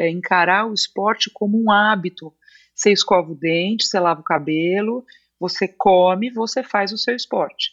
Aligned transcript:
é 0.00 0.08
encarar 0.08 0.66
o 0.66 0.72
esporte 0.72 1.30
como 1.32 1.62
um 1.62 1.70
hábito. 1.70 2.32
Você 2.74 2.90
escova 2.90 3.30
o 3.30 3.34
dente, 3.34 3.84
você 3.84 4.00
lava 4.00 4.20
o 4.20 4.24
cabelo, 4.24 5.04
você 5.38 5.68
come, 5.68 6.30
você 6.30 6.62
faz 6.62 6.92
o 6.92 6.98
seu 6.98 7.14
esporte. 7.14 7.72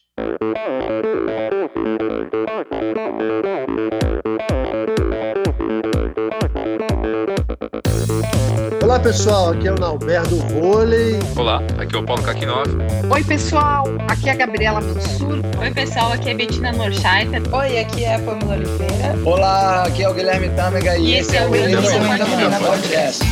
Olá 8.88 9.01
pessoal, 9.01 9.49
aqui 9.49 9.67
é 9.67 9.74
o 9.74 9.76
Nalberto 9.76 10.38
Vôlei. 10.38 11.19
Olá, 11.36 11.62
aqui 11.78 11.94
é 11.94 11.99
o 11.99 12.04
Paulo 12.04 12.24
Kakinov. 12.24 12.69
Oi 13.12 13.22
pessoal, 13.26 13.83
aqui 14.08 14.29
é 14.29 14.31
a 14.31 14.36
Gabriela 14.36 14.79
Mansur. 14.79 15.42
Oi 15.60 15.72
pessoal, 15.72 16.13
aqui 16.13 16.30
é 16.30 16.34
Bettina 16.34 16.72
Norscheiter. 16.72 17.41
Oi, 17.54 17.80
aqui 17.80 18.05
é 18.05 18.16
a 18.16 18.20
Pamela 18.20 18.54
Oliveira. 18.54 19.13
Olá, 19.26 19.84
aqui 19.84 20.04
é 20.04 20.09
o 20.09 20.13
Guilherme 20.13 20.48
Tâmega 20.52 20.98
e, 20.98 21.08
e 21.08 21.16
esse 21.16 21.36
é 21.36 21.45
o 21.45 21.54
Endorfina 21.54 22.59
Podcast. 22.62 23.26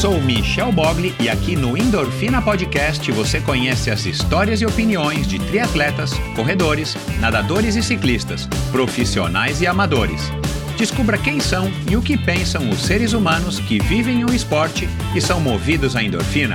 Sou 0.00 0.20
Michel 0.20 0.72
Bogli 0.72 1.14
e 1.20 1.28
aqui 1.28 1.54
no 1.54 1.76
Endorfina 1.76 2.42
Podcast 2.42 3.12
você 3.12 3.40
conhece 3.40 3.92
as 3.92 4.04
histórias 4.06 4.60
e 4.60 4.66
opiniões 4.66 5.24
de 5.28 5.38
triatletas, 5.38 6.14
corredores, 6.34 6.96
nadadores 7.20 7.76
e 7.76 7.82
ciclistas, 7.82 8.48
profissionais 8.72 9.60
e 9.60 9.68
amadores. 9.68 10.32
Descubra 10.80 11.18
quem 11.18 11.38
são 11.40 11.70
e 11.90 11.94
o 11.94 12.00
que 12.00 12.16
pensam 12.16 12.70
os 12.70 12.78
seres 12.78 13.12
humanos 13.12 13.60
que 13.60 13.78
vivem 13.78 14.24
o 14.24 14.34
esporte 14.34 14.88
e 15.14 15.20
são 15.20 15.38
movidos 15.38 15.94
à 15.94 16.02
endorfina. 16.02 16.54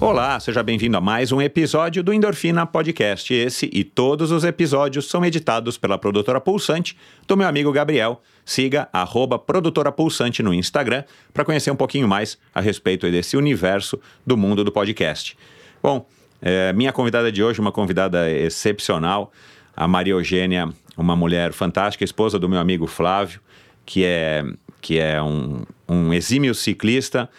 Olá, 0.00 0.40
seja 0.40 0.60
bem-vindo 0.60 0.96
a 0.96 1.00
mais 1.00 1.30
um 1.30 1.40
episódio 1.40 2.02
do 2.02 2.12
Endorfina 2.12 2.66
Podcast. 2.66 3.32
Esse 3.32 3.70
e 3.72 3.84
todos 3.84 4.32
os 4.32 4.42
episódios 4.42 5.08
são 5.08 5.24
editados 5.24 5.78
pela 5.78 5.96
produtora 5.96 6.40
Pulsante, 6.40 6.98
do 7.28 7.36
meu 7.36 7.46
amigo 7.46 7.70
Gabriel. 7.70 8.20
Siga 8.44 8.88
arroba 8.92 9.38
produtora 9.38 9.92
Pulsante 9.92 10.42
no 10.42 10.52
Instagram 10.52 11.04
para 11.32 11.44
conhecer 11.44 11.70
um 11.70 11.76
pouquinho 11.76 12.08
mais 12.08 12.36
a 12.52 12.60
respeito 12.60 13.08
desse 13.08 13.36
universo 13.36 14.00
do 14.26 14.36
mundo 14.36 14.64
do 14.64 14.72
podcast. 14.72 15.36
Bom, 15.80 16.08
é, 16.42 16.72
minha 16.72 16.92
convidada 16.92 17.30
de 17.30 17.42
hoje, 17.42 17.60
uma 17.60 17.70
convidada 17.70 18.28
excepcional, 18.28 19.32
a 19.76 19.86
Maria 19.86 20.14
Eugênia, 20.14 20.68
uma 20.96 21.14
mulher 21.14 21.52
fantástica, 21.52 22.04
esposa 22.04 22.36
do 22.36 22.48
meu 22.48 22.58
amigo 22.58 22.88
Flávio, 22.88 23.40
que 23.86 24.04
é, 24.04 24.44
que 24.80 24.98
é 24.98 25.22
um, 25.22 25.62
um 25.88 26.12
exímio 26.12 26.52
ciclista, 26.52 27.30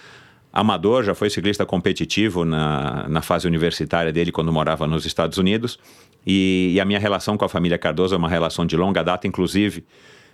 amador, 0.54 1.04
já 1.04 1.14
foi 1.14 1.30
ciclista 1.30 1.66
competitivo 1.66 2.46
na, 2.46 3.06
na 3.10 3.22
fase 3.22 3.46
universitária 3.46 4.12
dele 4.12 4.32
quando 4.32 4.54
morava 4.54 4.88
nos 4.88 5.06
Estados 5.06 5.38
Unidos. 5.38 5.78
E, 6.26 6.72
e, 6.74 6.80
a 6.80 6.86
minha 6.86 7.00
relação 7.00 7.36
com 7.36 7.44
a 7.44 7.50
família 7.50 7.78
Cardoso 7.78 8.16
é 8.16 8.18
uma 8.18 8.30
relação 8.30 8.66
de 8.66 8.78
longa 8.78 9.04
data, 9.04 9.28
inclusive. 9.28 9.84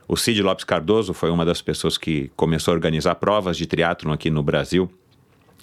O 0.08 0.16
Cid 0.16 0.42
Lopes 0.44 0.64
Cardoso 0.64 1.14
foi 1.14 1.32
uma 1.32 1.44
das 1.44 1.62
pessoas 1.62 1.98
que 1.98 2.32
começou 2.36 2.72
a 2.72 2.76
organizar 2.76 3.16
provas 3.16 3.58
de 3.58 3.66
triatlon 3.66 4.12
aqui 4.12 4.30
no 4.30 4.44
Brasil 4.44 4.92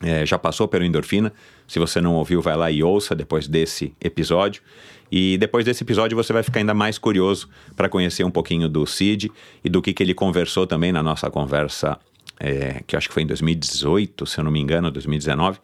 é, 0.03 0.27
já 0.27 0.39
passou 0.39 0.69
pelo 0.69 0.85
Endorfina. 0.85 1.33
Se 1.67 1.79
você 1.79 2.01
não 2.01 2.15
ouviu, 2.15 2.41
vai 2.43 2.57
lá 2.57 2.71
e 2.71 2.83
ouça 2.83 3.15
depois 3.15 3.49
desse 3.49 3.95
episódio. 4.01 4.63
E 5.11 5.39
depois 5.39 5.65
desse 5.65 5.85
episódio 5.85 6.17
você 6.17 6.33
vai 6.33 6.43
ficar 6.43 6.61
ainda 6.61 6.75
mais 6.75 6.99
curioso 6.99 7.49
para 7.77 7.89
conhecer 7.89 8.25
um 8.25 8.31
pouquinho 8.31 8.69
do 8.69 8.85
Cid 8.87 9.31
e 9.63 9.69
do 9.69 9.81
que, 9.81 9.93
que 9.93 10.03
ele 10.03 10.15
conversou 10.15 10.67
também 10.67 10.91
na 10.93 11.03
nossa 11.03 11.31
conversa, 11.31 11.99
é, 12.41 12.83
que 12.87 12.97
acho 12.97 13.09
que 13.09 13.15
foi 13.15 13.23
em 13.23 13.27
2018, 13.27 14.27
se 14.27 14.39
eu 14.39 14.45
não 14.45 14.51
me 14.51 14.61
engano, 14.61 14.91
2019, 14.91 15.59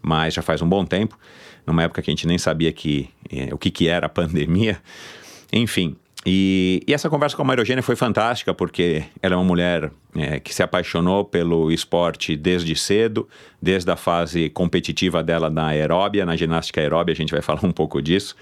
mas 0.00 0.34
já 0.34 0.42
faz 0.42 0.62
um 0.62 0.68
bom 0.68 0.84
tempo, 0.84 1.18
numa 1.66 1.82
época 1.82 2.00
que 2.00 2.10
a 2.10 2.12
gente 2.12 2.28
nem 2.28 2.38
sabia 2.38 2.72
que, 2.72 3.10
é, 3.28 3.52
o 3.52 3.58
que, 3.58 3.70
que 3.70 3.88
era 3.88 4.06
a 4.06 4.08
pandemia. 4.08 4.80
Enfim, 5.52 5.96
e, 6.26 6.82
e, 6.84 6.92
essa 6.92 7.08
conversa 7.08 7.36
com 7.36 7.42
a 7.42 7.44
Maria 7.44 7.62
Eugênia 7.62 7.84
foi 7.84 7.94
fantástica, 7.94 8.52
porque 8.52 9.04
ela 9.22 9.34
é 9.34 9.36
uma 9.36 9.44
mulher 9.44 9.92
é, 10.16 10.40
que 10.40 10.52
se 10.52 10.60
apaixonou 10.60 11.24
pelo 11.24 11.70
esporte 11.70 12.36
desde 12.36 12.74
cedo, 12.74 13.28
desde 13.62 13.88
a 13.92 13.96
fase 13.96 14.50
competitiva 14.50 15.22
dela 15.22 15.48
na 15.48 15.68
aeróbia, 15.68 16.26
na 16.26 16.34
ginástica 16.34 16.80
aeróbia, 16.80 17.12
a 17.12 17.16
gente 17.16 17.30
vai 17.30 17.40
falar 17.42 17.64
um 17.64 17.70
pouco 17.70 18.02
disso. 18.02 18.34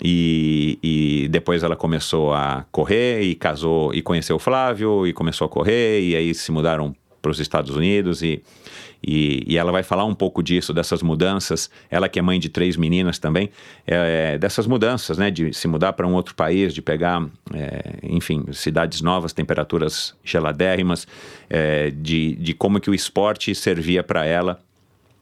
E, 0.00 0.78
e, 0.80 1.28
depois 1.28 1.64
ela 1.64 1.74
começou 1.74 2.32
a 2.32 2.64
correr 2.70 3.22
e 3.22 3.34
casou 3.34 3.92
e 3.92 4.02
conheceu 4.02 4.36
o 4.36 4.38
Flávio 4.38 5.04
e 5.04 5.12
começou 5.12 5.46
a 5.46 5.48
correr 5.48 6.02
e 6.02 6.14
aí 6.14 6.32
se 6.32 6.52
mudaram 6.52 6.94
para 7.20 7.30
os 7.32 7.40
Estados 7.40 7.74
Unidos 7.74 8.22
e 8.22 8.40
e, 9.06 9.44
e, 9.46 9.56
ela 9.56 9.70
vai 9.70 9.82
falar 9.82 10.04
um 10.04 10.14
pouco 10.14 10.42
disso, 10.42 10.74
dessas 10.74 11.02
mudanças. 11.02 11.70
Ela 11.88 12.08
que 12.08 12.18
é 12.18 12.22
mãe 12.22 12.40
de 12.40 12.48
três 12.48 12.76
meninas 12.76 13.18
também, 13.18 13.50
é, 13.86 14.36
dessas 14.36 14.66
mudanças, 14.66 15.16
né? 15.16 15.30
De 15.30 15.52
se 15.54 15.68
mudar 15.68 15.92
para 15.92 16.06
um 16.06 16.14
outro 16.14 16.34
país, 16.34 16.74
de 16.74 16.82
pegar, 16.82 17.24
é, 17.54 17.98
enfim, 18.02 18.44
cidades 18.52 19.00
novas, 19.00 19.32
temperaturas 19.32 20.14
geladérrimas, 20.24 21.06
é, 21.48 21.90
de, 21.90 22.34
de 22.36 22.52
como 22.52 22.80
que 22.80 22.90
o 22.90 22.94
esporte 22.94 23.54
servia 23.54 24.02
para 24.02 24.24
ela 24.26 24.60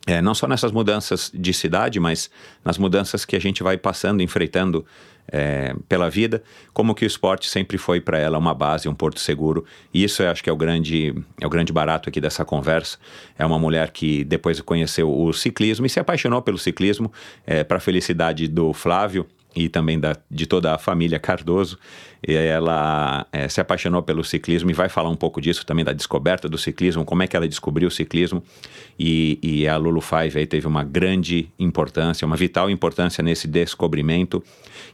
é, 0.07 0.21
não 0.21 0.35
só 0.35 0.47
nessas 0.47 0.71
mudanças 0.71 1.31
de 1.35 1.53
cidade, 1.55 1.99
mas 1.99 2.31
nas 2.63 2.77
mudanças 2.77 3.25
que 3.25 3.35
a 3.35 3.41
gente 3.41 3.63
vai 3.63 3.79
passando, 3.79 4.23
enfrentando 4.23 4.85
é, 5.29 5.75
pela 5.89 6.11
vida, 6.11 6.43
como 6.73 6.95
que 6.95 7.05
o 7.05 7.07
esporte 7.07 7.49
sempre 7.49 7.79
foi 7.79 8.01
para 8.01 8.19
ela 8.19 8.39
uma 8.39 8.55
base, 8.55 8.89
um 8.89 8.95
porto 8.95 9.21
seguro. 9.21 9.65
E 9.93 10.05
isso 10.05 10.23
eu 10.23 10.31
acho 10.31 10.43
que 10.43 10.51
é 10.51 10.53
o 10.53 10.57
grande, 10.57 11.15
é 11.41 11.47
o 11.47 11.51
grande 11.51 11.73
barato 11.73 12.09
aqui 12.09 12.21
dessa 12.21 12.45
conversa. 12.45 12.99
É 13.39 13.45
uma 13.45 13.59
mulher 13.59 13.91
que 13.91 14.25
depois 14.25 14.61
conheceu 14.61 15.11
o 15.11 15.33
ciclismo 15.33 15.87
e 15.87 15.91
se 15.91 16.01
apaixonou 16.01 16.43
pelo 16.43 16.59
ciclismo, 16.59 17.13
é, 17.47 17.65
para 17.65 17.79
a 17.79 17.81
felicidade 17.81 18.49
do 18.49 18.73
Flávio, 18.73 19.27
e 19.55 19.69
também 19.69 19.99
da, 20.01 20.17
de 20.31 20.47
toda 20.47 20.75
a 20.75 20.79
família 20.79 21.19
Cardoso. 21.19 21.79
Ela 22.27 23.27
é, 23.31 23.49
se 23.49 23.61
apaixonou 23.61 24.03
pelo 24.03 24.25
ciclismo 24.25 24.71
e 24.71 24.75
vai 24.75 24.89
falar 24.89 25.11
um 25.11 25.17
pouco 25.17 25.41
disso 25.41 25.67
também, 25.67 25.85
da 25.85 25.93
descoberta 25.93 26.49
do 26.49 26.57
ciclismo, 26.57 27.05
como 27.05 27.23
é 27.23 27.27
que 27.27 27.37
ela 27.37 27.47
descobriu 27.47 27.89
o 27.89 27.91
ciclismo. 27.91 28.43
E, 28.99 29.39
e 29.43 29.69
a 29.69 29.77
Lulu 29.77 30.01
Five 30.01 30.39
aí 30.39 30.47
teve 30.47 30.67
uma 30.67 30.83
grande 30.83 31.49
importância, 31.59 32.25
uma 32.25 32.37
vital 32.37 32.71
importância 32.71 33.23
nesse 33.23 33.47
descobrimento 33.47 34.43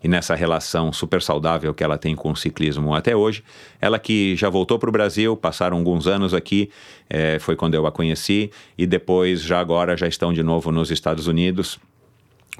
e 0.02 0.08
nessa 0.08 0.34
relação 0.34 0.92
super 0.92 1.22
saudável 1.22 1.72
que 1.72 1.84
ela 1.84 1.98
tem 1.98 2.16
com 2.16 2.32
o 2.32 2.36
ciclismo 2.36 2.94
até 2.94 3.14
hoje. 3.14 3.44
Ela 3.80 3.98
que 3.98 4.34
já 4.34 4.48
voltou 4.48 4.78
para 4.78 4.88
o 4.88 4.92
Brasil, 4.92 5.36
passaram 5.36 5.76
alguns 5.76 6.06
anos 6.06 6.34
aqui, 6.34 6.70
é, 7.08 7.38
foi 7.38 7.54
quando 7.54 7.74
eu 7.74 7.86
a 7.86 7.92
conheci, 7.92 8.50
e 8.76 8.86
depois, 8.86 9.42
já 9.42 9.60
agora, 9.60 9.96
já 9.96 10.08
estão 10.08 10.32
de 10.32 10.42
novo 10.42 10.72
nos 10.72 10.90
Estados 10.90 11.26
Unidos 11.26 11.78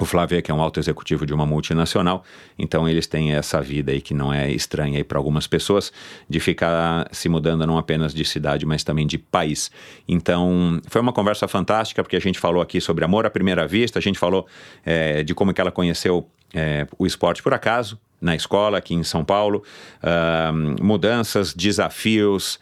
o 0.01 0.07
Flávio 0.07 0.39
é 0.39 0.43
que 0.43 0.51
é 0.51 0.55
um 0.55 0.63
alto 0.63 0.81
executivo 0.81 1.27
de 1.27 1.35
uma 1.35 1.45
multinacional, 1.45 2.25
então 2.59 2.89
eles 2.89 3.07
têm 3.07 3.35
essa 3.35 3.61
vida 3.61 3.93
aí 3.93 4.01
que 4.01 4.15
não 4.15 4.33
é 4.33 4.51
estranha 4.51 5.05
para 5.05 5.19
algumas 5.19 5.47
pessoas, 5.47 5.93
de 6.29 6.41
ficar 6.41 7.07
se 7.13 7.29
mudando 7.29 7.67
não 7.67 7.77
apenas 7.77 8.15
de 8.15 8.25
cidade, 8.25 8.65
mas 8.65 8.83
também 8.83 9.07
de 9.07 9.19
país. 9.19 9.71
Então, 10.09 10.81
foi 10.89 11.03
uma 11.03 11.13
conversa 11.13 11.47
fantástica, 11.47 12.03
porque 12.03 12.17
a 12.17 12.21
gente 12.21 12.39
falou 12.39 12.63
aqui 12.63 12.81
sobre 12.81 13.05
amor 13.05 13.27
à 13.27 13.31
primeira 13.31 13.67
vista, 13.67 13.99
a 13.99 14.03
gente 14.03 14.19
falou 14.19 14.47
é, 14.87 15.23
de 15.23 15.35
como 15.35 15.53
que 15.53 15.61
ela 15.61 15.71
conheceu 15.71 16.27
é, 16.55 16.87
o 16.99 17.07
esporte 17.07 17.43
por 17.43 17.53
acaso, 17.53 17.99
na 18.21 18.35
escola 18.37 18.79
aqui 18.79 18.95
em 18.95 19.03
São 19.03 19.25
Paulo, 19.25 19.63
uh, 20.03 20.85
mudanças, 20.85 21.55
desafios, 21.55 22.57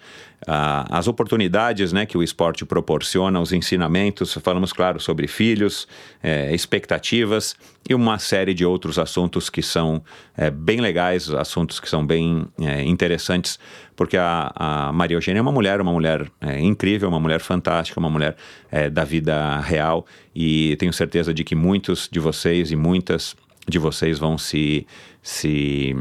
uh, 0.46 0.86
as 0.88 1.08
oportunidades 1.08 1.92
né, 1.92 2.06
que 2.06 2.16
o 2.16 2.22
esporte 2.22 2.64
proporciona, 2.64 3.41
os 3.41 3.52
ensinamentos, 3.52 4.34
falamos, 4.34 4.72
claro, 4.72 5.00
sobre 5.00 5.26
filhos, 5.26 5.88
é, 6.22 6.54
expectativas 6.54 7.56
e 7.88 7.94
uma 7.94 8.18
série 8.18 8.54
de 8.54 8.64
outros 8.64 8.98
assuntos 8.98 9.50
que 9.50 9.62
são 9.62 10.02
é, 10.36 10.50
bem 10.50 10.80
legais, 10.80 11.30
assuntos 11.30 11.80
que 11.80 11.88
são 11.88 12.06
bem 12.06 12.47
é, 12.60 12.84
interessantes, 12.84 13.58
porque 13.97 14.16
a, 14.16 14.52
a, 14.54 14.92
Maria 14.92 15.16
Eugênia 15.16 15.41
é 15.41 15.42
uma 15.42 15.52
mulher, 15.52 15.80
uma 15.80 15.92
mulher 15.92 16.30
incrível, 16.60 17.08
uma 17.08 17.18
mulher 17.18 17.41
fantástica, 17.41 17.98
uma 17.98 18.10
mulher 18.10 18.36
da 18.92 19.02
vida 19.02 19.58
real 19.60 20.06
e 20.34 20.76
tenho 20.76 20.92
certeza 20.92 21.34
de 21.34 21.42
que 21.42 21.56
muitos 21.56 22.08
de 22.10 22.20
vocês 22.20 22.70
e 22.70 22.76
muitas 22.76 23.34
de 23.68 23.78
vocês 23.78 24.18
vão 24.18 24.38
se, 24.38 24.86
se 25.22 25.94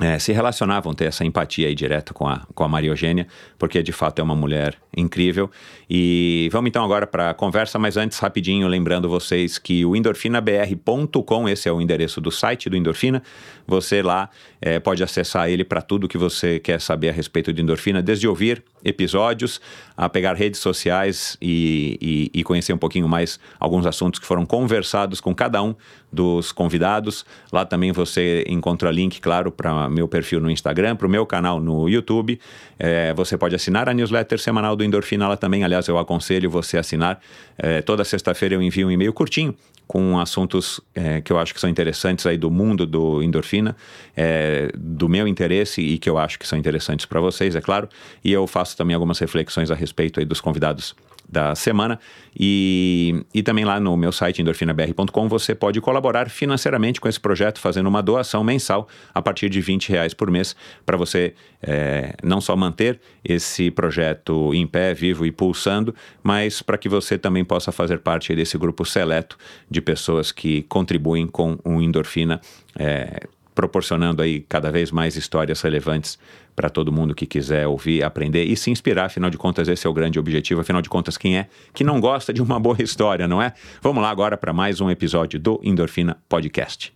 é, 0.00 0.18
se 0.18 0.30
relacionavam, 0.30 0.92
ter 0.92 1.06
essa 1.06 1.24
empatia 1.24 1.68
aí 1.68 1.74
direta 1.74 2.12
com 2.12 2.28
a, 2.28 2.46
com 2.54 2.62
a 2.62 2.68
Maria 2.68 2.90
Eugênia, 2.90 3.26
porque 3.58 3.82
de 3.82 3.92
fato 3.92 4.18
é 4.18 4.22
uma 4.22 4.36
mulher 4.36 4.76
incrível. 4.94 5.50
E 5.88 6.50
vamos 6.52 6.68
então 6.68 6.84
agora 6.84 7.06
para 7.06 7.30
a 7.30 7.34
conversa, 7.34 7.78
mas 7.78 7.96
antes, 7.96 8.18
rapidinho, 8.18 8.68
lembrando 8.68 9.08
vocês 9.08 9.56
que 9.58 9.86
o 9.86 9.96
endorfinabr.com, 9.96 11.48
esse 11.48 11.68
é 11.68 11.72
o 11.72 11.80
endereço 11.80 12.20
do 12.20 12.30
site 12.30 12.68
do 12.68 12.76
Endorfina, 12.76 13.22
você 13.66 14.02
lá 14.02 14.28
é, 14.60 14.78
pode 14.78 15.02
acessar 15.02 15.48
ele 15.48 15.64
para 15.64 15.80
tudo 15.80 16.08
que 16.08 16.18
você 16.18 16.58
quer 16.60 16.80
saber 16.80 17.08
a 17.08 17.12
respeito 17.12 17.52
de 17.52 17.62
endorfina, 17.62 18.02
desde 18.02 18.28
ouvir 18.28 18.62
episódios, 18.84 19.60
a 19.96 20.08
pegar 20.08 20.34
redes 20.34 20.60
sociais 20.60 21.36
e, 21.40 21.98
e, 22.34 22.40
e 22.40 22.44
conhecer 22.44 22.72
um 22.72 22.78
pouquinho 22.78 23.08
mais 23.08 23.40
alguns 23.58 23.86
assuntos 23.86 24.20
que 24.20 24.26
foram 24.26 24.46
conversados 24.46 25.20
com 25.20 25.34
cada 25.34 25.62
um 25.62 25.74
dos 26.12 26.52
convidados. 26.52 27.24
Lá 27.52 27.64
também 27.64 27.92
você 27.92 28.44
encontra 28.48 28.90
link, 28.90 29.20
claro, 29.20 29.50
para 29.50 29.85
meu 29.88 30.08
perfil 30.08 30.40
no 30.40 30.50
Instagram, 30.50 30.96
para 30.96 31.06
o 31.06 31.10
meu 31.10 31.24
canal 31.26 31.60
no 31.60 31.88
YouTube. 31.88 32.40
É, 32.78 33.12
você 33.14 33.36
pode 33.36 33.54
assinar 33.54 33.88
a 33.88 33.94
newsletter 33.94 34.38
semanal 34.38 34.76
do 34.76 34.84
Endorfina 34.84 35.24
ela 35.24 35.36
também. 35.36 35.64
Aliás, 35.64 35.88
eu 35.88 35.98
aconselho 35.98 36.50
você 36.50 36.76
a 36.76 36.80
assinar. 36.80 37.20
É, 37.58 37.82
toda 37.82 38.04
sexta-feira 38.04 38.54
eu 38.54 38.62
envio 38.62 38.88
um 38.88 38.90
e-mail 38.90 39.12
curtinho 39.12 39.54
com 39.86 40.18
assuntos 40.18 40.80
é, 40.94 41.20
que 41.20 41.32
eu 41.32 41.38
acho 41.38 41.54
que 41.54 41.60
são 41.60 41.70
interessantes 41.70 42.26
aí 42.26 42.36
do 42.36 42.50
mundo 42.50 42.84
do 42.84 43.22
endorfina, 43.22 43.76
é, 44.16 44.70
do 44.74 45.08
meu 45.08 45.28
interesse 45.28 45.80
e 45.80 45.96
que 45.98 46.10
eu 46.10 46.18
acho 46.18 46.38
que 46.38 46.46
são 46.46 46.58
interessantes 46.58 47.06
para 47.06 47.20
vocês, 47.20 47.54
é 47.54 47.60
claro. 47.60 47.88
E 48.24 48.32
eu 48.32 48.46
faço 48.46 48.76
também 48.76 48.94
algumas 48.94 49.18
reflexões 49.18 49.70
a 49.70 49.74
respeito 49.74 50.18
aí 50.18 50.26
dos 50.26 50.40
convidados 50.40 50.94
da 51.28 51.54
semana. 51.54 51.98
E, 52.38 53.24
e 53.32 53.42
também 53.42 53.64
lá 53.64 53.80
no 53.80 53.96
meu 53.96 54.12
site 54.12 54.42
endorfinabr.com 54.42 55.28
você 55.28 55.54
pode 55.54 55.80
colaborar 55.80 56.28
financeiramente 56.28 57.00
com 57.00 57.08
esse 57.08 57.18
projeto, 57.18 57.58
fazendo 57.58 57.88
uma 57.88 58.02
doação 58.02 58.44
mensal 58.44 58.88
a 59.14 59.22
partir 59.22 59.48
de 59.48 59.60
20 59.60 59.88
reais 59.90 60.14
por 60.14 60.30
mês, 60.30 60.54
para 60.84 60.96
você 60.96 61.34
é, 61.62 62.14
não 62.22 62.40
só 62.40 62.54
manter 62.54 63.00
esse 63.24 63.70
projeto 63.70 64.52
em 64.54 64.66
pé, 64.66 64.94
vivo 64.94 65.24
e 65.24 65.32
pulsando, 65.32 65.94
mas 66.22 66.62
para 66.62 66.78
que 66.78 66.88
você 66.88 67.18
também 67.18 67.44
possa 67.44 67.72
fazer 67.72 67.98
parte 67.98 68.34
desse 68.34 68.58
grupo 68.58 68.84
seleto 68.84 69.38
de 69.70 69.80
pessoas 69.80 70.30
que 70.30 70.62
contribuem 70.62 71.26
com 71.26 71.58
o 71.64 71.80
endorfina. 71.80 72.40
É, 72.78 73.20
proporcionando 73.56 74.22
aí 74.22 74.40
cada 74.42 74.70
vez 74.70 74.92
mais 74.92 75.16
histórias 75.16 75.62
relevantes 75.62 76.18
para 76.54 76.68
todo 76.68 76.92
mundo 76.92 77.14
que 77.14 77.26
quiser 77.26 77.66
ouvir, 77.66 78.04
aprender 78.04 78.44
e 78.44 78.56
se 78.56 78.70
inspirar. 78.70 79.06
Afinal 79.06 79.30
de 79.30 79.38
contas, 79.38 79.66
esse 79.66 79.86
é 79.86 79.90
o 79.90 79.94
grande 79.94 80.18
objetivo. 80.18 80.60
Afinal 80.60 80.82
de 80.82 80.90
contas, 80.90 81.16
quem 81.16 81.38
é 81.38 81.48
que 81.72 81.82
não 81.82 81.98
gosta 81.98 82.32
de 82.32 82.42
uma 82.42 82.60
boa 82.60 82.80
história, 82.80 83.26
não 83.26 83.42
é? 83.42 83.54
Vamos 83.80 84.02
lá 84.02 84.10
agora 84.10 84.36
para 84.36 84.52
mais 84.52 84.80
um 84.80 84.90
episódio 84.90 85.40
do 85.40 85.58
Endorfina 85.64 86.18
Podcast. 86.28 86.94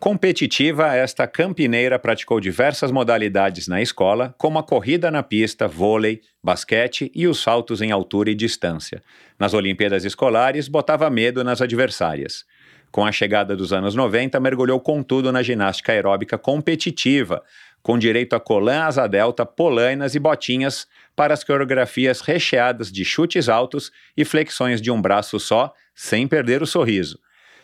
Competitiva, 0.00 0.96
esta 0.96 1.28
campineira 1.28 1.96
praticou 1.96 2.40
diversas 2.40 2.90
modalidades 2.90 3.68
na 3.68 3.80
escola, 3.80 4.34
como 4.36 4.58
a 4.58 4.62
corrida 4.62 5.12
na 5.12 5.22
pista, 5.22 5.68
vôlei, 5.68 6.22
basquete 6.42 7.12
e 7.14 7.28
os 7.28 7.40
saltos 7.40 7.80
em 7.80 7.92
altura 7.92 8.30
e 8.30 8.34
distância. 8.34 9.00
Nas 9.38 9.54
Olimpíadas 9.54 10.04
Escolares, 10.04 10.66
botava 10.66 11.08
medo 11.08 11.44
nas 11.44 11.60
adversárias. 11.60 12.44
Com 12.92 13.06
a 13.06 13.10
chegada 13.10 13.56
dos 13.56 13.72
anos 13.72 13.94
90, 13.94 14.38
mergulhou 14.38 14.78
contudo 14.78 15.32
na 15.32 15.42
ginástica 15.42 15.92
aeróbica 15.92 16.36
competitiva, 16.36 17.42
com 17.82 17.98
direito 17.98 18.36
a 18.36 18.40
colã, 18.40 18.82
asa 18.82 19.06
delta, 19.06 19.46
polainas 19.46 20.14
e 20.14 20.18
botinhas 20.18 20.86
para 21.16 21.32
as 21.32 21.42
coreografias 21.42 22.20
recheadas 22.20 22.92
de 22.92 23.02
chutes 23.02 23.48
altos 23.48 23.90
e 24.14 24.26
flexões 24.26 24.78
de 24.78 24.90
um 24.90 25.00
braço 25.00 25.40
só, 25.40 25.72
sem 25.94 26.28
perder 26.28 26.62
o 26.62 26.66
sorriso. 26.66 27.18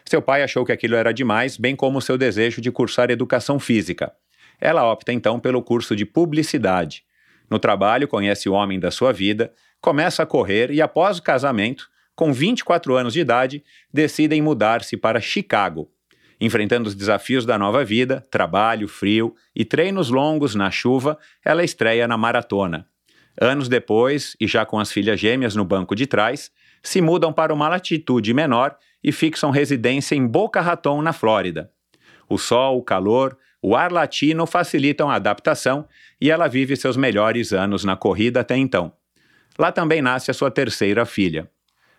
Seu 0.06 0.22
pai 0.22 0.42
achou 0.42 0.64
que 0.64 0.72
aquilo 0.72 0.96
era 0.96 1.12
demais, 1.12 1.58
bem 1.58 1.76
como 1.76 2.00
seu 2.00 2.16
desejo 2.16 2.62
de 2.62 2.72
cursar 2.72 3.10
educação 3.10 3.60
física. 3.60 4.10
Ela 4.58 4.90
opta 4.90 5.12
então 5.12 5.38
pelo 5.38 5.62
curso 5.62 5.94
de 5.94 6.06
publicidade. 6.06 7.04
No 7.50 7.58
trabalho, 7.58 8.08
conhece 8.08 8.48
o 8.48 8.54
homem 8.54 8.80
da 8.80 8.90
sua 8.90 9.12
vida, 9.12 9.52
começa 9.78 10.22
a 10.22 10.26
correr 10.26 10.70
e, 10.70 10.80
após 10.80 11.19
o 11.19 11.22
casamento, 11.22 11.90
com 12.19 12.32
24 12.32 12.97
anos 12.97 13.12
de 13.12 13.20
idade, 13.20 13.62
decidem 13.94 14.43
mudar-se 14.43 14.97
para 14.97 15.20
Chicago. 15.20 15.88
Enfrentando 16.41 16.88
os 16.88 16.94
desafios 16.97 17.47
da 17.47 17.56
nova 17.56 17.85
vida, 17.85 18.26
trabalho, 18.29 18.88
frio 18.88 19.37
e 19.55 19.65
treinos 19.65 20.11
longos 20.11 20.56
na 20.56 20.69
chuva, 20.69 21.17
ela 21.44 21.62
estreia 21.62 22.09
na 22.09 22.19
maratona. 22.19 22.88
Anos 23.41 23.69
depois, 23.69 24.37
e 24.41 24.49
já 24.49 24.67
com 24.67 24.81
as 24.81 24.91
filhas 24.91 25.20
gêmeas 25.20 25.55
no 25.55 25.65
banco 25.65 25.94
de 25.94 26.09
trás, 26.09 26.50
se 26.82 27.00
mudam 27.00 27.32
para 27.32 27.55
uma 27.55 27.69
latitude 27.69 28.35
menor 28.35 28.76
e 29.00 29.12
fixam 29.12 29.53
residência 29.53 30.17
em 30.17 30.26
Boca 30.26 30.61
Raton, 30.61 31.00
na 31.00 31.12
Flórida. 31.12 31.71
O 32.29 32.37
sol, 32.37 32.79
o 32.79 32.82
calor, 32.82 33.38
o 33.62 33.76
ar 33.76 33.93
latino 33.93 34.44
facilitam 34.44 35.09
a 35.09 35.14
adaptação 35.14 35.87
e 36.21 36.32
ela 36.32 36.49
vive 36.49 36.75
seus 36.75 36.97
melhores 36.97 37.53
anos 37.53 37.85
na 37.85 37.94
corrida 37.94 38.41
até 38.41 38.56
então. 38.56 38.93
Lá 39.56 39.71
também 39.71 40.03
nasce 40.03 40.32
a 40.32 40.35
sua 40.35 40.50
terceira 40.50 41.06
filha. 41.06 41.49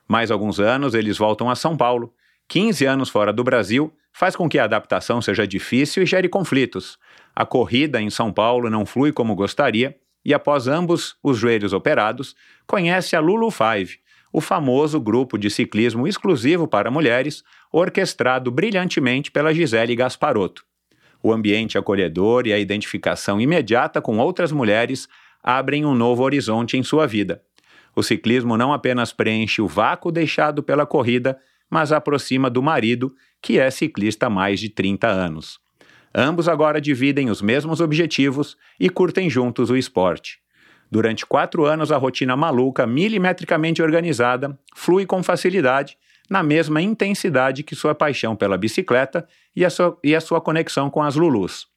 Mais 0.09 0.31
alguns 0.31 0.59
anos 0.59 0.95
eles 0.95 1.19
voltam 1.19 1.51
a 1.51 1.56
São 1.56 1.77
Paulo. 1.77 2.11
15 2.47 2.83
anos 2.83 3.09
fora 3.09 3.31
do 3.31 3.44
Brasil 3.44 3.94
faz 4.11 4.35
com 4.35 4.50
que 4.50 4.57
a 4.57 4.63
adaptação 4.63 5.21
seja 5.21 5.45
difícil 5.45 6.01
e 6.01 6.06
gere 6.07 6.27
conflitos. 6.27 6.97
A 7.35 7.45
corrida 7.45 8.01
em 8.01 8.09
São 8.09 8.33
Paulo 8.33 8.71
não 8.71 8.88
flui 8.88 9.11
como 9.11 9.35
gostaria 9.35 9.95
e, 10.25 10.33
após 10.33 10.67
ambos 10.67 11.15
os 11.21 11.38
joelhos 11.38 11.73
operados, 11.73 12.35
conhece 12.65 13.15
a 13.15 13.19
Lulu 13.19 13.51
Five, 13.51 14.00
o 14.33 14.41
famoso 14.41 15.00
grupo 15.00 15.38
de 15.38 15.50
ciclismo 15.50 16.07
exclusivo 16.07 16.67
para 16.67 16.89
mulheres, 16.89 17.44
orquestrado 17.71 18.50
brilhantemente 18.50 19.29
pela 19.29 19.53
Gisele 19.53 19.95
Gasparotto. 19.95 20.65
O 21.21 21.31
ambiente 21.31 21.77
acolhedor 21.77 22.47
e 22.47 22.53
a 22.53 22.57
identificação 22.57 23.39
imediata 23.39 24.01
com 24.01 24.17
outras 24.17 24.51
mulheres 24.51 25.07
abrem 25.44 25.85
um 25.85 25.94
novo 25.94 26.23
horizonte 26.23 26.77
em 26.77 26.83
sua 26.83 27.05
vida. 27.05 27.44
O 27.95 28.03
ciclismo 28.03 28.57
não 28.57 28.71
apenas 28.71 29.12
preenche 29.12 29.62
o 29.62 29.68
vácuo 29.68 30.12
deixado 30.12 30.63
pela 30.63 30.86
corrida, 30.86 31.38
mas 31.69 31.91
aproxima 31.91 32.50
do 32.50 32.62
marido, 32.62 33.13
que 33.41 33.59
é 33.59 33.69
ciclista 33.69 34.27
há 34.27 34.30
mais 34.30 34.59
de 34.59 34.69
30 34.69 35.07
anos. 35.07 35.59
Ambos 36.13 36.47
agora 36.47 36.81
dividem 36.81 37.30
os 37.30 37.41
mesmos 37.41 37.81
objetivos 37.81 38.57
e 38.80 38.89
curtem 38.89 39.30
juntos 39.30 39.69
o 39.69 39.77
esporte. 39.77 40.39
Durante 40.91 41.25
quatro 41.25 41.65
anos, 41.65 41.91
a 41.91 41.97
rotina 41.97 42.36
maluca, 42.36 42.88
milimetricamente 42.88 43.81
organizada, 43.81 44.57
flui 44.75 45.06
com 45.06 45.21
facilidade, 45.21 45.97
na 46.27 46.41
mesma 46.41 46.81
intensidade 46.81 47.63
que 47.63 47.75
sua 47.75 47.94
paixão 47.94 48.36
pela 48.36 48.57
bicicleta 48.57 49.27
e 49.56 49.63
a 49.63 49.69
sua, 49.69 49.97
e 50.03 50.15
a 50.15 50.21
sua 50.21 50.41
conexão 50.41 50.89
com 50.89 51.01
as 51.01 51.15
Lulus. 51.15 51.68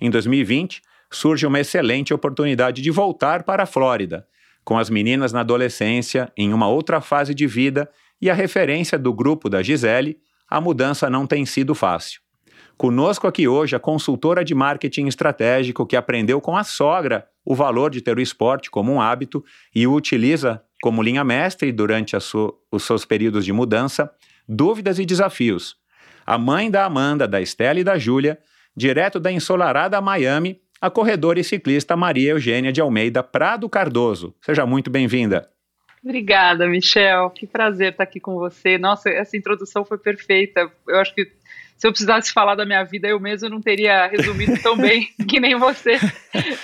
Em 0.00 0.10
2020, 0.10 0.80
surge 1.10 1.46
uma 1.46 1.60
excelente 1.60 2.14
oportunidade 2.14 2.82
de 2.82 2.90
voltar 2.90 3.42
para 3.42 3.64
a 3.64 3.66
Flórida, 3.66 4.26
com 4.64 4.78
as 4.78 4.88
meninas 4.88 5.32
na 5.32 5.40
adolescência, 5.40 6.32
em 6.36 6.52
uma 6.52 6.68
outra 6.68 7.00
fase 7.00 7.34
de 7.34 7.46
vida 7.46 7.88
e 8.20 8.30
a 8.30 8.34
referência 8.34 8.98
do 8.98 9.12
grupo 9.12 9.48
da 9.48 9.62
Gisele, 9.62 10.18
a 10.48 10.60
mudança 10.60 11.10
não 11.10 11.26
tem 11.26 11.44
sido 11.44 11.74
fácil. 11.74 12.20
Conosco 12.76 13.26
aqui 13.26 13.46
hoje 13.46 13.76
a 13.76 13.80
consultora 13.80 14.44
de 14.44 14.54
marketing 14.54 15.06
estratégico 15.06 15.86
que 15.86 15.96
aprendeu 15.96 16.40
com 16.40 16.56
a 16.56 16.64
sogra 16.64 17.26
o 17.44 17.54
valor 17.54 17.90
de 17.90 18.00
ter 18.00 18.16
o 18.16 18.20
esporte 18.20 18.70
como 18.70 18.92
um 18.92 19.00
hábito 19.00 19.44
e 19.74 19.86
o 19.86 19.92
utiliza 19.92 20.62
como 20.82 21.02
linha 21.02 21.22
mestre 21.22 21.70
durante 21.70 22.16
os 22.16 22.82
seus 22.82 23.04
períodos 23.04 23.44
de 23.44 23.52
mudança, 23.52 24.10
dúvidas 24.48 24.98
e 24.98 25.04
desafios. 25.04 25.76
A 26.26 26.38
mãe 26.38 26.70
da 26.70 26.84
Amanda, 26.84 27.26
da 27.26 27.40
Estela 27.40 27.80
e 27.80 27.84
da 27.84 27.98
Júlia, 27.98 28.38
direto 28.76 29.20
da 29.20 29.30
ensolarada 29.30 30.00
Miami, 30.00 30.60
a 30.82 30.90
corredora 30.90 31.38
e 31.38 31.44
ciclista 31.44 31.96
Maria 31.96 32.32
Eugênia 32.32 32.72
de 32.72 32.80
Almeida 32.80 33.22
Prado 33.22 33.68
Cardoso. 33.68 34.34
Seja 34.40 34.66
muito 34.66 34.90
bem-vinda. 34.90 35.48
Obrigada, 36.02 36.66
Michel. 36.66 37.30
Que 37.30 37.46
prazer 37.46 37.92
estar 37.92 38.02
aqui 38.02 38.18
com 38.18 38.34
você. 38.34 38.76
Nossa, 38.76 39.08
essa 39.08 39.36
introdução 39.36 39.84
foi 39.84 39.96
perfeita. 39.96 40.68
Eu 40.88 40.98
acho 40.98 41.14
que 41.14 41.30
se 41.76 41.86
eu 41.86 41.92
precisasse 41.92 42.32
falar 42.32 42.56
da 42.56 42.66
minha 42.66 42.82
vida, 42.82 43.06
eu 43.06 43.20
mesmo 43.20 43.48
não 43.48 43.60
teria 43.60 44.08
resumido 44.08 44.60
tão 44.60 44.76
bem 44.76 45.08
que 45.28 45.38
nem 45.38 45.56
você. 45.56 46.00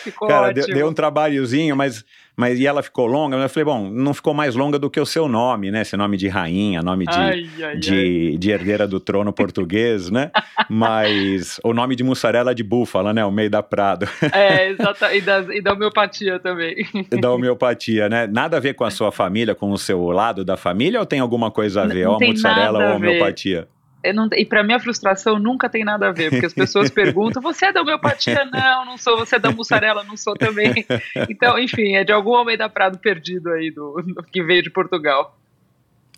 Ficou 0.02 0.26
Cara, 0.26 0.48
ótimo. 0.48 0.66
Deu, 0.66 0.74
deu 0.74 0.88
um 0.88 0.94
trabalhozinho, 0.94 1.76
mas 1.76 2.04
mas 2.38 2.60
e 2.60 2.68
ela 2.68 2.84
ficou 2.84 3.04
longa, 3.04 3.36
eu 3.36 3.48
falei, 3.48 3.64
bom, 3.64 3.90
não 3.90 4.14
ficou 4.14 4.32
mais 4.32 4.54
longa 4.54 4.78
do 4.78 4.88
que 4.88 5.00
o 5.00 5.04
seu 5.04 5.26
nome, 5.26 5.72
né? 5.72 5.82
Esse 5.82 5.96
nome 5.96 6.16
de 6.16 6.28
rainha, 6.28 6.80
nome 6.80 7.04
de, 7.04 7.18
ai, 7.18 7.50
ai, 7.64 7.76
de, 7.76 7.92
ai. 7.92 8.36
de, 8.38 8.50
herdeira 8.52 8.86
do 8.86 9.00
trono 9.00 9.32
português, 9.32 10.08
né? 10.08 10.30
Mas 10.70 11.58
o 11.64 11.74
nome 11.74 11.96
de 11.96 12.04
mussarela 12.04 12.54
de 12.54 12.62
búfala, 12.62 13.12
né? 13.12 13.24
O 13.24 13.32
meio 13.32 13.50
da 13.50 13.60
Prado. 13.60 14.08
É, 14.32 14.70
exata, 14.70 15.12
e 15.12 15.20
da, 15.20 15.40
e 15.52 15.60
da 15.60 15.72
homeopatia 15.72 16.38
também. 16.38 16.76
Da 17.20 17.32
homeopatia, 17.32 18.08
né? 18.08 18.28
Nada 18.28 18.58
a 18.58 18.60
ver 18.60 18.74
com 18.74 18.84
a 18.84 18.90
sua 18.90 19.10
família, 19.10 19.52
com 19.52 19.72
o 19.72 19.78
seu 19.78 20.10
lado 20.12 20.44
da 20.44 20.56
família, 20.56 21.00
ou 21.00 21.06
tem 21.06 21.18
alguma 21.18 21.50
coisa 21.50 21.82
a 21.82 21.86
ver? 21.86 22.04
Não 22.04 22.12
ou 22.12 22.22
a 22.22 22.26
mussarela 22.26 22.78
ou 22.78 22.84
a 22.84 22.94
homeopatia? 22.94 23.66
Não, 24.14 24.28
e 24.32 24.44
para 24.44 24.62
minha 24.62 24.78
frustração 24.78 25.38
nunca 25.38 25.68
tem 25.68 25.84
nada 25.84 26.08
a 26.08 26.12
ver, 26.12 26.30
porque 26.30 26.46
as 26.46 26.54
pessoas 26.54 26.88
perguntam: 26.88 27.42
você 27.42 27.66
é 27.66 27.72
da 27.72 27.82
homeopatia? 27.82 28.44
Não, 28.44 28.84
não 28.84 28.96
sou. 28.96 29.16
Você 29.18 29.36
é 29.36 29.38
da 29.38 29.50
mussarela? 29.50 30.04
Não 30.04 30.16
sou 30.16 30.34
também. 30.34 30.86
Então, 31.28 31.58
enfim, 31.58 31.96
é 31.96 32.04
de 32.04 32.12
algum 32.12 32.30
homem 32.30 32.56
da 32.56 32.68
Prado 32.68 32.98
perdido 32.98 33.50
aí, 33.50 33.70
do, 33.70 34.00
do 34.02 34.22
que 34.22 34.42
veio 34.42 34.62
de 34.62 34.70
Portugal. 34.70 35.36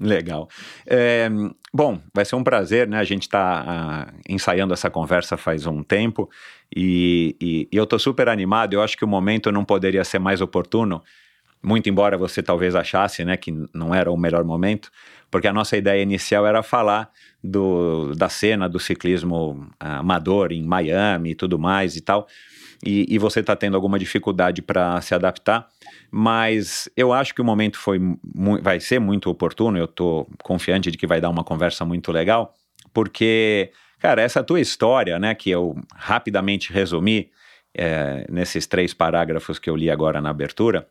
Legal. 0.00 0.49
É, 0.87 1.28
bom, 1.72 2.00
vai 2.14 2.25
ser 2.25 2.34
um 2.34 2.42
prazer, 2.42 2.88
né? 2.88 2.99
A 2.99 3.04
gente 3.04 3.22
está 3.22 4.08
uh, 4.08 4.20
ensaiando 4.26 4.72
essa 4.72 4.88
conversa 4.88 5.37
faz 5.37 5.66
um 5.66 5.82
tempo 5.82 6.30
e, 6.75 7.37
e, 7.38 7.68
e 7.70 7.76
eu 7.76 7.84
estou 7.84 7.99
super 7.99 8.28
animado. 8.28 8.72
Eu 8.72 8.82
acho 8.82 8.96
que 8.96 9.04
o 9.04 9.08
momento 9.08 9.52
não 9.52 9.62
poderia 9.62 10.02
ser 10.02 10.18
mais 10.18 10.40
oportuno, 10.40 11.02
muito 11.62 11.90
embora 11.90 12.16
você 12.16 12.42
talvez 12.42 12.75
achasse, 12.75 13.25
né, 13.26 13.37
que 13.37 13.52
não 13.75 13.94
era 13.94 14.10
o 14.10 14.16
melhor 14.16 14.42
momento, 14.42 14.90
porque 15.30 15.49
a 15.49 15.52
nossa 15.52 15.76
ideia 15.76 16.02
inicial 16.02 16.46
era 16.46 16.62
falar 16.62 17.10
do, 17.42 18.14
da 18.14 18.28
cena 18.28 18.68
do 18.68 18.78
ciclismo 18.78 19.68
amador 19.78 20.52
em 20.52 20.62
Miami 20.62 21.30
e 21.30 21.34
tudo 21.34 21.58
mais 21.58 21.96
e 21.96 22.00
tal. 22.00 22.26
E, 22.84 23.06
e 23.08 23.18
você 23.18 23.40
está 23.40 23.54
tendo 23.54 23.75
alguma 23.75 23.99
dificuldade 23.99 24.62
para 24.62 25.00
se 25.02 25.14
adaptar, 25.14 25.68
mas 26.10 26.88
eu 26.96 27.12
acho 27.12 27.34
que 27.34 27.42
o 27.42 27.44
momento 27.44 27.78
foi 27.78 28.00
vai 28.62 28.80
ser 28.80 28.99
muito 28.99 29.28
oportuno. 29.28 29.76
Eu 29.76 29.84
estou 29.84 30.26
confiante 30.42 30.90
de 30.90 30.96
que 30.96 31.06
vai 31.06 31.20
dar 31.20 31.28
uma 31.28 31.44
conversa 31.44 31.84
muito 31.84 32.10
legal, 32.10 32.54
porque 32.92 33.70
Cara, 34.00 34.22
essa 34.22 34.42
tua 34.42 34.60
história, 34.60 35.18
né, 35.18 35.34
que 35.34 35.50
eu 35.50 35.76
rapidamente 35.94 36.72
resumi 36.72 37.30
é, 37.75 38.26
nesses 38.30 38.66
três 38.66 38.94
parágrafos 38.94 39.58
que 39.58 39.68
eu 39.68 39.76
li 39.76 39.90
agora 39.90 40.22
na 40.22 40.30
abertura, 40.30 40.88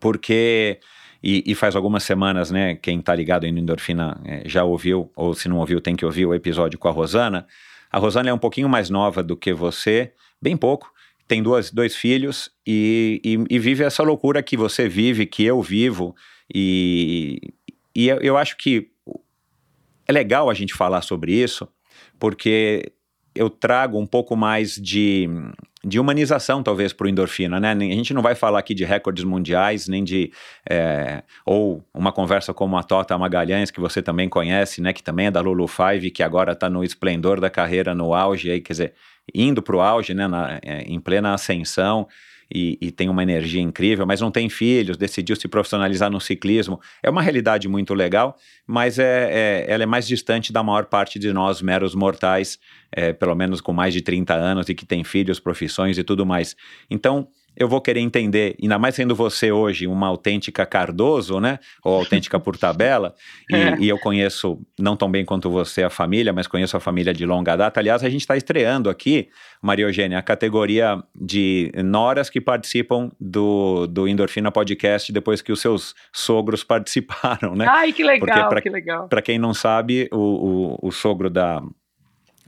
porque 0.00 0.80
e, 1.24 1.42
e, 1.46 1.54
faz 1.54 1.74
algumas 1.74 2.02
semanas, 2.02 2.50
né? 2.50 2.74
Quem 2.74 3.00
tá 3.00 3.14
ligado 3.14 3.46
em 3.46 3.58
Endorfina 3.58 4.20
é, 4.26 4.42
já 4.44 4.62
ouviu, 4.62 5.10
ou 5.16 5.32
se 5.32 5.48
não 5.48 5.56
ouviu, 5.56 5.80
tem 5.80 5.96
que 5.96 6.04
ouvir 6.04 6.26
o 6.26 6.34
episódio 6.34 6.78
com 6.78 6.86
a 6.86 6.90
Rosana. 6.90 7.46
A 7.90 7.98
Rosana 7.98 8.28
é 8.28 8.34
um 8.34 8.38
pouquinho 8.38 8.68
mais 8.68 8.90
nova 8.90 9.22
do 9.22 9.34
que 9.34 9.54
você, 9.54 10.12
bem 10.40 10.54
pouco. 10.54 10.92
Tem 11.26 11.42
duas, 11.42 11.70
dois 11.70 11.96
filhos 11.96 12.50
e, 12.66 13.22
e, 13.24 13.56
e 13.56 13.58
vive 13.58 13.82
essa 13.82 14.02
loucura 14.02 14.42
que 14.42 14.54
você 14.54 14.86
vive, 14.86 15.24
que 15.24 15.42
eu 15.42 15.62
vivo. 15.62 16.14
E, 16.54 17.40
e 17.96 18.06
eu, 18.06 18.18
eu 18.18 18.36
acho 18.36 18.58
que 18.58 18.90
é 20.06 20.12
legal 20.12 20.50
a 20.50 20.54
gente 20.54 20.74
falar 20.74 21.00
sobre 21.00 21.32
isso, 21.32 21.66
porque 22.18 22.92
eu 23.34 23.50
trago 23.50 23.98
um 23.98 24.06
pouco 24.06 24.36
mais 24.36 24.76
de, 24.76 25.28
de 25.84 25.98
humanização, 25.98 26.62
talvez, 26.62 26.92
para 26.92 27.06
o 27.06 27.08
endorfina, 27.08 27.58
né? 27.58 27.72
A 27.72 27.78
gente 27.78 28.14
não 28.14 28.22
vai 28.22 28.34
falar 28.34 28.60
aqui 28.60 28.74
de 28.74 28.84
recordes 28.84 29.24
mundiais, 29.24 29.88
nem 29.88 30.04
de. 30.04 30.30
É, 30.68 31.22
ou 31.44 31.84
uma 31.92 32.12
conversa 32.12 32.54
como 32.54 32.76
a 32.76 32.82
Tota 32.82 33.18
Magalhães, 33.18 33.70
que 33.70 33.80
você 33.80 34.00
também 34.00 34.28
conhece, 34.28 34.80
né? 34.80 34.92
Que 34.92 35.02
também 35.02 35.26
é 35.26 35.30
da 35.30 35.40
Lulu 35.40 35.66
Five, 35.66 36.10
que 36.10 36.22
agora 36.22 36.52
está 36.52 36.70
no 36.70 36.84
esplendor 36.84 37.40
da 37.40 37.50
carreira, 37.50 37.94
no 37.94 38.14
auge, 38.14 38.50
aí, 38.50 38.60
quer 38.60 38.72
dizer, 38.72 38.94
indo 39.34 39.60
para 39.60 39.76
o 39.76 39.80
auge, 39.80 40.14
né? 40.14 40.28
Na, 40.28 40.60
é, 40.62 40.82
em 40.82 41.00
plena 41.00 41.34
ascensão 41.34 42.06
e, 42.52 42.78
e, 42.80 42.90
tem 42.90 43.08
uma 43.08 43.22
energia 43.22 43.60
incrível, 43.60 44.06
mas 44.06 44.20
não 44.20 44.30
tem 44.30 44.48
filhos, 44.48 44.96
decidiu 44.96 45.34
se 45.36 45.48
profissionalizar 45.48 46.10
no 46.10 46.20
ciclismo. 46.20 46.80
É 47.02 47.10
uma 47.10 47.22
realidade 47.22 47.68
muito 47.68 47.94
legal, 47.94 48.36
mas 48.66 48.98
é, 48.98 49.64
é 49.66 49.66
ela 49.68 49.82
é 49.82 49.86
mais 49.86 50.06
distante 50.06 50.52
da 50.52 50.62
maior 50.62 50.84
parte 50.86 51.18
de 51.18 51.32
nós, 51.32 51.62
meros 51.62 51.94
mortais, 51.94 52.58
é, 52.94 53.12
pelo 53.12 53.34
menos 53.34 53.60
com 53.60 53.72
mais 53.72 53.92
de 53.92 54.00
30 54.00 54.34
anos 54.34 54.68
e 54.68 54.74
que 54.74 54.86
tem 54.86 55.02
filhos, 55.04 55.40
profissões 55.40 55.98
e 55.98 56.04
tudo 56.04 56.24
mais. 56.24 56.56
Então, 56.90 57.28
eu 57.56 57.68
vou 57.68 57.80
querer 57.80 58.00
entender, 58.00 58.56
ainda 58.60 58.78
mais 58.78 58.94
sendo 58.94 59.14
você 59.14 59.52
hoje 59.52 59.86
uma 59.86 60.08
autêntica 60.08 60.66
Cardoso, 60.66 61.38
né? 61.38 61.58
Ou 61.84 61.94
autêntica 61.94 62.38
por 62.40 62.56
tabela, 62.56 63.14
e, 63.50 63.54
é. 63.54 63.76
e, 63.78 63.88
eu 63.88 63.98
conheço, 63.98 64.60
não 64.78 64.96
tão 64.96 65.10
bem 65.10 65.24
quanto 65.24 65.48
você, 65.48 65.82
a 65.82 65.90
família, 65.90 66.32
mas 66.32 66.46
conheço 66.46 66.76
a 66.76 66.80
família 66.80 67.12
de 67.12 67.24
longa 67.24 67.54
data. 67.56 67.78
Aliás, 67.78 68.02
a 68.02 68.10
gente 68.10 68.22
está 68.22 68.36
estreando 68.36 68.90
aqui, 68.90 69.28
Maria 69.62 69.84
Eugênia, 69.84 70.18
a 70.18 70.22
categoria 70.22 71.02
de 71.14 71.70
noras 71.84 72.28
que 72.28 72.40
participam 72.40 73.10
do, 73.20 73.86
do 73.86 74.08
Endorfina 74.08 74.50
Podcast 74.50 75.12
depois 75.12 75.40
que 75.40 75.52
os 75.52 75.60
seus 75.60 75.94
sogros 76.12 76.64
participaram, 76.64 77.54
né? 77.54 77.66
Ai, 77.68 77.92
que 77.92 78.02
legal, 78.02 78.48
pra, 78.48 78.60
que 78.60 78.70
legal. 78.70 79.08
Para 79.08 79.22
quem 79.22 79.38
não 79.38 79.54
sabe, 79.54 80.08
o, 80.12 80.78
o, 80.82 80.88
o 80.88 80.92
sogro 80.92 81.30
da 81.30 81.62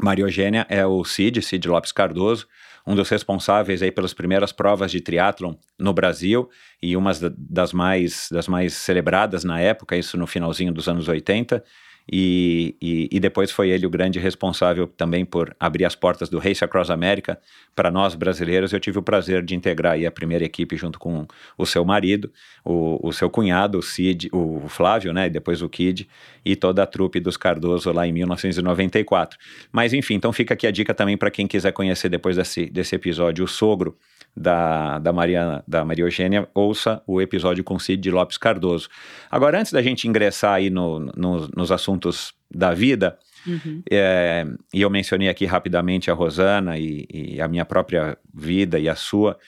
Maria 0.01 0.25
Eugênia 0.25 0.67
é 0.69 0.85
o 0.87 1.05
Cid, 1.05 1.43
Cid 1.43 1.69
Lopes 1.69 1.93
Cardoso, 1.93 2.47
um 2.87 2.95
dos 2.95 3.09
responsáveis 3.09 3.83
aí 3.83 3.91
pelas 3.91 4.15
primeiras 4.15 4.53
provas 4.53 4.91
de 4.91 5.01
triatlon 5.01 5.55
no 5.79 5.93
Brasil 5.93 6.49
e 6.81 6.97
uma 6.97 7.13
das 7.37 7.73
mais, 7.73 8.29
das 8.31 8.47
mais 8.47 8.75
celebradas 8.75 9.43
na 9.43 9.61
época, 9.61 9.97
isso 9.97 10.17
no 10.17 10.27
finalzinho 10.27 10.73
dos 10.73 10.89
anos 10.89 11.09
80. 11.09 11.65
E, 12.11 12.77
e, 12.81 13.09
e, 13.11 13.19
depois 13.19 13.51
foi 13.51 13.71
ele 13.71 13.85
o 13.85 13.91
grande 13.91 14.21
responsável 14.21 14.87
também 14.87 15.25
por 15.25 15.55
abrir 15.59 15.85
as 15.85 15.97
portas 15.97 16.29
do 16.29 16.39
Race 16.39 16.65
Across 16.65 16.91
America 16.91 17.39
para 17.75 17.91
nós 17.91 18.15
brasileiros. 18.15 18.73
Eu 18.73 18.79
tive 18.79 18.99
o 18.99 19.03
prazer 19.03 19.43
de 19.45 19.57
integrar 19.57 19.99
a 20.05 20.11
primeira 20.11 20.45
equipe 20.45 20.77
junto 20.77 21.01
com 21.01 21.27
o 21.59 21.67
seu 21.67 21.85
marido, 21.85 22.31
o, 22.65 23.09
o 23.09 23.13
seu 23.13 23.29
cunhado, 23.29 23.79
o 23.79 23.83
Cid, 23.83 24.29
o 24.33 24.69
Flávio, 24.69 25.13
né, 25.13 25.27
e 25.27 25.31
depois 25.31 25.63
o 25.63 25.69
Kid, 25.69 26.09
e 26.45 26.55
toda 26.55 26.85
a 26.85 26.87
trupe 26.87 27.19
dos 27.19 27.37
Cardoso 27.37 27.91
lá 27.91 28.07
em 28.07 28.13
1994. 28.13 29.37
Mas 29.73 29.93
enfim, 29.93 30.15
então 30.15 30.33
fica 30.33 30.55
aqui 30.55 30.67
a 30.67 30.71
dica 30.71 30.95
também 30.95 31.17
para 31.17 31.31
quem 31.31 31.47
quiser 31.49 31.73
conhecer 31.73 32.09
depois 32.09 32.37
desse, 32.37 32.67
desse 32.67 32.95
episódio 32.95 33.45
o 33.45 33.49
sogro 33.49 33.97
da, 34.37 34.99
da, 34.99 35.13
Mariana, 35.13 35.65
da 35.67 35.85
Maria 35.85 36.05
Eugênia, 36.05 36.47
ouça 36.55 37.03
o 37.07 37.23
episódio 37.23 37.65
com 37.65 37.79
Cid 37.79 38.03
de 38.03 38.11
Lopes 38.11 38.37
Cardoso. 38.37 38.89
Agora, 39.31 39.59
antes 39.59 39.73
da 39.73 39.81
gente 39.81 40.07
ingressar 40.07 40.55
aí 40.55 40.69
no, 40.69 41.01
no, 41.01 41.49
nos 41.57 41.73
assuntos 41.73 42.35
da 42.55 42.75
vida, 42.75 43.19
uhum. 43.47 43.83
é, 43.91 44.47
e 44.75 44.83
eu 44.83 44.91
mencionei 44.91 45.29
aqui 45.29 45.47
rapidamente 45.47 46.11
a 46.11 46.15
Rosana 46.15 46.79
e, 46.79 47.07
e 47.11 47.41
a 47.41 47.49
minha 47.49 47.65
própria 47.65 48.19
vida 48.35 48.79
e 48.79 48.89
a 48.89 48.95
sua, 48.95 49.39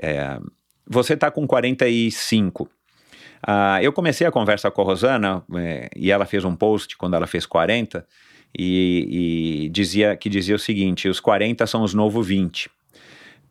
é, 0.00 0.38
você 0.86 1.14
está 1.14 1.30
com 1.30 1.46
45. 1.46 2.70
Ah, 3.42 3.82
eu 3.82 3.92
comecei 3.92 4.26
a 4.26 4.30
conversa 4.30 4.70
com 4.70 4.82
a 4.82 4.84
Rosana 4.84 5.42
é, 5.56 5.90
e 5.96 6.10
ela 6.10 6.24
fez 6.24 6.44
um 6.44 6.54
post 6.54 6.96
quando 6.96 7.14
ela 7.14 7.26
fez 7.26 7.44
40 7.44 8.06
e, 8.56 9.64
e 9.64 9.68
dizia 9.68 10.16
que 10.16 10.28
dizia 10.28 10.54
o 10.54 10.58
seguinte: 10.58 11.08
os 11.08 11.20
40 11.20 11.66
são 11.66 11.82
os 11.82 11.92
novos 11.92 12.26
20. 12.26 12.70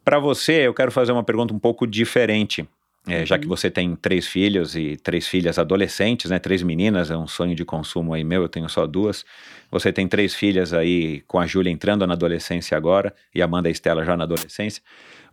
Para 0.08 0.20
você, 0.20 0.66
eu 0.66 0.74
quero 0.74 0.90
fazer 0.90 1.12
uma 1.12 1.22
pergunta 1.22 1.54
um 1.54 1.60
pouco 1.60 1.86
diferente. 1.86 2.66
É, 3.06 3.26
já 3.26 3.38
que 3.38 3.44
uhum. 3.44 3.50
você 3.50 3.70
tem 3.70 3.94
três 3.94 4.26
filhos 4.26 4.74
e 4.74 4.96
três 4.96 5.28
filhas 5.28 5.60
adolescentes, 5.60 6.32
né? 6.32 6.40
Três 6.40 6.64
meninas, 6.64 7.12
é 7.12 7.18
um 7.18 7.28
sonho 7.28 7.54
de 7.54 7.66
consumo 7.66 8.14
aí 8.14 8.24
meu, 8.24 8.42
eu 8.42 8.48
tenho 8.48 8.70
só 8.70 8.88
duas. 8.88 9.26
Você 9.70 9.92
tem 9.92 10.08
três 10.08 10.34
filhas 10.34 10.74
aí, 10.74 11.24
com 11.28 11.38
a 11.38 11.46
Júlia 11.46 11.70
entrando 11.70 12.08
na 12.08 12.14
adolescência 12.14 12.78
agora 12.78 13.14
e 13.36 13.42
a 13.42 13.46
Amanda 13.46 13.68
e 13.68 13.72
a 13.72 13.74
Estela 13.74 14.06
já 14.06 14.16
na 14.16 14.24
adolescência. 14.24 14.82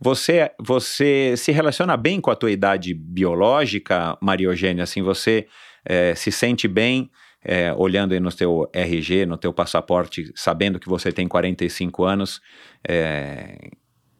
Você, 0.00 0.50
você 0.58 1.36
se 1.36 1.52
relaciona 1.52 1.96
bem 1.96 2.20
com 2.20 2.32
a 2.32 2.34
tua 2.34 2.50
idade 2.50 2.94
biológica, 2.94 4.18
Maria 4.20 4.48
Eugênia? 4.48 4.82
Assim, 4.82 5.02
você 5.02 5.46
é, 5.84 6.16
se 6.16 6.32
sente 6.32 6.66
bem 6.66 7.12
é, 7.44 7.72
olhando 7.74 8.12
aí 8.12 8.18
no 8.18 8.32
teu 8.32 8.68
RG, 8.72 9.24
no 9.24 9.36
teu 9.36 9.52
passaporte, 9.52 10.32
sabendo 10.34 10.80
que 10.80 10.88
você 10.88 11.12
tem 11.12 11.28
45 11.28 12.02
anos? 12.02 12.40
É, 12.82 13.70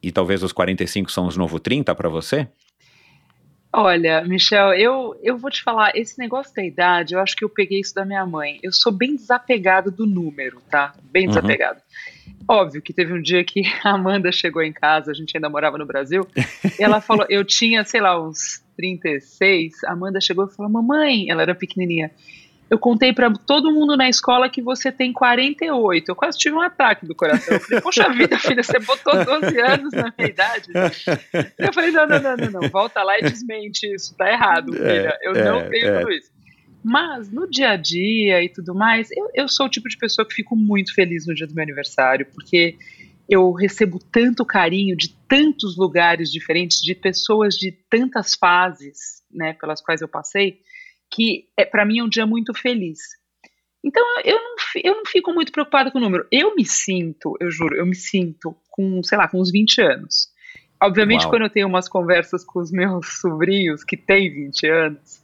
e 0.04 0.12
talvez 0.12 0.42
os 0.42 0.52
45 0.52 1.10
são 1.10 1.26
os 1.26 1.36
novo 1.36 1.58
30 1.58 1.94
para 1.94 2.08
você? 2.08 2.46
Olha, 3.76 4.22
Michel, 4.22 4.72
eu, 4.74 5.18
eu 5.20 5.36
vou 5.36 5.50
te 5.50 5.60
falar, 5.60 5.96
esse 5.96 6.16
negócio 6.16 6.54
da 6.54 6.64
idade, 6.64 7.14
eu 7.14 7.20
acho 7.20 7.34
que 7.34 7.44
eu 7.44 7.48
peguei 7.48 7.80
isso 7.80 7.92
da 7.92 8.04
minha 8.04 8.24
mãe. 8.24 8.60
Eu 8.62 8.70
sou 8.70 8.92
bem 8.92 9.16
desapegado 9.16 9.90
do 9.90 10.06
número, 10.06 10.60
tá? 10.70 10.94
Bem 11.10 11.24
uhum. 11.24 11.30
desapegado. 11.30 11.80
Óbvio 12.46 12.80
que 12.80 12.92
teve 12.92 13.12
um 13.12 13.20
dia 13.20 13.42
que 13.42 13.62
a 13.82 13.90
Amanda 13.90 14.30
chegou 14.30 14.62
em 14.62 14.72
casa, 14.72 15.10
a 15.10 15.14
gente 15.14 15.36
ainda 15.36 15.48
morava 15.48 15.76
no 15.76 15.86
Brasil, 15.86 16.24
e 16.78 16.84
ela 16.84 17.00
falou, 17.00 17.26
eu 17.28 17.44
tinha, 17.44 17.82
sei 17.82 18.00
lá, 18.00 18.20
uns 18.20 18.62
36, 18.76 19.82
a 19.84 19.92
Amanda 19.92 20.20
chegou 20.20 20.46
e 20.46 20.54
falou, 20.54 20.70
mamãe, 20.70 21.28
ela 21.28 21.42
era 21.42 21.54
pequenininha, 21.54 22.12
eu 22.70 22.78
contei 22.78 23.12
para 23.12 23.30
todo 23.30 23.72
mundo 23.72 23.96
na 23.96 24.08
escola 24.08 24.48
que 24.48 24.62
você 24.62 24.90
tem 24.90 25.12
48. 25.12 26.08
Eu 26.08 26.16
quase 26.16 26.38
tive 26.38 26.56
um 26.56 26.60
ataque 26.60 27.06
do 27.06 27.14
coração. 27.14 27.54
Eu 27.54 27.60
falei, 27.60 27.80
poxa 27.80 28.12
vida, 28.12 28.38
filha, 28.38 28.62
você 28.62 28.78
botou 28.78 29.24
12 29.24 29.60
anos 29.60 29.92
na 29.92 30.12
minha 30.16 30.30
idade. 30.30 30.68
Eu 31.58 31.72
falei, 31.72 31.90
não, 31.90 32.06
não, 32.06 32.22
não, 32.22 32.36
não, 32.36 32.60
não, 32.60 32.68
volta 32.70 33.02
lá 33.02 33.18
e 33.18 33.22
desmente 33.22 33.86
isso, 33.94 34.16
tá 34.16 34.30
errado, 34.30 34.74
é, 34.74 34.78
filha. 34.78 35.18
Eu 35.22 35.32
é, 35.34 35.44
não 35.44 35.68
tenho 35.68 35.86
é. 35.86 36.00
tudo 36.00 36.12
isso. 36.12 36.32
Mas 36.82 37.30
no 37.30 37.48
dia 37.48 37.70
a 37.70 37.76
dia 37.76 38.42
e 38.42 38.48
tudo 38.48 38.74
mais, 38.74 39.08
eu, 39.10 39.30
eu 39.34 39.48
sou 39.48 39.66
o 39.66 39.70
tipo 39.70 39.88
de 39.88 39.96
pessoa 39.96 40.26
que 40.26 40.34
fico 40.34 40.56
muito 40.56 40.94
feliz 40.94 41.26
no 41.26 41.34
dia 41.34 41.46
do 41.46 41.54
meu 41.54 41.62
aniversário, 41.62 42.26
porque 42.34 42.76
eu 43.28 43.52
recebo 43.52 43.98
tanto 43.98 44.44
carinho 44.44 44.96
de 44.96 45.14
tantos 45.28 45.76
lugares 45.76 46.30
diferentes, 46.30 46.80
de 46.80 46.94
pessoas 46.94 47.54
de 47.54 47.72
tantas 47.90 48.34
fases, 48.34 49.22
né, 49.32 49.54
pelas 49.54 49.80
quais 49.80 50.02
eu 50.02 50.08
passei 50.08 50.60
que 51.14 51.46
é, 51.56 51.64
para 51.64 51.84
mim 51.84 52.00
é 52.00 52.04
um 52.04 52.08
dia 52.08 52.26
muito 52.26 52.52
feliz. 52.52 52.98
Então 53.84 54.02
eu 54.24 54.36
não, 54.36 54.56
eu 54.82 54.96
não 54.96 55.04
fico 55.06 55.32
muito 55.32 55.52
preocupada 55.52 55.90
com 55.90 55.98
o 55.98 56.00
número. 56.00 56.26
Eu 56.32 56.54
me 56.56 56.64
sinto, 56.64 57.36
eu 57.40 57.50
juro, 57.50 57.76
eu 57.76 57.86
me 57.86 57.94
sinto 57.94 58.56
com, 58.70 59.02
sei 59.02 59.18
lá, 59.18 59.28
com 59.28 59.40
uns 59.40 59.52
20 59.52 59.80
anos. 59.82 60.28
Obviamente, 60.82 61.22
Uau. 61.22 61.30
quando 61.30 61.42
eu 61.42 61.50
tenho 61.50 61.68
umas 61.68 61.88
conversas 61.88 62.44
com 62.44 62.58
os 62.58 62.72
meus 62.72 63.20
sobrinhos 63.20 63.84
que 63.84 63.96
têm 63.96 64.32
20 64.32 64.66
anos, 64.66 65.22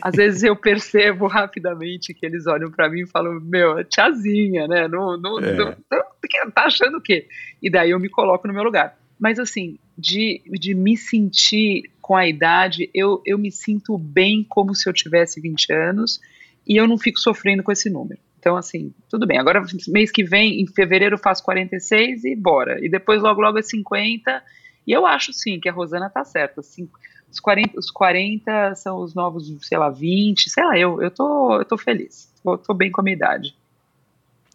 às 0.00 0.14
vezes 0.14 0.42
eu 0.42 0.56
percebo 0.56 1.26
rapidamente 1.26 2.14
que 2.14 2.24
eles 2.24 2.46
olham 2.46 2.70
para 2.70 2.88
mim 2.88 3.02
e 3.02 3.06
falam: 3.06 3.40
Meu, 3.40 3.84
tiazinha, 3.84 4.66
né? 4.68 4.88
Não, 4.88 5.20
não, 5.20 5.38
é. 5.40 5.52
não, 5.52 5.76
não, 5.90 6.50
tá 6.50 6.64
achando 6.64 6.98
o 6.98 7.02
quê? 7.02 7.28
E 7.60 7.68
daí 7.68 7.90
eu 7.90 8.00
me 8.00 8.08
coloco 8.08 8.46
no 8.46 8.54
meu 8.54 8.62
lugar. 8.62 8.96
Mas 9.18 9.38
assim, 9.38 9.78
de, 9.96 10.42
de 10.46 10.74
me 10.74 10.96
sentir 10.96 11.90
com 12.00 12.14
a 12.14 12.26
idade, 12.26 12.90
eu, 12.94 13.22
eu 13.24 13.38
me 13.38 13.50
sinto 13.50 13.96
bem 13.98 14.44
como 14.48 14.74
se 14.74 14.88
eu 14.88 14.92
tivesse 14.92 15.40
20 15.40 15.72
anos 15.72 16.20
e 16.66 16.76
eu 16.76 16.86
não 16.86 16.98
fico 16.98 17.18
sofrendo 17.18 17.62
com 17.62 17.72
esse 17.72 17.88
número. 17.88 18.20
Então, 18.38 18.56
assim, 18.56 18.94
tudo 19.08 19.26
bem. 19.26 19.38
Agora, 19.38 19.60
mês 19.88 20.12
que 20.12 20.22
vem, 20.22 20.60
em 20.60 20.66
fevereiro, 20.68 21.14
eu 21.14 21.18
faço 21.18 21.42
46 21.42 22.24
e 22.24 22.36
bora. 22.36 22.78
E 22.84 22.88
depois, 22.88 23.20
logo, 23.20 23.40
logo 23.40 23.58
é 23.58 23.62
50. 23.62 24.42
E 24.86 24.92
eu 24.92 25.04
acho, 25.04 25.32
sim, 25.32 25.58
que 25.58 25.68
a 25.68 25.72
Rosana 25.72 26.08
tá 26.08 26.24
certa. 26.24 26.60
Assim, 26.60 26.88
os, 27.28 27.40
40, 27.40 27.76
os 27.76 27.90
40 27.90 28.74
são 28.76 28.98
os 29.00 29.14
novos, 29.14 29.52
sei 29.62 29.78
lá, 29.78 29.90
20. 29.90 30.48
Sei 30.48 30.64
lá, 30.64 30.78
eu, 30.78 31.02
eu, 31.02 31.10
tô, 31.10 31.58
eu 31.58 31.64
tô 31.64 31.76
feliz. 31.76 32.32
Eu 32.44 32.56
tô 32.56 32.72
bem 32.72 32.92
com 32.92 33.00
a 33.00 33.04
minha 33.04 33.16
idade. 33.16 33.56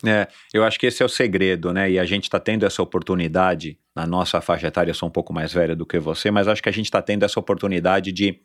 É, 0.06 0.28
eu 0.54 0.64
acho 0.64 0.80
que 0.80 0.88
esse 0.88 1.04
é 1.04 1.06
o 1.06 1.10
segredo, 1.10 1.72
né? 1.72 1.90
E 1.92 2.00
a 2.00 2.06
gente 2.06 2.24
está 2.24 2.40
tendo 2.40 2.66
essa 2.66 2.82
oportunidade, 2.82 3.78
na 3.96 4.08
nossa 4.08 4.42
faixa 4.42 4.68
etária, 4.68 4.92
eu 4.92 4.96
sou 4.96 5.10
um 5.10 5.12
pouco 5.12 5.34
mais 5.34 5.54
velha 5.54 5.76
do 5.76 5.86
que 5.86 6.00
você, 6.00 6.32
mas 6.32 6.48
acho 6.48 6.62
que 6.62 6.70
a 6.70 6.74
gente 6.74 6.86
está 6.86 7.02
tendo 7.02 7.24
essa 7.24 7.40
oportunidade 7.40 8.12
de, 8.12 8.40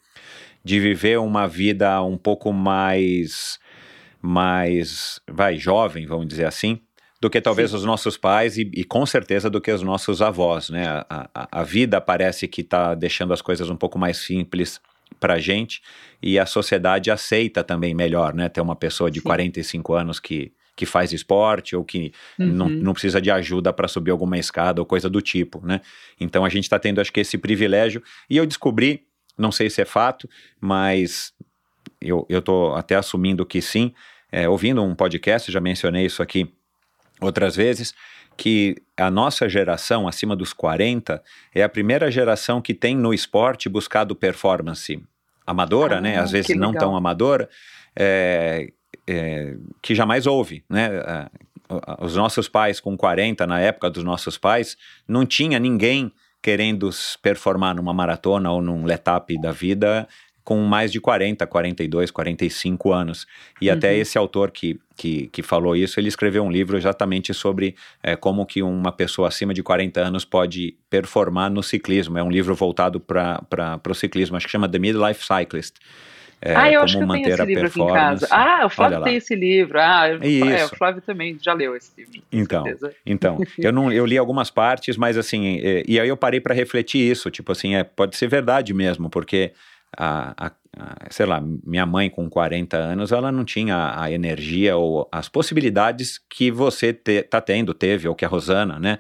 de 0.63 0.81
viver 0.81 1.19
uma 1.19 1.47
vida 1.47 2.03
um 2.03 2.19
pouco 2.19 2.53
mais, 2.53 3.59
mais, 4.21 5.21
vai, 5.29 5.57
jovem, 5.57 6.07
vamos 6.07 6.27
dizer 6.27 6.47
assim, 6.47 6.81
do 7.21 7.31
que 7.31 7.41
talvez 7.41 7.71
Sim. 7.71 7.77
os 7.77 7.85
nossos 7.85 8.17
pais 8.17 8.59
e, 8.59 8.71
e, 8.75 8.85
com 8.85 9.07
certeza 9.07 9.49
do 9.49 9.61
que 9.61 9.71
os 9.71 9.83
nossos 9.83 10.21
avós, 10.21 10.69
né? 10.69 10.87
A, 11.09 11.29
a, 11.35 11.61
a 11.61 11.63
vida 11.63 12.01
parece 12.01 12.47
que 12.47 12.61
está 12.61 12.95
deixando 12.95 13.33
as 13.33 13.41
coisas 13.41 13.71
um 13.71 13.77
pouco 13.77 13.99
mais 13.99 14.19
simples 14.19 14.81
para 15.19 15.35
a 15.35 15.39
gente 15.39 15.81
e 16.23 16.39
a 16.39 16.45
sociedade 16.47 17.11
aceita 17.11 17.65
também 17.65 17.95
melhor, 17.95 18.35
né? 18.35 18.49
Ter 18.49 18.61
uma 18.61 18.77
pessoa 18.77 19.11
de 19.11 19.21
Sim. 19.21 19.27
45 19.27 19.95
anos 19.95 20.21
que, 20.21 20.53
que 20.77 20.85
faz 20.85 21.13
esporte 21.13 21.75
ou 21.75 21.83
que 21.83 22.13
uhum. 22.39 22.47
não, 22.47 22.69
não 22.69 22.93
precisa 22.93 23.21
de 23.21 23.31
ajuda 23.31 23.73
para 23.73 23.89
subir 23.89 24.11
alguma 24.11 24.39
escada 24.39 24.81
ou 24.81 24.87
coisa 24.87 25.09
do 25.09 25.23
tipo, 25.23 25.67
né? 25.67 25.81
Então 26.21 26.45
a 26.45 26.49
gente 26.51 26.65
está 26.65 26.79
tendo, 26.79 27.01
acho 27.01 27.13
que, 27.13 27.21
esse 27.21 27.39
privilégio. 27.39 28.03
E 28.29 28.37
eu 28.37 28.47
descobri, 28.47 29.05
não 29.39 29.51
sei 29.51 29.71
se 29.71 29.81
é 29.81 29.87
fato, 29.87 30.29
mas 30.61 31.33
eu 32.01 32.27
estou 32.29 32.75
até 32.75 32.95
assumindo 32.95 33.45
que 33.47 33.63
sim, 33.63 33.93
é, 34.31 34.47
ouvindo 34.47 34.83
um 34.83 34.95
podcast, 34.95 35.51
já 35.51 35.61
mencionei 35.61 36.05
isso 36.05 36.23
aqui 36.23 36.53
outras 37.21 37.57
vezes, 37.57 37.95
que 38.37 38.77
a 38.97 39.11
nossa 39.11 39.49
geração, 39.49 40.07
acima 40.07 40.37
dos 40.37 40.53
40, 40.53 41.23
é 41.55 41.63
a 41.63 41.69
primeira 41.69 42.11
geração 42.11 42.61
que 42.61 42.75
tem 42.75 42.95
no 42.95 43.15
esporte 43.15 43.67
buscado 43.69 44.15
performance 44.15 45.03
amadora, 45.47 46.01
né? 46.01 46.11
ah, 46.11 46.17
né? 46.17 46.23
Às 46.23 46.33
vezes 46.33 46.55
não 46.55 46.75
tão 46.75 46.95
amadora, 46.95 47.49
é, 47.95 48.71
é, 49.07 49.57
que 49.83 49.95
jamais 49.95 50.27
houve, 50.27 50.65
né? 50.69 50.91
Os 52.01 52.15
nossos 52.15 52.49
pais 52.49 52.79
com 52.79 52.97
40, 52.97 53.47
na 53.47 53.61
época 53.61 53.91
dos 53.91 54.05
nossos 54.05 54.39
pais, 54.39 54.77
não 55.09 55.27
tinha 55.27 55.59
ninguém 55.59 56.13
querendo 56.41 56.89
performar 57.21 57.75
numa 57.75 57.93
maratona 57.93 58.53
ou 58.53 58.63
num 58.63 58.85
letap 58.85 59.37
da 59.41 59.51
vida 59.51 60.07
com 60.47 60.61
mais 60.61 60.93
de 60.93 61.01
40, 61.01 61.45
42, 61.45 62.13
45 62.13 62.93
anos. 62.93 63.27
E 63.61 63.69
uhum. 63.69 63.75
até 63.75 63.97
esse 63.97 64.17
autor 64.17 64.53
que, 64.53 64.79
que, 64.97 65.27
que, 65.27 65.43
falou 65.43 65.75
isso, 65.75 65.99
ele 65.99 66.07
escreveu 66.07 66.45
um 66.45 66.51
livro 66.53 66.77
exatamente 66.77 67.35
sobre 67.35 67.75
é, 68.01 68.15
como 68.15 68.47
que 68.47 68.63
uma 68.63 68.93
pessoa 68.93 69.27
acima 69.27 69.53
de 69.53 69.61
40 69.61 70.01
anos 70.01 70.25
pode 70.25 70.77
performar 70.89 71.51
no 71.51 71.65
ciclismo. 71.65 72.17
É 72.17 72.23
um 72.23 72.31
livro 72.31 72.55
voltado 72.55 73.01
para 73.01 73.81
o 73.91 73.95
ciclismo, 73.95 74.37
acho 74.37 74.47
que 74.47 74.53
chama 74.53 74.69
The 74.69 74.79
Midlife 74.79 75.27
Cyclist. 75.27 75.79
É, 76.41 76.55
ah, 76.55 76.71
eu 76.71 76.83
acho 76.83 76.99
que 76.99 77.03
eu 77.03 77.09
tenho 77.09 77.29
esse 77.29 77.45
livro 77.45 77.67
aqui 77.67 77.81
em 77.81 77.87
casa. 77.87 78.29
Ah, 78.31 78.67
o 78.67 78.69
Flávio 78.69 79.03
tem 79.03 79.17
esse 79.17 79.35
livro. 79.35 79.79
Ah, 79.81 80.07
é, 80.09 80.65
o 80.65 80.69
Flávio 80.69 81.01
também 81.01 81.39
já 81.41 81.53
leu 81.53 81.75
esse 81.75 81.91
livro. 81.97 82.23
Então, 82.31 82.65
então 83.05 83.39
eu 83.59 83.73
não, 83.73 83.91
eu 83.91 84.05
li 84.05 84.19
algumas 84.19 84.51
partes, 84.51 84.97
mas 84.97 85.17
assim, 85.17 85.57
e, 85.57 85.85
e 85.89 86.01
aí 86.01 86.09
eu 86.09 86.17
parei 86.17 86.41
para 86.41 86.55
refletir 86.55 87.11
isso, 87.11 87.31
tipo 87.31 87.53
assim, 87.53 87.75
é, 87.75 87.83
pode 87.83 88.17
ser 88.17 88.29
verdade 88.29 88.75
mesmo, 88.75 89.09
porque 89.09 89.53
a, 89.97 90.47
a, 90.47 90.53
a, 90.77 91.07
sei 91.11 91.27
lá, 91.27 91.43
minha 91.65 91.87
mãe 91.87 92.11
com 92.11 92.29
40 92.29 92.77
anos, 92.77 93.13
ela 93.13 93.33
não 93.33 93.45
tinha 93.45 93.95
a 93.99 94.11
energia 94.11 94.77
ou 94.77 95.09
as 95.11 95.29
possibilidades 95.29 96.21
que 96.29 96.51
você 96.51 96.93
te, 96.93 97.23
tá 97.23 97.41
tendo, 97.41 97.73
teve, 97.73 98.09
ou 98.09 98.15
que 98.15 98.25
a 98.25 98.29
Rosana, 98.29 98.79
né? 98.79 98.99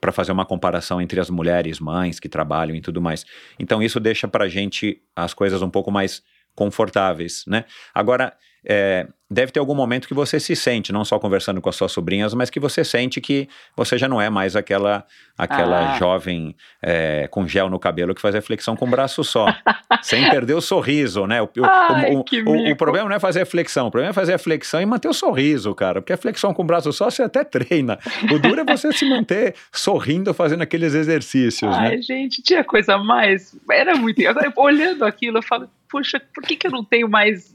Para 0.00 0.12
fazer 0.12 0.32
uma 0.32 0.44
comparação 0.44 1.00
entre 1.00 1.20
as 1.20 1.28
mulheres, 1.28 1.80
mães 1.80 2.20
que 2.20 2.28
trabalham 2.28 2.76
e 2.76 2.80
tudo 2.80 3.00
mais. 3.00 3.24
Então, 3.58 3.82
isso 3.82 3.98
deixa 3.98 4.28
para 4.28 4.48
gente 4.48 5.00
as 5.14 5.34
coisas 5.34 5.60
um 5.62 5.70
pouco 5.70 5.90
mais 5.90 6.22
confortáveis, 6.58 7.44
né? 7.46 7.64
Agora, 7.94 8.32
é, 8.66 9.06
deve 9.30 9.52
ter 9.52 9.60
algum 9.60 9.74
momento 9.74 10.08
que 10.08 10.14
você 10.14 10.40
se 10.40 10.56
sente, 10.56 10.92
não 10.92 11.04
só 11.04 11.16
conversando 11.20 11.60
com 11.60 11.68
as 11.68 11.76
suas 11.76 11.92
sobrinhas, 11.92 12.34
mas 12.34 12.50
que 12.50 12.58
você 12.58 12.82
sente 12.82 13.20
que 13.20 13.48
você 13.76 13.96
já 13.96 14.08
não 14.08 14.20
é 14.20 14.28
mais 14.28 14.56
aquela 14.56 15.06
aquela 15.36 15.94
ah. 15.94 15.98
jovem 15.98 16.56
é, 16.82 17.28
com 17.30 17.46
gel 17.46 17.70
no 17.70 17.78
cabelo 17.78 18.12
que 18.12 18.20
fazia 18.20 18.42
flexão 18.42 18.74
com 18.74 18.86
o 18.86 18.90
braço 18.90 19.22
só, 19.22 19.46
sem 20.02 20.28
perder 20.28 20.54
o 20.54 20.60
sorriso, 20.60 21.26
né? 21.28 21.40
O, 21.40 21.48
Ai, 21.62 22.10
o, 22.12 22.18
o, 22.18 22.72
o, 22.72 22.76
problema 22.76 23.08
não 23.08 23.14
é 23.14 23.20
fazer 23.20 23.46
flexão, 23.46 23.86
o 23.86 23.90
problema 23.92 24.10
é 24.10 24.12
fazer 24.12 24.34
a 24.34 24.38
flexão 24.38 24.80
e 24.80 24.86
manter 24.86 25.06
o 25.06 25.14
sorriso, 25.14 25.72
cara, 25.76 26.00
porque 26.00 26.12
a 26.12 26.16
flexão 26.16 26.52
com 26.52 26.62
o 26.62 26.66
braço 26.66 26.92
só 26.92 27.08
você 27.08 27.22
até 27.22 27.44
treina. 27.44 28.00
O 28.32 28.38
duro 28.40 28.60
é 28.60 28.64
você 28.64 28.92
se 28.92 29.08
manter 29.08 29.54
sorrindo 29.70 30.34
fazendo 30.34 30.62
aqueles 30.62 30.94
exercícios, 30.94 31.72
Ai, 31.72 31.96
né? 31.96 32.02
gente, 32.02 32.42
tinha 32.42 32.64
coisa 32.64 32.98
mais, 32.98 33.56
era 33.70 33.94
muito... 33.94 34.26
Agora, 34.26 34.52
olhando 34.56 35.04
aquilo, 35.04 35.38
eu 35.38 35.42
falo, 35.42 35.68
puxa, 35.88 36.20
por 36.34 36.44
que, 36.44 36.56
que 36.56 36.66
eu 36.66 36.70
não 36.70 36.84
tenho 36.84 37.08
mais 37.08 37.54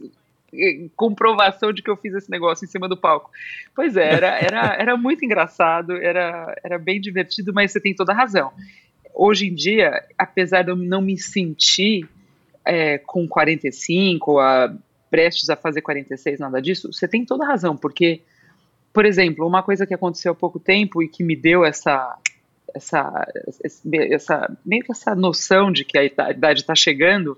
eh, 0.53 0.87
comprovação 0.95 1.73
de 1.73 1.81
que 1.81 1.89
eu 1.89 1.97
fiz 1.97 2.13
esse 2.13 2.29
negócio 2.29 2.65
em 2.65 2.67
cima 2.67 2.87
do 2.87 2.95
palco. 2.95 3.31
Pois 3.75 3.97
é, 3.97 4.13
era, 4.13 4.27
era, 4.39 4.75
era 4.75 4.97
muito 4.97 5.25
engraçado, 5.25 5.93
era, 5.93 6.55
era 6.63 6.77
bem 6.77 7.01
divertido, 7.01 7.51
mas 7.53 7.71
você 7.71 7.79
tem 7.79 7.95
toda 7.95 8.11
a 8.11 8.15
razão. 8.15 8.51
Hoje 9.13 9.47
em 9.47 9.53
dia, 9.53 10.03
apesar 10.17 10.63
de 10.63 10.71
eu 10.71 10.75
não 10.75 11.01
me 11.01 11.17
sentir 11.17 12.07
é, 12.65 12.97
com 12.99 13.27
45, 13.27 14.39
a, 14.39 14.75
prestes 15.09 15.49
a 15.49 15.55
fazer 15.55 15.81
46, 15.81 16.39
nada 16.39 16.61
disso, 16.61 16.91
você 16.91 17.07
tem 17.07 17.25
toda 17.25 17.43
a 17.43 17.47
razão, 17.47 17.75
porque, 17.75 18.21
por 18.91 19.05
exemplo, 19.05 19.47
uma 19.47 19.63
coisa 19.63 19.85
que 19.85 19.93
aconteceu 19.93 20.31
há 20.31 20.35
pouco 20.35 20.59
tempo 20.59 21.01
e 21.01 21.07
que 21.07 21.23
me 21.23 21.35
deu 21.35 21.65
essa, 21.65 22.17
essa, 22.73 23.27
essa 24.11 24.57
meio 24.65 24.83
que 24.83 24.91
essa 24.91 25.15
noção 25.15 25.71
de 25.71 25.83
que 25.83 25.97
a 25.97 26.03
idade 26.03 26.61
está 26.61 26.75
chegando 26.75 27.37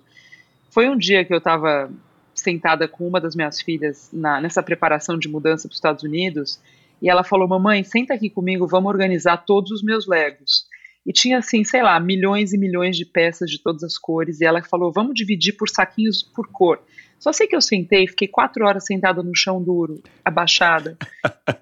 foi 0.76 0.90
um 0.90 0.98
dia 0.98 1.24
que 1.24 1.34
eu 1.34 1.38
estava 1.38 1.90
sentada 2.34 2.86
com 2.86 3.08
uma 3.08 3.22
das 3.22 3.34
minhas 3.34 3.62
filhas 3.62 4.10
na, 4.12 4.42
nessa 4.42 4.62
preparação 4.62 5.18
de 5.18 5.30
mudança 5.30 5.70
para 5.70 5.74
os 5.74 5.78
Estados 5.78 6.04
Unidos 6.04 6.60
e 7.02 7.10
ela 7.10 7.24
falou: 7.24 7.48
Mamãe, 7.48 7.82
senta 7.82 8.14
aqui 8.14 8.30
comigo, 8.30 8.68
vamos 8.68 8.90
organizar 8.90 9.38
todos 9.38 9.72
os 9.72 9.82
meus 9.82 10.06
Legos. 10.06 10.66
E 11.06 11.14
tinha 11.14 11.38
assim, 11.38 11.64
sei 11.64 11.82
lá, 11.82 11.98
milhões 11.98 12.52
e 12.52 12.58
milhões 12.58 12.98
de 12.98 13.06
peças 13.06 13.50
de 13.50 13.64
todas 13.64 13.84
as 13.84 13.98
cores. 13.98 14.42
E 14.42 14.46
ela 14.46 14.62
falou: 14.64 14.92
Vamos 14.92 15.14
dividir 15.16 15.54
por 15.54 15.70
saquinhos 15.70 16.22
por 16.22 16.52
cor. 16.52 16.84
Só 17.26 17.34
sei 17.34 17.48
que 17.48 17.56
eu 17.56 17.62
sentei, 17.62 18.08
fiquei 18.08 18.28
quatro 18.28 18.64
horas 18.64 18.86
sentada 18.86 19.24
no 19.24 19.36
chão 19.36 19.60
duro, 19.60 20.00
abaixada, 20.24 20.96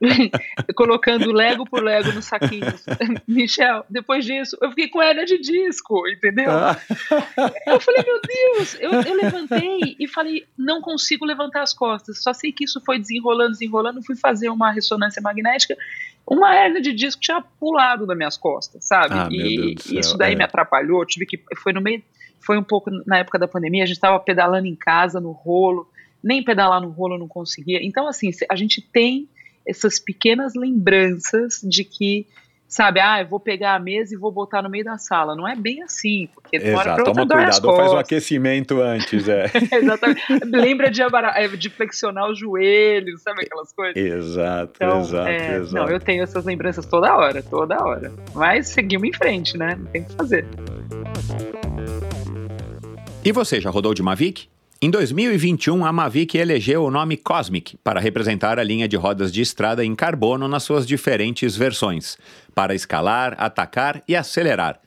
colocando 0.75 1.31
Lego 1.31 1.63
por 1.63 1.81
Lego 1.81 2.11
nos 2.11 2.25
saquinhos. 2.25 2.85
Michel, 3.25 3.85
depois 3.89 4.25
disso, 4.25 4.57
eu 4.61 4.71
fiquei 4.71 4.89
com 4.89 5.01
hernia 5.01 5.25
de 5.25 5.37
disco, 5.37 6.05
entendeu? 6.09 6.51
Ah. 6.51 6.77
eu 7.65 7.79
falei, 7.79 8.03
meu 8.05 8.19
Deus, 8.21 8.77
eu, 8.77 8.91
eu, 8.91 9.13
levantei 9.15 9.95
e 9.97 10.05
falei, 10.05 10.45
não 10.57 10.81
consigo 10.81 11.23
levantar 11.23 11.61
as 11.61 11.73
costas. 11.73 12.21
Só 12.21 12.33
sei 12.33 12.51
que 12.51 12.65
isso 12.65 12.81
foi 12.85 12.99
desenrolando, 12.99 13.51
desenrolando. 13.51 14.03
Fui 14.03 14.17
fazer 14.17 14.49
uma 14.49 14.69
ressonância 14.69 15.21
magnética, 15.21 15.77
uma 16.27 16.53
hernia 16.53 16.81
de 16.81 16.91
disco 16.91 17.21
tinha 17.21 17.41
pulado 17.41 18.05
das 18.05 18.17
minhas 18.17 18.35
costas, 18.35 18.83
sabe? 18.83 19.13
Ah, 19.13 19.29
e 19.31 19.75
isso 19.97 20.17
daí 20.17 20.33
é. 20.33 20.35
me 20.35 20.43
atrapalhou. 20.43 21.05
Tive 21.05 21.25
que, 21.25 21.41
foi 21.55 21.71
no 21.71 21.79
meio 21.79 22.03
foi 22.45 22.57
um 22.57 22.63
pouco 22.63 22.91
na 23.05 23.19
época 23.19 23.39
da 23.39 23.47
pandemia, 23.47 23.83
a 23.83 23.87
gente 23.87 23.95
estava 23.95 24.19
pedalando 24.19 24.67
em 24.67 24.75
casa, 24.75 25.19
no 25.19 25.31
rolo, 25.31 25.87
nem 26.23 26.43
pedalar 26.43 26.81
no 26.81 26.89
rolo 26.89 27.17
não 27.17 27.27
conseguia. 27.27 27.79
Então, 27.83 28.07
assim, 28.07 28.29
a 28.49 28.55
gente 28.55 28.81
tem 28.81 29.27
essas 29.67 29.99
pequenas 29.99 30.53
lembranças 30.55 31.61
de 31.63 31.83
que, 31.83 32.27
sabe, 32.67 32.99
ah, 32.99 33.21
eu 33.21 33.27
vou 33.27 33.39
pegar 33.39 33.75
a 33.75 33.79
mesa 33.79 34.13
e 34.13 34.17
vou 34.17 34.31
botar 34.31 34.61
no 34.61 34.69
meio 34.69 34.83
da 34.83 34.97
sala. 34.97 35.35
Não 35.35 35.47
é 35.47 35.55
bem 35.55 35.81
assim, 35.83 36.27
porque 36.33 36.57
Exato, 36.57 37.03
toma 37.03 37.27
cuidado, 37.27 37.75
faz 37.75 37.93
um 37.93 37.97
aquecimento 37.97 38.81
antes, 38.81 39.27
é. 39.27 39.45
Exatamente. 39.71 40.21
Lembra 40.45 40.89
de, 40.91 41.01
é, 41.01 41.47
de, 41.47 41.69
flexionar 41.69 42.29
os 42.29 42.37
joelhos, 42.37 43.21
sabe 43.21 43.43
aquelas 43.45 43.71
coisas? 43.71 43.95
Exato, 43.95 44.73
então, 44.75 45.01
exato, 45.01 45.29
é, 45.29 45.55
exato. 45.55 45.75
Não, 45.75 45.89
eu 45.89 45.99
tenho 45.99 46.23
essas 46.23 46.45
lembranças 46.45 46.85
toda 46.85 47.15
hora, 47.15 47.41
toda 47.41 47.81
hora. 47.83 48.11
Mas 48.33 48.69
seguimos 48.69 49.07
em 49.07 49.13
frente, 49.13 49.57
né? 49.57 49.75
Não 49.75 49.85
tem 49.85 50.01
o 50.01 50.05
que 50.05 50.13
fazer. 50.15 50.45
E 53.25 53.31
você 53.31 53.61
já 53.61 53.69
rodou 53.69 53.93
de 53.93 54.03
Mavic? 54.03 54.49
Em 54.81 54.89
2021, 54.89 55.85
a 55.85 55.93
Mavic 55.93 56.37
elegeu 56.37 56.83
o 56.83 56.91
nome 56.91 57.15
Cosmic 57.15 57.77
para 57.77 58.01
representar 58.01 58.59
a 58.59 58.63
linha 58.63 58.85
de 58.85 58.97
rodas 58.97 59.31
de 59.31 59.41
estrada 59.41 59.85
em 59.85 59.95
carbono 59.95 60.45
nas 60.45 60.63
suas 60.63 60.85
diferentes 60.85 61.55
versões, 61.55 62.17
para 62.53 62.75
escalar, 62.75 63.33
atacar 63.37 64.03
e 64.09 64.13
acelerar. 64.13 64.77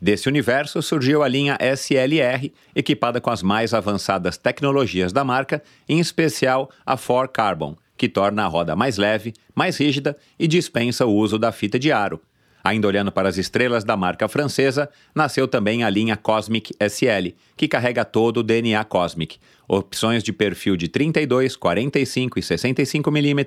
Desse 0.00 0.26
universo 0.26 0.80
surgiu 0.80 1.22
a 1.22 1.28
linha 1.28 1.58
SLR, 1.60 2.50
equipada 2.74 3.20
com 3.20 3.28
as 3.28 3.42
mais 3.42 3.74
avançadas 3.74 4.38
tecnologias 4.38 5.12
da 5.12 5.22
marca, 5.22 5.62
em 5.86 6.00
especial 6.00 6.70
a 6.86 6.96
4 6.96 7.28
Carbon, 7.28 7.76
que 7.94 8.08
torna 8.08 8.42
a 8.42 8.48
roda 8.48 8.74
mais 8.74 8.96
leve, 8.96 9.34
mais 9.54 9.76
rígida 9.76 10.16
e 10.38 10.48
dispensa 10.48 11.04
o 11.04 11.14
uso 11.14 11.38
da 11.38 11.52
fita 11.52 11.78
de 11.78 11.92
aro, 11.92 12.22
Ainda 12.64 12.86
olhando 12.86 13.10
para 13.10 13.28
as 13.28 13.38
estrelas 13.38 13.82
da 13.82 13.96
marca 13.96 14.28
francesa, 14.28 14.88
nasceu 15.14 15.48
também 15.48 15.82
a 15.82 15.90
linha 15.90 16.16
Cosmic 16.16 16.72
SL, 16.78 17.34
que 17.56 17.66
carrega 17.66 18.04
todo 18.04 18.38
o 18.38 18.42
DNA 18.42 18.84
Cosmic. 18.84 19.38
Opções 19.66 20.22
de 20.22 20.32
perfil 20.32 20.76
de 20.76 20.88
32, 20.88 21.56
45 21.56 22.38
e 22.38 22.42
65 22.42 23.10
mm, 23.10 23.44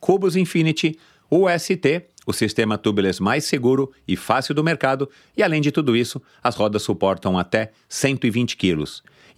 cubos 0.00 0.36
Infinity, 0.36 0.98
UST, 1.30 2.04
o 2.26 2.32
sistema 2.32 2.78
tubeless 2.78 3.22
mais 3.22 3.44
seguro 3.44 3.92
e 4.06 4.16
fácil 4.16 4.54
do 4.54 4.64
mercado, 4.64 5.08
e 5.36 5.42
além 5.42 5.60
de 5.60 5.70
tudo 5.70 5.96
isso, 5.96 6.20
as 6.42 6.56
rodas 6.56 6.82
suportam 6.82 7.38
até 7.38 7.72
120 7.88 8.56
kg. 8.56 8.84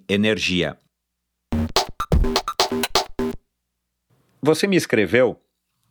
energia. 0.07 0.77
Você 4.41 4.65
me 4.65 4.77
escreveu, 4.77 5.37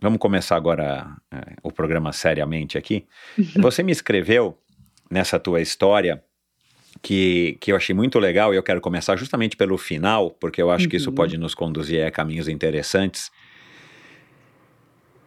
vamos 0.01 0.19
começar 0.19 0.57
agora 0.57 1.15
é, 1.31 1.57
o 1.63 1.71
programa 1.71 2.11
seriamente 2.13 2.79
aqui. 2.79 3.07
Você 3.61 3.83
me 3.83 3.93
escreveu 3.93 4.59
nessa 5.11 5.39
tua 5.39 5.61
história 5.61 6.25
que, 7.01 7.57
que 7.61 7.73
eu 7.73 7.77
achei 7.77 7.95
muito 7.95 8.19
legal 8.19 8.53
e 8.53 8.57
eu 8.57 8.63
quero 8.63 8.81
começar 8.81 9.17
justamente 9.17 9.57
pelo 9.57 9.79
final, 9.79 10.31
porque 10.31 10.61
eu 10.61 10.71
acho 10.71 10.85
uhum. 10.85 10.91
que 10.91 10.97
isso 10.97 11.11
uhum. 11.11 11.15
pode 11.15 11.39
nos 11.39 11.55
conduzir 11.55 12.05
a 12.05 12.11
caminhos 12.11 12.49
interessantes. 12.49 13.31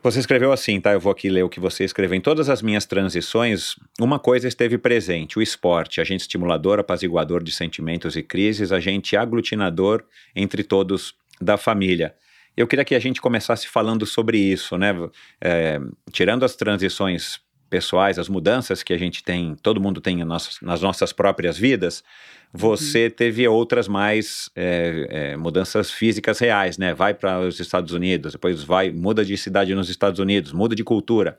Você 0.04 0.20
escreveu 0.20 0.52
assim, 0.52 0.80
tá? 0.80 0.94
Eu 0.94 1.00
vou 1.00 1.12
aqui 1.12 1.30
ler 1.30 1.42
o 1.42 1.50
que 1.50 1.60
você 1.60 1.84
escreveu. 1.84 2.16
Em 2.16 2.22
todas 2.22 2.48
as 2.48 2.62
minhas 2.62 2.86
transições, 2.86 3.76
uma 4.00 4.20
coisa 4.20 4.48
esteve 4.48 4.78
presente: 4.78 5.40
o 5.40 5.42
esporte, 5.42 6.00
agente 6.00 6.22
estimulador, 6.22 6.80
apaziguador 6.80 7.44
de 7.44 7.52
sentimentos 7.52 8.16
e 8.16 8.22
crises, 8.22 8.72
agente 8.72 9.18
aglutinador 9.18 10.04
entre 10.36 10.64
todos 10.64 11.16
da 11.42 11.58
família. 11.58 12.14
Eu 12.56 12.68
queria 12.68 12.86
que 12.86 12.94
a 12.94 13.00
gente 13.00 13.20
começasse 13.20 13.68
falando 13.68 14.06
sobre 14.06 14.38
isso, 14.38 14.78
né? 14.78 14.94
É, 15.42 15.80
tirando 16.12 16.46
as 16.46 16.56
transições 16.56 17.40
pessoais, 17.76 18.18
as 18.18 18.30
mudanças 18.30 18.82
que 18.82 18.94
a 18.94 18.98
gente 18.98 19.22
tem, 19.22 19.54
todo 19.62 19.82
mundo 19.82 20.00
tem 20.00 20.24
nas 20.24 20.82
nossas 20.82 21.12
próprias 21.12 21.58
vidas, 21.58 22.06
você 22.54 23.08
uhum. 23.08 23.12
teve 23.12 23.46
outras 23.50 23.86
mais 23.86 24.50
é, 24.56 25.08
é, 25.10 25.36
mudanças 25.36 25.92
físicas 25.92 26.40
reais, 26.40 26.78
né? 26.78 26.94
Vai 26.94 27.14
para 27.14 27.42
os 27.42 27.60
Estados 27.60 27.92
Unidos, 27.92 28.32
depois 28.32 28.64
vai, 28.64 28.92
muda 28.92 29.26
de 29.26 29.36
cidade 29.36 29.76
nos 29.76 29.90
Estados 29.90 30.22
Unidos, 30.22 30.54
muda 30.54 30.74
de 30.74 30.86
cultura, 30.86 31.38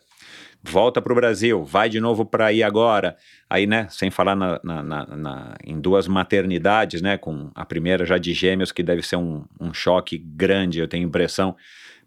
volta 0.62 1.00
para 1.00 1.10
o 1.10 1.16
Brasil, 1.16 1.64
vai 1.64 1.88
de 1.88 2.00
novo 2.00 2.26
para 2.26 2.48
aí 2.48 2.62
agora. 2.62 3.16
Aí, 3.48 3.66
né, 3.66 3.86
sem 3.88 4.10
falar 4.10 4.36
na, 4.36 4.60
na, 4.62 4.82
na, 4.82 5.56
em 5.64 5.80
duas 5.80 6.06
maternidades, 6.06 7.00
né? 7.00 7.16
Com 7.16 7.50
a 7.54 7.64
primeira 7.64 8.04
já 8.04 8.18
de 8.18 8.34
gêmeos, 8.34 8.72
que 8.72 8.82
deve 8.82 9.00
ser 9.00 9.16
um, 9.16 9.42
um 9.58 9.72
choque 9.72 10.18
grande, 10.18 10.80
eu 10.80 10.88
tenho 10.88 11.08
impressão, 11.08 11.56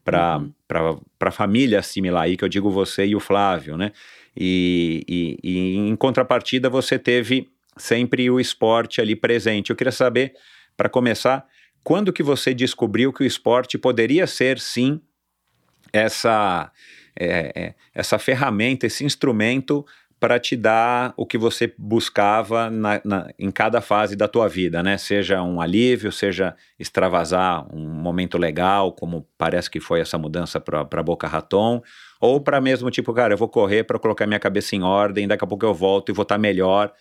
para 0.04 0.38
uhum. 0.38 1.02
a 1.20 1.32
família 1.32 1.80
assimilar 1.80 2.24
aí, 2.24 2.38
que 2.38 2.44
eu 2.44 2.50
digo 2.50 2.70
você 2.70 3.06
e 3.06 3.16
o 3.16 3.20
Flávio, 3.20 3.78
né? 3.78 3.92
E, 4.36 5.04
e, 5.08 5.38
e 5.44 5.78
em 5.78 5.96
contrapartida, 5.96 6.70
você 6.70 6.98
teve 6.98 7.50
sempre 7.78 8.30
o 8.30 8.40
esporte 8.40 9.02
ali 9.02 9.16
presente. 9.16 9.70
Eu 9.70 9.76
queria 9.76 9.92
saber, 9.92 10.34
para 10.76 10.90
começar, 10.90 11.46
quando 11.84 12.14
que 12.14 12.24
você 12.24 12.54
descobriu 12.54 13.12
que 13.12 13.24
o 13.24 13.26
esporte 13.26 13.78
poderia 13.78 14.28
ser, 14.28 14.60
sim, 14.60 15.02
essa, 15.92 16.72
é, 17.18 17.52
é, 17.56 17.76
essa 17.94 18.20
ferramenta, 18.20 18.86
esse 18.86 19.04
instrumento 19.04 19.86
para 20.20 20.38
te 20.38 20.56
dar 20.56 21.14
o 21.16 21.26
que 21.26 21.38
você 21.38 21.74
buscava 21.78 22.70
na, 22.70 23.02
na, 23.06 23.30
em 23.40 23.50
cada 23.50 23.80
fase 23.80 24.18
da 24.18 24.28
tua 24.28 24.50
vida, 24.50 24.84
né? 24.84 24.98
Seja 24.98 25.42
um 25.42 25.62
alívio, 25.62 26.12
seja 26.12 26.56
extravasar 26.78 27.66
um 27.74 27.88
momento 27.88 28.38
legal, 28.38 28.92
como 28.92 29.26
parece 29.38 29.72
que 29.72 29.80
foi 29.80 30.02
essa 30.02 30.18
mudança 30.18 30.60
para 30.60 31.04
Boca 31.04 31.26
Raton, 31.26 31.82
ou 32.20 32.42
para 32.42 32.60
mesmo 32.60 32.92
tipo, 32.92 33.14
cara, 33.14 33.34
eu 33.34 33.38
vou 33.38 33.48
correr 33.48 33.84
para 33.84 33.98
colocar 33.98 34.28
minha 34.28 34.40
cabeça 34.40 34.76
em 34.76 34.84
ordem, 34.84 35.28
daqui 35.28 35.44
a 35.44 35.48
pouco 35.48 35.66
eu 35.66 35.74
volto 35.74 36.10
e 36.10 36.14
vou 36.14 36.24
estar 36.24 36.36
tá 36.36 36.40
melhor, 36.40 36.94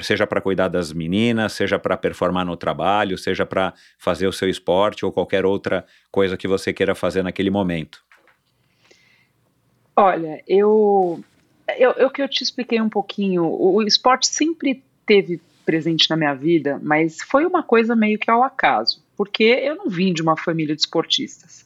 seja 0.00 0.26
para 0.26 0.40
cuidar 0.40 0.68
das 0.68 0.92
meninas, 0.92 1.52
seja 1.52 1.78
para 1.78 1.96
performar 1.96 2.46
no 2.46 2.56
trabalho, 2.56 3.18
seja 3.18 3.44
para 3.44 3.74
fazer 3.98 4.28
o 4.28 4.32
seu 4.32 4.48
esporte 4.48 5.04
ou 5.04 5.10
qualquer 5.10 5.44
outra 5.44 5.84
coisa 6.12 6.36
que 6.36 6.46
você 6.46 6.72
queira 6.72 6.94
fazer 6.94 7.24
naquele 7.24 7.50
momento? 7.50 8.04
Olha, 9.96 10.42
eu, 10.46 11.22
eu, 11.76 11.90
eu 11.92 12.10
que 12.10 12.22
eu 12.22 12.28
te 12.28 12.44
expliquei 12.44 12.80
um 12.80 12.88
pouquinho, 12.88 13.44
o, 13.44 13.76
o 13.76 13.82
esporte 13.82 14.28
sempre 14.28 14.82
teve 15.04 15.40
presente 15.64 16.08
na 16.08 16.16
minha 16.16 16.34
vida, 16.34 16.80
mas 16.82 17.18
foi 17.20 17.44
uma 17.44 17.62
coisa 17.62 17.96
meio 17.96 18.18
que 18.18 18.30
ao 18.30 18.42
acaso, 18.42 19.04
porque 19.16 19.44
eu 19.44 19.74
não 19.74 19.88
vim 19.88 20.12
de 20.12 20.22
uma 20.22 20.36
família 20.36 20.74
de 20.74 20.80
esportistas. 20.80 21.64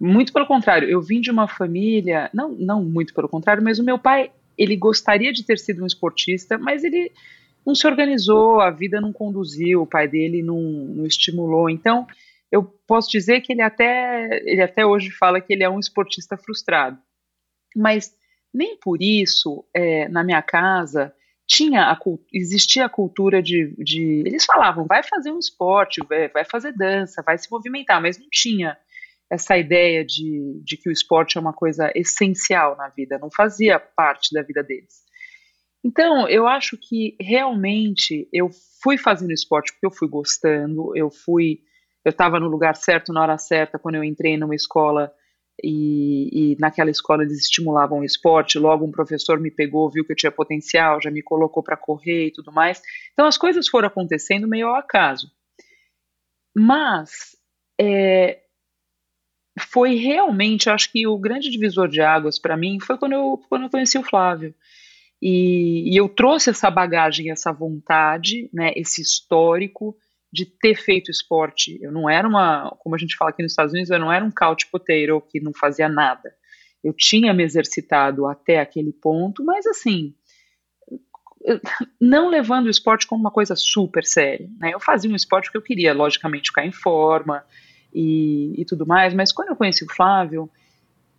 Muito 0.00 0.32
pelo 0.32 0.46
contrário, 0.46 0.88
eu 0.88 1.00
vim 1.00 1.20
de 1.20 1.30
uma 1.30 1.48
família, 1.48 2.30
não, 2.32 2.50
não 2.52 2.84
muito 2.84 3.12
pelo 3.12 3.28
contrário, 3.28 3.62
mas 3.62 3.78
o 3.78 3.84
meu 3.84 3.98
pai, 3.98 4.30
ele 4.56 4.76
gostaria 4.76 5.32
de 5.32 5.44
ter 5.44 5.58
sido 5.58 5.82
um 5.82 5.86
esportista, 5.86 6.56
mas 6.56 6.84
ele 6.84 7.12
não 7.66 7.74
se 7.74 7.86
organizou, 7.86 8.60
a 8.60 8.70
vida 8.70 9.00
não 9.00 9.12
conduziu, 9.12 9.82
o 9.82 9.86
pai 9.86 10.06
dele 10.06 10.42
não, 10.42 10.60
não 10.60 11.04
estimulou. 11.04 11.68
Então, 11.68 12.06
eu 12.50 12.62
posso 12.62 13.10
dizer 13.10 13.40
que 13.40 13.52
ele 13.52 13.62
até, 13.62 14.40
ele 14.44 14.62
até 14.62 14.86
hoje 14.86 15.10
fala 15.10 15.40
que 15.40 15.52
ele 15.52 15.64
é 15.64 15.68
um 15.68 15.78
esportista 15.78 16.36
frustrado. 16.36 16.98
Mas 17.76 18.14
nem 18.54 18.76
por 18.78 19.02
isso, 19.02 19.64
é, 19.74 20.08
na 20.08 20.24
minha 20.24 20.40
casa, 20.40 21.12
tinha 21.46 21.90
a, 21.90 21.98
existia 22.32 22.84
a 22.84 22.88
cultura 22.88 23.42
de, 23.42 23.74
de, 23.78 24.22
Eles 24.24 24.44
falavam, 24.44 24.86
vai 24.86 25.02
fazer 25.02 25.30
um 25.30 25.38
esporte, 25.38 26.00
vai, 26.08 26.28
vai 26.28 26.44
fazer 26.44 26.72
dança, 26.72 27.22
vai 27.22 27.36
se 27.36 27.50
movimentar, 27.50 28.00
mas 28.00 28.18
não 28.18 28.26
tinha 28.30 28.76
essa 29.30 29.58
ideia 29.58 30.04
de, 30.04 30.60
de 30.64 30.76
que 30.76 30.88
o 30.88 30.92
esporte 30.92 31.36
é 31.36 31.40
uma 31.40 31.52
coisa 31.52 31.92
essencial 31.94 32.76
na 32.76 32.88
vida, 32.88 33.18
não 33.18 33.30
fazia 33.30 33.78
parte 33.78 34.32
da 34.32 34.42
vida 34.42 34.62
deles. 34.62 35.06
Então, 35.84 36.28
eu 36.28 36.46
acho 36.46 36.76
que 36.76 37.16
realmente 37.20 38.28
eu 38.32 38.50
fui 38.82 38.98
fazendo 38.98 39.32
esporte 39.32 39.72
porque 39.72 39.86
eu 39.86 39.90
fui 39.90 40.08
gostando, 40.08 40.96
eu 40.96 41.10
fui, 41.10 41.60
eu 42.04 42.10
estava 42.10 42.40
no 42.40 42.48
lugar 42.48 42.74
certo 42.74 43.12
na 43.12 43.22
hora 43.22 43.38
certa 43.38 43.78
quando 43.78 43.94
eu 43.94 44.04
entrei 44.04 44.36
numa 44.36 44.54
escola 44.54 45.12
e, 45.62 46.52
e, 46.52 46.56
naquela 46.58 46.90
escola 46.90 47.22
eles 47.22 47.38
estimulavam 47.38 48.00
o 48.00 48.04
esporte. 48.04 48.58
Logo 48.58 48.84
um 48.84 48.90
professor 48.90 49.38
me 49.38 49.50
pegou, 49.50 49.90
viu 49.90 50.04
que 50.04 50.12
eu 50.12 50.16
tinha 50.16 50.32
potencial, 50.32 51.00
já 51.00 51.10
me 51.10 51.22
colocou 51.22 51.62
para 51.62 51.76
correr 51.76 52.26
e 52.26 52.32
tudo 52.32 52.52
mais. 52.52 52.80
Então 53.12 53.26
as 53.26 53.36
coisas 53.38 53.68
foram 53.68 53.88
acontecendo 53.88 54.48
meio 54.48 54.68
ao 54.68 54.76
acaso. 54.76 55.30
Mas 56.56 57.36
é, 57.80 58.40
foi 59.58 59.94
realmente, 59.96 60.70
acho 60.70 60.90
que 60.90 61.06
o 61.06 61.18
grande 61.18 61.50
divisor 61.50 61.88
de 61.88 62.00
águas 62.00 62.38
para 62.38 62.56
mim 62.56 62.78
foi 62.80 62.98
quando 62.98 63.12
eu, 63.12 63.40
quando 63.48 63.64
eu 63.64 63.70
conheci 63.70 63.98
o 63.98 64.02
Flávio. 64.02 64.54
E, 65.20 65.92
e, 65.92 65.96
eu 65.96 66.08
trouxe 66.08 66.50
essa 66.50 66.70
bagagem, 66.70 67.30
essa 67.30 67.52
vontade, 67.52 68.48
né, 68.52 68.72
esse 68.76 69.02
histórico 69.02 69.96
de 70.32 70.44
ter 70.44 70.76
feito 70.76 71.10
esporte. 71.10 71.78
Eu 71.82 71.90
não 71.90 72.08
era 72.08 72.28
uma, 72.28 72.70
como 72.78 72.94
a 72.94 72.98
gente 72.98 73.16
fala 73.16 73.30
aqui 73.30 73.42
nos 73.42 73.52
Estados 73.52 73.72
Unidos, 73.72 73.90
eu 73.90 73.98
não 73.98 74.12
era 74.12 74.24
um 74.24 74.30
couch 74.30 74.68
potato 74.70 75.20
que 75.28 75.40
não 75.40 75.52
fazia 75.52 75.88
nada. 75.88 76.32
Eu 76.84 76.92
tinha 76.92 77.34
me 77.34 77.42
exercitado 77.42 78.26
até 78.26 78.60
aquele 78.60 78.92
ponto, 78.92 79.44
mas 79.44 79.66
assim, 79.66 80.14
não 82.00 82.28
levando 82.28 82.66
o 82.66 82.70
esporte 82.70 83.06
como 83.06 83.20
uma 83.20 83.30
coisa 83.30 83.56
super 83.56 84.04
séria. 84.04 84.48
Né? 84.58 84.72
Eu 84.74 84.80
fazia 84.80 85.10
um 85.10 85.16
esporte 85.16 85.46
porque 85.46 85.58
eu 85.58 85.62
queria, 85.62 85.92
logicamente, 85.92 86.50
ficar 86.50 86.64
em 86.64 86.72
forma, 86.72 87.44
e, 87.92 88.54
e 88.60 88.64
tudo 88.64 88.86
mais, 88.86 89.14
mas 89.14 89.32
quando 89.32 89.48
eu 89.48 89.56
conheci 89.56 89.84
o 89.84 89.92
Flávio, 89.92 90.48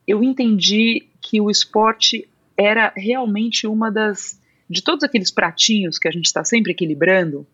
eu 0.08 0.24
entendi 0.24 1.08
que 1.22 1.40
o 1.40 1.50
esporte 1.50 2.28
era 2.58 2.92
realmente 2.96 3.68
uma 3.68 3.92
das. 3.92 4.40
de 4.70 4.82
todos 4.82 5.04
aqueles 5.04 5.32
pratinhos 5.32 5.98
que 5.98 6.08
a 6.08 6.12
gente 6.12 6.26
está 6.26 6.44
sempre 6.44 6.72
equilibrando 6.72 7.46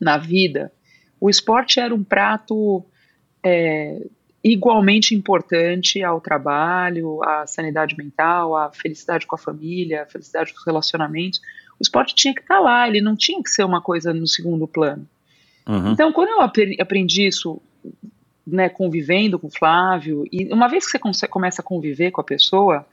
na 0.00 0.16
vida, 0.16 0.72
o 1.20 1.28
esporte 1.28 1.80
era 1.80 1.94
um 1.94 2.04
prato 2.04 2.84
é, 3.44 4.06
igualmente 4.42 5.14
importante 5.14 6.02
ao 6.02 6.20
trabalho, 6.20 7.22
à 7.24 7.46
sanidade 7.46 7.96
mental, 7.96 8.56
à 8.56 8.70
felicidade 8.70 9.26
com 9.26 9.34
a 9.34 9.38
família, 9.38 10.02
à 10.02 10.06
felicidade 10.06 10.52
com 10.52 10.58
os 10.58 10.66
relacionamentos. 10.66 11.40
O 11.78 11.82
esporte 11.82 12.14
tinha 12.14 12.34
que 12.34 12.40
estar 12.40 12.56
tá 12.56 12.60
lá, 12.60 12.88
ele 12.88 13.00
não 13.00 13.16
tinha 13.16 13.42
que 13.42 13.50
ser 13.50 13.64
uma 13.64 13.80
coisa 13.80 14.12
no 14.12 14.26
segundo 14.26 14.66
plano. 14.66 15.08
Uhum. 15.66 15.92
Então, 15.92 16.12
quando 16.12 16.28
eu 16.28 16.40
aprendi 16.40 17.26
isso, 17.26 17.60
né, 18.50 18.68
convivendo 18.68 19.38
com 19.38 19.46
o 19.46 19.50
Flávio, 19.50 20.24
e 20.32 20.52
uma 20.52 20.68
vez 20.68 20.90
que 20.90 20.98
você 20.98 21.28
começa 21.28 21.62
a 21.62 21.64
conviver 21.64 22.10
com 22.10 22.20
a 22.20 22.24
pessoa, 22.24 22.86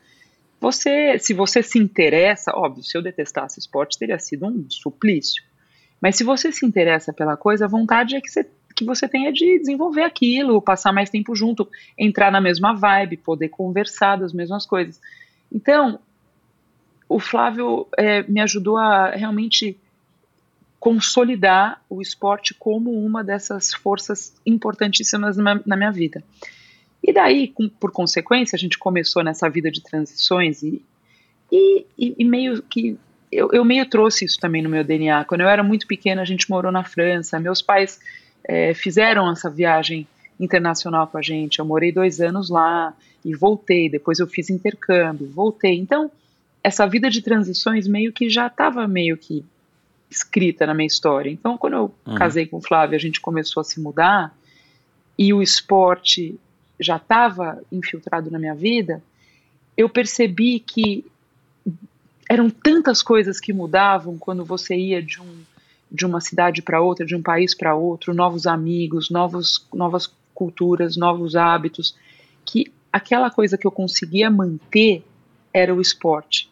você, 0.59 1.19
se 1.19 1.33
você 1.33 1.61
se 1.61 1.77
interessa, 1.77 2.51
óbvio, 2.55 2.83
se 2.83 2.97
eu 2.97 3.01
detestasse 3.01 3.59
esporte, 3.59 3.99
teria 3.99 4.17
sido 4.19 4.45
um 4.47 4.65
suplício. 4.69 5.43
Mas 6.01 6.15
se 6.15 6.23
você 6.23 6.51
se 6.51 6.65
interessa 6.65 7.13
pela 7.13 7.37
coisa, 7.37 7.65
a 7.65 7.67
vontade 7.67 8.15
é 8.15 8.21
que 8.21 8.29
você, 8.29 8.47
que 8.75 8.85
você 8.85 9.07
tenha 9.07 9.31
de 9.31 9.59
desenvolver 9.59 10.03
aquilo, 10.03 10.61
passar 10.61 10.91
mais 10.91 11.09
tempo 11.09 11.35
junto, 11.35 11.67
entrar 11.97 12.31
na 12.31 12.41
mesma 12.41 12.73
vibe, 12.73 13.17
poder 13.17 13.49
conversar 13.49 14.17
das 14.17 14.33
mesmas 14.33 14.65
coisas. 14.65 14.99
Então, 15.51 15.99
o 17.07 17.19
Flávio 17.19 17.87
é, 17.97 18.23
me 18.23 18.41
ajudou 18.41 18.77
a 18.77 19.11
realmente 19.11 19.77
consolidar 20.85 21.81
o 21.89 21.99
esporte 21.99 22.53
como 22.53 23.03
uma 23.03 23.23
dessas 23.23 23.73
forças 23.73 24.35
importantíssimas 24.45 25.35
na, 25.35 25.75
minha 25.75 25.89
vida. 25.89 26.23
E 27.01 27.11
daí, 27.11 27.47
com, 27.47 27.67
por 27.67 27.91
consequência, 27.91 28.55
a 28.55 28.59
gente 28.59 28.77
começou 28.77 29.23
nessa 29.23 29.49
vida 29.49 29.71
de 29.71 29.81
transições 29.81 30.61
e, 30.61 30.85
e, 31.51 31.87
e 31.97 32.23
meio 32.23 32.61
que 32.61 32.99
eu, 33.31 33.49
eu, 33.51 33.65
meio 33.65 33.89
trouxe 33.89 34.25
isso 34.25 34.39
também 34.39 34.61
no 34.61 34.69
meu 34.69 34.83
DNA. 34.83 35.25
Quando 35.25 35.41
eu 35.41 35.49
era 35.49 35.63
muito 35.63 35.87
pequena, 35.87 36.21
a 36.21 36.25
gente 36.25 36.47
morou 36.51 36.71
na 36.71 36.83
França. 36.83 37.39
Meus 37.39 37.63
pais 37.63 37.99
é, 38.47 38.75
fizeram 38.75 39.31
essa 39.31 39.49
viagem 39.49 40.07
internacional 40.39 41.07
com 41.07 41.17
a 41.17 41.21
gente. 41.23 41.57
Eu 41.57 41.65
morei 41.65 41.91
dois 41.91 42.21
anos 42.21 42.47
lá 42.47 42.93
e 43.25 43.35
voltei. 43.35 43.89
Depois 43.89 44.19
eu 44.19 44.27
fiz 44.27 44.51
intercâmbio, 44.51 45.27
voltei. 45.33 45.79
Então, 45.79 46.11
essa 46.63 46.85
vida 46.85 47.09
de 47.09 47.23
transições 47.23 47.87
meio 47.87 48.13
que 48.13 48.29
já 48.29 48.45
estava 48.45 48.87
meio 48.87 49.17
que 49.17 49.43
escrita 50.09 50.65
na 50.65 50.73
minha 50.73 50.87
história. 50.87 51.29
Então, 51.29 51.57
quando 51.57 51.73
eu 51.73 51.95
uhum. 52.05 52.15
casei 52.15 52.45
com 52.45 52.57
o 52.57 52.61
Flávio, 52.61 52.95
a 52.95 52.99
gente 52.99 53.19
começou 53.19 53.61
a 53.61 53.63
se 53.63 53.79
mudar 53.79 54.35
e 55.17 55.33
o 55.33 55.41
esporte 55.41 56.39
já 56.79 56.97
estava 56.97 57.61
infiltrado 57.71 58.29
na 58.29 58.37
minha 58.37 58.55
vida, 58.55 59.01
eu 59.77 59.89
percebi 59.89 60.59
que 60.59 61.05
eram 62.29 62.49
tantas 62.49 63.01
coisas 63.01 63.39
que 63.39 63.53
mudavam 63.53 64.17
quando 64.17 64.43
você 64.43 64.75
ia 64.75 65.01
de, 65.01 65.21
um, 65.21 65.43
de 65.91 66.05
uma 66.05 66.19
cidade 66.19 66.61
para 66.61 66.81
outra, 66.81 67.05
de 67.05 67.15
um 67.15 67.21
país 67.21 67.55
para 67.55 67.75
outro, 67.75 68.13
novos 68.13 68.47
amigos, 68.47 69.09
novos, 69.09 69.65
novas 69.73 70.11
culturas, 70.33 70.97
novos 70.97 71.35
hábitos, 71.35 71.95
que 72.45 72.71
aquela 72.91 73.29
coisa 73.29 73.57
que 73.57 73.65
eu 73.65 73.71
conseguia 73.71 74.29
manter 74.29 75.03
era 75.53 75.73
o 75.73 75.79
esporte. 75.79 76.49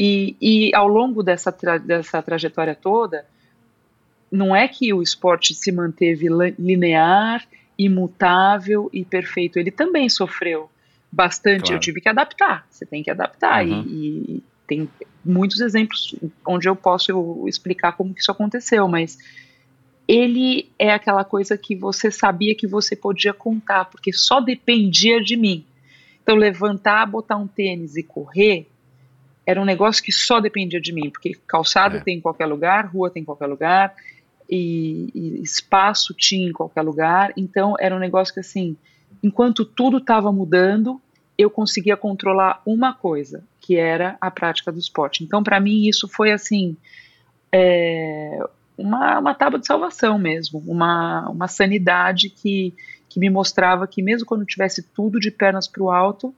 E, 0.00 0.36
e 0.40 0.74
ao 0.76 0.86
longo 0.86 1.24
dessa, 1.24 1.50
tra 1.50 1.76
dessa 1.76 2.22
trajetória 2.22 2.72
toda, 2.72 3.26
não 4.30 4.54
é 4.54 4.68
que 4.68 4.94
o 4.94 5.02
esporte 5.02 5.52
se 5.54 5.72
manteve 5.72 6.28
linear, 6.56 7.44
imutável 7.76 8.88
e 8.92 9.04
perfeito. 9.04 9.58
Ele 9.58 9.72
também 9.72 10.08
sofreu 10.08 10.70
bastante. 11.10 11.62
Claro. 11.62 11.74
Eu 11.74 11.80
tive 11.80 12.00
que 12.00 12.08
adaptar. 12.08 12.64
Você 12.70 12.86
tem 12.86 13.02
que 13.02 13.10
adaptar. 13.10 13.66
Uhum. 13.66 13.82
E, 13.88 14.36
e, 14.36 14.42
tem 14.68 14.88
muitos 15.24 15.60
exemplos 15.60 16.14
onde 16.46 16.68
eu 16.68 16.76
posso 16.76 17.44
explicar 17.48 17.96
como 17.96 18.14
que 18.14 18.20
isso 18.20 18.30
aconteceu, 18.30 18.86
mas 18.86 19.18
ele 20.06 20.70
é 20.78 20.92
aquela 20.92 21.24
coisa 21.24 21.58
que 21.58 21.74
você 21.74 22.08
sabia 22.08 22.54
que 22.54 22.68
você 22.68 22.94
podia 22.94 23.32
contar, 23.32 23.86
porque 23.86 24.12
só 24.12 24.40
dependia 24.40 25.20
de 25.20 25.36
mim. 25.36 25.64
Então, 26.22 26.36
levantar, 26.36 27.04
botar 27.06 27.36
um 27.36 27.48
tênis 27.48 27.96
e 27.96 28.02
correr 28.04 28.68
era 29.48 29.62
um 29.62 29.64
negócio 29.64 30.04
que 30.04 30.12
só 30.12 30.40
dependia 30.40 30.78
de 30.78 30.92
mim, 30.92 31.08
porque 31.08 31.32
calçado 31.46 31.96
é. 31.96 32.00
tem 32.00 32.18
em 32.18 32.20
qualquer 32.20 32.44
lugar, 32.44 32.84
rua 32.84 33.08
tem 33.08 33.22
em 33.22 33.24
qualquer 33.24 33.46
lugar, 33.46 33.94
e, 34.46 35.08
e, 35.14 35.40
espaço 35.42 36.12
tinha 36.12 36.46
em 36.46 36.52
qualquer 36.52 36.82
lugar. 36.82 37.32
Então, 37.34 37.74
era 37.80 37.96
um 37.96 37.98
negócio 37.98 38.34
que, 38.34 38.40
assim, 38.40 38.76
enquanto 39.22 39.64
tudo 39.64 39.96
estava 39.96 40.30
mudando, 40.30 41.00
eu 41.38 41.48
conseguia 41.48 41.96
controlar 41.96 42.60
uma 42.66 42.92
coisa, 42.92 43.42
que 43.58 43.74
era 43.74 44.18
a 44.20 44.30
prática 44.30 44.70
do 44.70 44.78
esporte. 44.78 45.24
Então, 45.24 45.42
para 45.42 45.58
mim, 45.58 45.88
isso 45.88 46.06
foi, 46.06 46.30
assim, 46.30 46.76
é, 47.50 48.38
uma, 48.76 49.18
uma 49.18 49.34
tábua 49.34 49.58
de 49.58 49.66
salvação 49.66 50.18
mesmo, 50.18 50.62
uma, 50.66 51.26
uma 51.30 51.48
sanidade 51.48 52.28
que, 52.28 52.74
que 53.08 53.18
me 53.18 53.30
mostrava 53.30 53.86
que, 53.86 54.02
mesmo 54.02 54.26
quando 54.26 54.44
tivesse 54.44 54.82
tudo 54.82 55.18
de 55.18 55.30
pernas 55.30 55.66
para 55.66 55.82
o 55.82 55.90
alto, 55.90 56.34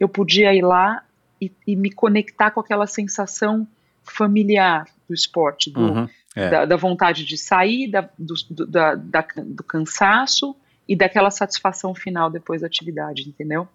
eu 0.00 0.08
podia 0.08 0.54
ir 0.54 0.62
lá 0.62 1.04
e, 1.46 1.72
e, 1.72 1.76
me 1.76 1.90
conectar 1.90 2.50
com 2.50 2.60
aquela 2.60 2.86
sensação 2.86 3.66
familiar 4.02 4.86
do 5.08 5.14
esporte, 5.14 5.70
do, 5.70 5.80
uhum, 5.80 6.08
é. 6.34 6.50
da, 6.50 6.64
da, 6.64 6.76
vontade 6.76 7.24
de 7.24 7.36
sair, 7.36 7.90
da, 7.90 8.08
do, 8.18 8.34
do, 8.50 8.66
da, 8.66 8.94
do 8.94 9.62
cansaço 9.62 10.54
e 10.88 10.94
daquela 10.94 11.30
satisfação 11.30 11.94
final 11.94 12.30
depois 12.30 12.60
da 12.60 12.66
atividade, 12.66 13.28
entendeu? 13.28 13.68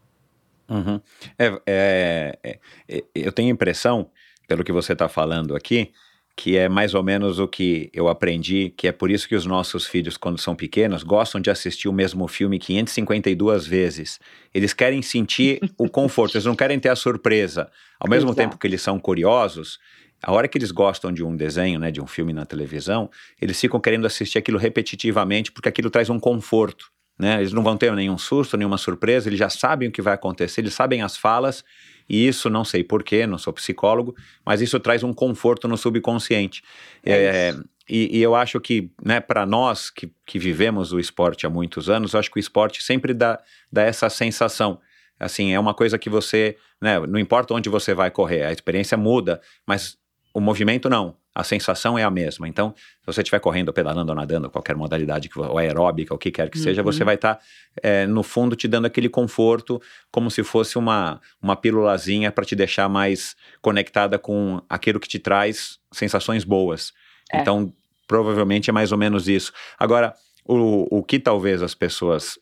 Uhum. 0.70 1.02
É, 1.38 1.62
é, 1.66 2.40
é, 2.44 2.60
é 2.88 3.04
eu 3.16 3.32
tenho 3.32 3.50
a 3.50 3.54
impressão, 3.54 4.10
pelo 4.48 4.64
que 4.64 4.72
você 4.72 4.94
está 4.94 5.10
falando 5.10 5.56
aqui, 5.56 5.92
que 6.36 6.56
é 6.56 6.70
mais 6.70 6.94
ou 6.94 7.04
menos 7.04 7.38
o 7.38 7.48
que 7.48 7.90
eu 7.94 8.08
aprendi, 8.08 8.74
que 8.78 8.88
é 8.88 8.92
por 8.92 9.12
isso 9.12 9.28
que 9.28 9.36
os 9.36 9.46
nossos 9.46 9.86
filhos, 9.86 10.16
quando 10.16 10.40
são 10.40 10.56
pequenos, 10.56 11.04
gostam 11.04 11.42
de 11.42 11.50
assistir 11.50 11.90
o 11.90 11.94
mesmo 11.94 12.28
filme 12.28 12.58
552 12.58 13.68
vezes. 13.68 14.20
Eles 14.54 14.74
querem 14.74 15.02
sentir 15.02 15.60
o 15.78 15.88
conforto, 15.90 16.36
eles 16.36 16.46
não 16.46 16.56
querem 16.56 16.80
ter 16.80 16.90
a 16.90 16.96
surpresa. 16.96 17.70
Ao 18.00 18.10
mesmo 18.10 18.30
Exato. 18.30 18.42
tempo 18.42 18.58
que 18.58 18.66
eles 18.66 18.82
são 18.82 18.98
curiosos, 18.98 19.80
a 20.24 20.32
hora 20.32 20.48
que 20.48 20.58
eles 20.58 20.72
gostam 20.72 21.12
de 21.12 21.24
um 21.24 21.36
desenho, 21.36 21.80
né, 21.80 21.92
de 21.92 22.02
um 22.02 22.08
filme 22.08 22.34
na 22.34 22.46
televisão, 22.46 23.10
eles 23.42 23.60
ficam 23.60 23.80
querendo 23.80 24.06
assistir 24.06 24.38
aquilo 24.38 24.58
repetitivamente, 24.58 25.52
porque 25.52 25.70
aquilo 25.70 25.90
traz 25.90 26.10
um 26.10 26.20
conforto. 26.20 26.90
Né? 27.18 27.42
Eles 27.42 27.52
não 27.52 27.62
vão 27.62 27.76
ter 27.76 27.92
nenhum 27.94 28.18
susto, 28.18 28.56
nenhuma 28.56 28.78
surpresa, 28.78 29.28
eles 29.28 29.40
já 29.40 29.50
sabem 29.50 29.90
o 29.90 29.92
que 29.92 30.02
vai 30.02 30.14
acontecer, 30.14 30.62
eles 30.62 30.74
sabem 30.74 31.02
as 31.02 31.18
falas 31.18 31.66
e 32.10 32.28
isso, 32.28 32.50
não 32.50 32.66
sei 32.66 32.84
porquê, 32.84 33.28
não 33.28 33.38
sou 33.38 33.54
psicólogo, 33.54 34.16
mas 34.46 34.62
isso 34.62 34.80
traz 34.80 35.04
um 35.04 35.14
conforto 35.14 35.68
no 35.68 35.78
subconsciente. 35.78 36.64
É, 37.04 37.14
é 37.14 37.56
e, 37.90 38.20
e, 38.20 38.22
eu 38.22 38.36
acho 38.36 38.60
que, 38.60 38.92
né, 39.04 39.20
para 39.20 39.48
nós 39.48 39.90
que, 39.90 40.12
que 40.24 40.38
vivemos 40.38 40.94
o 40.94 41.00
esporte 41.00 41.48
há 41.48 41.50
muitos 41.50 41.90
anos, 41.90 42.14
eu 42.14 42.20
acho 42.20 42.30
que 42.30 42.38
o 42.38 42.40
esporte 42.40 42.84
sempre 42.84 43.16
dá, 43.16 43.42
dá 43.72 43.82
essa 43.82 44.08
sensação. 44.12 44.80
Assim, 45.20 45.54
é 45.54 45.60
uma 45.60 45.74
coisa 45.74 45.98
que 45.98 46.10
você, 46.10 46.56
né, 46.80 47.00
não 47.00 47.20
importa 47.20 47.54
onde 47.54 47.68
você 47.68 47.96
vai 47.96 48.12
correr, 48.12 48.44
a 48.44 48.52
experiência 48.52 48.96
muda, 48.96 49.42
mas 49.66 49.98
o 50.34 50.40
movimento 50.40 50.90
não 50.90 51.16
a 51.40 51.44
sensação 51.44 51.98
é 51.98 52.04
a 52.04 52.10
mesma. 52.10 52.48
Então, 52.48 52.74
se 52.76 53.06
você 53.06 53.22
estiver 53.22 53.40
correndo, 53.40 53.72
pedalando 53.72 54.12
ou 54.12 54.16
nadando, 54.16 54.50
qualquer 54.50 54.76
modalidade, 54.76 55.30
ou 55.36 55.58
aeróbica, 55.58 56.14
o 56.14 56.18
que 56.18 56.32
quer 56.32 56.50
que 56.50 56.58
uhum. 56.58 56.64
seja, 56.64 56.84
você 56.84 57.04
vai 57.04 57.16
estar, 57.16 57.36
tá, 57.36 57.42
é, 57.82 58.06
no 58.06 58.24
fundo, 58.24 58.56
te 58.56 58.68
dando 58.68 58.86
aquele 58.86 59.08
conforto, 59.08 59.82
como 60.12 60.30
se 60.30 60.44
fosse 60.44 60.78
uma, 60.78 61.22
uma 61.42 61.56
pílulazinha 61.56 62.32
para 62.32 62.44
te 62.44 62.56
deixar 62.56 62.90
mais 62.90 63.36
conectada 63.62 64.20
com 64.20 64.62
aquilo 64.68 65.00
que 65.00 65.08
te 65.08 65.18
traz 65.18 65.80
sensações 65.92 66.44
boas. 66.44 66.92
É. 67.32 67.40
Então, 67.40 67.72
provavelmente 68.06 68.70
é 68.70 68.74
mais 68.74 68.92
ou 68.92 68.98
menos 68.98 69.30
isso. 69.30 69.54
Agora, 69.78 70.14
o, 70.44 70.98
o 70.98 71.04
que 71.04 71.20
talvez 71.20 71.62
as 71.62 71.74
pessoas 71.74 72.38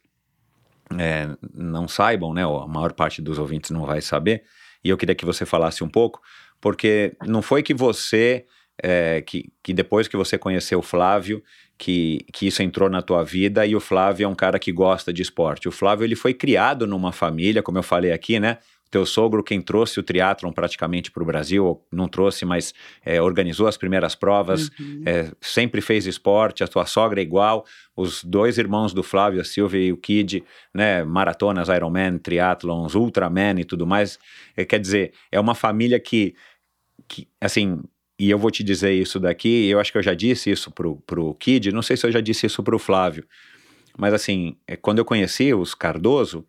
é, 0.97 1.29
não 1.53 1.87
saibam, 1.87 2.33
né, 2.33 2.45
ou 2.45 2.61
a 2.61 2.67
maior 2.67 2.93
parte 2.93 3.21
dos 3.21 3.37
ouvintes 3.37 3.69
não 3.69 3.85
vai 3.85 4.01
saber, 4.01 4.43
e 4.83 4.89
eu 4.89 4.97
queria 4.97 5.13
que 5.13 5.25
você 5.25 5.45
falasse 5.45 5.83
um 5.83 5.89
pouco, 5.89 6.21
porque 6.59 7.15
não 7.25 7.41
foi 7.41 7.63
que 7.63 7.73
você 7.73 8.45
é, 8.81 9.21
que, 9.21 9.51
que 9.63 9.73
depois 9.73 10.07
que 10.07 10.15
você 10.15 10.37
conheceu 10.37 10.79
o 10.79 10.83
Flávio, 10.83 11.43
que, 11.77 12.25
que 12.31 12.47
isso 12.47 12.61
entrou 12.61 12.89
na 12.89 13.01
tua 13.01 13.23
vida 13.23 13.65
e 13.65 13.75
o 13.75 13.79
Flávio 13.79 14.25
é 14.25 14.27
um 14.27 14.35
cara 14.35 14.59
que 14.59 14.71
gosta 14.71 15.11
de 15.11 15.21
esporte. 15.21 15.67
O 15.67 15.71
Flávio 15.71 16.03
ele 16.03 16.15
foi 16.15 16.33
criado 16.33 16.85
numa 16.85 17.11
família, 17.11 17.63
como 17.63 17.77
eu 17.77 17.83
falei 17.83 18.11
aqui, 18.11 18.39
né? 18.39 18.57
Teu 18.89 19.05
sogro, 19.05 19.43
quem 19.43 19.61
trouxe 19.61 19.99
o 19.99 20.03
triatlon 20.03 20.51
praticamente 20.51 21.11
para 21.11 21.21
o 21.21 21.25
Brasil, 21.25 21.81
não 21.91 22.07
trouxe, 22.07 22.45
mas 22.45 22.73
é, 23.05 23.21
organizou 23.21 23.67
as 23.67 23.75
primeiras 23.75 24.15
provas, 24.15 24.69
uhum. 24.79 25.03
é, 25.05 25.31
sempre 25.41 25.81
fez 25.81 26.05
esporte, 26.05 26.63
a 26.63 26.67
tua 26.67 26.85
sogra 26.85 27.19
é 27.19 27.23
igual, 27.23 27.65
os 27.95 28.23
dois 28.23 28.57
irmãos 28.57 28.93
do 28.93 29.03
Flávio, 29.03 29.41
a 29.41 29.43
Silvia 29.43 29.81
e 29.81 29.91
o 29.91 29.97
Kid, 29.97 30.43
né, 30.73 31.03
maratonas, 31.03 31.67
Ironman, 31.67 32.17
triatlons, 32.17 32.95
Ultraman 32.95 33.59
e 33.59 33.65
tudo 33.65 33.85
mais. 33.85 34.17
É, 34.55 34.63
quer 34.63 34.79
dizer, 34.79 35.13
é 35.31 35.39
uma 35.39 35.55
família 35.55 35.99
que, 35.99 36.33
que 37.07 37.27
assim, 37.41 37.81
e 38.19 38.29
eu 38.29 38.39
vou 38.39 38.49
te 38.49 38.63
dizer 38.63 38.93
isso 38.93 39.19
daqui, 39.19 39.67
eu 39.67 39.79
acho 39.79 39.91
que 39.91 39.97
eu 39.97 40.03
já 40.03 40.13
disse 40.13 40.49
isso 40.49 40.71
pro, 40.71 40.97
pro 41.05 41.33
Kid, 41.35 41.71
não 41.71 41.81
sei 41.81 41.97
se 41.97 42.07
eu 42.07 42.11
já 42.11 42.21
disse 42.21 42.45
isso 42.45 42.63
pro 42.63 42.79
Flávio, 42.79 43.25
mas 43.97 44.13
assim, 44.13 44.55
é, 44.65 44.75
quando 44.75 44.99
eu 44.99 45.05
conheci 45.05 45.53
os 45.53 45.75
Cardoso, 45.75 46.45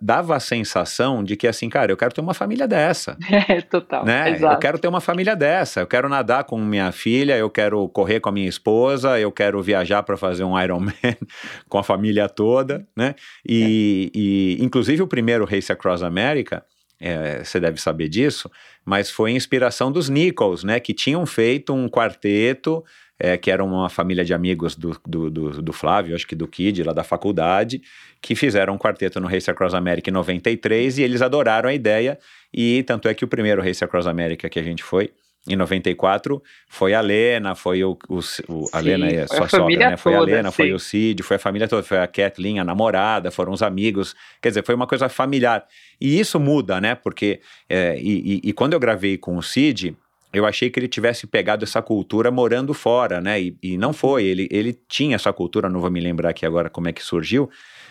dava 0.00 0.36
a 0.36 0.40
sensação 0.40 1.24
de 1.24 1.34
que 1.34 1.46
assim, 1.48 1.68
cara, 1.68 1.90
eu 1.90 1.96
quero 1.96 2.12
ter 2.12 2.20
uma 2.20 2.34
família 2.34 2.68
dessa, 2.68 3.16
É, 3.48 3.60
total. 3.62 4.04
né? 4.04 4.30
Eu 4.30 4.34
Exato. 4.34 4.60
quero 4.60 4.78
ter 4.78 4.88
uma 4.88 5.00
família 5.00 5.34
dessa, 5.34 5.80
eu 5.80 5.86
quero 5.86 6.08
nadar 6.08 6.44
com 6.44 6.58
minha 6.58 6.92
filha, 6.92 7.36
eu 7.38 7.48
quero 7.48 7.88
correr 7.88 8.20
com 8.20 8.28
a 8.28 8.32
minha 8.32 8.48
esposa, 8.48 9.18
eu 9.18 9.32
quero 9.32 9.62
viajar 9.62 10.02
para 10.02 10.16
fazer 10.16 10.44
um 10.44 10.60
Ironman 10.60 10.92
com 11.70 11.78
a 11.78 11.82
família 11.82 12.28
toda, 12.28 12.86
né? 12.94 13.14
E, 13.48 14.10
e, 14.14 14.62
inclusive 14.62 15.02
o 15.02 15.06
primeiro 15.06 15.46
Race 15.46 15.72
Across 15.72 16.02
America, 16.02 16.62
é, 17.00 17.42
você 17.42 17.58
deve 17.58 17.80
saber 17.80 18.08
disso, 18.08 18.50
mas 18.84 19.10
foi 19.10 19.32
inspiração 19.32 19.90
dos 19.90 20.08
Nichols, 20.08 20.62
né? 20.64 20.78
Que 20.78 20.92
tinham 20.92 21.24
feito 21.24 21.72
um 21.74 21.88
quarteto, 21.88 22.84
é, 23.24 23.36
que 23.36 23.52
era 23.52 23.62
uma 23.62 23.88
família 23.88 24.24
de 24.24 24.34
amigos 24.34 24.74
do, 24.74 25.00
do, 25.06 25.30
do, 25.30 25.62
do 25.62 25.72
Flávio, 25.72 26.16
acho 26.16 26.26
que 26.26 26.34
do 26.34 26.48
Kid, 26.48 26.82
lá 26.82 26.92
da 26.92 27.04
faculdade, 27.04 27.80
que 28.20 28.34
fizeram 28.34 28.74
um 28.74 28.78
quarteto 28.78 29.20
no 29.20 29.28
Race 29.28 29.48
Across 29.48 29.74
America 29.74 30.10
em 30.10 30.12
93 30.12 30.98
e 30.98 31.02
eles 31.04 31.22
adoraram 31.22 31.68
a 31.68 31.72
ideia. 31.72 32.18
E 32.52 32.82
tanto 32.82 33.06
é 33.06 33.14
que 33.14 33.24
o 33.24 33.28
primeiro 33.28 33.62
Race 33.62 33.82
Across 33.84 34.08
America 34.08 34.48
que 34.50 34.58
a 34.58 34.62
gente 34.64 34.82
foi, 34.82 35.12
em 35.48 35.54
94, 35.54 36.42
foi 36.68 36.94
a 36.94 37.00
Lena, 37.00 37.54
foi 37.54 37.84
o. 37.84 37.96
o, 38.08 38.18
o 38.48 38.68
a 38.72 38.80
Sim, 38.80 38.84
Lena 38.88 39.06
é 39.06 39.26
foi 39.28 39.36
sua 39.36 39.46
a 39.46 39.48
sogra, 39.48 39.90
né? 39.90 39.96
Foi 39.96 40.14
a 40.14 40.18
toda, 40.18 40.32
Lena, 40.32 40.50
foi 40.50 40.66
sim. 40.66 40.72
o 40.72 40.78
Cid, 40.80 41.22
foi 41.22 41.36
a 41.36 41.40
família 41.40 41.68
toda, 41.68 41.82
foi 41.84 41.98
a 41.98 42.06
Kathleen, 42.08 42.58
a 42.58 42.64
namorada, 42.64 43.30
foram 43.30 43.52
os 43.52 43.62
amigos. 43.62 44.16
Quer 44.40 44.48
dizer, 44.48 44.64
foi 44.64 44.74
uma 44.74 44.86
coisa 44.86 45.08
familiar. 45.08 45.64
E 46.00 46.18
isso 46.18 46.40
muda, 46.40 46.80
né? 46.80 46.96
Porque. 46.96 47.40
é, 47.68 47.96
e, 48.00 48.34
e- 48.34 48.48
e 48.48 48.52
quando 48.52 48.72
eu 48.72 48.80
gravei 48.80 49.16
com 49.16 49.36
o 49.36 49.42
Cid. 49.42 49.96
Eu 50.32 50.46
achei 50.46 50.70
que 50.70 50.78
ele 50.80 50.88
tivesse 50.88 51.26
pegado 51.26 51.64
essa 51.64 51.82
cultura 51.82 52.30
morando 52.30 52.72
fora, 52.72 53.20
né? 53.20 53.40
E, 53.40 53.56
e 53.62 53.76
não 53.76 53.92
foi. 53.92 54.24
Ele, 54.24 54.48
ele 54.50 54.72
tinha 54.88 55.14
essa 55.16 55.32
cultura, 55.32 55.68
não 55.68 55.80
vou 55.80 55.90
me 55.90 56.00
lembrar 56.00 56.30
aqui 56.30 56.46
agora 56.46 56.70
como 56.70 56.88
é 56.88 56.92
que 56.92 57.02
surgiu, 57.02 57.50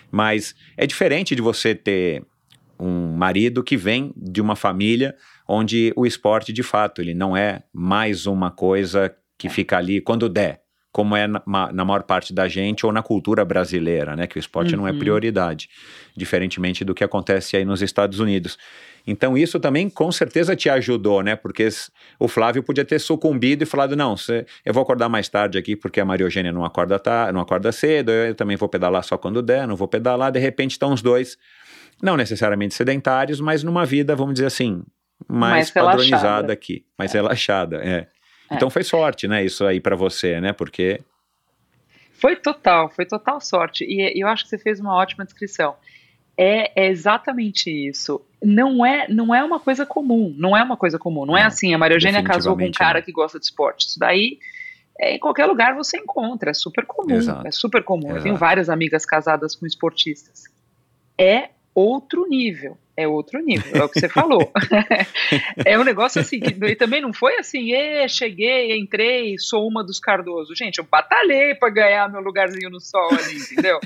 mas 0.10 0.56
é 0.75 0.88
diferente 0.88 1.36
de 1.36 1.41
você 1.41 1.75
ter 1.75 2.23
um 2.80 3.13
marido 3.15 3.63
que 3.63 3.77
vem 3.77 4.12
de 4.17 4.41
uma 4.41 4.56
família 4.56 5.15
onde 5.47 5.93
o 5.95 6.06
esporte, 6.06 6.51
de 6.51 6.63
fato, 6.63 6.99
ele 7.01 7.13
não 7.13 7.38
é 7.38 7.62
mais 7.71 8.25
uma 8.25 8.49
coisa 8.49 9.13
que 9.38 9.49
fica 9.49 9.77
ali 9.77 10.01
quando 10.01 10.27
der, 10.30 10.62
como 10.91 11.15
é 11.15 11.27
na, 11.27 11.41
na 11.73 11.86
maior 11.86 12.04
parte 12.04 12.34
da 12.34 12.47
gente 12.47 12.86
ou 12.86 12.91
na 12.91 13.04
cultura 13.04 13.45
brasileira, 13.45 14.15
né? 14.15 14.25
Que 14.27 14.38
o 14.38 14.39
esporte 14.39 14.75
não 14.75 14.88
é 14.88 14.91
Uhum. 14.91 14.99
prioridade, 14.99 15.69
diferentemente 16.17 16.84
do 16.84 16.93
que 16.93 17.04
acontece 17.04 17.56
aí 17.56 17.63
nos 17.65 17.82
Estados 17.82 18.19
Unidos. 18.19 18.58
Então 19.06 19.38
isso 19.38 19.60
também 19.60 19.90
com 19.90 20.12
certeza 20.12 20.56
te 20.56 20.70
ajudou, 20.70 21.22
né? 21.24 21.36
Porque 21.36 21.68
o 22.20 22.28
Flávio 22.28 22.62
podia 22.64 22.86
ter 22.86 23.00
sucumbido 23.00 23.64
e 23.64 23.66
falado 23.66 23.96
não, 23.96 24.16
cê- 24.16 24.46
eu 24.66 24.74
vou 24.74 24.84
acordar 24.84 25.10
mais 25.10 25.28
tarde 25.28 25.58
aqui 25.58 25.76
porque 25.76 26.00
a 26.00 26.06
Maria 26.06 26.26
Eugênia 26.26 26.52
não 26.52 26.64
acorda 26.64 27.00
tá, 27.00 27.32
não 27.32 27.42
acorda 27.42 27.72
cedo, 27.72 28.12
eu 28.12 28.36
também 28.36 28.56
vou 28.58 28.70
pedalar 28.70 29.04
só 29.04 29.18
quando 29.18 29.42
der, 29.42 29.68
não 29.68 29.76
vou 29.76 29.88
pedalar. 29.88 30.32
De 30.32 30.40
repente 30.40 30.72
estão 30.72 30.94
os 30.94 31.02
dois, 31.02 31.38
não 32.02 32.16
necessariamente 32.16 32.74
sedentários, 32.76 33.40
mas 33.42 33.64
numa 33.64 33.86
vida, 33.86 34.16
vamos 34.16 34.34
dizer 34.36 34.46
assim, 34.48 34.84
mais, 35.28 35.52
Mais 35.52 35.72
padronizada 35.72 36.18
relaxada. 36.24 36.54
aqui, 36.54 36.86
mais 36.98 37.12
relaxada, 37.14 37.78
é. 37.78 38.08
Então 38.52 38.70
foi 38.70 38.84
sorte, 38.84 39.28
né? 39.28 39.44
Isso 39.46 39.66
aí 39.66 39.80
pra 39.80 39.96
você, 39.96 40.42
né? 40.42 40.52
Porque 40.54 41.00
Foi 42.14 42.36
total, 42.36 42.90
foi 42.90 43.06
total 43.06 43.42
sorte. 43.42 43.84
E 43.84 44.22
eu 44.22 44.28
acho 44.28 44.44
que 44.44 44.50
você 44.50 44.58
fez 44.58 44.80
uma 44.80 44.94
ótima 44.96 45.24
descrição. 45.26 45.76
É, 46.38 46.84
é 46.84 46.88
exatamente 46.89 47.70
isso. 47.70 48.22
Não 48.41 48.86
é, 48.86 49.08
não 49.08 49.34
é 49.34 49.44
uma 49.44 49.60
coisa 49.60 49.86
comum. 49.86 50.34
Não 50.38 50.56
é 50.56 50.63
uma 50.63 50.78
coisa 50.78 50.98
comum. 50.98 51.26
Não, 51.26 51.38
é 51.38 51.41
Não, 51.41 51.48
assim, 51.48 51.74
a 51.74 51.78
Maria 51.78 51.96
Eugênia 51.96 52.24
casou 52.24 52.58
com 52.58 52.65
um 52.65 52.72
cara 52.72 53.02
que 53.02 53.12
gosta 53.12 53.39
de 53.39 53.46
esporte. 53.46 53.88
Isso 53.88 54.00
daí, 54.00 54.39
é, 55.00 55.15
em 55.15 55.20
qualquer 55.20 55.46
lugar 55.46 55.76
você 55.76 55.98
encontra. 55.98 56.52
É 56.52 56.54
super 56.54 56.86
comum. 56.86 57.15
Exato. 57.15 57.48
É 57.48 57.52
super 57.52 57.84
comum. 57.84 58.10
Eu 58.10 58.22
tenho 58.22 58.34
Exato. 58.34 58.38
várias 58.38 58.70
amigas 58.70 59.06
casadas 59.06 59.56
com 59.56 59.65
esportistas. 59.65 60.44
É 61.17 61.50
outro 61.76 62.28
nível. 62.28 62.78
É 62.96 63.08
outro 63.08 63.39
nível, 63.39 63.82
é 63.82 63.84
o 63.84 63.89
que 63.89 64.00
você 64.00 64.10
falou. 64.10 64.52
é 65.65 65.80
um 65.80 65.84
negócio 65.84 66.22
assim, 66.22 66.39
que 66.39 66.54
e 66.65 66.76
também 66.76 67.02
não 67.02 67.13
foi 67.13 67.38
assim, 67.38 67.72
"Ê, 67.72 68.08
cheguei, 68.08 68.78
entrei, 68.78 69.38
sou 69.39 69.67
uma 69.67 69.84
dos 69.84 70.00
Cardoso. 70.00 70.56
Gente, 70.56 70.78
eu 70.78 70.84
batalhei 70.84 71.56
para 71.56 71.70
ganhar 71.70 72.12
meu 72.12 72.22
lugarzinho 72.22 72.70
no 72.70 72.80
sol 72.80 73.10
ali, 73.12 73.38
entendeu? 73.38 73.80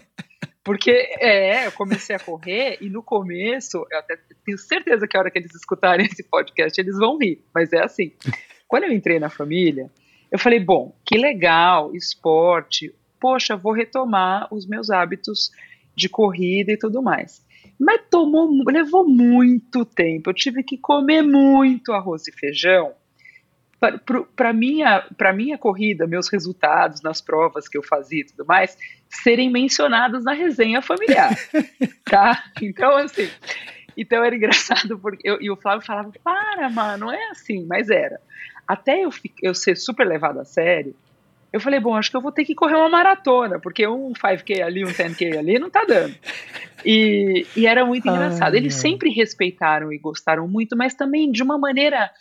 Porque, 0.65 0.89
é, 1.19 1.67
eu 1.67 1.71
comecei 1.73 2.15
a 2.15 2.19
correr 2.19 2.79
e 2.81 2.89
no 2.89 3.03
começo, 3.03 3.85
eu 3.91 3.99
até 3.99 4.17
tenho 4.43 4.57
certeza 4.57 5.07
que 5.07 5.15
a 5.15 5.19
hora 5.19 5.29
que 5.29 5.37
eles 5.37 5.53
escutarem 5.53 6.07
esse 6.11 6.23
podcast, 6.23 6.81
eles 6.81 6.97
vão 6.97 7.19
rir, 7.19 7.39
mas 7.53 7.71
é 7.71 7.83
assim. 7.83 8.11
Quando 8.67 8.85
eu 8.85 8.91
entrei 8.91 9.19
na 9.19 9.29
família, 9.29 9.91
eu 10.31 10.39
falei, 10.39 10.59
bom, 10.59 10.95
que 11.05 11.19
legal, 11.19 11.95
esporte, 11.95 12.91
poxa, 13.19 13.55
vou 13.55 13.73
retomar 13.73 14.51
os 14.51 14.65
meus 14.65 14.89
hábitos 14.89 15.51
de 15.95 16.09
corrida 16.09 16.71
e 16.71 16.77
tudo 16.77 16.99
mais. 16.99 17.45
Mas 17.79 18.01
tomou, 18.09 18.49
levou 18.65 19.07
muito 19.07 19.85
tempo. 19.85 20.31
Eu 20.31 20.33
tive 20.33 20.63
que 20.63 20.79
comer 20.79 21.21
muito 21.21 21.91
arroz 21.91 22.27
e 22.27 22.31
feijão 22.31 22.91
para 24.35 24.53
minha 24.53 25.01
para 25.17 25.33
minha 25.33 25.57
corrida, 25.57 26.07
meus 26.07 26.27
resultados 26.29 27.01
nas 27.01 27.21
provas 27.21 27.67
que 27.67 27.77
eu 27.77 27.83
fazia 27.83 28.21
e 28.21 28.25
tudo 28.25 28.45
mais, 28.45 28.77
serem 29.09 29.49
mencionados 29.49 30.23
na 30.23 30.33
resenha 30.33 30.81
familiar, 30.81 31.35
tá? 32.05 32.43
Então 32.61 32.95
assim, 32.97 33.29
então 33.97 34.23
era 34.23 34.35
engraçado 34.35 34.97
porque 34.99 35.27
eu, 35.27 35.37
e 35.41 35.49
o 35.51 35.55
Flávio 35.55 35.85
falava, 35.85 36.11
para, 36.23 36.69
mano, 36.69 37.05
não 37.05 37.13
é 37.13 37.29
assim, 37.29 37.65
mas 37.65 37.89
era. 37.89 38.19
Até 38.67 39.03
eu, 39.03 39.09
eu 39.41 39.53
ser 39.53 39.75
super 39.75 40.07
levado 40.07 40.39
a 40.39 40.45
sério, 40.45 40.95
eu 41.55 41.61
falei, 41.61 41.79
bom, 41.79 41.95
acho 41.95 42.11
que 42.11 42.17
eu 42.17 42.21
vou 42.21 42.33
ter 42.33 42.43
que 42.43 42.53
correr 42.53 42.75
uma 42.75 42.89
maratona, 42.89 43.57
porque 43.57 43.87
um 43.87 44.11
5K 44.11 44.61
ali, 44.61 44.83
um 44.83 44.89
10K 44.89 45.37
ali, 45.37 45.57
não 45.57 45.69
tá 45.69 45.85
dando. 45.87 46.13
E, 46.83 47.47
e 47.55 47.65
era 47.65 47.85
muito 47.85 48.09
engraçado. 48.09 48.55
Eles 48.55 48.75
sempre 48.75 49.09
respeitaram 49.09 49.89
e 49.93 49.97
gostaram 49.97 50.49
muito, 50.49 50.75
mas 50.75 50.93
também 50.93 51.31
de 51.31 51.41
uma 51.41 51.57
maneira, 51.57 52.11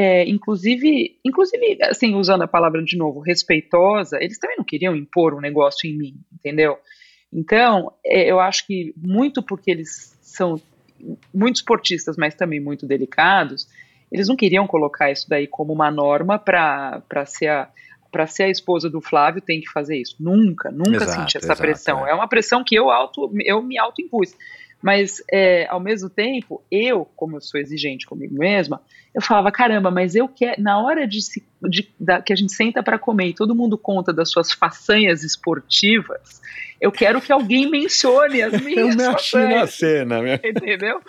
é, 0.00 0.24
inclusive, 0.28 1.18
inclusive, 1.24 1.76
assim, 1.82 2.14
usando 2.14 2.42
a 2.42 2.46
palavra 2.46 2.80
de 2.84 2.96
novo, 2.96 3.18
respeitosa, 3.18 4.16
eles 4.22 4.38
também 4.38 4.56
não 4.56 4.64
queriam 4.64 4.94
impor 4.94 5.34
um 5.34 5.40
negócio 5.40 5.90
em 5.90 5.98
mim, 5.98 6.14
entendeu? 6.32 6.78
Então, 7.32 7.92
é, 8.06 8.30
eu 8.30 8.38
acho 8.38 8.64
que 8.64 8.94
muito 8.96 9.42
porque 9.42 9.72
eles 9.72 10.16
são 10.22 10.54
muito 11.34 11.56
esportistas, 11.56 12.16
mas 12.16 12.36
também 12.36 12.60
muito 12.60 12.86
delicados, 12.86 13.66
eles 14.12 14.28
não 14.28 14.36
queriam 14.36 14.68
colocar 14.68 15.10
isso 15.10 15.28
daí 15.28 15.48
como 15.48 15.72
uma 15.72 15.90
norma 15.90 16.38
para 16.38 17.02
ser 17.26 17.48
a 17.48 17.68
para 18.10 18.26
ser 18.26 18.44
a 18.44 18.48
esposa 18.48 18.88
do 18.88 19.02
Flávio 19.02 19.42
tem 19.42 19.60
que 19.60 19.68
fazer 19.70 19.98
isso. 19.98 20.16
Nunca, 20.18 20.70
nunca 20.70 20.96
Exato, 21.04 21.12
senti 21.12 21.36
essa 21.36 21.48
exato, 21.48 21.60
pressão. 21.60 22.06
é. 22.06 22.10
É. 22.10 22.14
uma 22.14 22.26
pressão 22.26 22.64
que 22.64 22.74
eu 22.74 22.88
auto, 22.88 23.30
eu 23.44 23.62
me 23.62 23.78
autoimpus. 23.78 24.34
Mas 24.80 25.22
é, 25.32 25.66
ao 25.68 25.80
mesmo 25.80 26.08
tempo, 26.08 26.62
eu, 26.70 27.04
como 27.16 27.36
eu 27.36 27.40
sou 27.40 27.60
exigente 27.60 28.06
comigo 28.06 28.38
mesma, 28.38 28.80
eu 29.12 29.20
falava 29.20 29.50
caramba, 29.50 29.90
mas 29.90 30.14
eu 30.14 30.28
quero 30.28 30.62
na 30.62 30.80
hora 30.80 31.06
de, 31.06 31.20
se, 31.20 31.44
de 31.68 31.92
da, 31.98 32.22
que 32.22 32.32
a 32.32 32.36
gente 32.36 32.52
senta 32.52 32.80
para 32.82 32.96
comer 32.98 33.28
e 33.28 33.34
todo 33.34 33.54
mundo 33.56 33.76
conta 33.76 34.12
das 34.12 34.30
suas 34.30 34.52
façanhas 34.52 35.24
esportivas, 35.24 36.40
eu 36.80 36.92
quero 36.92 37.20
que 37.20 37.32
alguém 37.32 37.68
mencione 37.68 38.40
as 38.40 38.52
minhas 38.62 38.94
façanhas 38.94 39.74
cena, 39.74 40.22
meu. 40.22 40.34
entendeu? 40.44 41.00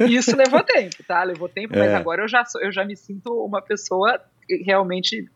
E 0.00 0.14
isso 0.16 0.34
levou 0.34 0.62
tempo, 0.64 0.96
tá? 1.06 1.22
Levou 1.22 1.48
tempo, 1.50 1.74
mas 1.76 1.90
É. 1.92 1.96
agora 1.96 2.22
eu 2.22 2.28
já, 2.28 2.44
sou- 2.46 2.62
eu 2.62 2.72
já 2.72 2.82
me 2.84 2.96
sinto 2.96 3.30
uma 3.44 3.60
pessoa 3.60 4.18
realmente 4.64 5.28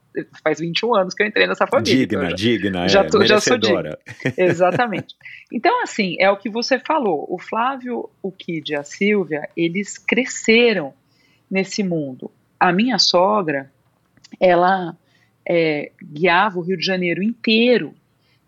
faz 0.42 0.59
21 0.61 0.94
anos 0.94 1.14
que 1.14 1.22
eu 1.22 1.27
entrei 1.27 1.46
nessa 1.46 1.66
família. 1.66 2.03
então 2.05 2.20
Digna, 2.20 2.31
já- 2.31 2.37
digna, 2.37 2.88
já 2.88 3.01
é, 3.01 3.05
tô- 3.05 3.25
já 3.25 3.40
sou 3.40 3.53
merecedora. 3.59 3.98
Exatamente. 4.37 5.14
Então, 5.53 5.83
assim, 5.83 6.16
é 6.20 6.31
o 6.31 6.37
que 6.37 6.48
você 6.51 6.79
falou. 6.79 7.27
O 7.29 7.38
Flávio, 7.38 8.09
o 8.22 8.31
Kid 8.33 8.72
e 8.72 8.77
a 8.77 8.83
Silvia, 8.83 9.48
eles 9.57 9.98
cresceram 9.98 10.92
nesse 11.51 11.83
mundo. 11.83 12.31
A 12.59 12.72
minha 12.72 12.98
sogra, 12.98 13.70
ela 14.40 14.96
é, 15.48 15.90
guiava 16.03 16.59
o 16.59 16.62
Rio 16.62 16.77
de 16.77 16.85
Janeiro 16.87 17.22
inteiro 17.22 17.94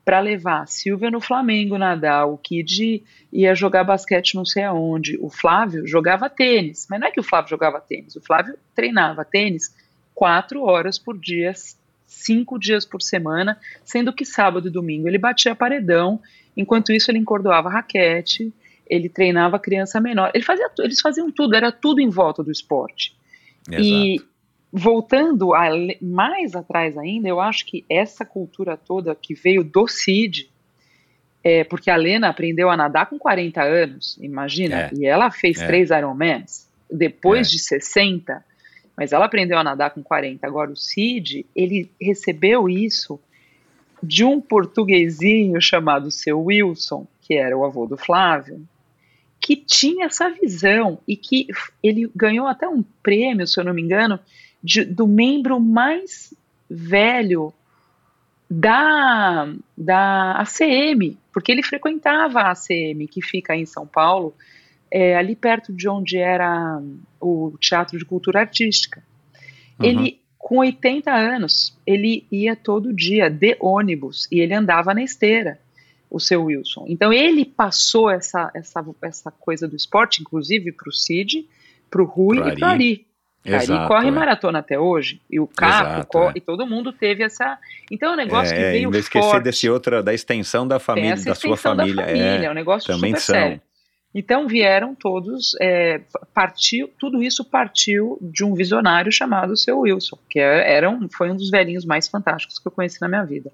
para 0.04 0.20
levar 0.20 0.60
a 0.62 0.66
Silvia 0.66 1.10
no 1.10 1.18
Flamengo 1.20 1.78
nadar, 1.78 2.26
o 2.26 2.36
Kid 2.36 3.02
ia 3.32 3.54
jogar 3.54 3.84
basquete 3.84 4.34
não 4.34 4.44
sei 4.44 4.62
aonde, 4.62 5.16
o 5.18 5.30
Flávio 5.30 5.86
jogava 5.86 6.28
tênis, 6.28 6.86
mas 6.90 7.00
não 7.00 7.08
é 7.08 7.10
que 7.10 7.20
o 7.20 7.22
Flávio 7.22 7.48
jogava 7.48 7.80
tênis, 7.80 8.14
o 8.14 8.20
Flávio 8.20 8.54
treinava 8.74 9.24
tênis 9.24 9.74
quatro 10.14 10.62
horas 10.62 10.98
por 10.98 11.18
dia, 11.18 11.52
cinco 12.06 12.58
dias 12.58 12.84
por 12.84 13.02
semana, 13.02 13.58
sendo 13.84 14.12
que 14.12 14.24
sábado 14.24 14.68
e 14.68 14.70
domingo 14.70 15.08
ele 15.08 15.18
batia 15.18 15.54
paredão, 15.54 16.20
enquanto 16.56 16.92
isso 16.92 17.10
ele 17.10 17.18
encordoava 17.18 17.68
raquete, 17.68 18.52
ele 18.86 19.08
treinava 19.08 19.58
criança 19.58 20.00
menor, 20.00 20.30
ele 20.34 20.44
fazia, 20.44 20.70
eles 20.78 21.00
faziam 21.00 21.30
tudo, 21.30 21.56
era 21.56 21.72
tudo 21.72 22.00
em 22.00 22.08
volta 22.08 22.42
do 22.42 22.52
esporte. 22.52 23.16
E 23.70 24.20
voltando 24.70 25.54
a 25.54 25.68
mais 26.02 26.54
atrás 26.54 26.98
ainda, 26.98 27.28
eu 27.28 27.40
acho 27.40 27.64
que 27.64 27.84
essa 27.88 28.24
cultura 28.24 28.76
toda 28.76 29.14
que 29.14 29.34
veio 29.34 29.64
do 29.64 29.88
CID, 29.88 30.50
é, 31.42 31.62
porque 31.64 31.90
a 31.90 31.96
Lena 31.96 32.28
aprendeu 32.28 32.68
a 32.70 32.76
nadar 32.76 33.06
com 33.06 33.18
40 33.18 33.62
anos, 33.62 34.18
imagina, 34.20 34.76
É. 34.82 34.90
e 34.94 35.06
ela 35.06 35.30
fez 35.30 35.60
É. 35.60 35.66
três 35.66 35.90
Ironmans 35.90 36.68
depois 36.90 37.48
É. 37.48 37.50
de 37.52 37.58
60, 37.58 38.44
mas 38.96 39.12
ela 39.12 39.24
aprendeu 39.24 39.58
a 39.58 39.64
nadar 39.64 39.90
com 39.90 40.02
40. 40.02 40.46
Agora 40.46 40.70
o 40.70 40.76
CID, 40.76 41.46
ele 41.54 41.90
recebeu 42.00 42.68
isso 42.68 43.20
de 44.02 44.24
um 44.24 44.40
portuguesinho 44.40 45.60
chamado 45.60 46.10
seu 46.10 46.40
Wilson, 46.40 47.06
que 47.20 47.34
era 47.34 47.56
o 47.56 47.64
avô 47.64 47.86
do 47.86 47.96
Flávio, 47.96 48.66
que 49.40 49.56
tinha 49.56 50.06
essa 50.06 50.30
visão 50.30 50.98
e 51.06 51.16
que 51.16 51.48
ele 51.82 52.10
ganhou 52.14 52.46
até 52.46 52.68
um 52.68 52.82
prêmio, 53.02 53.46
se 53.46 53.58
eu 53.58 53.64
não 53.64 53.74
me 53.74 53.82
engano, 53.82 54.18
de, 54.62 54.84
do 54.84 55.06
membro 55.06 55.58
mais 55.60 56.32
velho 56.68 57.52
da, 58.48 59.52
da 59.76 60.32
ACM, 60.32 61.18
porque 61.32 61.50
ele 61.50 61.62
frequentava 61.62 62.40
a 62.40 62.52
ACM, 62.52 63.06
que 63.10 63.20
fica 63.20 63.56
em 63.56 63.66
São 63.66 63.86
Paulo, 63.86 64.34
é, 64.94 65.16
ali 65.16 65.34
perto 65.34 65.72
de 65.72 65.88
onde 65.88 66.16
era 66.16 66.80
o 67.20 67.54
Teatro 67.58 67.98
de 67.98 68.04
Cultura 68.04 68.38
Artística. 68.38 69.02
Uhum. 69.80 69.86
Ele, 69.86 70.20
com 70.38 70.58
80 70.58 71.12
anos, 71.12 71.76
ele 71.84 72.24
ia 72.30 72.54
todo 72.54 72.94
dia 72.94 73.28
de 73.28 73.56
ônibus 73.58 74.28
e 74.30 74.38
ele 74.38 74.54
andava 74.54 74.94
na 74.94 75.02
esteira, 75.02 75.58
o 76.08 76.20
seu 76.20 76.44
Wilson. 76.44 76.84
Então 76.86 77.12
ele 77.12 77.44
passou 77.44 78.08
essa, 78.08 78.52
essa, 78.54 78.84
essa 79.02 79.32
coisa 79.32 79.66
do 79.66 79.74
esporte, 79.74 80.22
inclusive 80.22 80.70
para 80.70 80.88
o 80.88 80.92
Cid, 80.92 81.44
para 81.90 82.00
o 82.00 82.04
Rui 82.04 82.36
pro 82.36 82.48
e 82.50 82.54
para 82.54 82.68
o 82.68 82.70
Ari. 82.70 83.06
Exato, 83.44 83.72
Ari 83.72 83.88
corre 83.88 84.08
é. 84.08 84.10
maratona 84.12 84.60
até 84.60 84.78
hoje, 84.78 85.20
e 85.28 85.40
o 85.40 85.48
Capo, 85.48 86.06
corre, 86.06 86.34
é. 86.36 86.38
e 86.38 86.40
todo 86.40 86.68
mundo 86.68 86.92
teve 86.92 87.24
essa. 87.24 87.58
Então 87.90 88.10
é 88.10 88.12
um 88.12 88.16
negócio 88.16 88.54
é, 88.54 88.56
que 88.56 88.62
veio 88.70 88.92
forte. 88.92 89.00
esquecer 89.00 89.42
desse 89.42 89.68
outra, 89.68 90.04
da 90.04 90.14
extensão 90.14 90.68
da 90.68 90.78
família, 90.78 91.16
da 91.16 91.34
sua 91.34 91.56
família. 91.56 91.96
Da 91.96 92.04
família 92.04 92.42
é, 92.42 92.44
é 92.44 92.50
um 92.50 92.54
negócio 92.54 92.86
também 92.86 93.10
super 93.10 93.20
são. 93.20 93.34
sério. 93.34 93.60
Então 94.14 94.46
vieram 94.46 94.94
todos, 94.94 95.56
é, 95.60 96.00
partiu, 96.32 96.88
tudo 96.98 97.20
isso 97.20 97.44
partiu 97.44 98.16
de 98.22 98.44
um 98.44 98.54
visionário 98.54 99.10
chamado 99.10 99.56
Seu 99.56 99.80
Wilson, 99.80 100.16
que 100.30 100.38
é, 100.38 100.72
era 100.72 100.88
um, 100.88 101.08
foi 101.08 101.30
um 101.30 101.36
dos 101.36 101.50
velhinhos 101.50 101.84
mais 101.84 102.06
fantásticos 102.06 102.60
que 102.60 102.68
eu 102.68 102.72
conheci 102.72 103.00
na 103.00 103.08
minha 103.08 103.24
vida. 103.24 103.50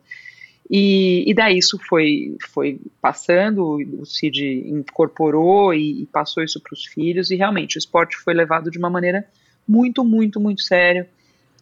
E, 0.70 1.24
e 1.28 1.34
daí 1.34 1.58
isso 1.58 1.78
foi, 1.88 2.36
foi 2.52 2.78
passando, 3.00 3.78
o 4.00 4.04
Cid 4.04 4.64
incorporou 4.66 5.72
e, 5.72 6.02
e 6.02 6.06
passou 6.06 6.44
isso 6.44 6.60
para 6.60 6.74
os 6.74 6.84
filhos, 6.84 7.30
e 7.30 7.36
realmente 7.36 7.76
o 7.76 7.80
esporte 7.80 8.16
foi 8.16 8.34
levado 8.34 8.70
de 8.70 8.78
uma 8.78 8.90
maneira 8.90 9.26
muito, 9.66 10.04
muito, 10.04 10.38
muito 10.38 10.60
séria. 10.60 11.08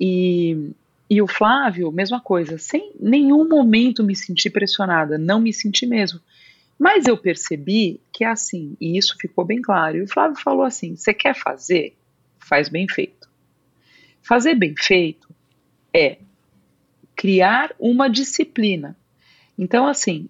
E, 0.01 0.73
e 1.09 1.23
o 1.23 1.27
Flávio, 1.27 1.91
mesma 1.93 2.21
coisa, 2.21 2.59
sem 2.59 2.93
nenhum 3.01 3.49
momento 3.49 4.03
me 4.03 4.15
sentir 4.15 4.51
pressionada, 4.51 5.17
não 5.17 5.41
me 5.41 5.53
senti 5.53 5.87
mesmo. 5.87 6.21
Mas 6.79 7.07
eu 7.07 7.17
percebi 7.17 8.01
que 8.13 8.23
é 8.23 8.29
assim, 8.29 8.77
e 8.81 8.97
isso 8.97 9.17
ficou 9.19 9.45
bem 9.45 9.61
claro. 9.61 9.97
E 9.97 10.03
o 10.03 10.09
Flávio 10.09 10.41
falou 10.41 10.63
assim: 10.63 10.95
você 10.95 11.13
quer 11.13 11.35
fazer? 11.35 11.97
Faz 12.39 12.69
bem 12.69 12.87
feito. 12.89 13.29
Fazer 14.23 14.55
bem 14.55 14.75
feito 14.77 15.29
é 15.93 16.19
criar 17.17 17.75
uma 17.81 18.09
disciplina. 18.09 18.97
Então, 19.59 19.89
assim, 19.89 20.29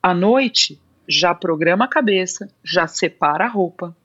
à 0.00 0.14
noite 0.14 0.80
já 1.08 1.34
programa 1.34 1.86
a 1.86 1.88
cabeça, 1.88 2.48
já 2.62 2.86
separa 2.86 3.46
a 3.46 3.48
roupa 3.48 3.96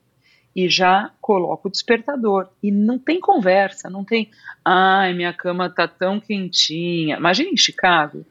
e 0.56 0.68
já 0.68 1.12
coloca 1.22 1.68
o 1.68 1.72
despertador. 1.72 2.50
E 2.64 2.72
não 2.72 2.98
tem 2.98 3.20
conversa, 3.20 3.90
não 3.90 4.04
tem, 4.04 4.32
ai, 4.66 5.14
minha 5.14 5.32
cama 5.32 5.70
tá 5.70 5.88
tão 5.88 6.20
quentinha. 6.20 7.18
Imagina 7.18 7.50
em 7.50 7.58
Chicago, 7.58 8.26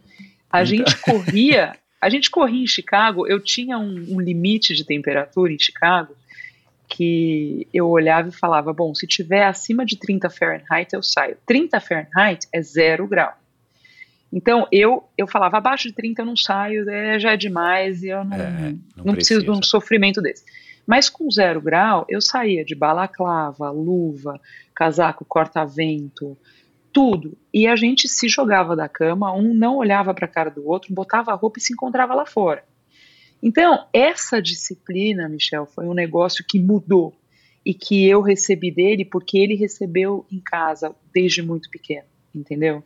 a 0.50 0.62
então... 0.62 0.66
gente 0.66 0.96
corria 0.98 1.76
a 2.00 2.08
gente 2.08 2.30
corria 2.30 2.62
em 2.62 2.66
Chicago, 2.66 3.26
eu 3.26 3.40
tinha 3.40 3.78
um, 3.78 4.14
um, 4.14 4.20
limite 4.20 4.74
de 4.74 4.84
temperatura 4.84 5.52
em 5.52 5.58
Chicago 5.58 6.14
que 6.88 7.66
eu 7.72 7.88
olhava 7.88 8.28
e 8.28 8.32
falava: 8.32 8.72
bom, 8.72 8.94
se 8.94 9.06
tiver 9.06 9.44
acima 9.44 9.84
de 9.84 9.96
30 9.96 10.30
Fahrenheit, 10.30 10.94
eu 10.94 11.02
saio. 11.02 11.36
30 11.46 11.80
Fahrenheit 11.80 12.46
é 12.52 12.62
zero 12.62 13.06
grau. 13.06 13.36
Então 14.32 14.66
eu, 14.70 15.04
eu 15.16 15.26
falava: 15.26 15.58
abaixo 15.58 15.88
de 15.88 15.94
30 15.94 16.22
eu 16.22 16.26
não 16.26 16.36
saio, 16.36 16.88
é, 16.88 17.18
já 17.18 17.32
é 17.32 17.36
demais, 17.36 18.02
e 18.02 18.08
eu 18.08 18.24
não, 18.24 18.36
é, 18.36 18.50
não, 18.96 19.04
não 19.06 19.14
preciso 19.14 19.42
de 19.42 19.50
um 19.50 19.62
sofrimento 19.62 20.22
desse. 20.22 20.44
Mas 20.86 21.10
com 21.10 21.30
zero 21.30 21.60
grau, 21.60 22.06
eu 22.08 22.20
saía 22.20 22.64
de 22.64 22.74
balaclava, 22.74 23.70
luva, 23.70 24.40
casaco 24.74 25.22
corta-vento, 25.22 26.38
tudo. 26.98 27.38
E 27.54 27.68
a 27.68 27.76
gente 27.76 28.08
se 28.08 28.28
jogava 28.28 28.74
da 28.74 28.88
cama, 28.88 29.32
um 29.32 29.54
não 29.54 29.76
olhava 29.76 30.12
para 30.12 30.26
a 30.26 30.28
cara 30.28 30.50
do 30.50 30.66
outro, 30.66 30.92
botava 30.92 31.30
a 31.30 31.34
roupa 31.36 31.60
e 31.60 31.62
se 31.62 31.72
encontrava 31.72 32.12
lá 32.12 32.26
fora. 32.26 32.64
Então, 33.40 33.86
essa 33.92 34.42
disciplina, 34.42 35.28
Michel, 35.28 35.64
foi 35.64 35.86
um 35.86 35.94
negócio 35.94 36.44
que 36.44 36.58
mudou 36.58 37.14
e 37.64 37.72
que 37.72 38.04
eu 38.04 38.20
recebi 38.20 38.72
dele 38.72 39.04
porque 39.04 39.38
ele 39.38 39.54
recebeu 39.54 40.26
em 40.28 40.40
casa 40.40 40.92
desde 41.14 41.40
muito 41.40 41.70
pequeno, 41.70 42.08
entendeu? 42.34 42.82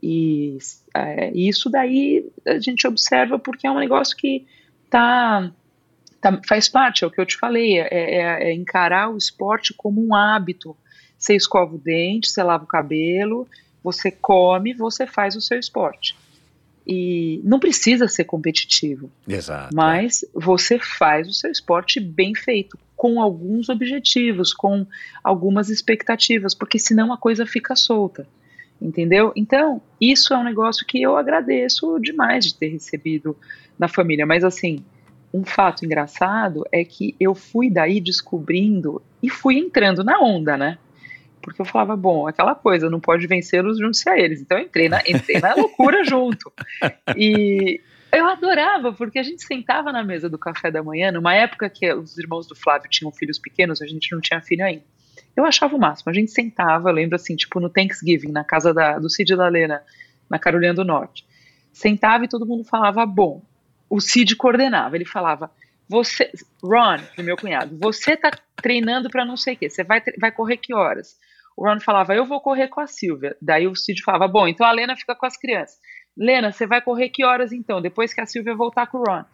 E 0.00 0.58
é, 0.94 1.32
isso 1.32 1.68
daí 1.68 2.30
a 2.46 2.60
gente 2.60 2.86
observa 2.86 3.40
porque 3.40 3.66
é 3.66 3.70
um 3.72 3.80
negócio 3.80 4.16
que 4.16 4.46
tá, 4.88 5.52
tá 6.20 6.40
faz 6.46 6.68
parte, 6.68 7.02
é 7.02 7.08
o 7.08 7.10
que 7.10 7.20
eu 7.20 7.26
te 7.26 7.36
falei, 7.36 7.80
é, 7.80 7.88
é, 7.90 8.50
é 8.50 8.54
encarar 8.54 9.10
o 9.10 9.16
esporte 9.16 9.74
como 9.76 10.00
um 10.00 10.14
hábito 10.14 10.76
você 11.18 11.34
escova 11.34 11.74
o 11.74 11.78
dente, 11.78 12.30
você 12.30 12.42
lava 12.42 12.64
o 12.64 12.68
cabelo, 12.68 13.46
você 13.82 14.10
come, 14.10 14.72
você 14.72 15.06
faz 15.06 15.34
o 15.34 15.40
seu 15.40 15.58
esporte. 15.58 16.16
E 16.86 17.40
não 17.44 17.60
precisa 17.60 18.08
ser 18.08 18.24
competitivo. 18.24 19.10
Exato. 19.28 19.74
Mas 19.74 20.24
você 20.32 20.78
faz 20.78 21.28
o 21.28 21.34
seu 21.34 21.50
esporte 21.50 22.00
bem 22.00 22.34
feito, 22.34 22.78
com 22.96 23.20
alguns 23.20 23.68
objetivos, 23.68 24.54
com 24.54 24.86
algumas 25.22 25.68
expectativas, 25.68 26.54
porque 26.54 26.78
senão 26.78 27.12
a 27.12 27.18
coisa 27.18 27.44
fica 27.44 27.76
solta. 27.76 28.26
Entendeu? 28.80 29.32
Então, 29.34 29.82
isso 30.00 30.32
é 30.32 30.38
um 30.38 30.44
negócio 30.44 30.86
que 30.86 31.02
eu 31.02 31.16
agradeço 31.16 31.98
demais 31.98 32.46
de 32.46 32.54
ter 32.54 32.68
recebido 32.68 33.36
na 33.78 33.88
família. 33.88 34.24
Mas, 34.24 34.44
assim, 34.44 34.84
um 35.34 35.44
fato 35.44 35.84
engraçado 35.84 36.64
é 36.72 36.84
que 36.84 37.14
eu 37.18 37.34
fui 37.34 37.68
daí 37.68 38.00
descobrindo 38.00 39.02
e 39.22 39.28
fui 39.28 39.58
entrando 39.58 40.02
na 40.02 40.20
onda, 40.20 40.56
né? 40.56 40.78
Porque 41.48 41.60
eu 41.60 41.66
falava, 41.66 41.96
bom, 41.96 42.26
aquela 42.26 42.54
coisa, 42.54 42.88
não 42.88 43.00
pode 43.00 43.26
vencê-los, 43.26 43.78
junte-se 43.78 44.08
a 44.08 44.18
eles. 44.18 44.40
Então 44.40 44.58
eu 44.58 44.64
entrei 44.64 44.88
na, 44.88 45.00
entrei 45.06 45.40
na 45.40 45.54
loucura 45.54 46.04
junto. 46.06 46.52
E 47.16 47.80
eu 48.12 48.26
adorava, 48.26 48.92
porque 48.92 49.18
a 49.18 49.22
gente 49.22 49.42
sentava 49.42 49.92
na 49.92 50.02
mesa 50.02 50.28
do 50.28 50.38
café 50.38 50.70
da 50.70 50.82
manhã, 50.82 51.12
numa 51.12 51.34
época 51.34 51.68
que 51.68 51.92
os 51.92 52.16
irmãos 52.16 52.46
do 52.46 52.54
Flávio 52.54 52.88
tinham 52.88 53.12
filhos 53.12 53.38
pequenos, 53.38 53.82
a 53.82 53.86
gente 53.86 54.12
não 54.12 54.20
tinha 54.20 54.40
filho 54.40 54.64
ainda. 54.64 54.84
Eu 55.36 55.44
achava 55.44 55.76
o 55.76 55.78
máximo, 55.78 56.10
a 56.10 56.14
gente 56.14 56.30
sentava, 56.30 56.88
eu 56.88 56.94
lembro 56.94 57.16
assim, 57.16 57.36
tipo 57.36 57.60
no 57.60 57.68
Thanksgiving, 57.68 58.32
na 58.32 58.44
casa 58.44 58.72
da, 58.72 58.98
do 58.98 59.10
Cid 59.10 59.32
e 59.32 59.36
da 59.36 59.48
Lena, 59.48 59.82
na 60.28 60.38
Carolina 60.38 60.74
do 60.74 60.84
Norte. 60.84 61.24
Sentava 61.72 62.24
e 62.24 62.28
todo 62.28 62.46
mundo 62.46 62.64
falava, 62.64 63.04
bom. 63.06 63.42
O 63.88 64.00
Cid 64.00 64.36
coordenava, 64.36 64.96
ele 64.96 65.04
falava, 65.04 65.50
você, 65.88 66.30
Ron, 66.62 66.98
meu 67.18 67.36
cunhado, 67.36 67.76
você 67.78 68.16
tá 68.16 68.30
treinando 68.56 69.08
para 69.08 69.24
não 69.24 69.36
sei 69.36 69.54
o 69.54 69.56
quê, 69.56 69.70
você 69.70 69.82
vai, 69.82 70.02
vai 70.18 70.30
correr 70.30 70.56
que 70.56 70.74
horas? 70.74 71.16
O 71.58 71.66
Ron 71.66 71.80
falava, 71.80 72.14
eu 72.14 72.24
vou 72.24 72.40
correr 72.40 72.68
com 72.68 72.80
a 72.80 72.86
Silvia. 72.86 73.36
Daí 73.42 73.66
o 73.66 73.74
Cid 73.74 74.00
falava, 74.04 74.28
bom, 74.28 74.46
então 74.46 74.64
a 74.64 74.70
Lena 74.70 74.94
fica 74.94 75.12
com 75.16 75.26
as 75.26 75.36
crianças. 75.36 75.76
Lena, 76.16 76.52
você 76.52 76.68
vai 76.68 76.80
correr 76.80 77.08
que 77.08 77.24
horas 77.24 77.50
então? 77.50 77.82
Depois 77.82 78.14
que 78.14 78.20
a 78.20 78.26
Silvia 78.26 78.54
voltar 78.54 78.86
com 78.86 78.98
o 78.98 79.02
Ron. 79.02 79.24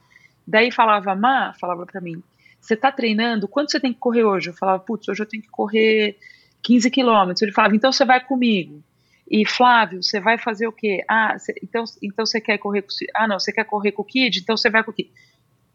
Daí 0.47 0.71
falava, 0.71 1.15
Má, 1.15 1.53
falava 1.61 1.85
para 1.85 2.01
mim, 2.01 2.23
você 2.59 2.75
tá 2.75 2.91
treinando? 2.91 3.47
Quanto 3.47 3.71
você 3.71 3.79
tem 3.79 3.93
que 3.93 3.99
correr 3.99 4.25
hoje? 4.25 4.49
Eu 4.49 4.55
falava, 4.55 4.83
putz, 4.83 5.07
hoje 5.07 5.21
eu 5.23 5.27
tenho 5.27 5.43
que 5.43 5.51
correr 5.51 6.17
15 6.63 6.91
quilômetros. 6.91 7.43
Ele 7.43 7.53
falava, 7.53 7.77
então 7.77 7.93
você 7.93 8.07
vai 8.07 8.25
comigo. 8.25 8.83
E 9.31 9.47
Flávio, 9.47 10.03
você 10.03 10.19
vai 10.19 10.39
fazer 10.39 10.67
o 10.67 10.73
quê? 10.73 11.05
Ah, 11.07 11.39
cê, 11.39 11.55
então, 11.63 11.85
então 12.03 12.25
você 12.25 12.41
quer 12.41 12.57
correr 12.57 12.81
com 12.81 12.89
Ah, 13.15 13.29
não, 13.29 13.39
você 13.39 13.53
quer 13.53 13.65
correr 13.65 13.93
com 13.93 14.01
o 14.01 14.05
Kid? 14.05 14.41
Então 14.41 14.57
você 14.57 14.71
vai 14.71 14.83
com 14.83 14.91
o 14.91 14.95
Kid 14.95 15.11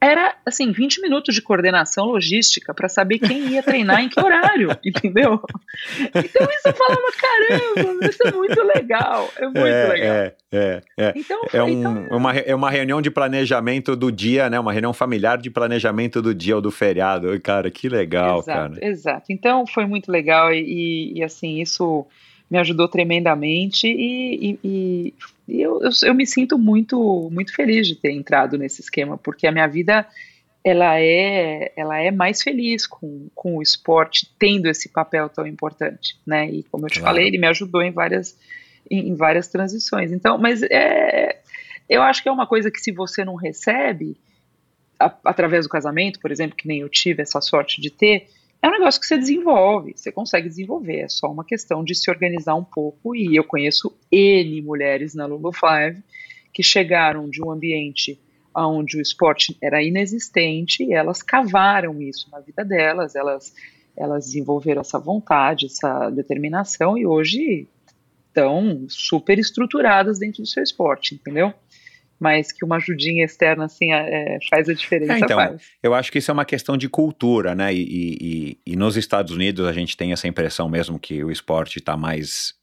era 0.01 0.35
assim 0.45 0.71
20 0.71 1.01
minutos 1.01 1.35
de 1.35 1.41
coordenação 1.41 2.05
logística 2.05 2.73
para 2.73 2.87
saber 2.87 3.19
quem 3.19 3.49
ia 3.49 3.61
treinar 3.61 4.01
em 4.01 4.07
que 4.07 4.19
horário, 4.19 4.69
entendeu? 4.85 5.41
Então 5.99 6.47
isso 6.49 6.67
eu 6.67 6.73
falava, 6.73 7.01
caramba, 7.19 8.07
isso 8.07 8.27
é 8.27 8.31
muito 8.31 8.63
legal, 8.63 9.29
é 9.37 9.45
muito 9.45 9.57
é, 9.59 9.87
legal. 9.87 10.15
É, 10.15 10.35
é, 10.51 10.81
é. 10.97 11.13
Então, 11.15 11.41
é, 11.51 11.63
um, 11.63 11.69
então... 11.69 12.07
É 12.09 12.15
uma, 12.15 12.37
é 12.37 12.55
uma 12.55 12.69
reunião 12.69 13.01
de 13.01 13.11
planejamento 13.11 13.95
do 13.95 14.11
dia, 14.11 14.49
né? 14.49 14.59
Uma 14.59 14.71
reunião 14.71 14.93
familiar 14.93 15.37
de 15.37 15.49
planejamento 15.49 16.21
do 16.21 16.33
dia 16.33 16.55
ou 16.55 16.61
do 16.61 16.71
feriado. 16.71 17.39
Cara, 17.41 17.69
que 17.69 17.89
legal, 17.89 18.39
exato, 18.39 18.75
cara. 18.75 18.85
Exato. 18.85 19.25
Então 19.29 19.67
foi 19.67 19.85
muito 19.85 20.09
legal 20.09 20.53
e, 20.53 20.61
e, 20.61 21.19
e 21.19 21.23
assim 21.23 21.61
isso 21.61 22.07
me 22.49 22.57
ajudou 22.57 22.87
tremendamente 22.87 23.87
e, 23.87 24.51
e, 24.51 24.59
e 24.63 25.13
eu, 25.49 25.81
eu, 25.81 25.89
eu, 26.03 26.13
me 26.13 26.25
sinto 26.25 26.57
muito 26.57 27.29
muito 27.31 27.53
feliz 27.53 27.87
de 27.87 27.95
ter 27.95 28.11
entrado 28.11 28.57
nesse 28.57 28.81
esquema 28.81 29.17
porque 29.17 29.47
a 29.47 29.51
minha 29.51 29.67
vida 29.67 30.07
ela 30.63 30.99
é 30.99 31.71
ela 31.75 31.97
é 31.99 32.11
mais 32.11 32.41
feliz 32.41 32.85
com, 32.85 33.27
com 33.33 33.57
o 33.57 33.61
esporte 33.61 34.29
tendo 34.37 34.67
esse 34.67 34.89
papel 34.89 35.29
tão 35.29 35.47
importante 35.47 36.17
né 36.25 36.49
e 36.49 36.63
como 36.63 36.85
eu 36.85 36.89
te 36.89 36.99
claro. 36.99 37.15
falei 37.15 37.27
ele 37.27 37.37
me 37.37 37.47
ajudou 37.47 37.81
em 37.81 37.91
várias 37.91 38.37
em, 38.89 39.09
em 39.09 39.15
várias 39.15 39.47
transições 39.47 40.11
então 40.11 40.37
mas 40.37 40.61
é 40.63 41.39
eu 41.87 42.03
acho 42.03 42.21
que 42.21 42.29
é 42.29 42.31
uma 42.31 42.45
coisa 42.45 42.69
que 42.69 42.79
se 42.79 42.91
você 42.91 43.25
não 43.25 43.35
recebe 43.35 44.15
a, 44.99 45.13
através 45.25 45.65
do 45.65 45.69
casamento 45.69 46.19
por 46.19 46.31
exemplo 46.31 46.55
que 46.55 46.67
nem 46.67 46.79
eu 46.79 46.89
tive 46.89 47.21
essa 47.21 47.41
sorte 47.41 47.81
de 47.81 47.89
ter 47.89 48.27
é 48.61 48.67
um 48.67 48.71
negócio 48.71 48.99
que 48.99 49.07
você 49.07 49.17
desenvolve, 49.17 49.93
você 49.95 50.11
consegue 50.11 50.49
desenvolver, 50.49 50.99
é 50.99 51.07
só 51.07 51.31
uma 51.31 51.45
questão 51.45 51.83
de 51.83 51.95
se 51.95 52.09
organizar 52.11 52.55
um 52.55 52.63
pouco. 52.63 53.15
E 53.15 53.35
eu 53.35 53.43
conheço 53.43 53.95
N 54.11 54.61
mulheres 54.61 55.13
na 55.15 55.25
Lulu 55.25 55.51
Five 55.53 56.03
que 56.53 56.61
chegaram 56.61 57.29
de 57.29 57.41
um 57.41 57.51
ambiente 57.51 58.19
onde 58.55 58.97
o 58.97 59.01
esporte 59.01 59.55
era 59.61 59.81
inexistente 59.81 60.83
e 60.83 60.93
elas 60.93 61.21
cavaram 61.21 62.01
isso 62.01 62.29
na 62.31 62.39
vida 62.39 62.65
delas, 62.65 63.15
elas, 63.15 63.53
elas 63.95 64.25
desenvolveram 64.25 64.81
essa 64.81 64.99
vontade, 64.99 65.67
essa 65.67 66.09
determinação 66.09 66.97
e 66.97 67.05
hoje 67.05 67.67
estão 68.27 68.85
super 68.89 69.39
estruturadas 69.39 70.19
dentro 70.19 70.41
do 70.41 70.47
seu 70.47 70.63
esporte, 70.63 71.15
entendeu? 71.15 71.53
Mas 72.19 72.51
que 72.51 72.65
uma 72.65 72.75
ajudinha 72.75 73.23
externa 73.23 73.65
assim 73.65 73.93
é, 73.93 74.37
faz 74.49 74.67
a 74.67 74.73
diferença. 74.73 75.13
É, 75.13 75.19
então, 75.19 75.37
faz. 75.37 75.61
eu 75.81 75.93
acho 75.93 76.11
que 76.11 76.17
isso 76.17 76.29
é 76.29 76.33
uma 76.33 76.45
questão 76.45 76.75
de 76.75 76.89
cultura, 76.89 77.55
né? 77.55 77.73
E, 77.73 78.57
e, 78.65 78.73
e, 78.73 78.75
nos 78.75 78.97
Estados 78.97 79.31
Unidos 79.33 79.65
a 79.65 79.71
gente 79.71 79.95
tem 79.95 80.11
essa 80.11 80.27
impressão 80.27 80.67
mesmo 80.67 80.99
que 80.99 81.23
o 81.23 81.31
esporte 81.31 81.79
está 81.79 81.95
mais 81.95 82.53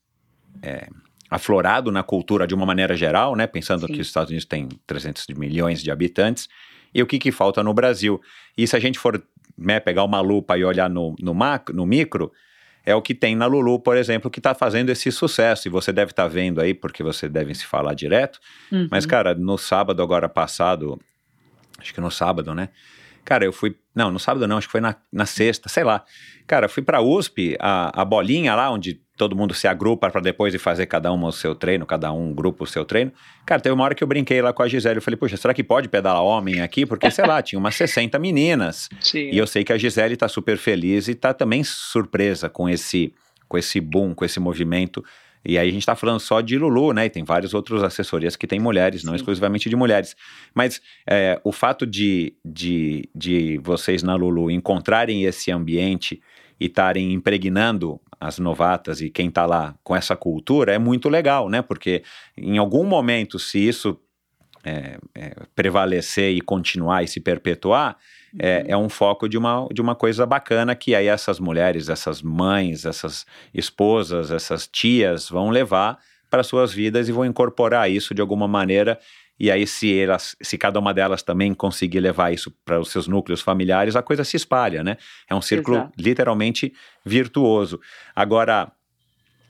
é, 0.62 0.88
aflorado 1.30 1.90
na 1.90 2.02
cultura 2.02 2.46
de 2.46 2.54
uma 2.54 2.66
maneira 2.66 2.96
geral, 2.96 3.34
né? 3.34 3.46
Pensando 3.46 3.86
Sim. 3.86 3.94
que 3.94 4.00
os 4.00 4.06
Estados 4.06 4.30
Unidos 4.30 4.44
têm 4.44 4.68
300 4.86 5.26
milhões 5.36 5.82
de 5.82 5.90
habitantes. 5.90 6.48
E 6.94 7.02
o 7.02 7.06
que, 7.06 7.18
que 7.18 7.32
falta 7.32 7.62
no 7.62 7.74
Brasil? 7.74 8.20
E 8.56 8.66
se 8.66 8.76
a 8.76 8.78
gente 8.78 8.98
for 8.98 9.22
né, 9.56 9.80
pegar 9.80 10.04
uma 10.04 10.20
lupa 10.20 10.56
e 10.56 10.64
olhar 10.64 10.88
no, 10.88 11.14
no, 11.20 11.34
macro, 11.34 11.74
no 11.74 11.86
micro, 11.86 12.32
é 12.86 12.94
o 12.94 13.02
que 13.02 13.14
tem 13.14 13.34
na 13.34 13.46
Lulu, 13.46 13.80
por 13.80 13.96
exemplo, 13.96 14.30
que 14.30 14.38
está 14.38 14.54
fazendo 14.54 14.90
esse 14.90 15.10
sucesso. 15.10 15.66
E 15.66 15.70
você 15.70 15.92
deve 15.92 16.12
estar 16.12 16.22
tá 16.22 16.28
vendo 16.28 16.60
aí, 16.60 16.72
porque 16.72 17.02
você 17.02 17.28
deve 17.28 17.52
se 17.52 17.66
falar 17.66 17.94
direto. 17.94 18.38
Uhum. 18.70 18.86
Mas, 18.88 19.04
cara, 19.04 19.34
no 19.34 19.58
sábado 19.58 20.00
agora 20.00 20.28
passado, 20.28 20.98
acho 21.78 21.92
que 21.92 22.00
no 22.00 22.12
sábado, 22.12 22.54
né? 22.54 22.68
Cara, 23.26 23.44
eu 23.44 23.52
fui. 23.52 23.76
Não, 23.92 24.10
no 24.10 24.20
sábado 24.20 24.46
não, 24.46 24.56
acho 24.56 24.68
que 24.68 24.72
foi 24.72 24.80
na, 24.80 24.94
na 25.12 25.26
sexta, 25.26 25.68
sei 25.68 25.82
lá. 25.82 26.04
Cara, 26.46 26.68
fui 26.68 26.82
pra 26.82 27.02
USP, 27.02 27.56
a, 27.58 28.02
a 28.02 28.04
bolinha 28.04 28.54
lá, 28.54 28.70
onde 28.70 29.00
todo 29.16 29.34
mundo 29.34 29.52
se 29.52 29.66
agrupa 29.66 30.08
para 30.08 30.20
depois 30.20 30.52
de 30.52 30.60
fazer 30.60 30.86
cada 30.86 31.12
um 31.12 31.24
o 31.24 31.32
seu 31.32 31.52
treino, 31.52 31.84
cada 31.84 32.12
um 32.12 32.32
grupo 32.32 32.62
o 32.62 32.66
seu 32.66 32.84
treino. 32.84 33.12
Cara, 33.44 33.60
teve 33.60 33.74
uma 33.74 33.82
hora 33.82 33.96
que 33.96 34.04
eu 34.04 34.06
brinquei 34.06 34.40
lá 34.40 34.52
com 34.52 34.62
a 34.62 34.68
Gisele, 34.68 34.98
eu 34.98 35.02
falei, 35.02 35.16
puxa, 35.16 35.36
será 35.36 35.52
que 35.52 35.64
pode 35.64 35.88
pedalar 35.88 36.22
homem 36.22 36.60
aqui? 36.60 36.86
Porque, 36.86 37.10
sei 37.10 37.26
lá, 37.26 37.42
tinha 37.42 37.58
umas 37.58 37.74
60 37.76 38.16
meninas. 38.20 38.88
Sim. 39.00 39.30
E 39.32 39.38
eu 39.38 39.46
sei 39.46 39.64
que 39.64 39.72
a 39.72 39.78
Gisele 39.78 40.16
tá 40.16 40.28
super 40.28 40.56
feliz 40.56 41.08
e 41.08 41.14
tá 41.14 41.34
também 41.34 41.64
surpresa 41.64 42.48
com 42.48 42.68
esse, 42.68 43.12
com 43.48 43.58
esse 43.58 43.80
boom, 43.80 44.14
com 44.14 44.24
esse 44.24 44.38
movimento. 44.38 45.04
E 45.46 45.58
aí 45.58 45.68
a 45.68 45.72
gente 45.72 45.82
está 45.82 45.94
falando 45.94 46.18
só 46.18 46.40
de 46.40 46.58
Lulu, 46.58 46.92
né? 46.92 47.06
E 47.06 47.10
tem 47.10 47.24
várias 47.24 47.54
outras 47.54 47.82
assessorias 47.82 48.34
que 48.34 48.46
tem 48.46 48.58
mulheres, 48.58 49.04
não 49.04 49.12
Sim. 49.12 49.16
exclusivamente 49.16 49.70
de 49.70 49.76
mulheres. 49.76 50.16
Mas 50.54 50.80
é, 51.08 51.40
o 51.44 51.52
fato 51.52 51.86
de, 51.86 52.34
de, 52.44 53.08
de 53.14 53.58
vocês 53.62 54.02
na 54.02 54.14
Lulu 54.14 54.50
encontrarem 54.50 55.24
esse 55.24 55.50
ambiente 55.52 56.20
e 56.58 56.66
estarem 56.66 57.12
impregnando 57.12 58.00
as 58.18 58.38
novatas 58.38 59.00
e 59.00 59.10
quem 59.10 59.28
está 59.28 59.44
lá 59.46 59.74
com 59.84 59.94
essa 59.94 60.16
cultura 60.16 60.72
é 60.72 60.78
muito 60.78 61.08
legal, 61.08 61.48
né? 61.48 61.62
Porque 61.62 62.02
em 62.36 62.58
algum 62.58 62.84
momento, 62.84 63.38
se 63.38 63.58
isso 63.58 63.98
é, 64.64 64.98
é, 65.14 65.32
prevalecer 65.54 66.34
e 66.34 66.40
continuar 66.40 67.04
e 67.04 67.08
se 67.08 67.20
perpetuar, 67.20 67.96
é, 68.38 68.58
uhum. 68.58 68.64
é, 68.68 68.76
um 68.76 68.88
foco 68.88 69.28
de 69.28 69.38
uma, 69.38 69.66
de 69.72 69.80
uma 69.80 69.94
coisa 69.94 70.26
bacana 70.26 70.74
que 70.74 70.94
aí 70.94 71.06
essas 71.06 71.38
mulheres, 71.40 71.88
essas 71.88 72.22
mães, 72.22 72.84
essas 72.84 73.26
esposas, 73.52 74.30
essas 74.30 74.66
tias 74.66 75.28
vão 75.28 75.50
levar 75.50 75.98
para 76.30 76.42
suas 76.42 76.72
vidas 76.72 77.08
e 77.08 77.12
vão 77.12 77.24
incorporar 77.24 77.90
isso 77.90 78.14
de 78.14 78.20
alguma 78.20 78.48
maneira 78.48 78.98
e 79.38 79.50
aí, 79.50 79.66
se, 79.66 79.98
elas, 79.98 80.34
se 80.40 80.56
cada 80.56 80.78
uma 80.78 80.94
delas 80.94 81.22
também 81.22 81.52
conseguir 81.52 82.00
levar 82.00 82.32
isso 82.32 82.50
para 82.64 82.80
os 82.80 82.90
seus 82.90 83.06
núcleos 83.06 83.42
familiares, 83.42 83.94
a 83.94 84.02
coisa 84.02 84.24
se 84.24 84.36
espalha, 84.36 84.82
né? 84.82 84.96
É 85.28 85.34
um 85.34 85.42
círculo 85.42 85.76
Exato. 85.76 85.92
literalmente 85.98 86.72
virtuoso. 87.04 87.78
Agora, 88.14 88.72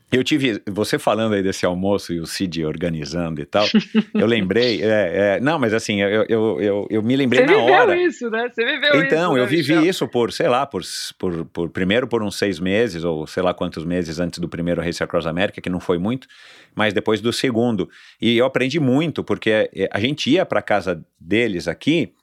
eu 0.09 0.23
tive, 0.23 0.61
você 0.65 0.97
falando 0.97 1.33
aí 1.33 1.43
desse 1.43 1.65
almoço 1.65 2.13
e 2.13 2.19
o 2.19 2.25
Cid 2.25 2.63
organizando 2.63 3.41
e 3.41 3.45
tal, 3.45 3.65
eu 4.13 4.25
lembrei, 4.25 4.79
é, 4.83 5.35
é, 5.35 5.39
não, 5.41 5.59
mas 5.59 5.73
assim, 5.73 6.01
eu, 6.01 6.25
eu, 6.29 6.61
eu, 6.61 6.87
eu 6.89 7.03
me 7.03 7.13
lembrei 7.15 7.45
você 7.45 7.53
na 7.53 7.61
hora. 7.61 7.87
Você 7.87 7.93
viveu 7.93 8.07
isso, 8.07 8.29
né? 8.29 8.49
Você 8.49 8.65
viveu 8.65 8.77
então, 8.77 8.97
isso. 8.99 9.05
Então, 9.05 9.37
eu 9.37 9.43
né, 9.43 9.49
vivi 9.49 9.73
Michel? 9.73 9.85
isso 9.85 10.07
por, 10.07 10.31
sei 10.31 10.47
lá, 10.47 10.65
por, 10.65 10.81
por, 11.19 11.45
por, 11.45 11.69
primeiro 11.69 12.07
por 12.07 12.23
uns 12.23 12.37
seis 12.37 12.57
meses, 12.57 13.03
ou 13.03 13.27
sei 13.27 13.43
lá 13.43 13.53
quantos 13.53 13.83
meses 13.83 14.17
antes 14.17 14.39
do 14.39 14.47
primeiro 14.47 14.81
Race 14.81 15.03
Across 15.03 15.27
America, 15.27 15.59
que 15.59 15.69
não 15.69 15.81
foi 15.81 15.97
muito, 15.97 16.25
mas 16.73 16.93
depois 16.93 17.19
do 17.19 17.33
segundo. 17.33 17.89
E 18.21 18.37
eu 18.37 18.45
aprendi 18.45 18.79
muito, 18.79 19.25
porque 19.25 19.69
é, 19.75 19.89
a 19.91 19.99
gente 19.99 20.29
ia 20.29 20.45
para 20.45 20.61
casa 20.61 21.03
deles 21.19 21.67
aqui, 21.67 22.13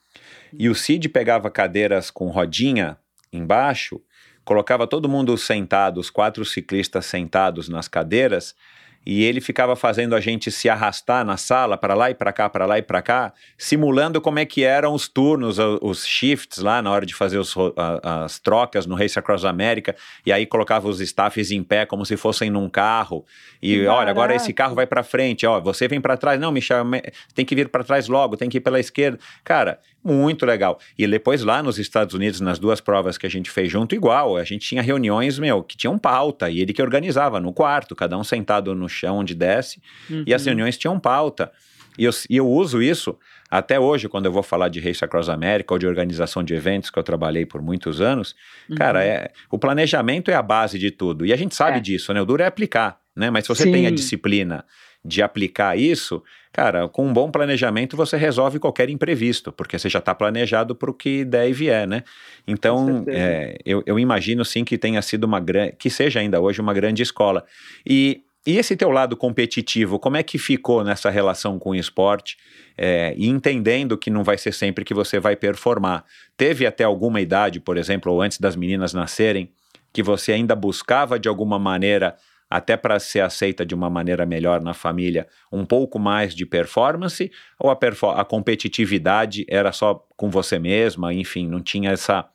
e 0.59 0.71
o 0.71 0.75
Cid 0.75 1.09
pegava 1.11 1.51
cadeiras 1.51 2.11
com 2.11 2.29
rodinha 2.29 2.97
embaixo, 3.31 4.01
colocava 4.45 4.87
todo 4.87 5.09
mundo 5.09 5.37
sentado, 5.39 5.99
os 5.99 6.11
quatro 6.11 6.45
ciclistas 6.45 7.07
sentados 7.07 7.69
nas 7.69 7.89
cadeiras, 7.89 8.55
e 9.07 9.25
ele 9.25 9.41
ficava 9.41 9.77
fazendo 9.77 10.15
a 10.15 10.21
gente 10.21 10.51
se 10.51 10.69
arrastar 10.69 11.25
na 11.25 11.37
sala 11.37 11.77
para 11.77 11.95
lá 11.95 12.11
e 12.11 12.15
para 12.15 12.33
cá, 12.33 12.49
para 12.49 12.67
lá 12.67 12.79
e 12.79 12.83
para 12.83 13.03
cá, 13.03 13.33
simulando 13.59 14.21
como 14.21 14.39
é 14.39 14.45
que 14.45 14.65
eram 14.65 14.95
os 14.95 15.09
turnos, 15.09 15.59
os 15.59 16.07
shifts 16.07 16.59
lá 16.59 16.81
na 16.81 16.91
hora 16.91 17.05
de 17.05 17.15
fazer 17.15 17.39
os, 17.39 17.55
as 18.03 18.39
trocas 18.39 18.87
no 18.87 18.95
Race 18.95 19.19
Across 19.19 19.45
America, 19.45 19.95
e 20.25 20.33
aí 20.33 20.47
colocava 20.47 20.89
os 20.89 21.01
staffs 21.01 21.51
em 21.51 21.63
pé 21.63 21.85
como 21.85 22.05
se 22.07 22.17
fossem 22.17 22.51
num 22.51 22.69
carro. 22.69 23.25
E 23.63 23.81
que 23.81 23.87
olha, 23.87 24.11
agora 24.11 24.35
esse 24.35 24.53
carro 24.53 24.75
vai 24.75 24.87
para 24.87 25.03
frente, 25.03 25.47
ó, 25.47 25.61
você 25.61 25.89
vem 25.89 26.01
para 26.01 26.17
trás, 26.17 26.41
não, 26.41 26.53
Michel, 26.53 26.85
tem 27.35 27.45
que 27.45 27.55
vir 27.55 27.69
para 27.69 27.85
trás 27.85 28.09
logo, 28.09 28.37
tem 28.37 28.49
que 28.49 28.59
ir 28.59 28.61
pela 28.61 28.81
esquerda. 28.81 29.19
Cara, 29.43 29.79
muito 30.05 30.45
legal. 30.45 30.79
E 30.99 31.07
depois 31.07 31.43
lá 31.43 31.63
nos 31.63 31.79
Estados 31.79 32.15
Unidos, 32.15 32.41
nas 32.41 32.59
duas 32.59 32.79
provas 32.79 33.17
que 33.17 33.27
a 33.27 33.31
gente 33.31 33.51
fez 33.51 33.73
junto, 33.73 33.95
igual. 33.95 34.37
A 34.37 34.45
gente 34.45 34.69
tinha 34.69 34.83
reuniões, 34.83 35.39
meu, 35.39 35.63
que 35.63 35.79
tinham 35.79 35.99
pauta. 35.99 36.51
E 36.51 36.61
ele 36.61 36.75
que 36.75 36.83
organizava 36.83 37.41
no 37.41 37.55
quarto, 37.55 37.97
cada 37.97 38.19
um 38.19 38.23
sentado 38.23 38.75
no 38.75 38.87
chão 38.95 39.19
onde 39.19 39.35
desce. 39.35 39.81
Uhum. 40.09 40.25
E 40.27 40.33
as 40.33 40.43
uhum. 40.43 40.47
reuniões 40.47 40.79
tinham 40.79 40.99
pauta. 40.99 41.51
E 41.99 42.05
eu, 42.05 42.11
e 42.29 42.37
eu 42.37 42.49
uso 42.49 42.83
isso 42.83 43.17
até 43.51 43.79
hoje, 43.79 44.09
quando 44.09 44.27
eu 44.27 44.33
vou 44.33 44.43
falar 44.43 44.69
de 44.69 44.81
Race 44.81 45.05
Across 45.05 45.29
America 45.29 45.73
ou 45.73 45.79
de 45.79 45.87
organização 45.87 46.43
de 46.43 46.55
eventos, 46.55 46.91
que 46.91 46.99
eu 46.99 47.03
trabalhei 47.03 47.47
por 47.47 47.63
muitos 47.63 48.01
anos. 48.01 48.35
Uhum. 48.69 48.77
Cara, 48.77 49.05
é, 49.05 49.31
o 49.51 49.59
planejamento 49.59 50.31
é 50.31 50.35
a 50.35 50.43
base 50.43 50.79
de 50.79 50.91
tudo. 50.91 51.25
E 51.25 51.33
a 51.33 51.37
gente 51.37 51.55
sabe 51.55 51.79
é. 51.79 51.81
disso, 51.81 52.13
né? 52.13 52.21
O 52.21 52.25
duro 52.25 52.43
é 52.43 52.47
aplicar, 52.47 52.99
né? 53.15 53.31
Mas 53.31 53.45
se 53.45 53.49
você 53.49 53.65
Sim. 53.65 53.73
tem 53.73 53.87
a 53.87 53.91
disciplina 53.91 54.65
de 55.05 55.23
aplicar 55.23 55.79
isso, 55.79 56.23
cara, 56.51 56.89
com 56.89 57.07
um 57.07 57.13
bom 57.13 57.31
planejamento 57.31 57.97
você 57.97 58.17
resolve 58.17 58.59
qualquer 58.59 58.89
imprevisto, 58.89 59.53
porque 59.53 59.79
você 59.79 59.89
já 59.89 59.99
está 59.99 60.15
planejado 60.15 60.75
para 60.75 60.91
o 60.91 60.95
que 60.95 61.25
der 61.25 61.49
e 61.49 61.53
vier, 61.53 61.87
né? 61.87 62.03
Então, 62.49 63.05
é, 63.07 63.59
eu, 63.67 63.83
eu, 63.85 63.99
imagino 63.99 64.45
sim 64.45 64.65
que 64.65 64.79
tenha 64.79 65.03
sido 65.03 65.25
uma 65.25 65.41
grande, 65.41 65.73
que 65.79 65.91
seja 65.91 66.21
ainda 66.21 66.41
hoje 66.41 66.61
uma 66.61 66.73
grande 66.73 67.03
escola. 67.03 67.45
E, 67.87 68.23
e 68.47 68.59
esse 68.59 68.77
teu 68.77 68.91
lado 68.91 69.17
competitivo, 69.17 69.99
como 69.99 70.17
é 70.17 70.23
que 70.23 70.37
ficou 70.37 70.85
nessa 70.85 71.09
relação 71.09 71.59
com 71.59 71.71
o 71.71 71.75
esporte? 71.75 72.37
É, 72.77 73.15
e 73.17 73.29
entendendo 73.29 73.97
que 73.97 74.11
não 74.11 74.23
vai 74.23 74.37
ser 74.37 74.53
sempre 74.53 74.85
que 74.85 74.93
você 74.93 75.19
vai 75.19 75.35
performar. 75.35 76.05
Teve 76.37 76.67
até 76.67 76.85
alguma 76.85 77.21
idade, 77.21 77.59
por 77.59 77.79
exemplo, 77.79 78.13
ou 78.13 78.21
antes 78.21 78.39
das 78.39 78.55
meninas 78.55 78.93
nascerem, 78.93 79.51
que 79.93 80.03
você 80.03 80.33
ainda 80.33 80.55
buscava 80.55 81.19
de 81.19 81.29
alguma 81.29 81.59
maneira 81.59 82.17
até 82.51 82.77
para 82.77 83.01
ser 83.01 83.21
aceita 83.21 83.65
de 83.65 83.75
uma 83.75 83.89
maneira 83.89 84.27
melhor 84.27 84.63
na 84.63 84.75
família, 84.75 85.27
um 85.51 85.65
pouco 85.65 85.99
mais 85.99 86.35
de 86.35 86.45
performance, 86.45 87.33
ou 87.59 87.71
a, 87.71 87.79
a 88.15 88.25
competitividade 88.25 89.47
era 89.49 89.73
só 89.73 90.07
com 90.17 90.29
você 90.29 90.59
mesma, 90.59 91.13
enfim, 91.15 91.49
não 91.49 91.61
tinha 91.61 91.91
essa 91.91 92.29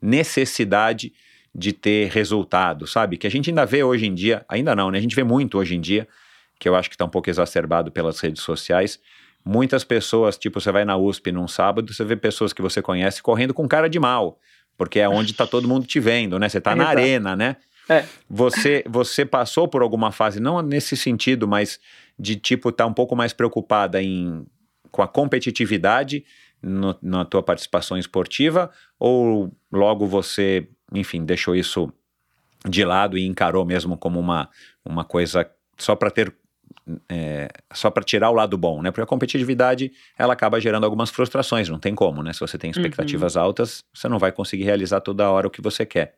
necessidade 0.00 1.12
de 1.54 1.72
ter 1.72 2.10
resultado, 2.10 2.86
sabe? 2.86 3.16
Que 3.16 3.26
a 3.26 3.30
gente 3.30 3.50
ainda 3.50 3.66
vê 3.66 3.82
hoje 3.84 4.06
em 4.06 4.14
dia, 4.14 4.44
ainda 4.48 4.74
não, 4.74 4.90
né? 4.90 4.98
A 4.98 5.00
gente 5.02 5.14
vê 5.14 5.22
muito 5.22 5.58
hoje 5.58 5.74
em 5.74 5.80
dia, 5.80 6.08
que 6.58 6.68
eu 6.68 6.74
acho 6.74 6.88
que 6.88 6.94
está 6.94 7.04
um 7.04 7.10
pouco 7.10 7.28
exacerbado 7.28 7.90
pelas 7.90 8.20
redes 8.20 8.42
sociais. 8.42 8.98
Muitas 9.44 9.84
pessoas, 9.84 10.38
tipo, 10.38 10.60
você 10.60 10.72
vai 10.72 10.84
na 10.84 10.96
USP 10.96 11.32
num 11.32 11.48
sábado, 11.48 11.92
você 11.92 12.04
vê 12.04 12.16
pessoas 12.16 12.52
que 12.52 12.62
você 12.62 12.80
conhece 12.80 13.22
correndo 13.22 13.52
com 13.52 13.68
cara 13.68 13.88
de 13.88 13.98
mal, 13.98 14.38
porque 14.78 15.00
é 15.00 15.08
onde 15.08 15.32
está 15.32 15.46
todo 15.46 15.68
mundo 15.68 15.86
te 15.86 16.00
vendo, 16.00 16.38
né? 16.38 16.48
Você 16.48 16.58
está 16.58 16.74
na 16.74 16.86
arena, 16.86 17.36
né? 17.36 17.56
É. 17.88 18.04
Você, 18.30 18.84
você 18.88 19.24
passou 19.24 19.68
por 19.68 19.82
alguma 19.82 20.12
fase, 20.12 20.40
não 20.40 20.62
nesse 20.62 20.96
sentido, 20.96 21.48
mas 21.48 21.80
de 22.18 22.36
tipo 22.36 22.68
estar 22.68 22.84
tá 22.84 22.90
um 22.90 22.94
pouco 22.94 23.16
mais 23.16 23.32
preocupada 23.32 24.00
em, 24.00 24.46
com 24.90 25.02
a 25.02 25.08
competitividade 25.08 26.24
no, 26.62 26.96
na 27.02 27.24
tua 27.24 27.42
participação 27.42 27.98
esportiva, 27.98 28.70
ou 28.98 29.52
logo 29.70 30.06
você, 30.06 30.68
enfim, 30.94 31.24
deixou 31.24 31.54
isso 31.54 31.92
de 32.68 32.84
lado 32.84 33.18
e 33.18 33.26
encarou 33.26 33.64
mesmo 33.64 33.96
como 33.96 34.20
uma, 34.20 34.48
uma 34.84 35.04
coisa 35.04 35.50
só 35.76 35.96
para 35.96 36.10
ter 36.10 36.34
é, 37.08 37.48
só 37.72 37.90
para 37.90 38.02
tirar 38.02 38.30
o 38.30 38.34
lado 38.34 38.56
bom, 38.56 38.82
né? 38.82 38.90
Porque 38.90 39.02
a 39.02 39.06
competitividade 39.06 39.92
ela 40.18 40.32
acaba 40.32 40.60
gerando 40.60 40.84
algumas 40.84 41.10
frustrações, 41.10 41.68
não 41.68 41.78
tem 41.78 41.94
como, 41.94 42.22
né? 42.22 42.32
Se 42.32 42.40
você 42.40 42.58
tem 42.58 42.70
expectativas 42.70 43.36
uhum. 43.36 43.42
altas, 43.42 43.84
você 43.92 44.08
não 44.08 44.18
vai 44.18 44.32
conseguir 44.32 44.64
realizar 44.64 45.00
toda 45.00 45.30
hora 45.30 45.46
o 45.46 45.50
que 45.50 45.60
você 45.60 45.84
quer. 45.86 46.14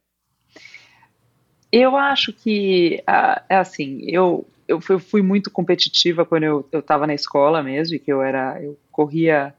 Eu 1.70 1.97
acho 1.97 2.33
que, 2.33 3.03
é 3.49 3.57
assim, 3.57 4.03
eu, 4.07 4.47
eu 4.68 4.81
fui, 4.81 5.22
muito 5.22 5.51
competitiva 5.51 6.25
quando 6.25 6.45
eu 6.45 6.68
estava 6.72 7.07
na 7.07 7.14
escola 7.14 7.62
mesmo, 7.62 7.99
que 7.99 8.12
eu 8.12 8.22
era, 8.22 8.62
eu 8.62 8.79
corria 8.93 9.53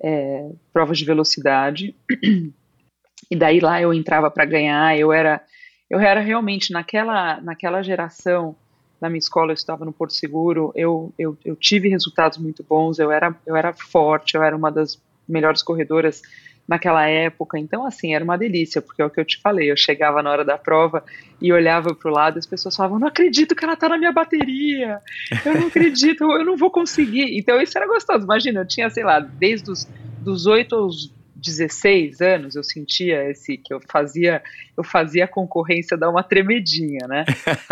é, 0.00 0.50
provas 0.72 0.98
de 0.98 1.04
velocidade, 1.04 1.94
e 3.30 3.36
daí 3.36 3.60
lá 3.60 3.80
eu 3.80 3.94
entrava 3.94 4.30
para 4.30 4.44
ganhar, 4.44 4.98
eu 4.98 5.12
era, 5.12 5.40
eu 5.88 6.00
era 6.00 6.20
realmente 6.20 6.72
naquela, 6.72 7.40
naquela 7.40 7.82
geração 7.82 8.56
na 9.00 9.08
minha 9.08 9.18
escola 9.18 9.50
eu 9.50 9.54
estava 9.54 9.84
no 9.84 9.92
Porto 9.92 10.12
Seguro, 10.12 10.72
eu, 10.76 11.12
eu, 11.18 11.36
eu 11.44 11.56
tive 11.56 11.88
resultados 11.88 12.36
muito 12.36 12.62
bons, 12.62 12.98
eu 12.98 13.10
era, 13.10 13.34
eu 13.46 13.56
era 13.56 13.72
forte, 13.72 14.34
eu 14.34 14.42
era 14.42 14.54
uma 14.54 14.70
das 14.70 15.00
melhores 15.26 15.62
corredoras 15.62 16.20
naquela 16.68 17.06
época. 17.08 17.58
Então, 17.58 17.86
assim, 17.86 18.14
era 18.14 18.22
uma 18.22 18.36
delícia, 18.36 18.82
porque 18.82 19.00
é 19.00 19.04
o 19.04 19.10
que 19.10 19.18
eu 19.18 19.24
te 19.24 19.40
falei. 19.40 19.70
Eu 19.70 19.76
chegava 19.76 20.22
na 20.22 20.30
hora 20.30 20.44
da 20.44 20.58
prova 20.58 21.02
e 21.40 21.52
olhava 21.52 21.94
para 21.94 22.10
o 22.10 22.14
lado 22.14 22.36
e 22.36 22.40
as 22.40 22.46
pessoas 22.46 22.76
falavam: 22.76 22.98
Não 22.98 23.08
acredito 23.08 23.54
que 23.54 23.64
ela 23.64 23.74
está 23.74 23.88
na 23.88 23.96
minha 23.96 24.12
bateria, 24.12 25.00
eu 25.44 25.54
não 25.54 25.68
acredito, 25.68 26.24
eu 26.24 26.44
não 26.44 26.56
vou 26.56 26.70
conseguir. 26.70 27.38
Então, 27.38 27.60
isso 27.60 27.76
era 27.78 27.86
gostoso. 27.86 28.24
Imagina, 28.24 28.60
eu 28.60 28.66
tinha, 28.66 28.90
sei 28.90 29.02
lá, 29.02 29.18
desde 29.18 29.70
os 29.70 29.88
dos 30.20 30.44
8 30.44 30.74
aos 30.74 31.19
16 31.40 32.20
anos, 32.20 32.54
eu 32.54 32.62
sentia 32.62 33.30
esse 33.30 33.56
que 33.56 33.72
eu 33.72 33.80
fazia, 33.88 34.42
eu 34.76 34.84
fazia 34.84 35.24
a 35.24 35.28
concorrência 35.28 35.96
dar 35.96 36.10
uma 36.10 36.22
tremedinha, 36.22 37.06
né? 37.08 37.24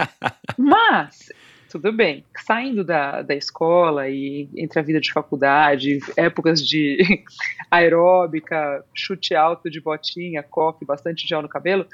Mas 0.57 1.31
tudo 1.69 1.93
bem. 1.93 2.25
Saindo 2.47 2.83
da, 2.83 3.23
da 3.23 3.35
escola 3.35 4.09
e 4.09 4.49
entre 4.57 4.81
a 4.81 4.83
vida 4.83 5.01
de 5.01 5.13
faculdade, 5.13 5.99
épocas 6.17 6.67
de 6.67 6.99
aeróbica, 7.71 8.85
chute 8.95 9.35
alto 9.35 9.71
de 9.71 9.81
botinha, 9.81 10.43
coque, 10.43 10.85
bastante 10.85 11.29
gel 11.29 11.43
no 11.43 11.49
cabelo, 11.49 11.87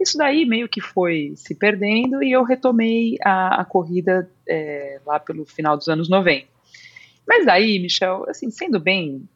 isso 0.00 0.16
daí 0.16 0.46
meio 0.46 0.68
que 0.68 0.80
foi 0.80 1.32
se 1.36 1.54
perdendo 1.54 2.22
e 2.22 2.32
eu 2.32 2.44
retomei 2.44 3.16
a, 3.22 3.60
a 3.60 3.64
corrida 3.64 4.30
é, 4.48 5.00
lá 5.04 5.18
pelo 5.18 5.44
final 5.44 5.76
dos 5.76 5.88
anos 5.88 6.08
90. 6.08 6.46
Mas 7.26 7.46
aí, 7.46 7.78
Michel, 7.78 8.24
assim, 8.28 8.50
sendo 8.50 8.80
bem 8.80 9.28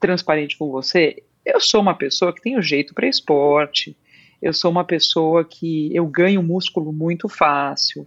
transparente 0.00 0.56
com 0.56 0.70
você, 0.70 1.22
eu 1.44 1.60
sou 1.60 1.80
uma 1.80 1.94
pessoa 1.94 2.34
que 2.34 2.42
tem 2.42 2.58
o 2.58 2.62
jeito 2.62 2.94
para 2.94 3.08
esporte, 3.08 3.96
eu 4.42 4.52
sou 4.52 4.70
uma 4.70 4.84
pessoa 4.84 5.44
que 5.44 5.94
eu 5.94 6.06
ganho 6.06 6.42
músculo 6.42 6.92
muito 6.92 7.28
fácil, 7.28 8.06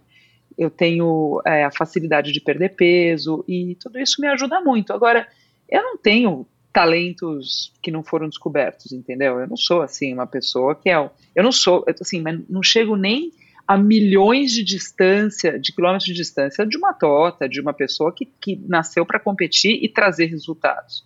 eu 0.56 0.70
tenho 0.70 1.40
é, 1.46 1.64
a 1.64 1.70
facilidade 1.70 2.32
de 2.32 2.40
perder 2.40 2.70
peso 2.76 3.44
e 3.48 3.76
tudo 3.80 3.98
isso 3.98 4.20
me 4.20 4.28
ajuda 4.28 4.60
muito. 4.60 4.92
Agora, 4.92 5.26
eu 5.68 5.82
não 5.82 5.96
tenho 5.96 6.46
talentos 6.72 7.72
que 7.82 7.90
não 7.90 8.02
foram 8.02 8.28
descobertos, 8.28 8.92
entendeu? 8.92 9.40
Eu 9.40 9.48
não 9.48 9.56
sou 9.56 9.82
assim 9.82 10.12
uma 10.12 10.26
pessoa 10.26 10.74
que 10.74 10.90
é, 10.90 11.10
eu 11.34 11.42
não 11.42 11.50
sou 11.50 11.84
assim, 12.00 12.20
mas 12.20 12.38
não 12.48 12.62
chego 12.62 12.94
nem 12.94 13.32
a 13.66 13.76
milhões 13.76 14.52
de 14.52 14.64
distância, 14.64 15.58
de 15.58 15.72
quilômetros 15.72 16.04
de 16.04 16.12
distância 16.12 16.66
de 16.66 16.76
uma 16.76 16.92
tota, 16.92 17.48
de 17.48 17.60
uma 17.60 17.72
pessoa 17.72 18.12
que, 18.12 18.26
que 18.26 18.56
nasceu 18.66 19.06
para 19.06 19.20
competir 19.20 19.78
e 19.82 19.88
trazer 19.88 20.26
resultados. 20.26 21.04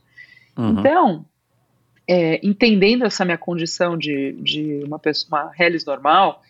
Uhum. 0.57 0.79
Então, 0.79 1.25
é, 2.09 2.41
entendendo 2.47 3.05
essa 3.05 3.25
minha 3.25 3.39
condição 3.39 3.97
de, 3.97 4.33
de 4.33 4.83
uma 4.85 4.99
pessoa, 4.99 5.45
uma 5.45 5.53
relis 5.53 5.85
normal, 5.85 6.43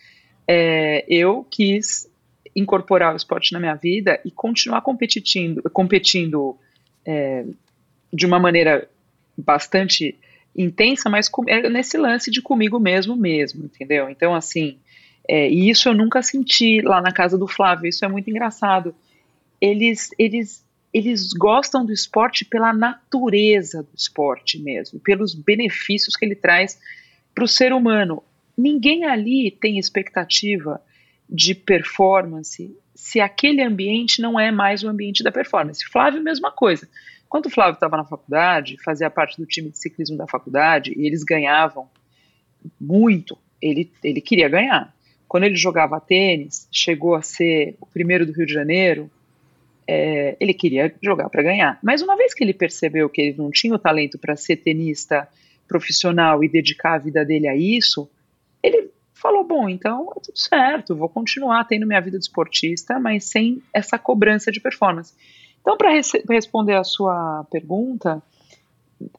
é, 0.47 1.05
eu 1.07 1.45
quis 1.49 2.09
incorporar 2.55 3.13
o 3.13 3.17
esporte 3.17 3.51
na 3.53 3.59
minha 3.59 3.75
vida 3.75 4.19
e 4.23 4.31
continuar 4.31 4.81
competindo, 4.81 5.61
competindo 5.71 6.57
é, 7.05 7.45
de 8.13 8.25
uma 8.25 8.39
maneira 8.39 8.87
bastante 9.37 10.17
intensa, 10.55 11.09
mas 11.09 11.27
com, 11.27 11.43
é 11.47 11.69
nesse 11.69 11.97
lance 11.97 12.31
de 12.31 12.41
comigo 12.41 12.79
mesmo 12.79 13.15
mesmo, 13.15 13.65
entendeu? 13.65 14.09
Então, 14.09 14.33
assim, 14.33 14.77
é, 15.27 15.49
e 15.49 15.69
isso 15.69 15.89
eu 15.89 15.93
nunca 15.93 16.21
senti 16.21 16.81
lá 16.81 17.01
na 17.01 17.11
casa 17.11 17.37
do 17.37 17.47
Flávio, 17.47 17.89
isso 17.89 18.05
é 18.05 18.07
muito 18.07 18.29
engraçado. 18.29 18.95
Eles, 19.59 20.11
eles, 20.17 20.64
eles 20.95 21.33
gostam 21.33 21.85
do 21.85 21.91
esporte 21.91 22.45
pela 22.45 22.71
natureza 22.71 23.83
do 23.83 23.89
esporte 23.93 24.57
mesmo, 24.57 24.97
pelos 24.97 25.35
benefícios 25.35 26.15
que 26.15 26.23
ele 26.23 26.35
traz 26.35 26.79
para 27.33 27.43
o 27.43 27.49
ser 27.49 27.73
humano. 27.73 28.23
Ninguém 28.57 29.03
ali 29.03 29.51
tem 29.51 29.77
expectativa 29.77 30.81
de 31.29 31.53
performance 31.53 32.73
se 32.93 33.19
aquele 33.19 33.61
ambiente 33.61 34.21
não 34.21 34.39
é 34.39 34.53
mais 34.53 34.85
o 34.85 34.87
ambiente 34.87 35.21
da 35.21 35.33
performance. 35.33 35.85
Flávio, 35.85 36.23
mesma 36.23 36.49
coisa. 36.49 36.87
Quando 37.27 37.47
o 37.47 37.49
Flávio 37.49 37.73
estava 37.73 37.97
na 37.97 38.05
faculdade, 38.05 38.77
fazia 38.81 39.09
parte 39.09 39.35
do 39.35 39.45
time 39.45 39.69
de 39.69 39.77
ciclismo 39.77 40.15
da 40.15 40.25
faculdade, 40.25 40.93
e 40.95 41.05
eles 41.05 41.25
ganhavam 41.25 41.89
muito, 42.79 43.37
ele, 43.61 43.91
ele 44.01 44.21
queria 44.21 44.47
ganhar. 44.47 44.95
Quando 45.27 45.43
ele 45.43 45.57
jogava 45.57 45.99
tênis, 45.99 46.69
chegou 46.71 47.15
a 47.15 47.21
ser 47.21 47.75
o 47.81 47.85
primeiro 47.85 48.25
do 48.25 48.31
Rio 48.31 48.45
de 48.45 48.53
Janeiro, 48.53 49.11
é, 49.87 50.35
ele 50.39 50.53
queria 50.53 50.93
jogar 51.01 51.29
para 51.29 51.43
ganhar. 51.43 51.79
Mas 51.83 52.01
uma 52.01 52.15
vez 52.15 52.33
que 52.33 52.43
ele 52.43 52.53
percebeu 52.53 53.09
que 53.09 53.21
ele 53.21 53.37
não 53.37 53.51
tinha 53.51 53.75
o 53.75 53.79
talento 53.79 54.17
para 54.17 54.35
ser 54.35 54.57
tenista 54.57 55.27
profissional 55.67 56.43
e 56.43 56.49
dedicar 56.49 56.95
a 56.95 56.99
vida 56.99 57.25
dele 57.25 57.47
a 57.47 57.55
isso, 57.55 58.09
ele 58.61 58.89
falou: 59.13 59.43
bom, 59.43 59.69
então 59.69 60.11
é 60.15 60.19
tudo 60.19 60.37
certo, 60.37 60.95
vou 60.95 61.09
continuar 61.09 61.63
tendo 61.65 61.87
minha 61.87 62.01
vida 62.01 62.17
de 62.17 62.25
esportista, 62.25 62.99
mas 62.99 63.25
sem 63.25 63.61
essa 63.73 63.97
cobrança 63.97 64.51
de 64.51 64.59
performance. 64.59 65.13
Então, 65.61 65.77
para 65.77 65.89
responder 66.29 66.75
a 66.75 66.83
sua 66.83 67.43
pergunta, 67.49 68.21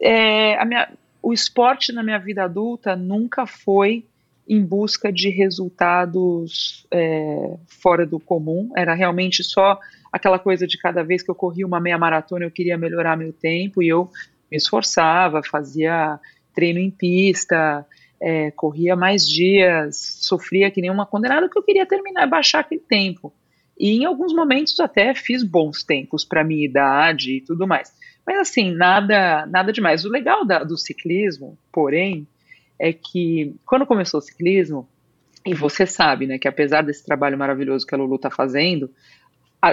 é, 0.01 0.65
minha, 0.65 0.89
o 1.21 1.33
esporte 1.33 1.93
na 1.93 2.05
minha 2.05 2.19
vida 2.19 2.45
adulta 2.45 2.95
nunca 2.95 3.47
foi 3.47 4.05
em 4.49 4.65
busca 4.65 5.13
de 5.13 5.29
resultados 5.29 6.87
é, 6.93 7.57
fora 7.67 8.07
do 8.07 8.21
comum, 8.21 8.71
era 8.77 8.95
realmente 8.95 9.43
só 9.43 9.79
aquela 10.13 10.39
coisa 10.39 10.67
de 10.67 10.79
cada 10.79 11.03
vez 11.03 11.23
que 11.23 11.31
eu 11.31 11.35
corria 11.35 11.67
uma 11.67 11.81
meia 11.81 11.99
maratona 11.99 12.45
eu 12.45 12.51
queria 12.51 12.79
melhorar 12.79 13.17
meu 13.17 13.33
tempo 13.33 13.83
e 13.83 13.89
eu 13.89 14.09
me 14.51 14.57
esforçava, 14.57 15.43
fazia 15.43 16.19
treino 16.55 16.79
em 16.79 16.91
pista, 16.91 17.85
é, 18.21 18.51
corria 18.53 18.97
mais 18.97 19.29
dias, 19.29 20.19
sofria 20.21 20.71
que 20.71 20.81
nem 20.81 20.91
uma 20.91 21.05
condenada, 21.05 21.49
que 21.49 21.59
eu 21.59 21.63
queria 21.63 21.85
terminar, 21.85 22.27
baixar 22.27 22.61
aquele 22.61 22.81
tempo. 22.81 23.33
E 23.79 23.91
em 23.91 24.05
alguns 24.07 24.33
momentos 24.33 24.79
até 24.81 25.15
fiz 25.15 25.43
bons 25.43 25.83
tempos 25.83 26.25
para 26.25 26.43
minha 26.43 26.65
idade 26.65 27.37
e 27.37 27.41
tudo 27.43 27.67
mais. 27.67 27.93
Mas 28.27 28.39
assim, 28.39 28.75
nada, 28.75 29.47
nada 29.47 29.73
demais. 29.73 30.05
O 30.05 30.09
legal 30.09 30.47
da, 30.47 30.65
do 30.65 30.79
ciclismo, 30.79 31.59
porém, 31.71 32.27
é 32.79 32.93
que 32.93 33.55
quando 33.65 33.87
começou 33.87 34.19
o 34.19 34.23
ciclismo, 34.23 34.89
e 35.45 35.55
você 35.55 35.87
sabe, 35.87 36.27
né, 36.27 36.39
que 36.39 36.49
apesar 36.49 36.83
desse 36.83 37.05
trabalho 37.05 37.39
maravilhoso 37.39 37.87
que 37.87 37.95
a 37.95 37.99
Lulu 37.99 38.17
está 38.17 38.31
fazendo, 38.31 38.91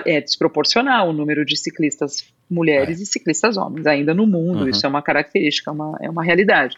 é 0.06 0.22
desproporcional 0.22 1.10
o 1.10 1.14
número 1.14 1.46
de 1.46 1.58
ciclistas 1.58 2.34
mulheres 2.50 3.00
é. 3.00 3.04
e 3.04 3.06
ciclistas 3.06 3.58
homens 3.58 3.86
ainda 3.86 4.14
no 4.14 4.26
mundo. 4.26 4.62
Uhum. 4.62 4.70
Isso 4.70 4.86
é 4.86 4.90
uma 4.90 5.02
característica, 5.02 5.72
é 5.72 5.74
uma, 5.74 5.98
é 6.02 6.10
uma 6.10 6.24
realidade. 6.24 6.78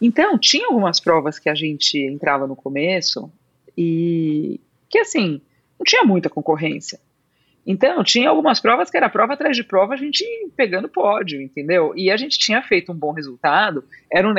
Então, 0.00 0.38
tinha 0.38 0.66
algumas 0.66 1.00
provas 1.00 1.38
que 1.38 1.48
a 1.48 1.54
gente 1.54 1.98
entrava 1.98 2.46
no 2.46 2.54
começo 2.54 3.30
e 3.76 4.60
que, 4.88 4.98
assim, 4.98 5.40
não 5.78 5.84
tinha 5.84 6.04
muita 6.04 6.30
concorrência. 6.30 7.00
Então, 7.66 8.02
tinha 8.02 8.30
algumas 8.30 8.60
provas 8.60 8.90
que 8.90 8.96
era 8.96 9.10
prova 9.10 9.34
atrás 9.34 9.56
de 9.56 9.62
prova, 9.62 9.94
a 9.94 9.96
gente 9.96 10.24
pegando 10.56 10.88
pódio, 10.88 11.40
entendeu? 11.42 11.92
E 11.96 12.10
a 12.10 12.16
gente 12.16 12.38
tinha 12.38 12.62
feito 12.62 12.92
um 12.92 12.94
bom 12.94 13.12
resultado, 13.12 13.84
era 14.10 14.26
um 14.26 14.32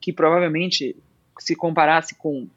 que 0.00 0.12
provavelmente, 0.12 0.96
se 1.38 1.54
comparasse 1.54 2.14
com 2.14 2.48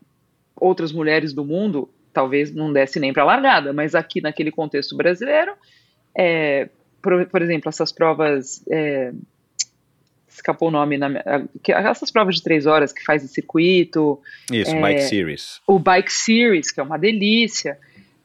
outras 0.55 0.91
mulheres 0.91 1.33
do 1.33 1.43
mundo, 1.43 1.89
talvez 2.13 2.53
não 2.53 2.71
desse 2.71 2.99
nem 2.99 3.13
para 3.13 3.23
largada, 3.23 3.73
mas 3.73 3.95
aqui 3.95 4.21
naquele 4.21 4.51
contexto 4.51 4.95
brasileiro, 4.95 5.53
é, 6.15 6.69
por, 7.01 7.25
por, 7.27 7.41
exemplo, 7.41 7.69
essas 7.69 7.91
provas 7.91 8.63
é, 8.69 9.11
escapou 10.29 10.69
o 10.69 10.71
nome, 10.71 10.97
na, 10.97 11.09
essas 11.67 12.11
provas 12.11 12.35
de 12.35 12.43
três 12.43 12.65
horas 12.65 12.93
que 12.93 13.03
faz 13.03 13.23
em 13.23 13.27
circuito. 13.27 14.19
Isso, 14.51 14.75
é, 14.75 14.81
Bike 14.81 15.01
Series. 15.01 15.61
O 15.67 15.79
Bike 15.79 16.11
Series, 16.11 16.71
que 16.71 16.79
é 16.79 16.83
uma 16.83 16.97
delícia. 16.97 17.77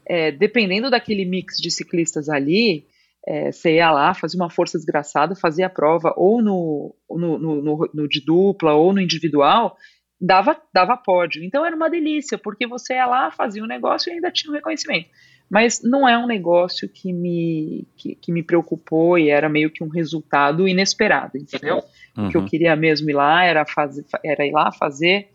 É, 0.08 0.30
dependendo 0.30 0.88
daquele 0.88 1.24
mix 1.24 1.56
de 1.56 1.68
ciclistas 1.68 2.28
ali, 2.28 2.86
é, 3.26 3.50
você 3.50 3.74
ia 3.74 3.90
lá, 3.90 4.14
fazia 4.14 4.40
uma 4.40 4.48
força 4.48 4.78
desgraçada, 4.78 5.34
fazia 5.34 5.66
a 5.66 5.70
prova 5.70 6.14
ou 6.16 6.40
no, 6.40 6.94
no, 7.10 7.38
no, 7.38 7.90
no, 7.92 8.08
de 8.08 8.24
dupla 8.24 8.74
ou 8.74 8.92
no 8.92 9.00
individual, 9.00 9.76
dava, 10.20 10.56
dava 10.72 10.96
pódio. 10.96 11.42
Então 11.42 11.64
era 11.66 11.74
uma 11.74 11.90
delícia, 11.90 12.38
porque 12.38 12.66
você 12.66 12.94
ia 12.94 13.06
lá, 13.06 13.30
fazia 13.32 13.62
um 13.62 13.66
negócio 13.66 14.10
e 14.10 14.14
ainda 14.14 14.30
tinha 14.30 14.52
um 14.52 14.54
reconhecimento. 14.54 15.08
Mas 15.50 15.80
não 15.82 16.08
é 16.08 16.16
um 16.16 16.26
negócio 16.26 16.88
que 16.88 17.12
me, 17.12 17.86
que, 17.96 18.14
que 18.14 18.32
me 18.32 18.42
preocupou 18.42 19.18
e 19.18 19.28
era 19.28 19.48
meio 19.48 19.70
que 19.70 19.82
um 19.82 19.88
resultado 19.88 20.66
inesperado, 20.66 21.36
entendeu? 21.36 21.82
Uhum. 22.16 22.26
O 22.26 22.30
que 22.30 22.36
eu 22.36 22.40
uhum. 22.40 22.46
queria 22.46 22.76
mesmo 22.76 23.10
ir 23.10 23.14
lá 23.14 23.44
era, 23.44 23.64
fazer, 23.64 24.04
era 24.24 24.46
ir 24.46 24.52
lá 24.52 24.70
fazer 24.72 25.30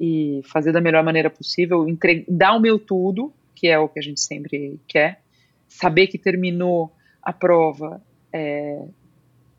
e 0.00 0.40
fazer 0.44 0.72
da 0.72 0.80
melhor 0.80 1.04
maneira 1.04 1.30
possível, 1.30 1.86
dar 2.28 2.54
o 2.54 2.60
meu 2.60 2.78
tudo, 2.78 3.32
que 3.54 3.68
é 3.68 3.78
o 3.78 3.88
que 3.88 4.00
a 4.00 4.02
gente 4.02 4.20
sempre 4.20 4.80
quer, 4.86 5.22
saber 5.68 6.08
que 6.08 6.18
terminou 6.18 6.92
a 7.22 7.32
prova 7.32 8.00
é, 8.32 8.84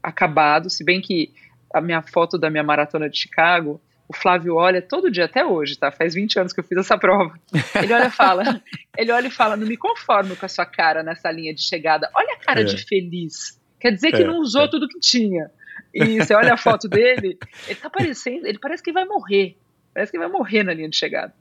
acabado, 0.01 0.69
se 0.69 0.83
bem 0.83 1.01
que 1.01 1.33
a 1.73 1.81
minha 1.81 2.01
foto 2.01 2.37
da 2.37 2.49
minha 2.49 2.63
maratona 2.63 3.09
de 3.09 3.17
Chicago 3.17 3.81
o 4.07 4.13
Flávio 4.15 4.55
olha 4.55 4.81
todo 4.81 5.09
dia, 5.09 5.25
até 5.25 5.45
hoje, 5.45 5.77
tá? 5.77 5.91
Faz 5.91 6.13
20 6.13 6.39
anos 6.39 6.53
que 6.53 6.59
eu 6.59 6.63
fiz 6.63 6.77
essa 6.77 6.97
prova. 6.97 7.33
Ele 7.81 7.93
olha 7.93 8.07
e 8.07 8.11
fala, 8.11 8.61
ele 8.97 9.11
olha 9.11 9.27
e 9.27 9.31
fala, 9.31 9.55
não 9.55 9.65
me 9.65 9.77
conformo 9.77 10.35
com 10.35 10.45
a 10.45 10.49
sua 10.49 10.65
cara 10.65 11.01
nessa 11.01 11.31
linha 11.31 11.53
de 11.53 11.63
chegada. 11.63 12.09
Olha 12.15 12.35
a 12.35 12.37
cara 12.37 12.61
é. 12.61 12.63
de 12.63 12.77
feliz. 12.85 13.59
Quer 13.79 13.91
dizer 13.91 14.11
que 14.11 14.21
é, 14.21 14.25
não 14.25 14.39
usou 14.39 14.63
é. 14.63 14.67
tudo 14.67 14.87
que 14.87 14.99
tinha. 14.99 15.49
E 15.93 16.17
você 16.17 16.33
olha 16.33 16.53
a 16.53 16.57
foto 16.57 16.87
dele, 16.87 17.37
ele 17.67 17.75
tá 17.75 17.89
parecendo, 17.91 18.47
ele 18.47 18.59
parece 18.59 18.83
que 18.83 18.91
vai 18.91 19.05
morrer. 19.05 19.57
Parece 19.93 20.11
que 20.11 20.17
vai 20.17 20.27
morrer 20.27 20.63
na 20.63 20.73
linha 20.73 20.89
de 20.89 20.97
chegada. 20.97 21.33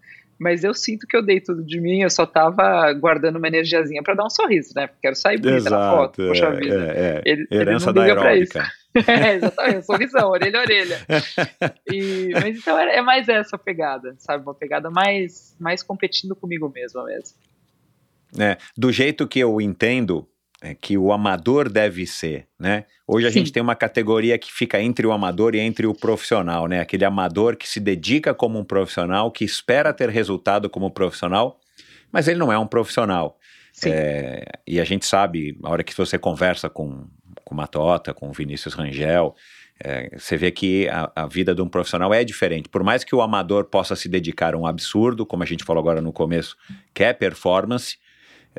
Mas 0.43 0.65
eu 0.65 0.75
sinto 0.75 1.07
que 1.07 1.17
eu 1.17 1.23
dei 1.23 1.41
tudo 1.41 1.63
de 1.63 1.81
mim, 1.81 2.03
eu 2.03 2.11
só 2.11 2.27
tava 2.27 2.93
guardando 2.95 3.37
uma 3.37 3.47
energiazinha 3.47 4.03
para 4.03 4.15
dar 4.15 4.25
um 4.25 4.31
sorriso, 4.31 4.73
né? 4.75 4.91
Quero 5.01 5.15
sair 5.15 5.39
bonita 5.39 5.69
Exato, 5.69 5.77
na 5.77 5.91
foto, 5.93 6.27
poxa 6.27 6.47
é, 6.47 6.57
vida. 6.57 6.75
É, 6.75 7.01
é. 7.01 7.23
Ele, 7.25 7.47
Herança 7.49 7.61
ele 7.61 7.75
não 7.87 7.93
da 7.93 8.03
liga 8.03 8.21
pra 8.21 8.37
isso. 8.37 8.59
é, 9.09 9.35
exatamente, 9.37 9.87
sorrisão, 9.87 10.31
orelha 10.31 10.59
a 10.59 10.63
orelha. 10.63 10.99
E, 11.91 12.31
mas 12.33 12.59
então 12.59 12.77
é, 12.77 12.97
é 12.97 13.03
mais 13.03 13.29
essa 13.29 13.57
pegada, 13.57 14.17
sabe? 14.19 14.43
Uma 14.43 14.55
pegada 14.55 14.91
mais, 14.91 15.57
mais 15.61 15.81
competindo 15.81 16.35
comigo 16.35 16.69
mesma 16.69 17.05
mesmo. 17.05 17.37
É, 18.37 18.59
do 18.77 18.91
jeito 18.91 19.29
que 19.29 19.39
eu 19.39 19.61
entendo 19.61 20.27
que 20.81 20.97
o 20.97 21.13
amador 21.13 21.69
deve 21.69 22.07
ser, 22.07 22.47
né? 22.59 22.85
Hoje 23.07 23.27
a 23.27 23.31
Sim. 23.31 23.41
gente 23.41 23.53
tem 23.53 23.63
uma 23.63 23.75
categoria 23.75 24.39
que 24.39 24.53
fica 24.53 24.81
entre 24.81 25.07
o 25.07 25.13
amador 25.13 25.55
e 25.55 25.59
entre 25.59 25.87
o 25.87 25.95
profissional, 25.95 26.67
né? 26.69 26.81
Aquele 26.81 27.05
amador 27.05 27.57
que 27.57 27.69
se 27.69 27.81
dedica 27.81 28.33
como 28.33 28.59
um 28.59 28.65
profissional, 28.65 29.31
que 29.31 29.45
espera 29.45 29.93
ter 29.93 30.09
resultado 30.09 30.71
como 30.71 30.91
profissional, 30.91 31.59
mas 32.13 32.29
ele 32.29 32.39
não 32.39 32.53
é 32.53 32.59
um 32.59 32.67
profissional. 32.67 33.39
É, 33.85 34.45
e 34.67 34.79
a 34.79 34.85
gente 34.85 35.07
sabe, 35.07 35.59
a 35.63 35.71
hora 35.71 35.83
que 35.83 35.97
você 35.97 36.19
conversa 36.19 36.69
com, 36.69 37.07
com 37.45 37.55
Matota, 37.55 38.13
com 38.13 38.29
o 38.29 38.33
Vinícius 38.33 38.75
Rangel, 38.75 39.35
é, 39.83 40.17
você 40.17 40.37
vê 40.37 40.51
que 40.51 40.89
a, 40.89 41.11
a 41.17 41.27
vida 41.27 41.55
de 41.55 41.63
um 41.63 41.69
profissional 41.69 42.13
é 42.15 42.23
diferente. 42.23 42.69
Por 42.69 42.85
mais 42.85 43.03
que 43.03 43.15
o 43.15 43.23
amador 43.23 43.65
possa 43.65 43.97
se 43.97 44.09
dedicar 44.09 44.55
a 44.55 44.59
um 44.59 44.67
absurdo, 44.67 45.27
como 45.27 45.43
a 45.43 45.47
gente 45.47 45.65
falou 45.65 45.81
agora 45.81 46.01
no 46.01 46.13
começo, 46.13 46.57
que 46.95 47.03
é 47.03 47.13
performance, 47.13 47.97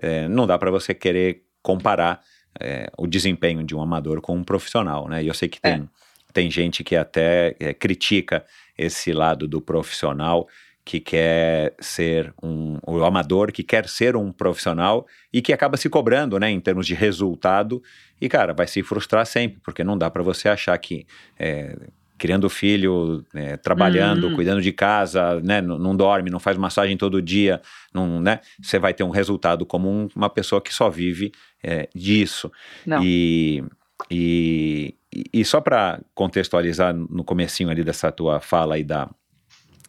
é, 0.01 0.27
não 0.27 0.47
dá 0.47 0.57
para 0.57 0.71
você 0.71 0.93
querer 0.93 1.42
comparar 1.63 2.21
é, 2.59 2.87
o 2.97 3.07
desempenho 3.07 3.63
de 3.63 3.75
um 3.75 3.81
amador 3.81 4.21
com 4.21 4.35
um 4.35 4.43
profissional, 4.43 5.07
né? 5.07 5.23
E 5.23 5.27
eu 5.27 5.33
sei 5.33 5.49
que 5.49 5.59
tem, 5.59 5.89
tem 6.31 6.51
gente 6.51 6.83
que 6.83 6.95
até 6.95 7.55
é, 7.59 7.73
critica 7.73 8.45
esse 8.77 9.11
lado 9.11 9.47
do 9.47 9.59
profissional 9.59 10.47
que 10.85 10.99
quer 10.99 11.73
ser 11.79 12.33
um 12.43 12.77
o 12.85 13.05
amador 13.05 13.51
que 13.53 13.63
quer 13.63 13.87
ser 13.87 14.17
um 14.17 14.31
profissional 14.33 15.07
e 15.31 15.41
que 15.41 15.53
acaba 15.53 15.77
se 15.77 15.89
cobrando, 15.89 16.37
né, 16.37 16.49
em 16.49 16.59
termos 16.59 16.85
de 16.85 16.93
resultado 16.93 17.81
e 18.19 18.27
cara 18.27 18.53
vai 18.53 18.67
se 18.67 18.83
frustrar 18.83 19.25
sempre 19.25 19.61
porque 19.63 19.83
não 19.83 19.97
dá 19.97 20.09
para 20.09 20.21
você 20.21 20.49
achar 20.49 20.77
que 20.77 21.07
é, 21.39 21.77
criando 22.23 22.49
filho, 22.49 23.21
é, 23.35 23.57
trabalhando, 23.57 24.27
Uhum. 24.29 24.35
cuidando 24.35 24.61
de 24.61 24.71
casa, 24.71 25.41
né, 25.41 25.61
não, 25.61 25.77
não 25.77 25.93
dorme, 25.93 26.29
não 26.29 26.39
faz 26.39 26.57
massagem 26.57 26.95
todo 26.95 27.21
dia, 27.21 27.61
não, 27.93 28.21
né, 28.21 28.39
você 28.61 28.79
vai 28.79 28.93
ter 28.93 29.03
um 29.03 29.09
resultado 29.09 29.65
como 29.65 29.89
um- 29.89 30.07
uma 30.15 30.29
pessoa 30.29 30.61
que 30.61 30.73
só 30.73 30.89
vive 30.89 31.33
é, 31.61 31.89
disso. 31.93 32.49
Não. 32.85 33.03
E, 33.03 33.61
e, 34.09 34.95
e 35.33 35.43
só 35.43 35.59
para 35.59 35.99
contextualizar 36.15 36.93
no 36.93 37.25
comecinho 37.25 37.69
ali 37.69 37.83
dessa 37.83 38.09
tua 38.09 38.39
fala 38.39 38.75
aí 38.75 38.85
da, 38.85 39.09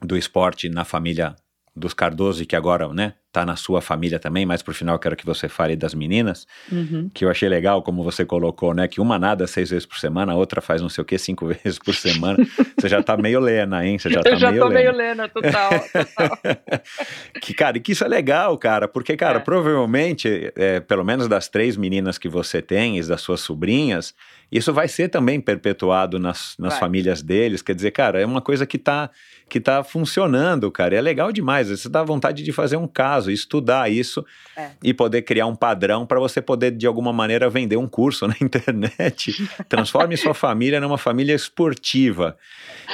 do 0.02 0.16
esporte 0.16 0.68
na 0.68 0.84
família 0.84 1.36
dos 1.76 1.94
Cardoso 1.94 2.44
que 2.44 2.56
agora, 2.56 2.88
né, 2.92 3.14
tá 3.34 3.44
na 3.44 3.56
sua 3.56 3.80
família 3.80 4.18
também, 4.20 4.46
mas 4.46 4.62
pro 4.62 4.72
final 4.72 4.94
eu 4.94 4.98
quero 5.00 5.16
que 5.16 5.26
você 5.26 5.48
fale 5.48 5.74
das 5.74 5.92
meninas, 5.92 6.46
Uhum. 6.70 7.10
que 7.12 7.24
eu 7.24 7.28
achei 7.30 7.48
legal 7.48 7.82
como 7.82 8.02
você 8.04 8.24
colocou, 8.24 8.72
né, 8.72 8.86
que 8.86 9.00
uma 9.00 9.18
nada 9.18 9.44
seis 9.48 9.70
vezes 9.70 9.84
por 9.84 9.98
semana, 9.98 10.32
a 10.32 10.36
outra 10.36 10.60
faz 10.60 10.80
não 10.80 10.88
sei 10.88 11.02
o 11.02 11.04
que 11.04 11.18
cinco 11.18 11.46
vezes 11.52 11.78
por 11.78 11.94
semana. 11.94 12.38
Você 12.78 12.88
já 12.88 13.02
tá 13.02 13.16
meio 13.16 13.40
lena, 13.40 13.84
hein? 13.84 13.98
Você 13.98 14.08
já 14.08 14.22
tá 14.22 14.30
eu 14.30 14.36
já 14.36 14.50
meio 14.52 14.62
tô 14.62 14.68
lena. 14.68 14.80
meio 14.80 14.96
lena, 14.96 15.28
total, 15.28 15.70
total. 15.70 16.38
que, 17.42 17.52
cara, 17.54 17.76
e 17.76 17.80
que 17.80 17.92
isso 17.92 18.04
é 18.04 18.08
legal, 18.08 18.56
cara, 18.56 18.86
porque, 18.86 19.16
cara, 19.16 19.38
É. 19.38 19.40
provavelmente, 19.42 20.52
é, 20.56 20.78
pelo 20.80 21.04
menos 21.04 21.26
das 21.28 21.48
três 21.48 21.76
meninas 21.76 22.18
que 22.18 22.28
você 22.28 22.62
tem, 22.62 22.98
e 22.98 23.02
das 23.02 23.20
suas 23.20 23.40
sobrinhas, 23.40 24.14
isso 24.52 24.72
vai 24.72 24.86
ser 24.86 25.08
também 25.08 25.40
perpetuado 25.40 26.18
nas, 26.18 26.54
nas 26.58 26.74
Vai. 26.74 26.80
famílias 26.80 27.22
deles. 27.22 27.60
Quer 27.62 27.74
dizer, 27.74 27.90
cara, 27.90 28.20
é 28.20 28.26
uma 28.26 28.40
coisa 28.40 28.64
que 28.64 28.78
tá, 28.78 29.10
que 29.48 29.58
tá 29.58 29.82
funcionando, 29.82 30.70
cara. 30.70 30.94
É 30.94 31.00
legal 31.00 31.32
demais. 31.32 31.68
Você 31.70 31.88
dá 31.88 32.02
vontade 32.04 32.42
de 32.44 32.52
fazer 32.52 32.76
um 32.76 32.86
caso, 32.86 33.23
estudar 33.32 33.90
isso 33.90 34.24
É. 34.56 34.70
e 34.82 34.92
poder 34.94 35.22
criar 35.22 35.46
um 35.46 35.54
padrão 35.56 36.04
para 36.06 36.20
você 36.20 36.40
poder, 36.42 36.70
de 36.72 36.86
alguma 36.86 37.12
maneira, 37.12 37.48
vender 37.50 37.76
um 37.76 37.86
curso 37.88 38.26
na 38.28 38.34
internet. 38.40 39.32
Transforme 39.68 40.16
sua 40.16 40.34
família 40.34 40.80
numa 40.80 40.98
família 40.98 41.34
esportiva. 41.34 42.36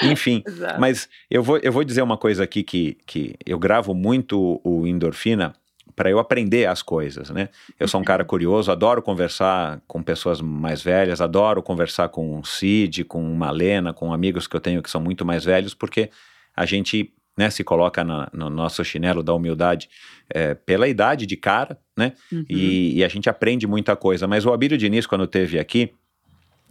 Enfim, 0.02 0.42
Exato. 0.46 0.80
mas 0.80 1.08
eu 1.30 1.42
vou, 1.42 1.58
eu 1.58 1.72
vou 1.72 1.84
dizer 1.84 2.02
uma 2.02 2.16
coisa 2.16 2.44
aqui 2.44 2.62
que, 2.62 2.96
que 3.06 3.34
eu 3.44 3.58
gravo 3.58 3.94
muito 3.94 4.60
o 4.64 4.86
endorfina 4.86 5.54
para 5.96 6.08
eu 6.08 6.18
aprender 6.18 6.66
as 6.66 6.80
coisas, 6.80 7.28
né? 7.28 7.50
Eu 7.78 7.86
sou 7.86 8.00
um 8.00 8.04
cara 8.04 8.24
curioso, 8.24 8.72
adoro 8.72 9.02
conversar 9.02 9.82
com 9.86 10.02
pessoas 10.02 10.40
mais 10.40 10.80
velhas, 10.80 11.20
adoro 11.20 11.62
conversar 11.62 12.08
com 12.08 12.38
o 12.38 12.44
Cid, 12.44 13.04
com 13.04 13.22
Malena, 13.34 13.92
com 13.92 14.10
amigos 14.12 14.46
que 14.46 14.56
eu 14.56 14.60
tenho 14.60 14.82
que 14.82 14.88
são 14.88 15.00
muito 15.00 15.26
mais 15.26 15.44
velhos, 15.44 15.74
porque 15.74 16.08
a 16.56 16.64
gente 16.64 17.12
né, 17.36 17.48
se 17.50 17.64
coloca 17.64 18.04
na- 18.04 18.28
no 18.32 18.50
nosso 18.50 18.84
chinelo 18.84 19.22
da 19.22 19.32
humildade 19.32 19.88
é, 20.32 20.54
pela 20.54 20.86
idade 20.88 21.26
de 21.26 21.36
cara, 21.36 21.78
né? 21.96 22.12
Uhum. 22.32 22.44
E, 22.48 22.98
e 22.98 23.04
a 23.04 23.08
gente 23.08 23.28
aprende 23.30 23.66
muita 23.66 23.96
coisa. 23.96 24.26
Mas 24.26 24.44
o 24.46 24.52
Abílio 24.52 24.76
Diniz, 24.78 25.06
quando 25.06 25.26
teve 25.26 25.58
aqui, 25.58 25.92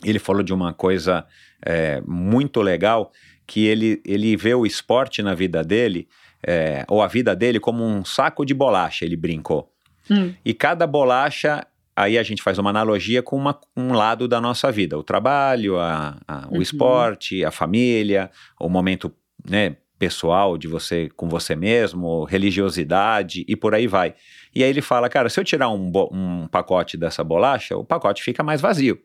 ele 0.04 0.20
falou 0.20 0.44
de 0.44 0.54
uma 0.54 0.74
coisa 0.74 1.26
é, 1.66 2.02
muito 2.08 2.62
legal, 2.62 3.12
que 3.46 3.66
ele, 3.66 4.02
ele 4.06 4.38
vê 4.38 4.54
o 4.54 4.66
esporte 4.66 5.22
na 5.24 5.34
vida 5.34 5.64
dele, 5.64 6.08
é, 6.46 6.86
ou 6.88 7.02
a 7.02 7.08
vida 7.08 7.36
dele, 7.36 7.60
como 7.60 7.84
um 7.84 8.06
saco 8.06 8.46
de 8.46 8.54
bolacha, 8.54 9.04
ele 9.04 9.18
brincou. 9.18 9.72
Hum. 10.10 10.34
E 10.46 10.54
cada 10.54 10.88
bolacha, 10.88 11.66
aí 11.96 12.18
a 12.18 12.24
gente 12.24 12.42
faz 12.42 12.58
uma 12.58 12.70
analogia 12.70 13.22
com 13.22 13.36
uma- 13.36 13.60
um 13.76 13.92
lado 13.92 14.28
da 14.28 14.40
nossa 14.40 14.72
vida: 14.72 14.98
o 14.98 15.04
trabalho, 15.04 15.78
a- 15.80 16.18
a- 16.28 16.48
o 16.50 16.56
Uhum. 16.56 16.62
esporte, 16.62 17.44
a 17.44 17.52
família, 17.52 18.30
o 18.60 18.70
momento 18.70 19.12
né, 19.50 19.76
pessoal 20.00 20.58
de 20.58 20.68
você 20.68 21.10
com 21.16 21.28
você 21.30 21.56
mesmo, 21.56 22.24
religiosidade 22.24 23.46
e 23.48 23.56
por 23.56 23.76
aí 23.76 23.86
vai. 23.86 24.16
E 24.56 24.64
aí 24.64 24.70
ele 24.70 24.82
fala: 24.82 25.10
cara, 25.10 25.30
se 25.30 25.40
eu 25.40 25.44
tirar 25.44 25.70
um, 25.70 25.92
um 26.12 26.48
pacote 26.48 26.98
dessa 26.98 27.24
bolacha, 27.24 27.78
o 27.78 27.84
pacote 27.84 28.24
fica 28.24 28.42
mais 28.42 28.62
vazio. 28.62 28.98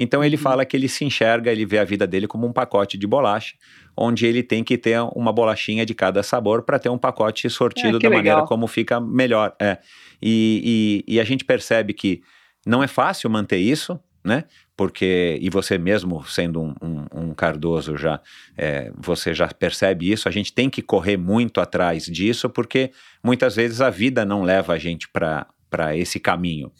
Então 0.00 0.22
ele 0.22 0.36
fala 0.36 0.64
que 0.64 0.76
ele 0.76 0.88
se 0.88 1.04
enxerga, 1.04 1.50
ele 1.50 1.66
vê 1.66 1.78
a 1.78 1.84
vida 1.84 2.06
dele 2.06 2.28
como 2.28 2.46
um 2.46 2.52
pacote 2.52 2.96
de 2.96 3.04
bolacha, 3.04 3.54
onde 3.96 4.26
ele 4.26 4.44
tem 4.44 4.62
que 4.62 4.78
ter 4.78 5.00
uma 5.16 5.32
bolachinha 5.32 5.84
de 5.84 5.92
cada 5.92 6.22
sabor 6.22 6.62
para 6.62 6.78
ter 6.78 6.88
um 6.88 6.98
pacote 6.98 7.50
sortido 7.50 7.98
que 7.98 8.08
da 8.08 8.14
maneira 8.14 8.36
legal. 8.36 8.46
como 8.46 8.68
fica 8.68 9.00
melhor. 9.00 9.56
É. 9.60 9.78
E, 10.22 11.02
e- 11.08 11.14
e 11.14 11.20
a 11.20 11.24
gente 11.24 11.44
percebe 11.44 11.92
que 11.92 12.22
não 12.64 12.80
é 12.80 12.86
fácil 12.86 13.28
manter 13.28 13.56
isso, 13.58 13.98
né? 14.28 14.44
Porque, 14.76 15.36
e 15.40 15.50
você 15.50 15.76
mesmo 15.76 16.22
sendo 16.24 16.60
um, 16.62 16.74
um- 16.80 17.06
um 17.30 17.34
Cardoso 17.34 17.96
já, 17.96 18.20
é, 18.56 18.92
você 18.96 19.34
já 19.34 19.48
percebe 19.48 20.08
isso, 20.12 20.28
a 20.28 20.32
gente 20.32 20.52
tem 20.52 20.70
que 20.70 20.80
correr 20.82 21.16
muito 21.16 21.60
atrás 21.60 22.04
disso, 22.04 22.48
porque 22.48 22.92
muitas 23.22 23.56
vezes 23.56 23.80
a 23.80 23.90
vida 23.90 24.24
não 24.24 24.42
leva 24.42 24.74
a 24.74 24.78
gente 24.78 25.08
para 25.08 25.96
esse 25.96 26.20
caminho. 26.20 26.70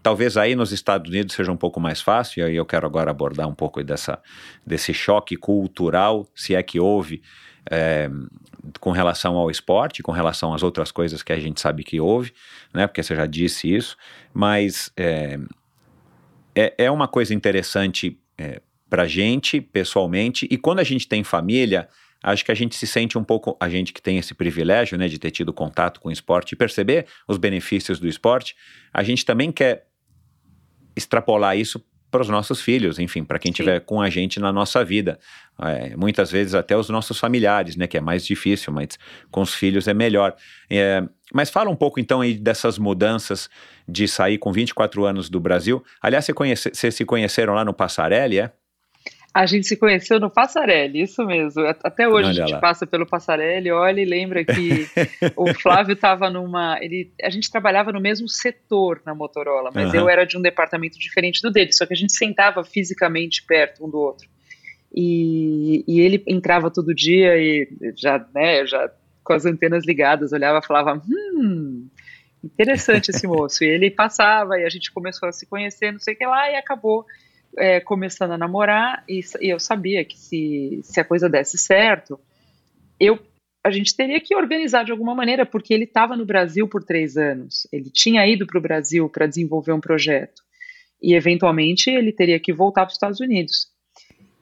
Talvez 0.00 0.36
aí 0.36 0.54
nos 0.54 0.70
Estados 0.70 1.10
Unidos 1.10 1.34
seja 1.34 1.50
um 1.50 1.56
pouco 1.56 1.80
mais 1.80 2.00
fácil, 2.00 2.40
e 2.40 2.44
aí 2.44 2.54
eu 2.56 2.64
quero 2.64 2.86
agora 2.86 3.10
abordar 3.10 3.48
um 3.48 3.54
pouco 3.54 3.82
dessa, 3.82 4.20
desse 4.64 4.94
choque 4.94 5.36
cultural, 5.36 6.28
se 6.36 6.54
é 6.54 6.62
que 6.62 6.78
houve, 6.78 7.20
é, 7.70 8.08
com 8.80 8.92
relação 8.92 9.36
ao 9.36 9.50
esporte, 9.50 10.02
com 10.02 10.12
relação 10.12 10.54
às 10.54 10.62
outras 10.62 10.92
coisas 10.92 11.22
que 11.22 11.32
a 11.32 11.38
gente 11.40 11.60
sabe 11.60 11.82
que 11.82 12.00
houve, 12.00 12.32
né? 12.72 12.86
Porque 12.86 13.02
você 13.02 13.14
já 13.16 13.26
disse 13.26 13.74
isso, 13.74 13.96
mas 14.32 14.90
é, 14.96 15.38
é, 16.58 16.74
é 16.76 16.90
uma 16.90 17.06
coisa 17.06 17.32
interessante 17.32 18.18
é, 18.36 18.60
para 18.90 19.06
gente, 19.06 19.60
pessoalmente, 19.60 20.48
e 20.50 20.56
quando 20.56 20.80
a 20.80 20.84
gente 20.84 21.06
tem 21.06 21.22
família, 21.22 21.88
acho 22.20 22.44
que 22.44 22.50
a 22.50 22.54
gente 22.54 22.74
se 22.74 22.86
sente 22.86 23.16
um 23.16 23.22
pouco, 23.22 23.56
a 23.60 23.68
gente 23.68 23.92
que 23.92 24.02
tem 24.02 24.18
esse 24.18 24.34
privilégio, 24.34 24.98
né, 24.98 25.06
de 25.06 25.20
ter 25.20 25.30
tido 25.30 25.52
contato 25.52 26.00
com 26.00 26.08
o 26.08 26.12
esporte 26.12 26.52
e 26.52 26.56
perceber 26.56 27.06
os 27.28 27.38
benefícios 27.38 28.00
do 28.00 28.08
esporte, 28.08 28.56
a 28.92 29.04
gente 29.04 29.24
também 29.24 29.52
quer 29.52 29.86
extrapolar 30.96 31.56
isso 31.56 31.84
para 32.10 32.22
os 32.22 32.28
nossos 32.28 32.60
filhos, 32.60 32.98
enfim, 32.98 33.22
para 33.22 33.38
quem 33.38 33.50
estiver 33.50 33.80
com 33.80 34.00
a 34.00 34.08
gente 34.08 34.40
na 34.40 34.52
nossa 34.52 34.84
vida. 34.84 35.18
É, 35.60 35.96
muitas 35.96 36.30
vezes 36.30 36.54
até 36.54 36.76
os 36.76 36.88
nossos 36.88 37.18
familiares, 37.18 37.76
né, 37.76 37.86
que 37.86 37.98
é 37.98 38.00
mais 38.00 38.24
difícil, 38.24 38.72
mas 38.72 38.98
com 39.30 39.42
os 39.42 39.54
filhos 39.54 39.88
é 39.88 39.94
melhor. 39.94 40.34
É, 40.70 41.02
mas 41.32 41.50
fala 41.50 41.68
um 41.68 41.76
pouco 41.76 42.00
então 42.00 42.20
aí 42.20 42.34
dessas 42.34 42.78
mudanças 42.78 43.50
de 43.86 44.06
sair 44.06 44.38
com 44.38 44.52
24 44.52 45.04
anos 45.04 45.28
do 45.28 45.40
Brasil. 45.40 45.84
Aliás, 46.00 46.24
você, 46.24 46.32
conhece, 46.32 46.70
vocês 46.72 46.94
se 46.94 47.04
conheceram 47.04 47.54
lá 47.54 47.64
no 47.64 47.74
Passarelli, 47.74 48.38
é? 48.38 48.52
A 49.38 49.46
gente 49.46 49.68
se 49.68 49.76
conheceu 49.76 50.18
no 50.18 50.28
Passarelli, 50.28 51.00
isso 51.00 51.24
mesmo. 51.24 51.62
Até 51.84 52.08
hoje 52.08 52.28
Olha 52.28 52.30
a 52.30 52.32
gente 52.32 52.54
lá. 52.54 52.58
passa 52.58 52.84
pelo 52.84 53.06
Passarelli, 53.06 53.70
olha 53.70 54.00
e 54.00 54.04
lembra 54.04 54.44
que 54.44 54.88
o 55.36 55.54
Flávio 55.54 55.92
estava 55.92 56.28
numa. 56.28 56.76
Ele, 56.82 57.12
a 57.22 57.30
gente 57.30 57.48
trabalhava 57.48 57.92
no 57.92 58.00
mesmo 58.00 58.28
setor 58.28 59.00
na 59.06 59.14
Motorola, 59.14 59.70
mas 59.72 59.90
Aham. 59.90 59.96
eu 59.96 60.08
era 60.08 60.26
de 60.26 60.36
um 60.36 60.42
departamento 60.42 60.98
diferente 60.98 61.40
do 61.40 61.52
dele, 61.52 61.72
só 61.72 61.86
que 61.86 61.92
a 61.92 61.96
gente 61.96 62.14
sentava 62.14 62.64
fisicamente 62.64 63.44
perto 63.46 63.86
um 63.86 63.88
do 63.88 63.98
outro. 63.98 64.28
E, 64.92 65.84
e 65.86 66.00
ele 66.00 66.20
entrava 66.26 66.68
todo 66.68 66.92
dia 66.92 67.36
e 67.36 67.68
já, 67.96 68.26
né, 68.34 68.66
já 68.66 68.90
com 69.22 69.34
as 69.34 69.46
antenas 69.46 69.86
ligadas, 69.86 70.32
olhava 70.32 70.58
e 70.58 70.66
falava: 70.66 71.00
hum. 71.08 71.86
Interessante 72.42 73.10
esse 73.10 73.26
moço. 73.28 73.62
E 73.62 73.68
ele 73.68 73.88
passava 73.88 74.58
e 74.58 74.64
a 74.64 74.68
gente 74.68 74.92
começou 74.92 75.28
a 75.28 75.32
se 75.32 75.46
conhecer, 75.46 75.92
não 75.92 76.00
sei 76.00 76.14
o 76.14 76.16
que 76.18 76.26
lá, 76.26 76.50
e 76.50 76.56
acabou 76.56 77.06
é, 77.56 77.80
começando 77.80 78.32
a 78.32 78.38
namorar 78.38 79.04
e, 79.08 79.20
e 79.40 79.48
eu 79.48 79.58
sabia 79.58 80.04
que 80.04 80.18
se, 80.18 80.80
se 80.82 81.00
a 81.00 81.04
coisa 81.04 81.28
desse 81.28 81.56
certo, 81.56 82.18
eu 82.98 83.18
a 83.64 83.70
gente 83.70 83.94
teria 83.94 84.20
que 84.20 84.34
organizar 84.34 84.84
de 84.84 84.92
alguma 84.92 85.14
maneira, 85.14 85.44
porque 85.44 85.74
ele 85.74 85.84
estava 85.84 86.16
no 86.16 86.24
Brasil 86.24 86.66
por 86.68 86.82
três 86.82 87.16
anos. 87.16 87.66
Ele 87.72 87.90
tinha 87.90 88.26
ido 88.26 88.46
para 88.46 88.58
o 88.58 88.62
Brasil 88.62 89.08
para 89.08 89.26
desenvolver 89.26 89.72
um 89.72 89.80
projeto. 89.80 90.42
E, 91.02 91.14
eventualmente, 91.14 91.90
ele 91.90 92.12
teria 92.12 92.40
que 92.40 92.52
voltar 92.52 92.82
para 92.82 92.88
os 92.88 92.94
Estados 92.94 93.20
Unidos. 93.20 93.68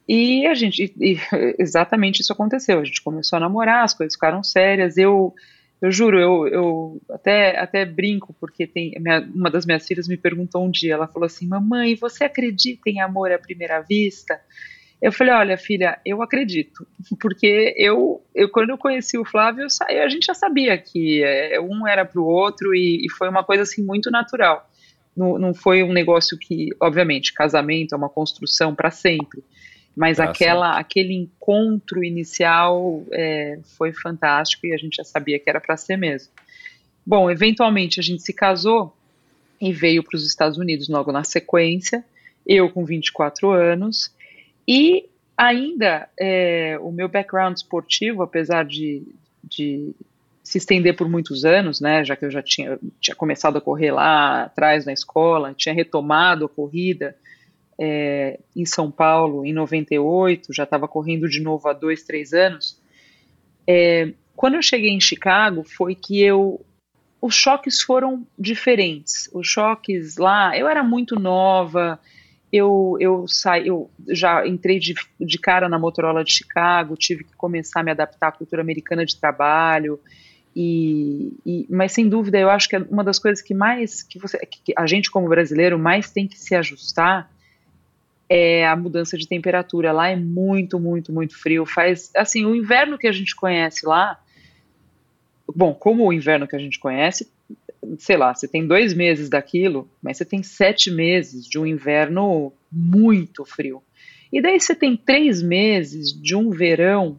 E 0.09 0.47
a 0.47 0.55
gente, 0.55 0.95
e, 1.01 1.19
exatamente 1.59 2.21
isso 2.21 2.33
aconteceu. 2.33 2.79
A 2.79 2.85
gente 2.85 3.03
começou 3.03 3.37
a 3.37 3.41
namorar, 3.41 3.85
as 3.85 3.95
coisas 3.95 4.15
ficaram 4.15 4.43
sérias. 4.43 4.97
Eu, 4.97 5.35
eu 5.81 5.91
juro, 5.91 6.19
eu, 6.19 6.49
eu 6.49 7.03
até, 7.11 7.59
até 7.59 7.85
brinco, 7.85 8.35
porque 8.41 8.67
tem 8.67 8.95
minha, 8.99 9.21
uma 9.35 9.51
das 9.51 9.67
minhas 9.67 9.87
filhas 9.87 10.09
me 10.09 10.17
perguntou 10.17 10.65
um 10.65 10.71
dia, 10.71 10.95
ela 10.95 11.07
falou 11.07 11.27
assim, 11.27 11.47
mamãe, 11.47 11.95
você 11.95 12.25
acredita 12.25 12.89
em 12.89 13.01
amor 13.01 13.31
à 13.31 13.39
primeira 13.39 13.81
vista? 13.81 14.41
Eu 15.01 15.13
falei, 15.13 15.35
olha, 15.35 15.59
filha, 15.59 16.01
eu 16.07 16.23
acredito, 16.23 16.87
porque 17.21 17.75
eu, 17.77 18.25
eu 18.35 18.49
quando 18.49 18.71
eu 18.71 18.79
conheci 18.79 19.19
o 19.19 19.25
Flávio, 19.25 19.67
eu, 19.91 20.03
a 20.03 20.09
gente 20.09 20.27
já 20.27 20.35
sabia 20.35 20.79
que 20.79 21.23
é, 21.23 21.61
um 21.61 21.87
era 21.87 22.05
para 22.07 22.21
o 22.21 22.27
outro 22.27 22.75
e, 22.75 23.05
e, 23.05 23.11
foi 23.11 23.29
uma 23.29 23.45
coisa 23.45 23.63
assim 23.63 23.85
muito 23.85 24.11
natural. 24.11 24.69
Não, 25.15 25.39
não 25.39 25.55
foi 25.55 25.83
um 25.83 25.93
negócio 25.93 26.39
que, 26.39 26.71
obviamente, 26.81 27.33
casamento 27.33 27.95
é 27.95 27.99
uma 27.99 28.09
construção 28.09 28.75
para 28.75 28.91
sempre, 28.91 29.43
mas 29.97 30.21
aquela, 30.21 30.79
aquele 30.79 31.15
encontro 31.15 32.05
inicial 32.05 33.03
é, 33.11 33.59
foi 33.79 33.95
fantástico 33.95 34.67
e 34.67 34.75
a 34.75 34.77
gente 34.77 34.97
já 34.97 35.05
sabia 35.05 35.39
que 35.39 35.49
era 35.49 35.59
para 35.59 35.75
ser 35.77 35.97
mesmo. 35.97 36.31
Bom, 37.05 37.31
eventualmente 37.31 37.99
a 37.99 38.03
gente 38.03 38.23
se 38.23 38.35
casou 38.35 38.95
e 39.59 39.73
veio 39.73 40.05
para 40.05 40.17
os 40.17 40.27
Estados 40.27 40.59
Unidos 40.59 40.87
logo 40.89 41.11
na 41.11 41.25
sequência, 41.25 42.05
eu 42.47 42.71
com 42.71 42.85
24 42.85 43.51
anos, 43.51 44.13
e 44.69 45.09
ainda 45.35 46.11
é, 46.21 46.77
o 46.83 46.93
meu 46.93 47.09
background 47.09 47.57
esportivo, 47.57 48.23
apesar 48.23 48.67
de, 48.67 49.03
de 49.43 49.95
se 50.43 50.59
estender 50.59 50.95
por 50.95 51.09
muitos 51.09 51.45
anos, 51.47 51.81
né, 51.81 52.05
já 52.05 52.15
que 52.15 52.25
eu 52.25 52.31
já 52.31 52.43
tinha, 52.43 52.79
tinha 53.01 53.15
começado 53.15 53.57
a 53.57 53.63
correr 53.63 53.93
lá 53.93 54.43
atrás 54.43 54.85
na 54.85 54.93
escola, 54.93 55.55
tinha 55.55 55.75
retomado 55.75 56.45
a 56.45 56.49
corrida, 56.49 57.17
é, 57.79 58.41
em 58.55 58.65
São 58.65 58.91
Paulo 58.91 59.45
em 59.45 59.53
98, 59.53 60.53
já 60.53 60.65
estava 60.65 60.89
correndo 60.89 61.29
de 61.29 61.41
novo 61.41 61.69
há 61.69 61.73
dois, 61.73 62.03
três 62.03 62.33
anos. 62.33 62.81
É, 63.67 64.13
quando 64.35 64.55
eu 64.55 64.63
cheguei 64.63 64.91
em 64.91 65.01
Chicago, 65.01 65.65
foi 65.65 65.95
que 65.95 66.23
eu. 66.23 66.65
Os 67.21 67.35
choques 67.35 67.83
foram 67.83 68.27
diferentes. 68.39 69.29
Os 69.33 69.49
choques 69.49 70.17
lá, 70.17 70.57
eu 70.57 70.69
era 70.69 70.83
muito 70.83 71.19
nova, 71.19 71.99
eu, 72.53 72.97
eu, 73.01 73.27
saí, 73.27 73.67
eu 73.67 73.91
já 74.09 74.47
entrei 74.47 74.79
de, 74.79 74.95
de 75.19 75.39
cara 75.39 75.69
na 75.69 75.79
Motorola 75.79 76.23
de 76.23 76.33
Chicago, 76.33 76.97
tive 76.97 77.25
que 77.25 77.35
começar 77.35 77.81
a 77.81 77.83
me 77.83 77.91
adaptar 77.91 78.29
à 78.29 78.33
cultura 78.33 78.63
americana 78.63 79.05
de 79.05 79.17
trabalho. 79.17 79.99
E, 80.55 81.33
e, 81.45 81.67
mas 81.69 81.93
sem 81.93 82.09
dúvida 82.09 82.39
eu 82.39 82.49
acho 82.49 82.69
que 82.69 82.77
é 82.77 82.79
uma 82.79 83.05
das 83.05 83.19
coisas 83.19 83.43
que 83.43 83.53
mais 83.53 84.03
que 84.03 84.19
você 84.19 84.39
que 84.39 84.73
a 84.75 84.87
gente 84.87 85.11
como 85.11 85.29
brasileiro 85.29 85.79
mais 85.79 86.11
tem 86.11 86.27
que 86.27 86.39
se 86.39 86.55
ajustar 86.55 87.31
é 88.29 88.67
a 88.67 88.77
mudança 88.77 89.17
de 89.17 89.27
temperatura. 89.27 89.93
Lá 89.93 90.09
é 90.09 90.17
muito, 90.17 90.79
muito, 90.79 91.13
muito 91.13 91.37
frio. 91.39 91.65
Faz 91.65 92.11
assim, 92.17 92.45
o 92.45 92.55
inverno 92.55 92.99
que 92.99 93.07
a 93.07 93.13
gente 93.13 93.35
conhece 93.35 93.87
lá, 93.87 94.21
bom, 95.55 95.73
como 95.73 96.07
o 96.07 96.13
inverno 96.13 96.47
que 96.47 96.57
a 96.57 96.59
gente 96.59 96.79
conhece, 96.79 97.31
sei 97.99 98.17
lá, 98.17 98.35
você 98.35 98.49
tem 98.49 98.67
dois 98.67 98.95
meses 98.95 99.29
daquilo, 99.29 99.89
mas 100.03 100.17
você 100.17 100.25
tem 100.25 100.43
sete 100.43 100.91
meses 100.91 101.47
de 101.47 101.59
um 101.59 101.67
inverno 101.67 102.53
muito 102.71 103.45
frio. 103.45 103.83
E 104.33 104.43
daí 104.43 104.59
você 104.59 104.75
tem 104.75 104.97
três 104.97 105.43
meses 105.43 106.13
de 106.13 106.35
um 106.35 106.51
verão 106.51 107.19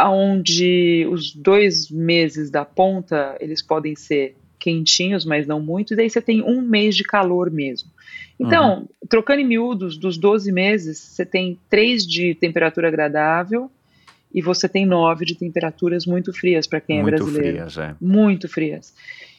onde 0.00 1.08
os 1.10 1.34
dois 1.34 1.90
meses 1.90 2.50
da 2.50 2.64
ponta 2.64 3.36
eles 3.40 3.60
podem 3.60 3.96
ser 3.96 4.36
quentinhos, 4.58 5.24
mas 5.24 5.46
não 5.46 5.60
muito, 5.60 5.92
e 5.92 5.96
daí 5.96 6.08
você 6.08 6.20
tem 6.20 6.42
um 6.42 6.62
mês 6.62 6.96
de 6.96 7.04
calor 7.04 7.50
mesmo. 7.50 7.90
Então, 8.38 8.80
uhum. 8.80 8.88
trocando 9.08 9.40
em 9.40 9.44
miúdos, 9.44 9.96
dos 9.96 10.16
12 10.16 10.52
meses, 10.52 10.98
você 10.98 11.26
tem 11.26 11.58
3 11.68 12.06
de 12.06 12.34
temperatura 12.34 12.88
agradável 12.88 13.70
e 14.32 14.40
você 14.40 14.68
tem 14.68 14.86
9 14.86 15.24
de 15.24 15.34
temperaturas 15.34 16.06
muito 16.06 16.32
frias 16.32 16.66
para 16.66 16.80
quem 16.80 16.98
é 16.98 17.02
muito 17.02 17.14
é 17.14 17.18
brasileiro. 17.18 17.58
Muito 17.58 17.72
frias, 17.72 17.88
é. 17.88 17.96
Muito 18.00 18.48
frias. 18.48 18.94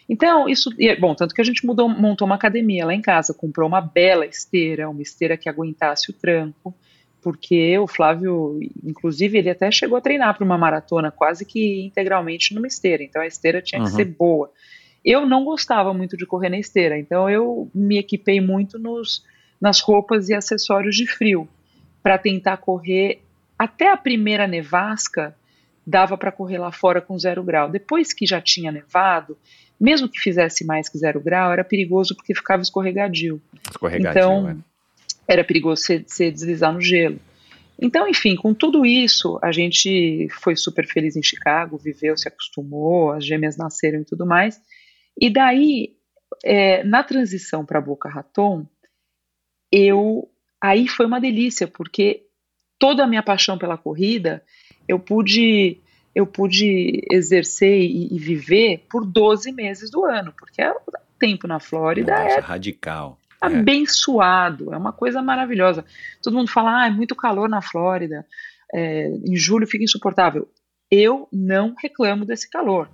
Então, 0.09 0.49
isso. 0.49 0.71
Bom, 0.99 1.13
tanto 1.13 1.35
que 1.35 1.41
a 1.41 1.43
gente 1.43 1.65
mudou, 1.65 1.87
montou 1.87 2.25
uma 2.25 2.35
academia 2.35 2.85
lá 2.85 2.95
em 2.95 3.01
casa, 3.01 3.33
comprou 3.33 3.67
uma 3.67 3.79
bela 3.79 4.25
esteira, 4.25 4.89
uma 4.89 5.03
esteira 5.03 5.37
que 5.37 5.47
aguentasse 5.47 6.09
o 6.09 6.13
tranco, 6.13 6.75
porque 7.21 7.77
o 7.77 7.85
Flávio, 7.85 8.59
inclusive, 8.83 9.37
ele 9.37 9.51
até 9.51 9.69
chegou 9.69 9.97
a 9.97 10.01
treinar 10.01 10.35
para 10.35 10.43
uma 10.43 10.57
maratona 10.57 11.11
quase 11.11 11.45
que 11.45 11.85
integralmente 11.85 12.55
numa 12.55 12.65
esteira, 12.65 13.03
então 13.03 13.21
a 13.21 13.27
esteira 13.27 13.61
tinha 13.61 13.79
uhum. 13.79 13.87
que 13.87 13.93
ser 13.93 14.05
boa. 14.05 14.51
Eu 15.03 15.25
não 15.25 15.45
gostava 15.45 15.93
muito 15.93 16.17
de 16.17 16.25
correr 16.25 16.49
na 16.49 16.59
esteira, 16.59 16.97
então 16.97 17.29
eu 17.29 17.69
me 17.73 17.97
equipei 17.97 18.41
muito 18.41 18.77
nos, 18.77 19.23
nas 19.59 19.79
roupas 19.79 20.29
e 20.29 20.33
acessórios 20.33 20.95
de 20.95 21.07
frio 21.07 21.47
para 22.03 22.17
tentar 22.17 22.57
correr 22.57 23.21
até 23.57 23.91
a 23.91 23.97
primeira 23.97 24.47
nevasca 24.47 25.35
dava 25.85 26.17
para 26.17 26.31
correr 26.31 26.59
lá 26.59 26.71
fora 26.71 27.01
com 27.01 27.17
zero 27.17 27.43
grau. 27.43 27.69
Depois 27.69 28.13
que 28.13 28.25
já 28.25 28.39
tinha 28.39 28.71
nevado, 28.71 29.37
mesmo 29.79 30.07
que 30.07 30.19
fizesse 30.19 30.63
mais 30.65 30.87
que 30.87 30.97
zero 30.97 31.19
grau, 31.19 31.51
era 31.51 31.63
perigoso 31.63 32.15
porque 32.15 32.35
ficava 32.35 32.61
escorregadio. 32.61 33.41
Escorregadio, 33.69 34.19
então, 34.19 34.49
é. 34.49 34.55
era 35.27 35.43
perigoso 35.43 35.83
você 35.83 36.31
deslizar 36.31 36.71
no 36.71 36.81
gelo. 36.81 37.19
Então, 37.81 38.07
enfim, 38.07 38.35
com 38.35 38.53
tudo 38.53 38.85
isso, 38.85 39.39
a 39.41 39.51
gente 39.51 40.27
foi 40.41 40.55
super 40.55 40.85
feliz 40.85 41.15
em 41.15 41.23
Chicago, 41.23 41.77
viveu, 41.77 42.15
se 42.17 42.27
acostumou, 42.27 43.11
as 43.11 43.25
gêmeas 43.25 43.57
nasceram 43.57 44.01
e 44.01 44.05
tudo 44.05 44.25
mais. 44.25 44.61
E 45.19 45.29
daí, 45.29 45.95
é, 46.43 46.83
na 46.83 47.03
transição 47.03 47.65
para 47.65 47.81
Boca 47.81 48.07
Raton, 48.07 48.65
eu 49.71 50.29
aí 50.61 50.87
foi 50.87 51.05
uma 51.05 51.19
delícia, 51.19 51.67
porque 51.67 52.25
toda 52.77 53.03
a 53.03 53.07
minha 53.07 53.23
paixão 53.23 53.57
pela 53.57 53.77
corrida 53.77 54.43
eu 54.87 54.99
pude 54.99 55.79
eu 56.15 56.25
pude 56.25 57.05
exercer 57.11 57.81
e, 57.81 58.13
e 58.13 58.17
viver 58.17 58.85
por 58.89 59.05
12 59.05 59.51
meses 59.51 59.91
do 59.91 60.05
ano, 60.05 60.33
porque 60.37 60.61
é 60.61 60.71
o 60.71 60.81
tempo 61.19 61.47
na 61.47 61.59
Flórida 61.59 62.11
Nossa, 62.11 62.37
é 62.37 62.39
radical. 62.39 63.17
É. 63.41 63.45
Abençoado, 63.45 64.71
é. 64.71 64.75
é 64.75 64.77
uma 64.77 64.91
coisa 64.91 65.21
maravilhosa. 65.21 65.85
Todo 66.21 66.35
mundo 66.35 66.49
fala, 66.49 66.81
ah, 66.83 66.87
é 66.87 66.89
muito 66.89 67.15
calor 67.15 67.47
na 67.47 67.61
Flórida, 67.61 68.25
é, 68.73 69.09
em 69.23 69.35
julho 69.35 69.67
fica 69.67 69.83
insuportável. 69.83 70.49
Eu 70.89 71.27
não 71.31 71.75
reclamo 71.79 72.25
desse 72.25 72.49
calor 72.49 72.89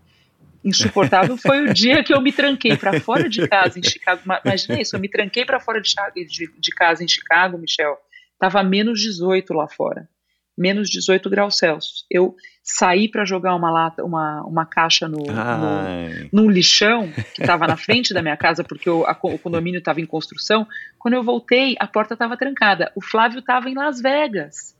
insuportável 0.66 1.38
foi 1.38 1.62
o 1.62 1.74
dia 1.74 2.04
que 2.04 2.14
eu 2.14 2.20
me 2.20 2.34
tranquei 2.34 2.76
para 2.76 3.00
fora 3.00 3.30
de 3.30 3.48
casa 3.48 3.78
em 3.80 3.84
Chicago. 3.84 4.22
Imagina 4.44 4.82
isso, 4.82 4.96
eu 4.96 5.00
me 5.00 5.08
tranquei 5.08 5.46
para 5.46 5.60
fora 5.60 5.80
de, 5.80 5.94
de, 6.26 6.52
de, 6.58 6.72
casa 6.72 7.04
em 7.04 7.08
Chicago, 7.08 7.58
Michel. 7.58 7.96
Tava 8.40 8.64
menos 8.64 9.00
18 9.00 9.54
lá 9.54 9.68
fora, 9.68 10.10
menos 10.58 10.90
18 10.90 11.30
graus 11.30 11.58
Celsius. 11.58 12.06
Eu 12.10 12.36
saí 12.64 13.08
para 13.08 13.24
jogar 13.24 13.56
uma 13.56 13.70
lata, 13.70 14.04
uma, 14.04 14.42
uma 14.42 14.66
caixa 14.66 15.08
no, 15.08 15.20
no 15.20 16.30
num 16.34 16.50
lixão 16.50 17.12
que 17.36 17.42
estava 17.42 17.68
na 17.68 17.78
frente 17.78 18.14
da 18.14 18.24
minha 18.24 18.36
casa 18.36 18.64
porque 18.64 18.90
o, 18.90 19.06
a, 19.06 19.18
o 19.22 19.38
condomínio 19.38 19.78
estava 19.78 20.02
em 20.02 20.06
construção. 20.06 20.68
Quando 20.98 21.14
eu 21.14 21.24
voltei, 21.24 21.76
a 21.80 21.86
porta 21.86 22.16
estava 22.16 22.36
trancada. 22.36 22.92
O 22.96 23.02
Flávio 23.02 23.40
estava 23.40 23.70
em 23.70 23.76
Las 23.76 24.02
Vegas. 24.02 24.76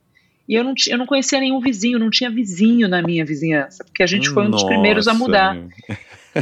E 0.48 0.54
eu 0.54 0.62
não, 0.62 0.74
eu 0.88 0.98
não 0.98 1.06
conhecia 1.06 1.40
nenhum 1.40 1.60
vizinho, 1.60 1.98
não 1.98 2.10
tinha 2.10 2.30
vizinho 2.30 2.88
na 2.88 3.02
minha 3.02 3.24
vizinhança, 3.24 3.84
porque 3.84 4.02
a 4.02 4.06
gente 4.06 4.28
foi 4.30 4.44
um 4.44 4.50
dos 4.50 4.62
primeiros 4.62 5.08
a 5.08 5.14
mudar. 5.14 5.56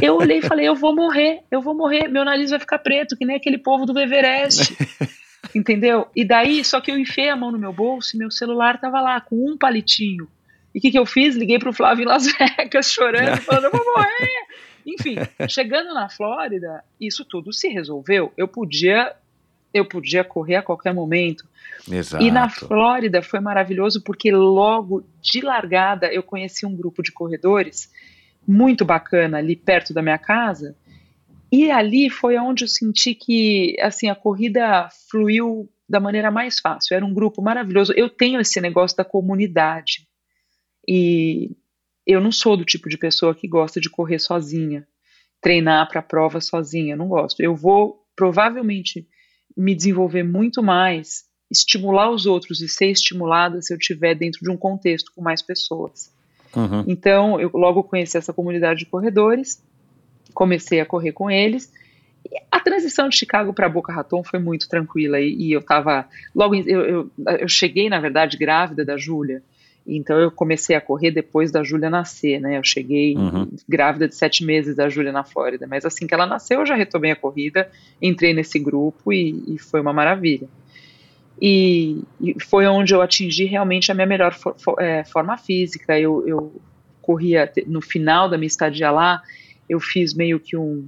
Eu 0.01 0.17
olhei 0.17 0.39
e 0.39 0.41
falei, 0.41 0.67
eu 0.67 0.75
vou 0.75 0.93
morrer, 0.93 1.41
eu 1.49 1.61
vou 1.61 1.73
morrer, 1.73 2.07
meu 2.07 2.25
nariz 2.25 2.51
vai 2.51 2.59
ficar 2.59 2.79
preto, 2.79 3.15
que 3.15 3.25
nem 3.25 3.35
aquele 3.35 3.57
povo 3.57 3.85
do 3.85 3.97
Everest. 3.97 4.75
Entendeu? 5.55 6.07
E 6.15 6.25
daí, 6.25 6.63
só 6.65 6.81
que 6.81 6.91
eu 6.91 6.97
enfiei 6.97 7.29
a 7.29 7.35
mão 7.35 7.51
no 7.51 7.57
meu 7.57 7.71
bolso 7.71 8.15
e 8.15 8.19
meu 8.19 8.29
celular 8.29 8.79
tava 8.79 8.99
lá, 8.99 9.21
com 9.21 9.35
um 9.35 9.57
palitinho. 9.57 10.27
E 10.73 10.79
o 10.79 10.81
que, 10.81 10.91
que 10.91 10.99
eu 10.99 11.05
fiz? 11.05 11.35
Liguei 11.35 11.57
pro 11.57 11.71
Flávio 11.71 12.03
em 12.03 12.07
Las 12.07 12.27
Vegas, 12.27 12.91
chorando, 12.91 13.37
falando, 13.43 13.65
eu 13.65 13.71
vou 13.71 13.85
morrer. 13.85 14.45
Enfim, 14.85 15.15
chegando 15.47 15.93
na 15.93 16.09
Flórida, 16.09 16.83
isso 16.99 17.23
tudo 17.23 17.53
se 17.53 17.69
resolveu. 17.69 18.33
Eu 18.37 18.47
podia 18.47 19.15
eu 19.75 19.83
podia 19.83 20.23
correr 20.23 20.55
a 20.55 20.63
qualquer 20.63 20.93
momento. 20.93 21.45
Exato. 21.91 22.23
E 22.23 22.31
na 22.31 22.49
Flórida 22.49 23.21
foi 23.21 23.41
maravilhoso 23.41 24.01
porque 24.01 24.31
logo 24.31 25.03
de 25.21 25.41
largada 25.41 26.07
eu 26.13 26.23
conheci 26.23 26.65
um 26.65 26.73
grupo 26.73 27.03
de 27.03 27.11
corredores 27.11 27.91
muito 28.47 28.85
bacana 28.85 29.37
ali 29.37 29.53
perto 29.53 29.93
da 29.93 30.01
minha 30.01 30.17
casa. 30.17 30.77
E 31.51 31.69
ali 31.69 32.09
foi 32.09 32.37
onde 32.37 32.63
eu 32.63 32.69
senti 32.69 33.13
que 33.13 33.75
assim 33.81 34.07
a 34.07 34.15
corrida 34.15 34.87
fluiu 35.11 35.69
da 35.89 35.99
maneira 35.99 36.31
mais 36.31 36.57
fácil. 36.57 36.95
Era 36.95 37.05
um 37.05 37.13
grupo 37.13 37.41
maravilhoso. 37.41 37.91
Eu 37.97 38.09
tenho 38.09 38.39
esse 38.39 38.61
negócio 38.61 38.95
da 38.95 39.03
comunidade. 39.03 40.07
E 40.87 41.51
eu 42.07 42.21
não 42.21 42.31
sou 42.31 42.55
do 42.55 42.63
tipo 42.63 42.87
de 42.87 42.97
pessoa 42.97 43.35
que 43.35 43.45
gosta 43.45 43.81
de 43.81 43.89
correr 43.89 44.19
sozinha, 44.19 44.87
treinar 45.41 45.89
para 45.89 45.99
a 45.99 46.03
prova 46.03 46.39
sozinha, 46.39 46.95
não 46.95 47.09
gosto. 47.09 47.41
Eu 47.41 47.53
vou 47.53 48.05
provavelmente 48.15 49.05
me 49.55 49.75
desenvolver 49.75 50.23
muito 50.23 50.61
mais, 50.61 51.25
estimular 51.49 52.09
os 52.09 52.25
outros 52.25 52.61
e 52.61 52.67
ser 52.67 52.87
estimulada 52.87 53.61
se 53.61 53.73
eu 53.73 53.77
estiver 53.77 54.15
dentro 54.15 54.41
de 54.41 54.49
um 54.49 54.57
contexto 54.57 55.11
com 55.15 55.21
mais 55.21 55.41
pessoas. 55.41 56.13
Uhum. 56.55 56.83
Então, 56.87 57.39
eu 57.39 57.49
logo 57.53 57.83
conheci 57.83 58.17
essa 58.17 58.33
comunidade 58.33 58.79
de 58.79 58.85
corredores, 58.85 59.61
comecei 60.33 60.79
a 60.79 60.85
correr 60.85 61.11
com 61.11 61.29
eles. 61.29 61.71
E 62.25 62.37
a 62.51 62.59
transição 62.59 63.09
de 63.09 63.15
Chicago 63.15 63.53
para 63.53 63.69
Boca 63.69 63.93
Raton 63.93 64.23
foi 64.23 64.39
muito 64.39 64.67
tranquila 64.67 65.19
e, 65.19 65.35
e 65.35 65.51
eu 65.51 65.59
estava 65.59 66.07
logo 66.33 66.55
eu, 66.55 66.81
eu, 66.81 67.11
eu, 67.39 67.47
cheguei 67.47 67.87
na 67.89 67.99
verdade 67.99 68.37
grávida 68.37 68.83
da 68.83 68.97
Júlia, 68.97 69.43
então 69.87 70.19
eu 70.19 70.31
comecei 70.31 70.75
a 70.75 70.81
correr 70.81 71.11
depois 71.11 71.51
da 71.51 71.63
Júlia 71.63 71.89
nascer, 71.89 72.39
né? 72.39 72.57
Eu 72.57 72.63
cheguei 72.63 73.15
Uhum. 73.15 73.47
grávida 73.69 74.07
de 74.07 74.15
sete 74.15 74.43
meses 74.43 74.75
da 74.75 74.89
Júlia 74.89 75.11
na 75.11 75.23
Flórida, 75.23 75.67
mas 75.67 75.85
assim 75.85 76.07
que 76.07 76.13
ela 76.13 76.25
nasceu 76.25 76.59
eu 76.61 76.65
já 76.65 76.75
retomei 76.75 77.11
a 77.11 77.15
corrida, 77.15 77.69
entrei 78.01 78.33
nesse 78.33 78.57
grupo 78.59 79.13
e, 79.13 79.43
e 79.55 79.59
foi 79.59 79.79
uma 79.81 79.93
maravilha. 79.93 80.47
E, 81.41 82.01
e 82.21 82.35
foi 82.43 82.65
onde 82.65 82.93
eu 82.93 83.01
atingi 83.01 83.45
realmente 83.45 83.91
a 83.91 83.95
minha 83.95 84.07
melhor 84.07 84.33
fo- 84.33 84.55
fo- 84.57 84.79
é, 84.79 85.03
forma 85.03 85.37
física. 85.37 85.99
Eu, 85.99 86.25
eu 86.27 86.61
corria 87.01 87.51
no 87.67 87.81
final 87.81 88.29
da 88.29 88.37
minha 88.37 88.47
estadia 88.47 88.89
lá, 88.89 89.21
eu 89.69 89.79
fiz 89.79 90.13
meio 90.13 90.39
que 90.39 90.55
um, 90.55 90.87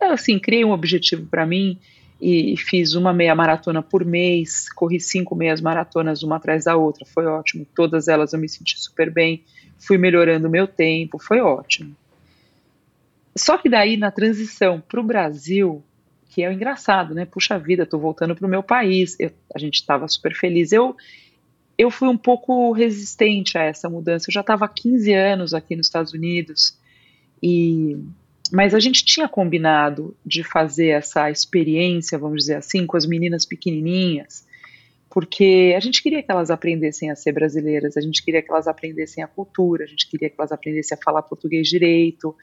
assim, 0.00 0.38
criei 0.38 0.64
um 0.64 0.70
objetivo 0.72 1.26
para 1.26 1.46
mim 1.46 1.78
e, 2.20 2.56
fiz 2.56 2.94
uma 2.94 3.12
meia 3.12 3.34
maratona 3.34 3.82
por 3.82 4.04
mês, 4.04 4.68
corri 4.72 5.00
cinco 5.00 5.34
meias 5.34 5.60
maratonas 5.60 6.22
uma 6.22 6.36
atrás 6.36 6.64
da 6.64 6.76
outra, 6.76 7.04
foi 7.04 7.26
ótimo. 7.26 7.66
Todas 7.74 8.08
elas 8.08 8.32
eu 8.32 8.38
me 8.38 8.48
senti 8.48 8.80
super 8.80 9.10
bem, 9.10 9.42
fui 9.78 9.98
melhorando 9.98 10.48
o 10.48 10.50
meu 10.50 10.66
tempo, 10.66 11.18
foi 11.18 11.40
ótimo. 11.40 11.94
Só 13.36 13.58
que 13.58 13.68
daí 13.68 13.96
na 13.96 14.10
transição 14.10 14.80
para 14.80 15.00
o 15.00 15.04
Brasil, 15.04 15.82
que 16.30 16.42
é 16.42 16.52
engraçado, 16.52 17.14
né? 17.14 17.24
Puxa 17.24 17.58
vida, 17.58 17.84
tô 17.84 17.98
voltando 17.98 18.34
para 18.34 18.46
o 18.46 18.50
meu 18.50 18.62
país. 18.62 19.16
Eu- 19.18 19.32
a 19.54 19.58
gente 19.58 19.74
estava 19.74 20.06
super 20.08 20.34
feliz. 20.34 20.72
Eu 20.72 20.96
eu 21.76 21.90
fui 21.90 22.06
um 22.08 22.16
pouco 22.16 22.70
resistente 22.70 23.58
a 23.58 23.62
essa 23.62 23.90
mudança. 23.90 24.28
Eu 24.28 24.32
já 24.32 24.42
estava 24.42 24.64
há 24.64 24.68
15 24.68 25.12
anos 25.12 25.52
aqui 25.52 25.74
nos 25.74 25.86
Estados 25.86 26.12
Unidos 26.12 26.78
e 27.42 27.98
mas 28.52 28.74
a 28.74 28.80
gente 28.80 29.04
tinha 29.04 29.28
combinado 29.28 30.16
de 30.24 30.42
fazer 30.42 30.88
essa 30.88 31.30
experiência, 31.30 32.18
vamos 32.18 32.38
dizer 32.38 32.56
assim, 32.56 32.86
com 32.86 32.96
as 32.96 33.06
meninas 33.06 33.44
pequenininhas, 33.44 34.46
porque 35.10 35.72
a 35.76 35.80
gente 35.80 36.02
queria 36.02 36.22
que 36.22 36.30
elas 36.30 36.50
aprendessem 36.50 37.10
a 37.10 37.16
ser 37.16 37.32
brasileiras, 37.32 37.96
a 37.96 38.00
gente 38.00 38.22
queria 38.22 38.42
que 38.42 38.50
elas 38.50 38.66
aprendessem 38.66 39.22
a 39.22 39.28
cultura, 39.28 39.84
a 39.84 39.86
gente 39.86 40.08
queria 40.10 40.28
que 40.28 40.34
elas 40.36 40.50
aprendessem 40.50 40.98
a 40.98 41.02
falar 41.02 41.22
português 41.22 41.68
direito. 41.68 42.34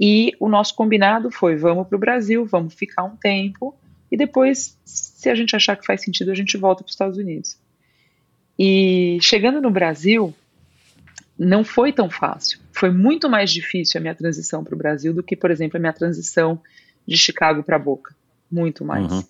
E 0.00 0.32
o 0.40 0.48
nosso 0.48 0.74
combinado 0.74 1.30
foi: 1.30 1.56
vamos 1.56 1.86
para 1.86 1.96
o 1.96 2.00
Brasil, 2.00 2.46
vamos 2.46 2.72
ficar 2.72 3.04
um 3.04 3.16
tempo, 3.16 3.76
e 4.10 4.16
depois, 4.16 4.78
se 4.82 5.28
a 5.28 5.34
gente 5.34 5.54
achar 5.54 5.76
que 5.76 5.84
faz 5.84 6.02
sentido, 6.02 6.30
a 6.30 6.34
gente 6.34 6.56
volta 6.56 6.82
para 6.82 6.88
os 6.88 6.94
Estados 6.94 7.18
Unidos. 7.18 7.58
E 8.58 9.18
chegando 9.20 9.60
no 9.60 9.70
Brasil, 9.70 10.34
não 11.46 11.64
foi 11.64 11.90
tão 11.90 12.10
fácil. 12.10 12.60
Foi 12.70 12.90
muito 12.90 13.26
mais 13.26 13.50
difícil 13.50 13.98
a 13.98 14.02
minha 14.02 14.14
transição 14.14 14.62
para 14.62 14.74
o 14.74 14.78
Brasil 14.78 15.14
do 15.14 15.22
que, 15.22 15.34
por 15.34 15.50
exemplo, 15.50 15.78
a 15.78 15.80
minha 15.80 15.92
transição 15.92 16.60
de 17.06 17.16
Chicago 17.16 17.62
para 17.62 17.78
Boca. 17.78 18.14
Muito 18.52 18.84
mais. 18.84 19.10
Uhum. 19.10 19.24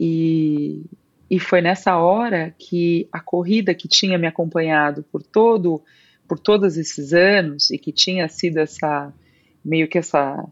E, 0.00 0.82
e 1.30 1.38
foi 1.38 1.60
nessa 1.60 1.96
hora 1.96 2.52
que 2.58 3.08
a 3.12 3.20
corrida 3.20 3.72
que 3.72 3.86
tinha 3.86 4.18
me 4.18 4.26
acompanhado 4.26 5.04
por 5.04 5.22
todo, 5.22 5.80
por 6.26 6.40
todos 6.40 6.76
esses 6.76 7.12
anos 7.12 7.70
e 7.70 7.78
que 7.78 7.92
tinha 7.92 8.28
sido 8.28 8.58
essa 8.58 9.12
meio 9.64 9.86
que 9.86 9.96
essa 9.96 10.44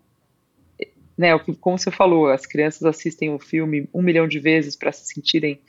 né, 1.19 1.37
como 1.61 1.79
você 1.79 1.91
falou, 1.91 2.29
as 2.29 2.47
crianças 2.47 2.85
assistem 2.85 3.35
o 3.35 3.41
filme 3.41 3.89
um 3.93 4.03
milhão 4.03 4.29
de 4.29 4.39
vezes 4.39 4.77
para 4.77 4.93
se 4.93 5.13
sentirem 5.13 5.61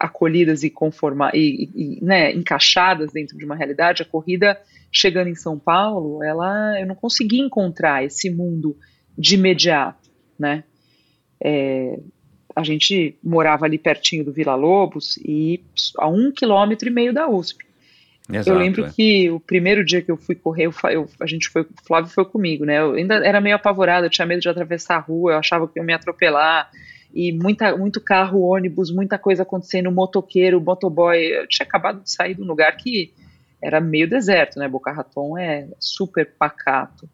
acolhidas 0.00 0.62
e 0.62 0.70
conformar 0.70 1.34
e, 1.34 1.68
e, 1.74 1.98
né, 2.02 2.32
encaixadas 2.32 3.12
dentro 3.12 3.36
de 3.36 3.44
uma 3.44 3.54
realidade. 3.54 4.02
A 4.02 4.06
corrida 4.06 4.58
chegando 4.90 5.28
em 5.28 5.34
São 5.34 5.58
Paulo, 5.58 6.24
ela 6.24 6.80
eu 6.80 6.86
não 6.86 6.94
consegui 6.94 7.38
encontrar 7.38 8.02
esse 8.02 8.30
mundo 8.30 8.76
de 9.16 9.34
imediato, 9.34 10.10
né? 10.38 10.64
É, 11.42 11.98
a 12.56 12.64
gente 12.64 13.16
morava 13.22 13.66
ali 13.66 13.78
pertinho 13.78 14.24
do 14.24 14.32
Vila 14.32 14.54
Lobos 14.54 15.18
e 15.18 15.62
a 15.98 16.08
um 16.08 16.32
quilômetro 16.32 16.88
e 16.88 16.92
meio 16.92 17.12
da 17.12 17.28
USP. 17.28 17.64
Exato, 18.32 18.50
eu 18.50 18.58
lembro 18.58 18.86
é. 18.86 18.90
que 18.90 19.30
o 19.30 19.40
primeiro 19.40 19.84
dia 19.84 20.00
que 20.00 20.10
eu 20.10 20.16
fui 20.16 20.34
correr, 20.34 20.66
eu, 20.66 20.74
eu- 20.90 21.08
a 21.20 21.26
gente 21.26 21.48
foi, 21.48 21.62
o 21.62 21.68
Flávio 21.84 22.10
foi 22.10 22.24
comigo, 22.24 22.64
né? 22.64 22.78
Eu 22.78 22.94
ainda 22.94 23.16
era 23.16 23.40
meio 23.40 23.56
apavorada, 23.56 24.06
eu 24.06 24.10
tinha 24.10 24.26
medo 24.26 24.40
de 24.40 24.48
atravessar 24.48 24.96
a 24.96 25.00
rua, 25.00 25.32
eu 25.32 25.38
achava 25.38 25.68
que 25.68 25.78
ia 25.78 25.84
me 25.84 25.92
atropelar. 25.92 26.70
E 27.12 27.32
muita, 27.32 27.76
muito 27.76 28.00
carro, 28.00 28.40
ônibus, 28.42 28.90
muita 28.90 29.18
coisa 29.18 29.42
acontecendo, 29.42 29.90
motoqueiro, 29.90 30.60
motoboy. 30.60 31.18
Eu 31.18 31.46
tinha 31.48 31.66
acabado 31.66 32.02
de 32.02 32.10
sair 32.10 32.34
de 32.34 32.42
um 32.42 32.46
lugar 32.46 32.76
que 32.76 33.12
era 33.62 33.80
meio 33.80 34.08
deserto, 34.08 34.58
né? 34.58 34.68
Boca 34.68 34.92
Raton 34.92 35.36
é 35.36 35.68
super 35.78 36.32
pacato. 36.38 37.08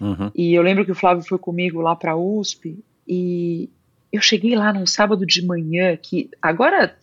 Uhum. 0.00 0.30
E 0.34 0.54
eu 0.54 0.62
lembro 0.62 0.84
que 0.84 0.92
o 0.92 0.94
Flávio 0.94 1.22
foi 1.26 1.38
comigo 1.38 1.80
lá 1.80 1.94
para 1.94 2.12
a 2.12 2.16
USP 2.16 2.78
e 3.06 3.70
eu 4.12 4.20
cheguei 4.20 4.54
lá 4.54 4.72
num 4.72 4.86
sábado 4.86 5.26
de 5.26 5.44
manhã 5.44 5.96
que 5.96 6.30
agora 6.40 6.96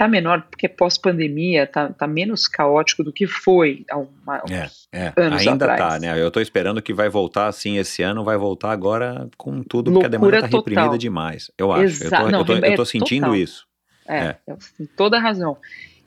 tá 0.00 0.08
menor 0.08 0.42
porque 0.50 0.64
é 0.64 0.68
pós-pandemia, 0.68 1.66
tá, 1.66 1.90
tá 1.90 2.06
menos 2.06 2.48
caótico 2.48 3.04
do 3.04 3.12
que 3.12 3.26
foi 3.26 3.84
há 3.90 3.98
uma, 3.98 4.42
É, 4.50 4.70
é. 4.92 5.12
anos 5.14 5.46
ainda 5.46 5.66
atrás. 5.66 5.78
tá, 5.94 5.98
né? 6.00 6.18
Eu 6.18 6.30
tô 6.30 6.40
esperando 6.40 6.80
que 6.80 6.94
vai 6.94 7.10
voltar 7.10 7.48
assim 7.48 7.76
esse 7.76 8.02
ano, 8.02 8.24
vai 8.24 8.38
voltar 8.38 8.70
agora 8.72 9.28
com 9.36 9.62
tudo, 9.62 9.92
porque 9.92 10.06
a 10.06 10.08
demanda 10.08 10.36
Loucura 10.38 10.48
tá 10.50 10.56
reprimida 10.56 10.82
total. 10.84 10.98
demais. 10.98 11.50
Eu 11.58 11.70
acho. 11.70 11.82
Eu 11.82 11.88
tô, 11.98 12.04
Exa- 12.06 12.22
eu 12.22 12.30
não, 12.30 12.44
tô, 12.46 12.54
eu 12.54 12.74
tô 12.76 12.82
é 12.82 12.86
sentindo 12.86 13.26
total. 13.26 13.36
isso. 13.36 13.66
É, 14.08 14.16
É. 14.18 14.36
tem 14.78 14.86
toda 14.96 15.18
a 15.18 15.20
razão. 15.20 15.58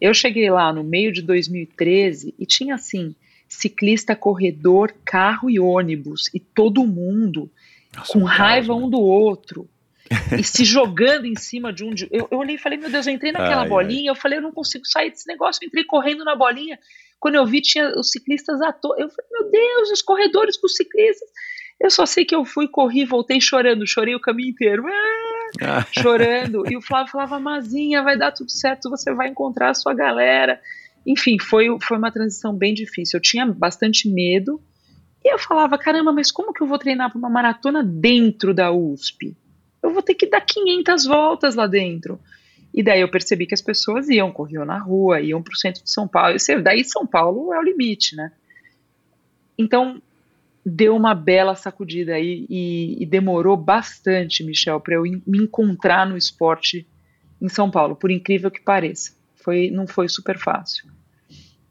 Eu 0.02 0.12
cheguei 0.14 0.50
lá 0.50 0.74
no 0.74 0.84
meio 0.84 1.12
de 1.14 1.22
2013 1.22 2.34
e 2.40 2.46
tinha 2.48 2.74
assim 2.76 3.16
ciclista, 3.48 4.16
corredor, 4.16 4.92
carro 5.06 5.50
e 5.52 5.60
ônibus 5.60 6.32
e 6.34 6.40
todo 6.40 6.84
mundo 6.88 7.48
Nossa, 7.96 8.12
com 8.14 8.20
caos, 8.26 8.32
raiva 8.32 8.74
né? 8.76 8.84
um 8.84 8.90
do 8.90 9.00
outro 9.00 9.70
e 10.40 10.44
se 10.44 10.64
jogando 10.66 11.26
em 11.26 11.36
cima 11.36 11.72
de 11.74 11.84
um. 11.84 11.94
de- 11.94 12.08
Eu, 12.12 12.28
eu 12.32 12.38
olhei 12.38 12.56
e 12.56 12.60
falei, 12.60 12.78
meu 12.78 12.90
Deus, 12.90 13.06
eu 13.08 13.14
entrei 13.14 13.32
naquela 13.32 13.62
Ai, 13.62 13.64
ai. 13.64 13.70
bolinha, 13.70 14.12
eu 14.12 14.16
falei, 14.16 14.38
eu 14.38 14.42
não 14.44 14.52
consigo 14.52 14.86
sair 14.86 15.10
desse 15.12 15.28
negócio, 15.28 15.60
eu 15.64 15.68
entrei 15.68 15.84
correndo 15.84 16.24
na 16.24 16.36
bolinha. 16.36 16.78
Quando 17.20 17.36
eu 17.36 17.46
vi, 17.46 17.62
tinha 17.62 17.90
os 17.98 18.12
ciclistas 18.12 18.62
à 18.62 18.72
toa. 18.74 18.96
Eu 19.00 19.10
falei, 19.10 19.30
meu 19.32 19.50
Deus, 19.52 19.92
os 19.92 20.02
corredores 20.02 20.58
com 20.58 20.68
os 20.68 20.76
ciclistas. 20.76 21.28
Eu 21.82 21.90
só 21.90 22.06
sei 22.06 22.26
que 22.26 22.36
eu 22.36 22.44
fui, 22.46 22.68
corri, 22.68 23.06
voltei 23.06 23.40
chorando, 23.42 23.88
chorei 23.88 24.14
o 24.16 24.20
caminho 24.22 24.50
inteiro. 24.50 24.84
Ah, 25.62 25.86
chorando. 25.92 26.64
E 26.68 26.76
o 26.76 26.82
Flávio 26.82 27.12
falava, 27.12 27.40
Mazinha, 27.40 28.02
vai 28.02 28.18
dar 28.18 28.32
tudo 28.32 28.50
certo, 28.50 28.90
você 28.90 29.14
vai 29.14 29.28
encontrar 29.28 29.70
a 29.70 29.74
sua 29.76 29.94
galera. 29.94 30.60
Enfim, 31.06 31.38
foi, 31.40 31.68
foi 31.80 31.96
uma 31.96 32.12
transição 32.12 32.56
bem 32.58 32.74
difícil. 32.74 33.18
Eu 33.18 33.22
tinha 33.22 33.46
bastante 33.46 34.10
medo. 34.10 34.60
E 35.24 35.32
eu 35.32 35.38
falava, 35.38 35.78
caramba, 35.78 36.12
mas 36.12 36.32
como 36.32 36.52
que 36.54 36.64
eu 36.64 36.68
vou 36.68 36.80
treinar 36.80 37.12
para 37.12 37.20
uma 37.20 37.30
maratona 37.30 37.84
dentro 37.84 38.52
da 38.52 38.72
USP? 38.72 39.38
Eu 39.84 39.92
vou 39.94 40.02
ter 40.02 40.16
que 40.16 40.26
dar 40.26 40.42
500 40.42 41.06
voltas 41.06 41.56
lá 41.56 41.68
dentro. 41.68 42.20
E 42.74 42.82
daí 42.82 43.02
eu 43.02 43.12
percebi 43.12 43.46
que 43.46 43.54
as 43.54 43.62
pessoas 43.62 44.10
iam, 44.10 44.32
corriam 44.32 44.66
na 44.66 44.80
rua, 44.80 45.22
iam 45.22 45.44
para 45.44 45.54
o 45.54 45.58
centro 45.58 45.84
de 45.84 45.92
São 45.92 46.08
Paulo. 46.08 46.36
E 46.38 46.62
daí 46.62 46.84
São 46.84 47.06
Paulo 47.06 47.54
é 47.54 47.60
o 47.60 47.64
limite, 47.64 48.16
né? 48.16 48.32
Então, 49.58 50.02
deu 50.66 50.96
uma 50.96 51.14
bela 51.14 51.56
sacudida 51.56 52.16
aí 52.16 52.46
e, 52.50 52.98
e 53.04 53.06
demorou 53.06 53.56
bastante, 53.56 54.44
Michel, 54.44 54.80
para 54.80 54.96
eu 54.96 55.06
in- 55.06 55.22
me 55.28 55.38
encontrar 55.40 56.08
no 56.08 56.18
esporte 56.18 56.88
em 57.42 57.50
São 57.50 57.70
Paulo, 57.70 57.96
por 57.96 58.10
incrível 58.10 58.50
que 58.50 58.62
pareça. 58.62 59.14
Foi, 59.36 59.70
não 59.70 59.86
foi 59.86 60.08
super 60.08 60.40
fácil. 60.40 60.86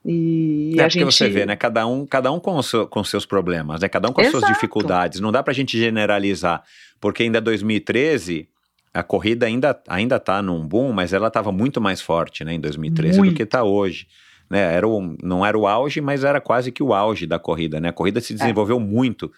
E 0.05 0.75
é 0.77 0.81
a 0.81 0.85
porque 0.85 0.99
gente 1.01 1.05
você 1.15 1.29
vê, 1.29 1.47
né? 1.47 1.55
Cada 1.57 1.87
um, 1.87 2.05
cada 2.05 2.31
um 2.33 2.41
com, 2.41 2.61
seu- 2.63 2.87
com 2.87 3.05
seus 3.05 3.25
problemas, 3.25 3.81
né? 3.83 3.89
Cada 3.89 4.09
um 4.09 4.13
com 4.13 4.21
as 4.21 4.29
suas 4.31 4.45
dificuldades. 4.47 5.21
Não 5.21 5.31
dá 5.31 5.43
pra 5.43 5.53
gente 5.53 5.79
generalizar, 5.79 6.63
porque 7.01 7.23
ainda 7.23 7.41
2013 7.41 8.49
a 8.95 9.03
corrida 9.03 9.47
ainda 9.47 9.81
ainda 9.89 10.19
tá 10.19 10.43
num 10.43 10.67
boom, 10.67 10.93
mas 10.93 11.13
ela 11.13 11.29
estava 11.29 11.51
muito 11.51 11.81
mais 11.81 12.01
forte, 12.03 12.45
né, 12.45 12.53
em 12.55 12.61
2013 12.61 13.17
do 13.17 13.25
Muito. 13.25 13.37
que 13.37 13.43
está 13.43 13.63
hoje. 13.63 14.07
Né, 14.51 14.75
era 14.75 14.87
o, 14.87 15.17
não 15.23 15.47
era 15.47 15.57
o 15.57 15.67
auge, 15.67 16.03
mas 16.03 16.25
era 16.25 16.39
quase 16.41 16.71
que 16.71 16.83
o 16.83 16.93
auge 16.93 17.27
da 17.27 17.39
corrida, 17.39 17.81
né? 17.81 17.89
A 17.89 17.93
corrida 17.93 18.19
É. 18.19 18.21
se 18.21 18.35
desenvolveu 18.35 18.79
muito 18.79 19.33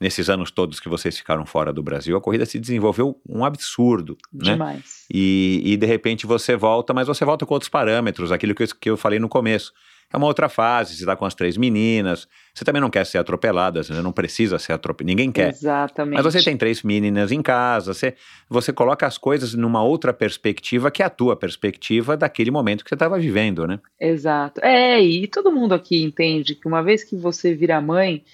nesses 0.00 0.30
anos 0.30 0.50
todos 0.52 0.78
que 0.78 0.88
vocês 0.88 1.18
ficaram 1.18 1.44
fora 1.44 1.72
do 1.72 1.82
Brasil. 1.82 2.16
A 2.16 2.20
corrida 2.20 2.46
se 2.46 2.58
desenvolveu 2.60 3.20
um 3.28 3.44
absurdo, 3.44 4.16
né? 4.32 4.52
demais. 4.52 5.04
E, 5.12 5.60
e 5.64 5.76
de 5.76 5.86
repente 5.86 6.24
você 6.24 6.54
volta, 6.56 6.94
mas 6.94 7.08
você 7.08 7.24
volta 7.24 7.44
com 7.44 7.52
outros 7.52 7.68
parâmetros, 7.68 8.30
aquilo 8.30 8.54
que 8.54 8.62
eu, 8.62 8.68
que 8.80 8.90
eu 8.90 8.96
falei 8.96 9.18
no 9.18 9.28
começo. 9.28 9.72
É 10.12 10.16
uma 10.16 10.26
outra 10.26 10.48
fase, 10.48 10.94
você 10.94 11.02
está 11.02 11.14
com 11.14 11.24
as 11.24 11.34
três 11.34 11.56
meninas, 11.56 12.26
você 12.52 12.64
também 12.64 12.82
não 12.82 12.90
quer 12.90 13.06
ser 13.06 13.18
atropelada, 13.18 13.82
você 13.82 13.92
não 14.02 14.10
precisa 14.10 14.58
ser 14.58 14.72
atropelada, 14.72 15.08
ninguém 15.08 15.30
quer. 15.30 15.50
Exatamente. 15.50 16.16
Mas 16.16 16.24
você 16.24 16.42
tem 16.42 16.56
três 16.56 16.82
meninas 16.82 17.30
em 17.30 17.40
casa, 17.40 17.94
você, 17.94 18.14
você 18.48 18.72
coloca 18.72 19.06
as 19.06 19.16
coisas 19.16 19.54
numa 19.54 19.84
outra 19.84 20.12
perspectiva 20.12 20.90
que 20.90 21.00
é 21.00 21.06
a 21.06 21.10
tua 21.10 21.36
perspectiva 21.36 22.16
daquele 22.16 22.50
momento 22.50 22.82
que 22.82 22.88
você 22.88 22.96
estava 22.96 23.18
vivendo, 23.20 23.68
né? 23.68 23.78
Exato. 24.00 24.60
É, 24.64 25.00
e 25.00 25.28
todo 25.28 25.52
mundo 25.52 25.74
aqui 25.74 26.02
entende 26.02 26.56
que 26.56 26.66
uma 26.66 26.82
vez 26.82 27.04
que 27.04 27.14
você 27.14 27.54
vira 27.54 27.80
mãe, 27.80 28.24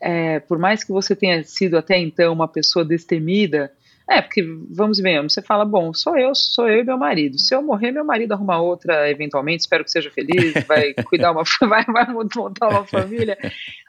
é, 0.00 0.40
por 0.40 0.58
mais 0.58 0.82
que 0.82 0.90
você 0.90 1.14
tenha 1.14 1.44
sido 1.44 1.78
até 1.78 1.96
então 1.96 2.32
uma 2.32 2.48
pessoa 2.48 2.84
destemida, 2.84 3.70
É, 4.08 4.20
porque 4.20 4.42
vamos 4.70 4.98
ver, 4.98 5.22
você 5.22 5.40
fala, 5.40 5.64
bom, 5.64 5.94
sou 5.94 6.18
eu, 6.18 6.34
sou 6.34 6.68
eu 6.68 6.80
e 6.80 6.84
meu 6.84 6.98
marido. 6.98 7.38
Se 7.38 7.54
eu 7.54 7.62
morrer, 7.62 7.92
meu 7.92 8.04
marido 8.04 8.32
arruma 8.32 8.60
outra, 8.60 9.08
eventualmente, 9.10 9.60
espero 9.60 9.84
que 9.84 9.90
seja 9.90 10.10
feliz, 10.10 10.54
vai 10.66 10.92
cuidar 11.04 11.32
uma, 11.32 11.42
vai, 11.60 11.84
vai 11.84 12.12
montar 12.12 12.68
uma 12.68 12.84
família. 12.84 13.38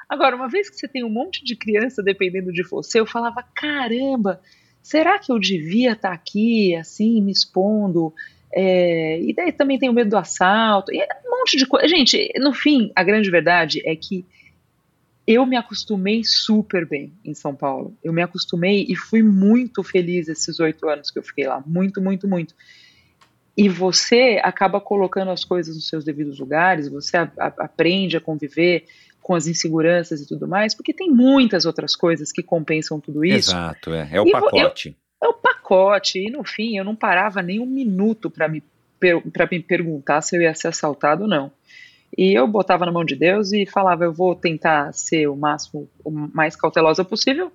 Agora, 0.07 0.35
uma 0.35 0.47
vez 0.47 0.69
que 0.69 0.75
você 0.75 0.87
tem 0.87 1.03
um 1.03 1.09
monte 1.09 1.43
de 1.43 1.55
criança 1.55 2.03
dependendo 2.03 2.51
de 2.51 2.63
você, 2.63 2.99
eu 2.99 3.05
falava, 3.05 3.43
caramba, 3.55 4.39
será 4.81 5.17
que 5.17 5.31
eu 5.31 5.39
devia 5.39 5.93
estar 5.93 6.11
aqui, 6.11 6.75
assim, 6.75 7.21
me 7.21 7.31
expondo? 7.31 8.13
É, 8.53 9.19
e 9.19 9.33
daí 9.33 9.51
também 9.51 9.79
tenho 9.79 9.93
medo 9.93 10.11
do 10.11 10.17
assalto, 10.17 10.93
e 10.93 10.99
um 10.99 11.39
monte 11.39 11.57
de 11.57 11.65
coisa. 11.65 11.87
Gente, 11.87 12.31
no 12.37 12.53
fim, 12.53 12.91
a 12.95 13.03
grande 13.03 13.31
verdade 13.31 13.81
é 13.83 13.95
que 13.95 14.25
eu 15.25 15.45
me 15.45 15.55
acostumei 15.55 16.21
super 16.23 16.85
bem 16.85 17.13
em 17.23 17.33
São 17.33 17.55
Paulo. 17.55 17.97
Eu 18.03 18.11
me 18.11 18.21
acostumei 18.21 18.85
e 18.87 18.95
fui 18.95 19.23
muito 19.23 19.81
feliz 19.83 20.27
esses 20.27 20.59
oito 20.59 20.87
anos 20.89 21.09
que 21.09 21.17
eu 21.17 21.23
fiquei 21.23 21.47
lá. 21.47 21.63
Muito, 21.65 22.01
muito, 22.01 22.27
muito. 22.27 22.53
E 23.55 23.69
você 23.69 24.41
acaba 24.43 24.81
colocando 24.81 25.31
as 25.31 25.45
coisas 25.45 25.75
nos 25.75 25.87
seus 25.87 26.03
devidos 26.03 26.39
lugares, 26.39 26.89
você 26.89 27.17
a, 27.17 27.31
a, 27.39 27.47
aprende 27.59 28.17
a 28.17 28.21
conviver 28.21 28.85
com 29.21 29.35
as 29.35 29.47
inseguranças 29.47 30.19
e 30.19 30.27
tudo 30.27 30.47
mais, 30.47 30.75
porque 30.75 30.91
tem 30.93 31.09
muitas 31.09 31.65
outras 31.65 31.95
coisas 31.95 32.31
que 32.31 32.43
compensam 32.43 32.99
tudo 32.99 33.23
isso. 33.23 33.51
Exato, 33.51 33.93
é, 33.93 34.09
é 34.11 34.21
o 34.21 34.27
e 34.27 34.31
pacote. 34.31 34.97
Eu, 35.21 35.27
é 35.27 35.29
o 35.29 35.33
pacote, 35.33 36.19
e 36.19 36.29
no 36.29 36.43
fim 36.43 36.77
eu 36.77 36.83
não 36.83 36.95
parava 36.95 37.41
nem 37.41 37.59
um 37.59 37.65
minuto 37.65 38.29
para 38.29 38.49
me, 38.49 38.61
me 39.01 39.59
perguntar 39.61 40.21
se 40.21 40.35
eu 40.35 40.41
ia 40.41 40.53
ser 40.53 40.67
assaltado 40.67 41.23
ou 41.23 41.29
não. 41.29 41.51
E 42.17 42.33
eu 42.33 42.47
botava 42.47 42.85
na 42.85 42.91
mão 42.91 43.03
de 43.03 43.15
Deus 43.15 43.51
e 43.51 43.65
falava, 43.65 44.03
eu 44.03 44.13
vou 44.13 44.35
tentar 44.35 44.93
ser 44.93 45.27
o 45.27 45.35
máximo, 45.35 45.89
o 46.03 46.11
mais 46.11 46.55
cautelosa 46.55 47.03
possível. 47.03 47.51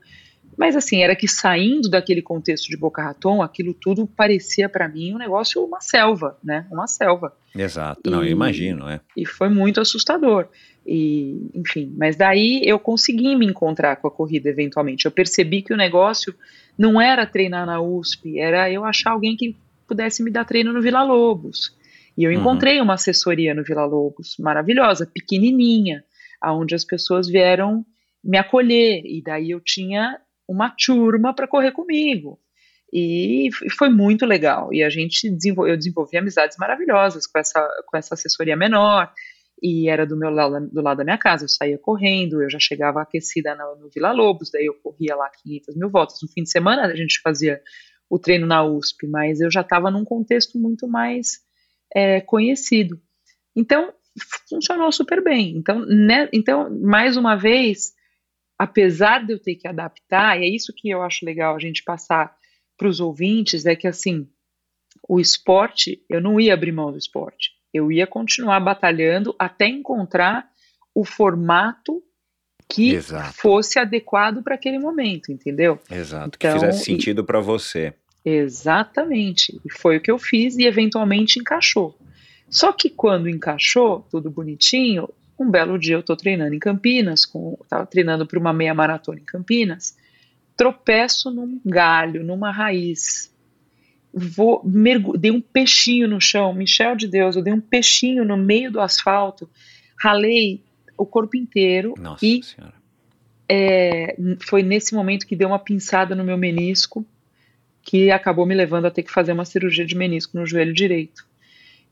Mas 0.56 0.74
assim, 0.74 1.02
era 1.02 1.14
que 1.14 1.28
saindo 1.28 1.88
daquele 1.88 2.20
contexto 2.20 2.68
de 2.68 2.76
Boca 2.76 3.00
Raton, 3.00 3.40
aquilo 3.42 3.72
tudo 3.72 4.08
parecia 4.08 4.68
para 4.68 4.88
mim 4.88 5.14
um 5.14 5.18
negócio, 5.18 5.64
uma 5.64 5.80
selva, 5.80 6.36
né? 6.42 6.66
Uma 6.72 6.88
selva. 6.88 7.32
Exato, 7.54 8.00
e, 8.04 8.10
não, 8.10 8.24
eu 8.24 8.30
imagino, 8.30 8.88
é. 8.88 9.00
E 9.16 9.24
foi 9.24 9.48
muito 9.48 9.80
assustador. 9.80 10.48
E, 10.84 11.50
enfim, 11.54 11.94
mas 11.96 12.16
daí 12.16 12.60
eu 12.64 12.78
consegui 12.78 13.36
me 13.36 13.46
encontrar 13.46 13.96
com 13.96 14.08
a 14.08 14.10
corrida 14.10 14.48
eventualmente. 14.48 15.04
Eu 15.04 15.12
percebi 15.12 15.62
que 15.62 15.72
o 15.72 15.76
negócio 15.76 16.34
não 16.76 17.00
era 17.00 17.24
treinar 17.24 17.64
na 17.64 17.80
USP, 17.80 18.40
era 18.40 18.68
eu 18.68 18.84
achar 18.84 19.12
alguém 19.12 19.36
que 19.36 19.54
pudesse 19.86 20.24
me 20.24 20.30
dar 20.30 20.44
treino 20.44 20.72
no 20.72 20.82
Vila 20.82 21.04
Lobos. 21.04 21.77
E 22.18 22.24
eu 22.24 22.32
uhum. 22.32 22.40
encontrei 22.40 22.78
uhum. 22.78 22.84
uma 22.84 22.94
assessoria 22.94 23.54
no 23.54 23.62
Vila 23.62 23.84
Lobos, 23.84 24.34
maravilhosa, 24.40 25.06
pequenininha, 25.06 26.04
aonde 26.42 26.74
as 26.74 26.84
pessoas 26.84 27.28
vieram 27.28 27.86
me 28.24 28.36
acolher. 28.36 29.02
E 29.04 29.22
daí 29.22 29.52
eu 29.52 29.60
tinha 29.60 30.20
uma 30.48 30.68
turma 30.68 31.32
para 31.32 31.46
correr 31.46 31.70
comigo. 31.70 32.40
E 32.92 33.50
foi 33.78 33.88
muito 33.88 34.26
legal. 34.26 34.74
E 34.74 34.82
a 34.82 34.90
gente 34.90 35.30
desenvolveu, 35.30 35.74
eu 35.74 35.78
desenvolvi 35.78 36.18
amizades 36.18 36.56
maravilhosas 36.58 37.24
com 37.24 37.38
essa, 37.38 37.64
com 37.86 37.96
essa 37.96 38.14
assessoria 38.14 38.56
menor. 38.56 39.12
E 39.62 39.88
era 39.88 40.04
do 40.04 40.16
meu 40.16 40.30
lado, 40.30 40.68
do 40.72 40.82
lado 40.82 40.98
da 40.98 41.04
minha 41.04 41.18
casa. 41.18 41.44
Eu 41.44 41.48
saía 41.48 41.78
correndo, 41.78 42.42
eu 42.42 42.50
já 42.50 42.58
chegava 42.58 43.00
aquecida 43.00 43.54
no, 43.54 43.76
no 43.84 43.90
Vila 43.94 44.10
Lobos, 44.10 44.50
daí 44.50 44.66
eu 44.66 44.74
corria 44.82 45.14
lá 45.14 45.30
500 45.44 45.76
mil 45.76 45.88
voltas. 45.88 46.18
No 46.20 46.28
fim 46.28 46.42
de 46.42 46.50
semana 46.50 46.84
a 46.86 46.96
gente 46.96 47.20
fazia 47.22 47.60
o 48.10 48.18
treino 48.18 48.46
na 48.46 48.64
USP, 48.64 49.06
mas 49.06 49.40
eu 49.40 49.50
já 49.52 49.60
estava 49.60 49.88
num 49.88 50.04
contexto 50.04 50.58
muito 50.58 50.88
mais 50.88 51.46
é, 51.94 52.20
conhecido. 52.20 53.00
Então, 53.54 53.92
funcionou 54.48 54.90
super 54.92 55.22
bem. 55.22 55.56
Então, 55.56 55.84
né, 55.86 56.28
então, 56.32 56.70
mais 56.80 57.16
uma 57.16 57.36
vez, 57.36 57.92
apesar 58.58 59.24
de 59.24 59.32
eu 59.32 59.38
ter 59.38 59.54
que 59.54 59.68
adaptar, 59.68 60.40
e 60.40 60.44
é 60.44 60.48
isso 60.48 60.72
que 60.76 60.88
eu 60.88 61.02
acho 61.02 61.24
legal 61.24 61.54
a 61.54 61.58
gente 61.58 61.82
passar 61.82 62.34
para 62.76 62.88
os 62.88 63.00
ouvintes, 63.00 63.66
é 63.66 63.74
que 63.74 63.86
assim, 63.86 64.28
o 65.08 65.20
esporte, 65.20 66.02
eu 66.08 66.20
não 66.20 66.40
ia 66.40 66.54
abrir 66.54 66.72
mão 66.72 66.90
do 66.90 66.98
esporte. 66.98 67.50
Eu 67.72 67.92
ia 67.92 68.06
continuar 68.06 68.60
batalhando 68.60 69.34
até 69.38 69.66
encontrar 69.66 70.48
o 70.94 71.04
formato 71.04 72.02
que 72.68 72.94
Exato. 72.94 73.34
fosse 73.34 73.78
adequado 73.78 74.42
para 74.42 74.54
aquele 74.54 74.78
momento, 74.78 75.32
entendeu? 75.32 75.78
Exato, 75.90 76.36
então, 76.36 76.52
que 76.52 76.58
fizesse 76.58 76.84
sentido 76.84 77.24
para 77.24 77.40
você. 77.40 77.94
Exatamente. 78.36 79.60
E 79.64 79.72
foi 79.72 79.96
o 79.96 80.00
que 80.00 80.10
eu 80.10 80.18
fiz 80.18 80.56
e 80.56 80.64
eventualmente 80.64 81.38
encaixou. 81.38 81.96
Só 82.50 82.72
que 82.72 82.90
quando 82.90 83.28
encaixou, 83.28 84.06
tudo 84.10 84.30
bonitinho, 84.30 85.08
um 85.38 85.50
belo 85.50 85.78
dia 85.78 85.94
eu 85.94 86.00
estou 86.00 86.16
treinando 86.16 86.54
em 86.54 86.58
Campinas, 86.58 87.22
estava 87.62 87.86
treinando 87.86 88.26
para 88.26 88.38
uma 88.38 88.52
meia 88.52 88.74
maratona 88.74 89.20
em 89.20 89.24
Campinas, 89.24 89.96
tropeço 90.56 91.30
num 91.30 91.60
galho, 91.64 92.24
numa 92.24 92.50
raiz. 92.50 93.32
Vou, 94.12 94.62
dei 95.18 95.30
um 95.30 95.40
peixinho 95.40 96.08
no 96.08 96.20
chão, 96.20 96.52
Michel 96.52 96.96
de 96.96 97.06
Deus, 97.06 97.36
eu 97.36 97.42
dei 97.42 97.52
um 97.52 97.60
peixinho 97.60 98.24
no 98.24 98.36
meio 98.36 98.72
do 98.72 98.80
asfalto, 98.80 99.48
ralei 99.96 100.62
o 100.96 101.06
corpo 101.06 101.36
inteiro 101.36 101.94
Nossa 101.98 102.24
e 102.24 102.40
é, 103.48 104.16
foi 104.40 104.62
nesse 104.62 104.94
momento 104.94 105.26
que 105.26 105.36
deu 105.36 105.48
uma 105.48 105.58
pinçada 105.58 106.14
no 106.14 106.24
meu 106.24 106.36
menisco 106.36 107.06
que 107.88 108.10
acabou 108.10 108.44
me 108.44 108.54
levando 108.54 108.84
a 108.84 108.90
ter 108.90 109.02
que 109.02 109.10
fazer 109.10 109.32
uma 109.32 109.46
cirurgia 109.46 109.86
de 109.86 109.96
menisco 109.96 110.36
no 110.36 110.44
joelho 110.44 110.74
direito. 110.74 111.24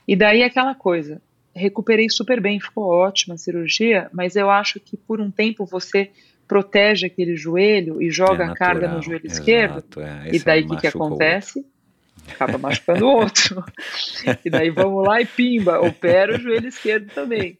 E 0.07 0.15
daí 0.15 0.43
aquela 0.43 0.75
coisa, 0.75 1.19
recuperei 1.55 2.07
super 2.07 2.39
bem, 2.39 2.59
ficou 2.59 2.83
ótima 2.83 3.33
a 3.33 3.37
cirurgia, 3.37 4.07
mas 4.13 4.35
eu 4.35 4.47
acho 4.47 4.79
que 4.79 4.95
por 4.95 5.19
um 5.19 5.31
tempo 5.31 5.65
você 5.65 6.11
protege 6.47 7.07
aquele 7.07 7.35
joelho 7.35 7.99
e 7.99 8.11
joga 8.11 8.43
é 8.43 8.47
a 8.47 8.53
carga 8.53 8.87
no 8.87 9.01
joelho 9.01 9.25
exato, 9.25 9.39
esquerdo. 9.39 9.83
É, 9.99 10.35
e 10.35 10.39
daí 10.39 10.61
o 10.65 10.67
que, 10.67 10.77
que 10.81 10.87
acontece? 10.87 11.65
Acaba 12.29 12.59
machucando 12.59 13.03
o 13.03 13.09
outro. 13.09 13.65
e 14.45 14.51
daí 14.51 14.69
vamos 14.69 15.03
lá 15.03 15.19
e 15.19 15.25
pimba, 15.25 15.79
opera 15.81 16.35
o 16.35 16.39
joelho 16.39 16.67
esquerdo 16.67 17.11
também. 17.11 17.57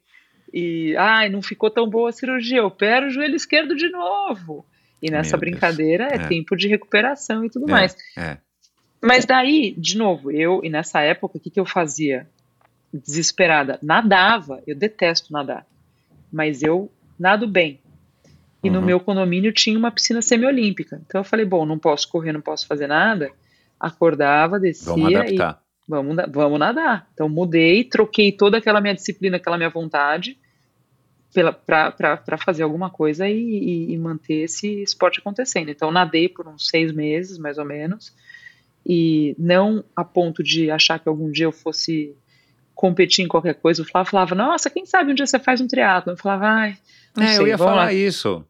E, 0.54 0.96
ai, 0.96 1.28
não 1.28 1.42
ficou 1.42 1.72
tão 1.72 1.90
boa 1.90 2.10
a 2.10 2.14
cirurgia, 2.14 2.64
opera 2.64 3.08
o 3.08 3.10
joelho 3.10 3.36
esquerdo 3.36 3.76
de 3.76 3.90
novo. 3.90 4.64
E 5.02 5.12
nessa 5.12 5.38
Meu 5.38 5.42
brincadeira 5.42 6.08
Deus. 6.08 6.22
é, 6.22 6.26
é, 6.26 6.28
tempo 6.28 6.56
de 6.56 6.68
recuperação 6.68 7.46
e 7.46 7.50
tudo 7.50 7.68
é, 7.68 7.72
mais. 7.72 7.96
É. 8.18 8.38
Mas 9.02 9.26
daí, 9.26 9.76
de 9.78 9.98
novo, 9.98 10.32
eu, 10.32 10.62
e 10.64 10.70
nessa 10.70 11.02
época, 11.02 11.38
o 11.38 11.40
que, 11.40 11.50
que 11.50 11.60
eu 11.60 11.66
fazia? 11.66 12.28
Desesperada. 12.92 13.78
Nadava, 13.82 14.62
eu 14.66 14.76
detesto 14.76 15.32
nadar. 15.32 15.66
Mas 16.32 16.64
eu 16.64 16.92
nado 17.20 17.48
bem. 17.48 17.80
E 18.64 18.70
uhum. 18.70 18.76
no 18.76 18.82
meu 18.82 19.00
condomínio 19.00 19.54
tinha 19.54 19.78
uma 19.78 19.92
piscina 19.92 20.22
semiolímpica. 20.22 21.00
Então 21.06 21.22
eu 21.22 21.26
falei, 21.26 21.46
bom, 21.46 21.66
não 21.66 21.78
posso 21.78 22.10
correr, 22.10 22.32
não 22.32 22.42
posso 22.42 22.66
fazer 22.66 22.88
nada. 22.88 23.30
Acordava, 23.80 24.60
descia 24.60 24.94
vamos 24.94 25.14
adaptar. 25.14 25.62
e 25.62 25.90
vamos, 25.90 26.16
vamos 26.32 26.60
nadar. 26.60 27.08
Então 27.14 27.30
mudei, 27.30 27.84
troquei 27.84 28.32
toda 28.32 28.58
aquela 28.58 28.82
minha 28.82 28.96
disciplina, 28.96 29.38
aquela 29.38 29.58
minha 29.58 29.70
vontade 29.70 30.38
para 31.66 32.38
fazer 32.38 32.64
alguma 32.64 32.90
coisa 32.90 33.28
e, 33.28 33.92
e, 33.92 33.98
manter 33.98 34.44
esse 34.44 34.82
esporte 34.82 35.20
acontecendo. 35.20 35.70
Então, 35.70 35.92
nadei 35.92 36.30
por 36.30 36.48
uns 36.48 36.68
seis 36.68 36.92
meses, 36.92 37.38
mais 37.38 37.58
ou 37.58 37.66
menos, 37.66 38.14
e 38.86 39.36
não 39.38 39.84
a 39.96 40.04
ponto 40.04 40.44
de 40.44 40.72
achar 40.72 41.00
que 41.00 41.10
algum 41.10 41.32
dia 41.32 41.46
eu 41.46 41.52
fosse 41.52 42.16
competir 42.74 43.26
em 43.26 43.28
qualquer 43.28 43.56
coisa. 43.56 43.82
O 43.82 43.86
Flávio 43.86 44.12
falava, 44.12 44.36
nossa, 44.36 44.70
quem 44.70 44.86
sabe 44.86 45.12
um 45.12 45.16
dia 45.16 45.26
você 45.26 45.40
faz 45.40 45.60
um 45.60 45.68
triatlo? 45.68 46.14
Eu 46.14 46.18
falava, 46.18 46.48
ai, 46.48 46.78
não 47.16 47.24
é, 47.24 47.28
sei, 47.34 47.40
eu 47.40 47.48
ia 47.48 47.58
falar 47.58 47.86
lá. 47.86 47.94
isso. 47.94 48.46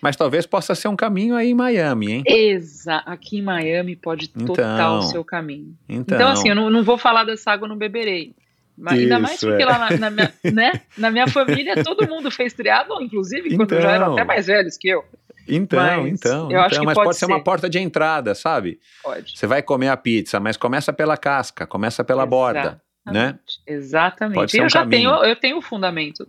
Mas 0.00 0.16
talvez 0.16 0.44
possa 0.44 0.74
ser 0.74 0.88
um 0.88 0.96
caminho 0.96 1.34
aí 1.34 1.50
em 1.50 1.54
Miami, 1.54 2.12
hein? 2.12 2.24
Exato, 2.26 3.08
aqui 3.08 3.38
em 3.38 3.42
Miami 3.42 3.96
pode 3.96 4.30
então, 4.36 4.46
total 4.46 5.02
ser 5.02 5.18
o 5.18 5.24
caminho. 5.24 5.74
Então, 5.88 6.16
então 6.16 6.30
assim, 6.30 6.50
eu 6.50 6.54
não, 6.54 6.68
não 6.68 6.84
vou 6.84 6.98
falar 6.98 7.24
dessa 7.24 7.50
água, 7.50 7.66
não 7.66 7.76
beberei. 7.76 8.34
Mas 8.76 8.98
ainda 8.98 9.18
mais 9.18 9.40
porque 9.40 9.62
é. 9.62 9.66
lá 9.66 9.78
na, 9.78 9.96
na, 9.96 10.10
minha, 10.10 10.34
né, 10.52 10.72
na 10.98 11.10
minha 11.10 11.28
família 11.28 11.82
todo 11.82 12.08
mundo 12.08 12.30
fez 12.30 12.52
triatlon, 12.52 13.00
inclusive 13.02 13.46
então, 13.46 13.66
quando 13.66 13.80
já 13.80 13.92
eram 13.92 14.12
até 14.12 14.24
mais 14.24 14.46
velhos 14.46 14.76
que 14.76 14.88
eu. 14.88 15.04
Então, 15.46 15.78
mas 15.78 16.06
então, 16.08 16.50
eu 16.50 16.60
então, 16.60 16.84
mas 16.84 16.94
pode, 16.94 17.06
pode 17.06 17.18
ser. 17.18 17.26
uma 17.26 17.42
porta 17.42 17.68
de 17.68 17.78
entrada, 17.78 18.34
sabe? 18.34 18.80
Pode. 19.02 19.38
Você 19.38 19.46
vai 19.46 19.62
comer 19.62 19.88
a 19.88 19.96
pizza, 19.96 20.40
mas 20.40 20.56
começa 20.56 20.92
pela 20.92 21.16
casca, 21.16 21.66
começa 21.66 22.02
pela 22.02 22.24
borda, 22.24 22.80
né? 23.06 23.38
Exatamente. 23.66 24.36
Pode 24.36 24.50
ser 24.50 24.60
um 24.60 24.64
eu 24.64 24.70
já 24.70 24.80
caminho. 24.80 25.10
tenho, 25.10 25.24
eu 25.24 25.36
tenho 25.36 25.58
o 25.58 25.62
fundamento. 25.62 26.26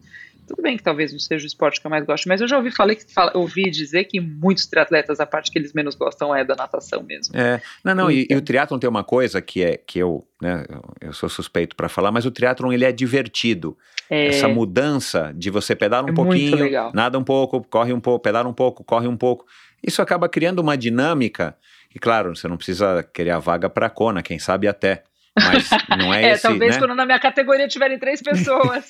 Tudo 0.48 0.62
bem 0.62 0.78
que 0.78 0.84
talvez 0.84 1.12
não 1.12 1.20
seja 1.20 1.44
o 1.44 1.48
esporte 1.48 1.82
que 1.82 1.88
eu 1.88 1.92
mais 1.92 2.06
gosto, 2.06 2.28
mas 2.28 2.40
eu 2.40 2.48
já 2.48 2.58
ouvi, 2.58 2.72
falei, 2.72 2.98
fala, 3.14 3.32
ouvi 3.36 3.70
dizer 3.70 4.04
que 4.06 4.20
muitos 4.20 4.66
triatletas, 4.68 5.20
a 5.20 5.26
parte 5.26 5.52
que 5.52 5.58
eles 5.58 5.74
menos 5.74 5.96
gostam 5.96 6.36
é 6.36 6.44
da 6.44 6.56
natação 6.56 7.02
mesmo. 7.04 7.36
É, 7.36 7.62
não, 7.84 7.96
não, 7.96 8.12
e, 8.12 8.28
e, 8.30 8.36
o 8.36 8.42
triatlon 8.42 8.78
tem 8.78 8.90
uma 8.90 9.04
coisa 9.04 9.42
que 9.42 9.64
é, 9.64 9.78
que 9.78 9.98
eu, 9.98 10.28
né, 10.42 10.64
eu 11.02 11.14
sou 11.14 11.28
suspeito 11.30 11.76
para 11.76 11.90
falar, 11.90 12.12
mas 12.12 12.26
o 12.26 12.32
triatlon 12.32 12.72
ele 12.72 12.86
é 12.86 12.92
divertido. 12.92 13.78
É, 14.10 14.28
Essa 14.28 14.48
mudança 14.48 15.34
de 15.36 15.50
você 15.50 15.76
pedala 15.76 16.06
um 16.08 16.12
é 16.12 16.14
pouquinho, 16.14 16.58
nada 16.94 17.18
um 17.18 17.24
pouco, 17.24 17.64
corre 17.64 17.92
um 17.92 18.00
pouco, 18.00 18.22
pedala 18.24 18.48
um 18.48 18.54
pouco, 18.54 18.84
corre 18.84 19.08
um 19.08 19.18
pouco, 19.18 19.46
isso 19.84 20.02
acaba 20.02 20.30
criando 20.30 20.60
uma 20.60 20.78
dinâmica, 20.78 21.56
e 21.94 21.98
claro, 21.98 22.36
você 22.36 22.48
não 22.48 22.58
precisa 22.58 23.02
querer 23.02 23.32
a 23.32 23.40
vaga 23.40 23.70
para 23.70 23.88
a 23.88 23.90
Kona, 23.90 24.22
quem 24.22 24.38
sabe 24.38 24.68
até, 24.68 25.04
Mas 25.38 25.70
não 25.98 26.14
é, 26.14 26.24
É, 26.24 26.32
esse, 26.32 26.44
talvez 26.44 26.76
né? 26.76 26.80
quando 26.80 26.96
na 26.96 27.06
minha 27.06 27.20
categoria 27.20 27.68
tiverem 27.68 28.00
três 28.00 28.22
pessoas. 28.22 28.88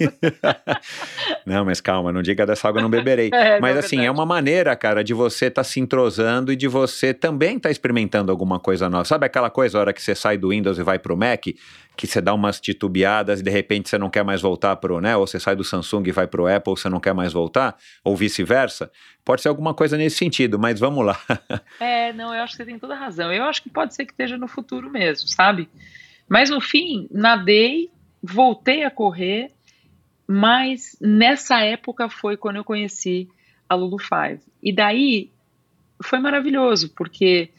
não, 1.46 1.66
mas 1.66 1.82
calma, 1.82 2.12
não 2.12 2.22
diga 2.22 2.46
dessa 2.46 2.68
água 2.68 2.80
eu 2.80 2.84
não 2.84 2.90
beberei. 2.90 3.32
É, 3.46 3.60
mas 3.60 3.74
não, 3.74 3.80
assim, 3.80 4.06
é 4.06 4.10
uma 4.10 4.26
maneira, 4.26 4.76
cara, 4.76 5.04
de 5.04 5.14
você 5.14 5.48
estar 5.48 5.64
se 5.64 5.80
entrosando 5.80 6.52
e 6.52 6.56
de 6.56 6.68
você 6.68 7.14
também 7.14 7.58
estar 7.58 7.70
experimentando 7.70 8.32
alguma 8.32 8.60
coisa 8.60 8.90
nova. 8.90 9.04
Sabe 9.04 9.26
aquela 9.26 9.50
coisa, 9.50 9.78
a 9.78 9.82
hora 9.82 9.94
que 9.94 10.02
você 10.02 10.16
sai 10.16 10.38
do 10.38 10.50
Windows 10.50 10.78
e 10.78 10.84
vai 10.84 10.98
pro 10.98 11.18
Mac, 11.18 11.44
que 11.96 12.08
você 12.08 12.22
dá 12.22 12.34
umas 12.34 12.60
titubeadas 12.60 13.40
e 13.40 13.44
de 13.44 13.50
repente 13.52 13.90
você 13.90 13.98
não 13.98 14.10
quer 14.10 14.24
mais 14.24 14.42
voltar 14.42 14.76
pro, 14.78 15.00
né? 15.02 15.16
Ou 15.16 15.28
você 15.28 15.40
sai 15.40 15.56
do 15.56 15.64
Samsung 15.64 16.04
e 16.08 16.12
vai 16.12 16.28
pro 16.28 16.48
Apple, 16.48 16.74
você 16.74 16.90
não 16.90 17.00
quer 17.00 17.14
mais 17.14 17.34
voltar, 17.34 17.76
ou 18.04 18.16
vice-versa. 18.16 18.90
Pode 19.24 19.42
ser 19.42 19.50
alguma 19.50 19.74
coisa 19.74 19.98
nesse 19.98 20.18
sentido, 20.18 20.58
mas 20.58 20.80
vamos 20.80 21.06
lá. 21.06 21.20
É, 21.80 22.14
não, 22.14 22.34
eu 22.34 22.42
acho 22.42 22.54
que 22.54 22.58
você 22.58 22.66
tem 22.66 22.80
toda 22.80 22.94
a 22.94 22.98
razão. 22.98 23.32
Eu 23.34 23.44
acho 23.44 23.62
que 23.62 23.70
pode 23.70 23.94
ser 23.94 24.06
que 24.06 24.12
esteja 24.12 24.38
no 24.38 24.48
futuro 24.48 24.90
mesmo, 24.90 25.28
sabe? 25.28 25.70
Mas 26.28 26.50
no 26.50 26.60
fim, 26.60 27.08
nadei, 27.12 27.90
voltei 28.22 28.84
a 28.84 28.92
correr, 28.92 29.52
mas 30.28 30.98
nessa 31.00 31.62
época 31.62 32.10
foi 32.10 32.36
quando 32.36 32.56
eu 32.58 32.64
conheci 32.64 33.28
a 33.70 33.76
Lulu 33.76 33.98
Five. 34.00 34.40
E 34.62 34.74
daí 34.74 35.30
foi 36.04 36.20
maravilhoso, 36.20 36.90
porque 36.96 37.50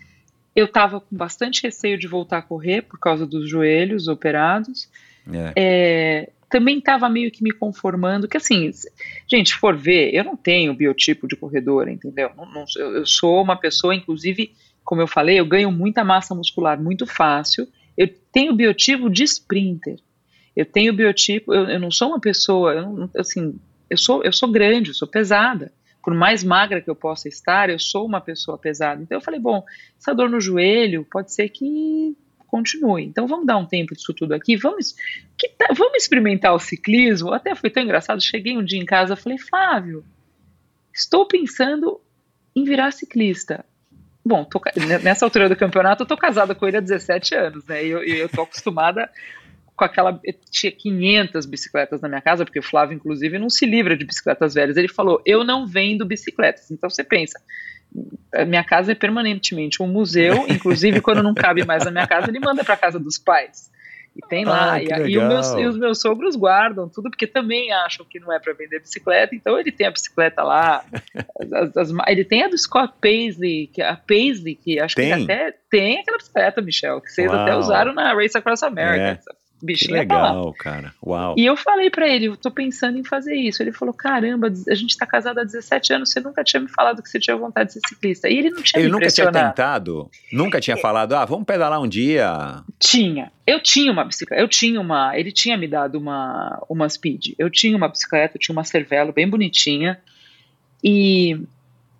eu 0.55 0.67
estava 0.67 1.01
com 1.01 1.17
bastante 1.17 1.63
receio 1.63 1.99
de 1.99 2.07
voltar 2.09 2.39
a 2.39 2.43
correr 2.43 2.83
por 2.83 2.99
causa 2.99 3.27
dos 3.27 3.49
joelhos 3.49 4.09
operados. 4.09 4.89
É. 5.33 5.53
É, 5.57 6.31
também 6.49 6.79
estava 6.79 7.09
meio 7.09 7.31
que 7.31 7.43
me 7.43 7.51
conformando, 7.53 8.29
que 8.29 8.37
assim, 8.37 8.71
gente, 9.29 9.51
se 9.51 9.57
for 9.57 9.77
ver, 9.77 10.15
eu 10.15 10.25
não 10.25 10.37
tenho 10.37 10.73
biotipo 10.75 11.27
de 11.29 11.37
corredora, 11.37 11.91
entendeu? 11.91 12.31
Não- 12.37 12.47
não- 12.51 12.65
eu, 12.77 12.97
eu 12.97 13.07
sou 13.07 13.43
uma 13.43 13.57
pessoa, 13.57 13.95
inclusive, 13.95 14.53
como 14.85 15.01
eu 15.01 15.07
falei, 15.07 15.39
eu 15.39 15.47
ganho 15.47 15.71
muita 15.71 16.03
massa 16.05 16.35
muscular 16.35 16.81
muito 16.81 17.07
fácil. 17.07 17.67
Eu 17.97 18.09
tenho 18.33 18.55
biotipo 18.55 19.09
de 19.09 19.25
sprinter. 19.25 19.99
Eu 20.55 20.65
tenho 20.65 20.93
biotipo, 20.93 21.53
eu, 21.53 21.65
eu 21.69 21.81
não 21.81 21.91
sou 21.91 22.09
uma 22.09 22.21
pessoa, 22.21 22.73
eu 22.73 23.11
assim, 23.19 23.59
eu 23.91 23.99
sou, 23.99 24.23
eu 24.25 24.33
sou 24.33 24.51
grande, 24.51 24.91
eu 24.91 24.95
sou 24.95 25.07
pesada. 25.07 25.73
Por 26.03 26.15
mais 26.15 26.45
magra 26.45 26.81
que 26.81 26.89
eu 26.89 26.95
possa 26.95 27.29
estar, 27.29 27.69
eu 27.69 27.79
sou 27.79 28.07
uma 28.07 28.21
pessoa 28.21 28.57
pesada. 28.57 29.03
Então 29.03 29.19
eu 29.19 29.23
falei, 29.23 29.41
bom, 29.41 29.65
essa 29.99 30.15
dor 30.15 30.31
no 30.31 30.41
joelho 30.41 31.07
pode 31.11 31.33
ser 31.33 31.49
que 31.49 32.17
continue. 32.47 33.05
Então 33.05 33.27
vamos 33.27 33.45
dar 33.47 33.57
um 33.59 33.67
tempo 33.67 33.95
disso 33.95 34.15
tudo 34.15 34.33
aqui, 34.33 34.57
vamos, 34.57 34.95
ta- 35.59 35.75
vamos 35.75 35.97
experimentar 35.97 36.55
o 36.55 36.59
ciclismo. 36.59 37.33
Até 37.33 37.55
foi 37.55 37.71
tão 37.71 37.83
engraçado, 37.83 38.23
cheguei 38.23 38.57
um 38.57 38.65
dia 38.65 38.81
em 38.81 38.85
casa 38.85 39.17
falei, 39.17 39.37
Flávio, 39.37 40.05
estou 40.95 41.27
pensando 41.27 42.01
em 42.55 42.65
virar 42.65 42.93
ciclista. 42.93 43.65
Bom, 44.27 44.45
tô 44.45 44.61
nessa 45.05 45.25
altura 45.25 45.49
do 45.49 45.55
campeonato 45.55 46.03
eu 46.03 46.07
tô 46.07 46.17
casada 46.17 46.53
com 46.53 46.67
ele 46.67 46.79
há 46.79 46.81
17 46.81 47.33
anos, 47.37 47.65
né? 47.65 47.85
E 47.85 47.91
eu, 47.91 48.03
eu 48.03 48.29
tô 48.29 48.43
acostumada 48.43 49.09
com 49.77 49.85
aquela. 49.85 50.19
Eu 50.25 50.35
tinha 50.51 50.73
500 50.73 51.47
bicicletas 51.47 52.01
na 52.01 52.09
minha 52.09 52.21
casa, 52.21 52.45
porque 52.45 52.59
o 52.59 52.63
Flávio, 52.63 52.97
inclusive, 52.97 53.39
não 53.39 53.49
se 53.49 53.65
livra 53.65 53.97
de 53.97 54.05
bicicletas 54.05 54.55
velhas. 54.55 54.77
Ele 54.77 54.89
falou: 54.89 55.23
Eu 55.25 55.45
não 55.45 55.65
vendo 55.65 56.05
bicicletas. 56.05 56.73
Então 56.73 56.91
você 56.91 57.05
pensa, 57.05 57.41
a 58.35 58.45
minha 58.45 58.65
casa 58.65 58.91
é 58.91 58.95
permanentemente 58.97 59.81
um 59.81 59.87
museu, 59.87 60.45
inclusive 60.51 61.01
quando 61.01 61.23
não 61.23 61.33
cabe 61.33 61.65
mais 61.65 61.85
na 61.85 61.93
minha 61.93 62.07
casa, 62.09 62.29
ele 62.29 62.41
manda 62.41 62.65
para 62.65 62.77
casa 62.77 62.99
dos 62.99 63.19
pais. 63.19 63.71
E 64.17 64.29
tem 64.29 64.45
lá. 64.47 64.73
Ah, 64.73 64.83
e, 64.83 64.87
e, 64.87 65.19
meus- 65.19 65.53
e 65.53 65.67
os 65.67 65.77
meus 65.77 66.01
sogros 66.01 66.35
guardam 66.37 66.89
tudo, 66.89 67.11
porque 67.11 67.27
também 67.27 67.71
acham 67.73 68.05
que 68.09 68.19
não 68.19 68.33
é 68.33 68.39
para 68.41 68.55
vender 68.55 68.81
bicicleta, 68.81 69.35
então 69.35 69.59
ele 69.61 69.71
tem 69.71 69.87
a 69.87 69.91
bicicleta 69.91 70.43
lá. 70.43 70.83
as- 71.41 71.53
as- 71.53 71.77
as- 71.77 71.91
ele 72.09 72.25
tem 72.25 72.43
a 72.45 72.49
do 72.49 72.57
Scott 72.57 72.95
Paisley, 73.01 73.67
que 73.67 73.83
a 73.83 73.95
Paisley, 73.97 74.55
que 74.55 74.81
acho 74.81 74.95
Tem? 74.97 75.15
que 75.27 75.31
até 75.31 75.55
tem 75.71 76.01
aquela 76.01 76.17
bicicleta, 76.17 76.63
Michel, 76.63 77.01
que 77.03 77.11
vocês 77.11 77.31
até 77.31 77.51
Uau. 77.51 77.59
usaram 77.61 77.93
na 77.93 78.15
Race 78.15 78.37
Across 78.37 78.63
America. 78.63 79.21
É. 79.31 79.36
Que 79.65 79.91
lá. 79.91 79.99
legal, 79.99 80.55
cara. 80.59 80.95
Uau. 81.05 81.35
E 81.39 81.47
eu 81.47 81.57
falei 81.57 81.91
pra 81.91 82.09
ele, 82.09 82.27
eu 82.27 82.37
tô 82.37 82.51
pensando 82.51 82.99
em 82.99 83.05
fazer 83.05 83.35
isso. 83.35 83.63
Ele 83.63 83.73
falou, 83.73 83.95
caramba, 83.95 84.53
a 84.69 84.75
gente 84.75 84.97
tá 84.97 85.07
casado 85.07 85.39
há 85.39 85.45
17 85.45 85.95
anos, 85.95 86.11
você 86.11 86.21
nunca 86.21 86.45
tinha 86.45 86.61
me 86.61 86.69
falado 86.69 87.03
que 87.03 87.09
você 87.09 87.19
tinha 87.19 87.37
vontade 87.37 87.69
de 87.69 87.75
ser 87.75 87.81
ciclista. 87.89 88.29
E 88.29 88.39
ele 88.39 88.51
não 88.51 88.63
tinha 88.63 88.83
Ele 88.83 88.91
nunca 88.91 89.09
tinha 89.09 89.33
tentado? 89.33 90.11
Nunca 90.33 90.61
tinha 90.61 90.77
falado, 90.77 91.15
ah, 91.15 91.25
vamos 91.25 91.47
pedalar 91.47 91.81
um 91.81 91.89
dia? 91.89 92.63
Tinha. 92.79 93.33
Eu 93.47 93.61
tinha 93.61 93.91
uma 93.91 94.05
bicicleta, 94.05 94.43
eu 94.43 94.49
tinha 94.49 94.81
uma, 94.81 95.17
ele 95.17 95.33
tinha 95.33 95.57
me 95.57 95.69
dado 95.69 95.99
uma, 95.99 96.63
uma 96.69 96.89
Speed. 96.89 97.35
Eu 97.39 97.49
tinha 97.49 97.77
uma 97.77 97.89
bicicleta, 97.89 98.37
eu 98.37 98.41
tinha 98.41 98.53
uma 98.53 98.65
Cervelo 98.65 99.13
bem 99.13 99.29
bonitinha. 99.29 99.99
E 100.85 101.41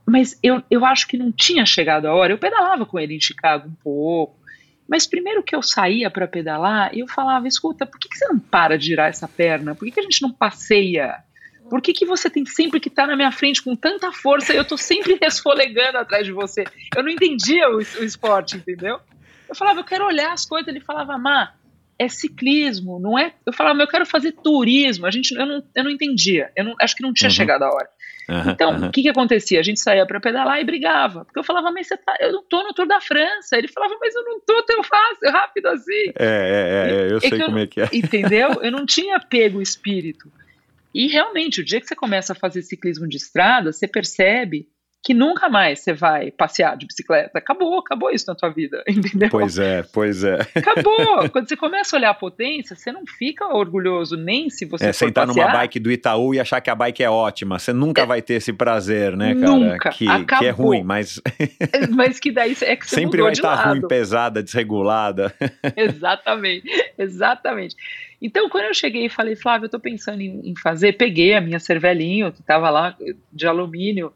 mas 0.07 0.39
eu, 0.41 0.63
eu 0.71 0.85
acho 0.85 1.09
que 1.09 1.19
não 1.19 1.33
tinha 1.33 1.67
chegado 1.67 2.07
a 2.07 2.15
hora. 2.15 2.33
Eu 2.33 2.39
pedalava 2.39 2.87
com 2.87 2.99
ele 2.99 3.17
em 3.17 3.21
Chicago 3.21 3.69
um 3.69 3.75
pouco. 3.83 4.37
Mas 4.89 5.07
primeiro 5.07 5.43
que 5.43 5.55
eu 5.55 5.63
saía 5.63 6.11
para 6.11 6.29
pedalar, 6.29 6.91
eu 6.97 7.07
falava: 7.09 7.49
escuta, 7.49 7.85
por 7.87 7.99
que, 7.99 8.09
que 8.09 8.17
você 8.17 8.27
não 8.29 8.39
para 8.39 8.79
de 8.79 8.87
girar 8.87 9.09
essa 9.09 9.27
perna? 9.27 9.75
Por 9.75 9.85
que, 9.85 9.93
que 9.93 10.01
a 10.01 10.03
gente 10.05 10.23
não 10.23 10.33
passeia? 10.33 11.17
Por 11.69 11.83
que, 11.83 11.93
que 11.93 12.07
você 12.07 12.31
tem 12.31 12.47
sempre 12.47 12.79
que 12.79 12.89
estar 12.89 13.09
na 13.09 13.17
minha 13.17 13.33
frente 13.33 13.61
com 13.61 13.75
tanta 13.75 14.13
força 14.13 14.53
e 14.55 14.57
eu 14.57 14.65
tô 14.65 14.77
sempre 14.77 15.19
resfolegando 15.21 15.99
atrás 15.99 16.25
de 16.25 16.31
você? 16.33 16.63
Eu 16.97 17.03
não 17.03 17.11
entendia 17.11 17.69
o, 17.69 17.79
o 17.79 18.05
esporte, 18.05 18.57
entendeu? 18.57 19.01
Eu 19.49 19.55
falava, 19.57 19.81
eu 19.81 19.85
quero 19.85 20.07
olhar 20.07 20.33
as 20.33 20.45
coisas. 20.45 20.69
Ele 20.69 20.79
falava, 20.81 21.19
Má, 21.19 21.55
é 21.99 22.09
ciclismo, 22.09 23.01
não 23.01 23.19
é? 23.19 23.33
Eu 23.45 23.53
falava, 23.53 23.81
eu 23.83 23.89
quero 23.89 24.07
fazer 24.07 24.31
turismo. 24.33 25.07
A 25.07 25.11
gente, 25.11 25.33
eu 25.35 25.45
não, 25.47 25.63
eu 25.75 25.85
não 25.85 25.91
entendia. 25.91 26.53
Eu 26.55 26.65
não, 26.65 26.75
acho 26.81 26.95
que 26.95 27.03
não 27.03 27.13
tinha 27.13 27.29
Uhum. 27.31 27.35
chegado 27.35 27.63
a 27.63 27.69
hora. 27.69 27.89
Aham, 28.29 28.51
Então, 28.53 28.77
o 28.89 28.91
que 28.91 29.03
que 29.03 29.09
acontecia? 29.09 29.61
A 29.61 29.63
gente 29.63 29.81
saía 29.81 30.05
para 30.07 30.21
pedalar 30.21 30.61
e 30.61 30.65
brigava. 30.65 31.25
Porque 31.25 31.39
eu 31.39 31.45
falava, 31.45 31.71
mas 31.71 31.87
você 31.87 31.97
tá, 31.97 32.17
eu 32.21 32.33
não 32.33 32.43
tô 32.43 32.63
no 32.63 32.75
Tour 32.75 32.87
da 32.87 33.01
França. 33.01 33.57
Ele 33.57 33.69
falava, 33.69 33.97
mas 34.01 34.15
eu 34.15 34.23
não 34.25 34.41
tô 34.41 34.63
tão 34.65 34.83
fácil, 34.83 35.31
rápido 35.31 35.67
assim. 35.67 36.13
É, 36.19 36.89
é, 36.89 36.91
é, 36.91 37.13
eu 37.13 37.17
É 37.19 37.21
sei 37.21 37.31
que 37.31 37.43
eu 37.43 37.47
como 37.47 37.59
é 37.59 37.67
que 37.67 37.81
é. 37.81 37.89
Entendeu? 37.93 38.49
Eu 38.63 38.73
não 38.73 38.85
tinha 38.85 39.19
pego 39.21 39.59
o 39.59 39.63
espírito. 39.63 40.31
E 40.95 41.07
realmente, 41.09 41.61
o 41.61 41.65
dia 41.65 41.81
que 41.81 41.87
você 41.87 41.95
começa 41.95 42.33
a 42.33 42.37
fazer 42.37 42.63
ciclismo 42.63 43.07
de 43.07 43.19
estrada, 43.19 43.73
você 43.73 43.87
percebe 43.87 44.67
que 45.07 45.15
nunca 45.15 45.49
mais 45.49 45.79
você 45.79 45.93
vai 45.95 46.33
passear 46.33 46.77
de 46.77 46.85
bicicleta. 46.85 47.39
Acabou, 47.39 47.79
acabou 47.79 48.11
isso 48.11 48.25
na 48.27 48.35
tua 48.35 48.49
vida, 48.49 48.83
entendeu? 48.91 49.29
Pois 49.31 49.57
é, 49.57 49.85
pois 49.93 50.25
é. 50.25 50.41
Acabou. 50.53 51.31
Quando 51.31 51.49
você 51.49 51.57
começa 51.57 51.95
a 51.95 51.99
olhar 52.01 52.11
a 52.11 52.15
potência, 52.15 52.75
você 52.75 52.91
não 52.91 53.07
fica 53.07 53.47
orgulhoso 53.55 54.17
nem 54.17 54.51
se 54.51 54.65
você 54.65 54.87
É, 54.87 54.93
for 54.93 55.07
sentar 55.07 55.25
passear. 55.29 55.47
numa 55.47 55.59
bike 55.61 55.79
do 55.79 55.93
Itaú 55.93 56.35
e 56.35 56.41
achar 56.41 56.61
que 56.61 56.69
a 56.69 56.75
bike 56.75 57.05
é 57.05 57.09
ótima. 57.09 57.57
Você 57.61 57.73
nunca 57.73 58.05
vai 58.05 58.21
ter 58.21 58.35
esse 58.35 58.53
prazer, 58.53 59.17
né, 59.17 59.33
cara? 59.37 59.47
Nunca. 59.47 59.91
Que, 59.91 60.07
que 60.25 60.45
é 60.45 60.51
ruim, 60.51 60.83
mas 60.83 61.21
Mas 61.95 62.19
que 62.19 62.33
daí 62.33 62.57
é 62.63 62.75
que 62.75 62.85
você 62.89 62.97
sempre 62.97 63.23
vai 63.23 63.31
estar 63.31 63.55
lado. 63.55 63.69
ruim, 63.79 63.87
pesada, 63.87 64.43
desregulada. 64.43 65.33
exatamente, 65.77 66.67
exatamente. 66.99 67.77
Então, 68.21 68.49
quando 68.49 68.65
eu 68.65 68.75
cheguei 68.75 69.07
e 69.07 69.09
falei, 69.09 69.37
Flávio, 69.37 69.67
eu 69.67 69.71
tô 69.71 69.79
pensando 69.79 70.21
em, 70.21 70.41
em 70.51 70.55
fazer, 70.57 70.95
peguei 70.95 71.35
a 71.35 71.41
minha 71.41 71.61
cervelinho, 71.61 72.33
que 72.33 72.43
tava 72.43 72.71
lá 72.71 72.97
de 73.33 73.47
alumínio, 73.47 74.13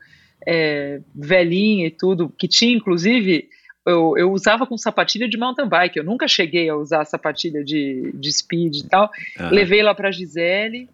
é, 0.47 1.01
velhinha 1.15 1.87
e 1.87 1.91
tudo, 1.91 2.29
que 2.37 2.49
tinha, 2.49 2.75
inclusive, 2.77 3.49
eu, 3.87 4.15
eu 4.17 4.31
usava 4.33 4.67
com 4.67 4.77
sapatilha 4.77 5.29
de 5.29 5.37
mountain 5.39 5.69
bike, 5.69 5.99
eu 5.99 6.05
nunca 6.05 6.27
cheguei 6.29 6.69
a 6.69 6.77
usar 6.77 7.05
sapatilha 7.05 7.65
de, 7.65 8.11
de 8.15 8.33
speed 8.33 8.77
e 8.77 8.89
tal. 8.89 9.11
Ah, 9.39 9.51
Levei 9.51 9.83
lá 9.83 9.95
pra 9.95 10.11
Gisele, 10.11 10.89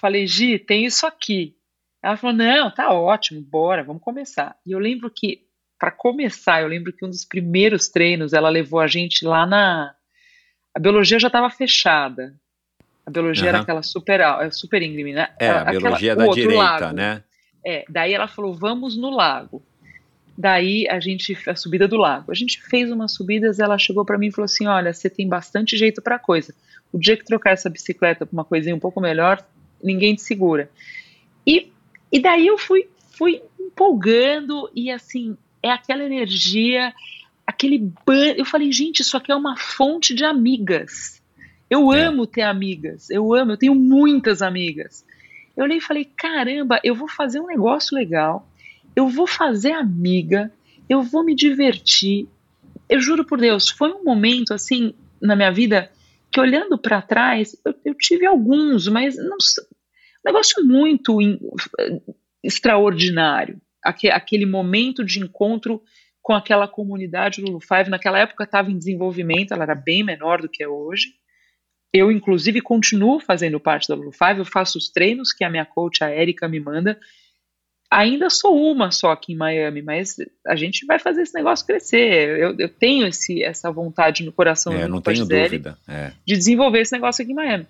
falei, 0.00 0.26
Gi, 0.26 0.58
tem 0.58 0.84
isso 0.84 1.06
aqui. 1.06 1.54
Ela 2.02 2.16
falou, 2.16 2.36
não, 2.36 2.70
tá 2.70 2.92
ótimo, 2.92 3.40
bora, 3.40 3.82
vamos 3.82 4.02
começar. 4.02 4.54
E 4.66 4.72
eu 4.72 4.78
lembro 4.78 5.10
que, 5.10 5.40
para 5.78 5.90
começar, 5.90 6.60
eu 6.62 6.68
lembro 6.68 6.92
que 6.92 7.04
um 7.04 7.08
dos 7.10 7.24
primeiros 7.24 7.88
treinos, 7.88 8.32
ela 8.32 8.48
levou 8.50 8.80
a 8.80 8.86
gente 8.86 9.24
lá 9.24 9.46
na... 9.46 9.94
A 10.74 10.78
biologia 10.78 11.18
já 11.18 11.28
estava 11.28 11.48
fechada. 11.50 12.34
A 13.06 13.10
biologia 13.10 13.48
era 13.48 13.58
Aham. 13.58 13.62
aquela 13.62 13.82
super, 13.82 14.20
super 14.50 14.82
íngreme, 14.82 15.12
né? 15.12 15.28
é, 15.38 15.48
a 15.48 15.60
Aquela- 15.62 15.78
biologia 15.80 16.12
o 16.12 16.16
da 16.16 16.26
direita, 16.28 16.56
lago. 16.62 16.96
né? 16.96 17.22
É, 17.66 17.84
daí 17.88 18.12
ela 18.12 18.28
falou, 18.28 18.52
vamos 18.54 18.96
no 18.96 19.10
lago. 19.10 19.62
Daí 20.36 20.86
a 20.88 20.98
gente, 20.98 21.36
a 21.48 21.54
subida 21.54 21.86
do 21.86 21.96
lago. 21.96 22.32
A 22.32 22.34
gente 22.34 22.60
fez 22.62 22.90
umas 22.90 23.12
subidas, 23.14 23.60
ela 23.60 23.78
chegou 23.78 24.04
para 24.04 24.18
mim 24.18 24.26
e 24.26 24.32
falou 24.32 24.46
assim, 24.46 24.66
olha, 24.66 24.92
você 24.92 25.08
tem 25.08 25.28
bastante 25.28 25.76
jeito 25.76 26.02
para 26.02 26.18
coisa. 26.18 26.54
O 26.92 26.98
dia 26.98 27.16
que 27.16 27.24
trocar 27.24 27.52
essa 27.52 27.70
bicicleta 27.70 28.26
para 28.26 28.32
uma 28.32 28.44
coisinha 28.44 28.74
um 28.74 28.80
pouco 28.80 29.00
melhor, 29.00 29.44
ninguém 29.82 30.14
te 30.14 30.22
segura. 30.22 30.68
E, 31.46 31.70
e 32.10 32.20
daí 32.20 32.46
eu 32.46 32.58
fui, 32.58 32.88
fui 33.12 33.42
empolgando 33.58 34.70
e 34.74 34.90
assim, 34.90 35.36
é 35.62 35.70
aquela 35.70 36.02
energia, 36.02 36.92
aquele 37.46 37.78
ban... 38.04 38.34
Eu 38.36 38.44
falei, 38.44 38.70
gente, 38.72 39.00
isso 39.00 39.16
aqui 39.16 39.30
é 39.30 39.36
uma 39.36 39.56
fonte 39.56 40.14
de 40.14 40.24
amigas. 40.24 41.22
Eu 41.70 41.92
É. 41.92 42.02
amo 42.06 42.26
ter 42.26 42.42
amigas, 42.42 43.08
eu 43.08 43.32
amo, 43.34 43.52
eu 43.52 43.56
tenho 43.56 43.74
muitas 43.74 44.42
amigas. 44.42 45.04
Eu 45.56 45.64
olhei 45.64 45.78
e 45.78 45.80
falei, 45.82 46.04
caramba, 46.04 46.80
eu 46.82 46.94
vou 46.94 47.08
fazer 47.08 47.40
um 47.40 47.46
negócio 47.46 47.96
legal, 47.96 48.48
eu 48.96 49.08
vou 49.08 49.26
fazer 49.26 49.72
amiga, 49.72 50.52
eu 50.88 51.02
vou 51.02 51.24
me 51.24 51.34
divertir. 51.34 52.28
Eu 52.88 53.00
juro 53.00 53.24
por 53.24 53.38
Deus, 53.40 53.68
foi 53.68 53.92
um 53.92 54.04
momento 54.04 54.52
assim 54.52 54.94
na 55.20 55.34
minha 55.36 55.50
vida 55.52 55.90
que 56.30 56.40
olhando 56.40 56.76
para 56.76 57.00
trás, 57.00 57.56
eu, 57.64 57.74
eu 57.84 57.94
tive 57.94 58.26
alguns, 58.26 58.88
mas 58.88 59.16
não 59.16 59.36
um 59.36 60.26
negócio 60.26 60.64
muito 60.64 61.20
in- 61.20 61.38
extraordinário. 62.42 63.60
Aque- 63.82 64.10
aquele 64.10 64.46
momento 64.46 65.04
de 65.04 65.20
encontro 65.20 65.82
com 66.22 66.32
aquela 66.32 66.66
comunidade 66.66 67.42
Lulu 67.42 67.60
Five. 67.60 67.90
Naquela 67.90 68.18
época 68.18 68.44
estava 68.44 68.70
em 68.70 68.78
desenvolvimento, 68.78 69.52
ela 69.52 69.64
era 69.64 69.74
bem 69.74 70.02
menor 70.02 70.40
do 70.40 70.48
que 70.48 70.62
é 70.62 70.68
hoje. 70.68 71.14
Eu, 71.96 72.10
inclusive, 72.10 72.60
continuo 72.60 73.20
fazendo 73.20 73.60
parte 73.60 73.86
da 73.86 73.94
Lulu 73.94 74.10
Five, 74.10 74.38
eu 74.40 74.44
faço 74.44 74.76
os 74.78 74.88
treinos 74.88 75.32
que 75.32 75.44
a 75.44 75.48
minha 75.48 75.64
coach, 75.64 76.02
a 76.02 76.10
Erika, 76.14 76.48
me 76.48 76.58
manda. 76.58 76.98
Ainda 77.90 78.28
sou 78.28 78.60
uma 78.72 78.90
só 78.90 79.12
aqui 79.12 79.32
em 79.32 79.36
Miami, 79.36 79.80
mas 79.80 80.16
a 80.44 80.56
gente 80.56 80.84
vai 80.84 80.98
fazer 80.98 81.22
esse 81.22 81.32
negócio 81.34 81.64
crescer. 81.64 82.40
Eu, 82.40 82.56
eu 82.58 82.68
tenho 82.68 83.06
esse, 83.06 83.44
essa 83.44 83.70
vontade 83.70 84.24
no 84.24 84.32
coração 84.32 84.72
É, 84.72 84.88
não 84.88 85.00
tenho 85.00 85.24
dúvida. 85.44 85.78
É. 85.86 86.10
de 86.26 86.36
desenvolver 86.36 86.80
esse 86.80 86.92
negócio 86.92 87.22
aqui 87.22 87.30
em 87.30 87.36
Miami. 87.36 87.66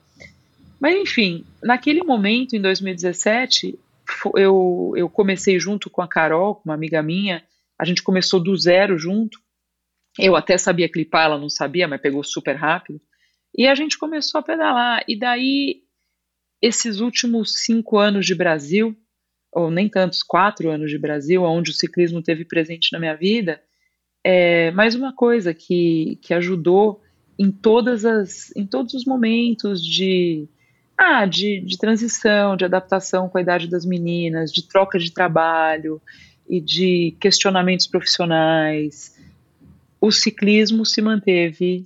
Mas 0.81 0.97
enfim, 0.97 1.45
naquele 1.63 2.03
momento, 2.03 2.57
em 2.57 2.61
2017, 2.63 3.79
fo- 4.09 4.33
eu, 4.39 4.95
eu 4.97 5.09
comecei 5.11 5.59
junto 5.61 5.91
com 5.91 6.01
a 6.01 6.09
Carol, 6.09 6.63
uma 6.65 6.73
amiga 6.75 7.03
minha, 7.03 7.43
a 7.79 7.85
gente 7.85 8.03
começou 8.03 8.41
do 8.41 8.57
zero 8.57 8.97
junto. 8.99 9.39
Eu 10.19 10.35
até 10.37 10.57
sabia 10.57 10.89
clipar, 10.89 11.27
ela 11.27 11.39
não 11.39 11.51
sabia, 11.51 11.87
mas 11.87 12.01
pegou 12.01 12.25
super 12.25 12.57
rápido. 12.57 12.99
E 13.57 13.67
a 13.67 13.75
gente 13.75 13.99
começou 13.99 14.41
a 14.41 14.43
pedalar. 14.43 15.05
E 15.07 15.17
daí, 15.17 15.83
esses 16.61 17.01
últimos 17.01 17.63
cinco 17.65 17.99
anos 17.99 18.27
de 18.27 18.35
Brasil, 18.35 18.97
ou 19.53 19.71
nem 19.71 19.89
tantos, 19.89 20.23
quatro 20.23 20.71
anos 20.71 20.91
de 20.91 20.99
Brasil, 20.99 21.43
onde 21.45 21.71
o 21.71 21.75
ciclismo 21.75 22.23
teve 22.23 22.45
presente 22.45 22.93
na 22.93 22.99
minha 22.99 23.15
vida, 23.15 23.63
é 24.25 24.71
mais 24.73 24.95
uma 24.95 25.13
coisa 25.13 25.55
que, 25.55 26.19
que 26.23 26.35
ajudou 26.35 27.01
em 27.39 27.51
todas 27.51 28.05
as 28.05 28.55
em 28.57 28.67
todos 28.67 28.95
os 28.95 29.05
momentos 29.05 29.85
de 29.85 30.49
ah, 30.97 31.27
de, 31.27 31.61
de 31.61 31.77
transição, 31.77 32.57
de 32.57 32.65
adaptação 32.65 33.29
com 33.29 33.37
a 33.37 33.41
idade 33.41 33.69
das 33.69 33.85
meninas, 33.85 34.53
de 34.53 34.67
troca 34.67 34.99
de 34.99 35.13
trabalho 35.13 36.01
e 36.49 36.61
de 36.61 37.17
questionamentos 37.21 37.87
profissionais. 37.87 39.19
O 40.01 40.13
ciclismo 40.13 40.87
se 40.87 41.03
manteve 41.03 41.85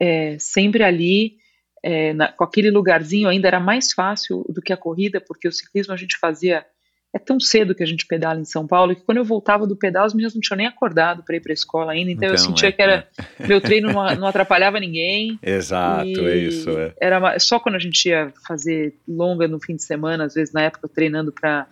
é, 0.00 0.36
sempre 0.38 0.82
ali, 0.82 1.34
é, 1.82 2.12
na- 2.14 2.32
com 2.32 2.42
aquele 2.44 2.70
lugarzinho 2.70 3.28
ainda 3.28 3.46
era 3.48 3.60
mais 3.60 3.92
fácil 3.92 4.44
do 4.48 4.60
que 4.62 4.72
a 4.72 4.76
corrida, 4.76 5.20
porque 5.20 5.46
o 5.46 5.52
ciclismo 5.52 5.92
a 5.92 5.96
gente 5.96 6.16
fazia 6.18 6.64
é 7.12 7.18
tão 7.18 7.40
cedo 7.40 7.74
que 7.74 7.82
a 7.82 7.86
gente 7.86 8.06
pedala 8.06 8.38
em 8.38 8.44
São 8.44 8.68
Paulo 8.68 8.94
que 8.94 9.02
quando 9.02 9.18
eu 9.18 9.24
voltava 9.24 9.66
do 9.66 9.74
pedal 9.76 10.04
as 10.04 10.14
meninas 10.14 10.32
não 10.32 10.40
tinham 10.40 10.58
nem 10.58 10.66
acordado 10.68 11.24
para 11.24 11.34
ir 11.34 11.40
para 11.40 11.50
a 11.50 11.54
escola 11.54 11.90
ainda, 11.90 12.12
então, 12.12 12.28
eu 12.28 12.34
Então, 12.34 12.46
sentia 12.46 12.68
é, 12.68 12.72
que 12.72 12.80
era 12.80 13.08
meu 13.48 13.60
treino 13.60 13.88
não, 13.92 14.14
não 14.14 14.28
atrapalhava 14.28 14.78
ninguém. 14.78 15.36
Exato, 15.42 16.06
é 16.06 16.36
isso. 16.36 16.70
É. 16.70 16.94
Era 17.00 17.36
só 17.40 17.58
quando 17.58 17.74
a 17.74 17.80
gente 17.80 18.08
ia 18.08 18.32
fazer 18.46 18.94
longa 19.08 19.48
no 19.48 19.58
fim 19.60 19.74
de 19.74 19.82
semana, 19.82 20.24
às 20.24 20.34
vezes 20.34 20.54
na 20.54 20.62
época 20.62 20.86
treinando 20.88 21.32
para 21.32 21.66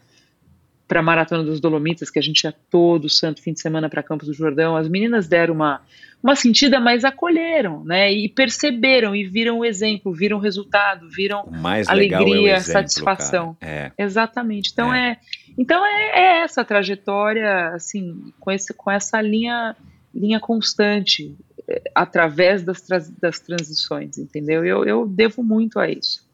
para 0.88 1.02
maratona 1.02 1.44
dos 1.44 1.60
Dolomitas, 1.60 2.10
que 2.10 2.18
a 2.18 2.22
gente 2.22 2.42
ia 2.44 2.54
todo 2.70 3.08
santo 3.10 3.42
fim 3.42 3.52
de 3.52 3.60
semana 3.60 3.90
para 3.90 4.02
Campos 4.02 4.26
do 4.26 4.32
Jordão, 4.32 4.74
as 4.74 4.88
meninas 4.88 5.28
deram 5.28 5.54
uma 5.54 5.82
uma 6.20 6.34
sentida, 6.34 6.80
mas 6.80 7.04
acolheram, 7.04 7.84
né? 7.84 8.12
E 8.12 8.28
perceberam 8.28 9.14
e 9.14 9.24
viram 9.24 9.60
o 9.60 9.64
exemplo, 9.64 10.12
viram 10.12 10.38
o 10.38 10.40
resultado, 10.40 11.08
viram 11.08 11.42
O 11.44 11.56
mais 11.56 11.86
é 11.86 11.92
alegria, 11.92 12.56
exemplo, 12.56 12.72
satisfação. 12.72 13.56
É. 13.60 13.92
Exatamente. 13.96 14.70
Então 14.72 14.92
É. 14.92 15.10
é, 15.12 15.16
então 15.56 15.86
é, 15.86 16.10
é 16.14 16.40
essa 16.40 16.64
trajetória, 16.64 17.68
assim, 17.68 18.32
com, 18.40 18.50
esse, 18.50 18.74
com 18.74 18.90
essa 18.90 19.20
linha, 19.20 19.76
linha 20.12 20.40
constante, 20.40 21.36
eh, 21.68 21.82
através 21.94 22.64
das, 22.64 22.84
das 23.20 23.38
transições, 23.38 24.18
entendeu? 24.18 24.64
Eu, 24.64 24.84
eu 24.84 25.06
devo 25.06 25.44
muito 25.44 25.78
a 25.78 25.88
isso. 25.88 26.26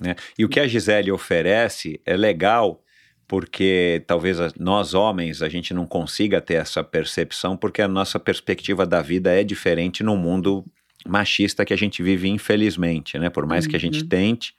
né? 0.00 0.16
E 0.38 0.44
o 0.44 0.48
que 0.48 0.58
a 0.58 0.66
Gisele 0.66 1.12
oferece 1.12 2.00
é 2.06 2.16
legal 2.16 2.82
porque 3.26 4.02
talvez 4.06 4.38
nós 4.58 4.94
homens 4.94 5.42
a 5.42 5.48
gente 5.48 5.72
não 5.72 5.86
consiga 5.86 6.40
ter 6.40 6.54
essa 6.54 6.82
percepção 6.84 7.56
porque 7.56 7.80
a 7.80 7.88
nossa 7.88 8.18
perspectiva 8.20 8.84
da 8.86 9.00
vida 9.00 9.32
é 9.32 9.42
diferente 9.42 10.02
no 10.02 10.16
mundo 10.16 10.64
machista 11.06 11.64
que 11.64 11.72
a 11.72 11.76
gente 11.76 12.02
vive 12.02 12.28
infelizmente, 12.28 13.18
né? 13.18 13.30
Por 13.30 13.46
mais 13.46 13.66
que 13.66 13.74
a 13.76 13.78
gente 13.78 14.02
Uhum. 14.02 14.08
tente 14.08 14.54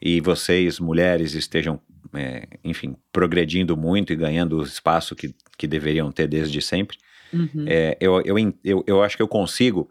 e 0.00 0.20
vocês 0.20 0.78
mulheres 0.78 1.34
estejam, 1.34 1.80
é, 2.14 2.46
enfim, 2.64 2.96
progredindo 3.12 3.76
muito 3.76 4.12
e 4.12 4.16
ganhando 4.16 4.58
o 4.58 4.62
espaço 4.62 5.14
que, 5.16 5.34
que 5.58 5.66
deveriam 5.66 6.10
ter 6.12 6.26
desde 6.28 6.60
sempre, 6.62 6.96
Uhum. 7.32 7.64
é, 7.66 7.96
eu, 8.00 8.20
eu, 8.22 8.36
eu, 8.64 8.84
eu 8.86 9.02
acho 9.02 9.16
que 9.16 9.22
eu 9.22 9.28
consigo 9.28 9.88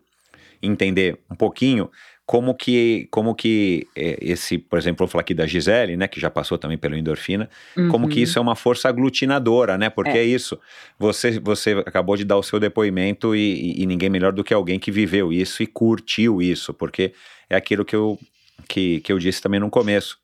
entender 0.62 1.18
um 1.32 1.36
pouquinho 1.36 1.90
como 2.30 2.54
que, 2.54 3.08
como 3.10 3.34
que 3.34 3.88
é, 3.96 4.16
esse, 4.22 4.60
por 4.60 4.78
exemplo, 4.78 5.02
eu 5.04 5.08
vou 5.08 5.12
falar 5.12 5.22
aqui 5.22 5.34
da 5.34 5.48
Gisele, 5.48 5.98
né, 5.98 6.08
que 6.08 6.20
já 6.20 6.30
passou 6.30 6.60
também 6.60 6.78
pelo 6.78 6.96
endorfina, 6.96 7.50
como 7.90 8.08
que 8.08 8.18
Uhum. 8.18 8.24
isso 8.24 8.38
é 8.38 8.42
uma 8.44 8.56
força 8.56 8.88
aglutinadora, 8.88 9.80
né? 9.80 9.90
Porque 9.90 10.12
é, 10.16 10.22
É. 10.22 10.26
isso. 10.26 10.60
Você, 11.00 11.40
você 11.40 11.72
acabou 11.88 12.16
de 12.16 12.24
dar 12.24 12.38
o 12.38 12.44
seu 12.44 12.60
depoimento 12.60 13.36
e, 13.36 13.82
e- 13.82 13.86
ninguém 13.88 14.12
melhor 14.12 14.32
do 14.32 14.44
que 14.44 14.54
alguém 14.54 14.78
que 14.78 14.92
viveu 14.92 15.34
isso 15.34 15.64
e 15.64 15.66
curtiu 15.66 16.40
isso, 16.40 16.72
porque 16.72 17.14
é 17.50 17.56
aquilo 17.56 17.84
que 17.84 17.96
eu, 17.96 18.20
que, 18.68 19.00
que 19.00 19.12
eu 19.12 19.18
disse 19.18 19.42
também 19.42 19.60
no 19.60 19.72
começo. 19.72 20.20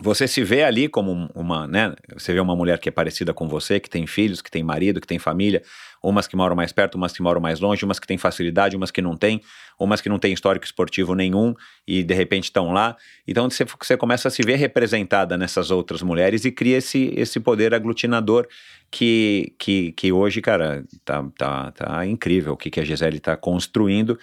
Você 0.00 0.26
se 0.28 0.42
vê 0.42 0.62
ali 0.62 0.88
como 0.88 1.10
um- 1.12 1.28
uma, 1.34 1.66
né? 1.66 1.94
Você 2.14 2.32
vê 2.32 2.40
uma 2.40 2.56
mulher 2.56 2.78
que 2.78 2.88
é 2.88 2.92
parecida 2.92 3.34
com 3.34 3.46
você, 3.46 3.78
que 3.80 3.88
tem 3.90 4.06
filhos, 4.06 4.40
que 4.42 4.50
tem 4.50 4.62
marido, 4.62 5.00
que 5.02 5.06
tem 5.06 5.18
família, 5.18 5.62
umas 6.08 6.26
que 6.26 6.36
moram 6.36 6.54
mais 6.54 6.72
perto, 6.72 6.94
umas 6.94 7.12
que 7.12 7.20
moram 7.20 7.40
mais 7.40 7.58
longe, 7.58 7.84
umas 7.84 7.98
que 7.98 8.06
têm 8.06 8.16
facilidade, 8.16 8.76
umas 8.76 8.90
que 8.90 9.02
não 9.02 9.16
têm, 9.16 9.40
umas 9.78 10.00
que 10.00 10.08
não 10.08 10.18
têm 10.18 10.32
histórico 10.32 10.64
esportivo 10.64 11.14
nenhum 11.14 11.54
e 11.86 12.04
de 12.04 12.14
repente 12.14 12.44
estão 12.44 12.72
lá. 12.72 12.96
Então 13.26 13.50
você, 13.50 13.64
você 13.64 13.96
começa 13.96 14.28
a 14.28 14.30
se 14.30 14.42
ver 14.42 14.56
representada 14.56 15.36
nessas 15.36 15.70
outras 15.70 16.02
mulheres 16.02 16.44
e 16.44 16.52
cria 16.52 16.78
esse, 16.78 17.12
esse 17.16 17.40
poder 17.40 17.74
aglutinador 17.74 18.46
que, 18.90 19.52
que, 19.58 19.92
que 19.92 20.12
hoje, 20.12 20.40
cara, 20.40 20.84
tá, 21.04 21.24
tá, 21.36 21.72
tá 21.72 22.06
incrível 22.06 22.52
o 22.52 22.56
que, 22.56 22.70
que 22.70 22.80
a 22.80 22.84
Gisele 22.84 23.16
está 23.16 23.36
construindo 23.36 24.18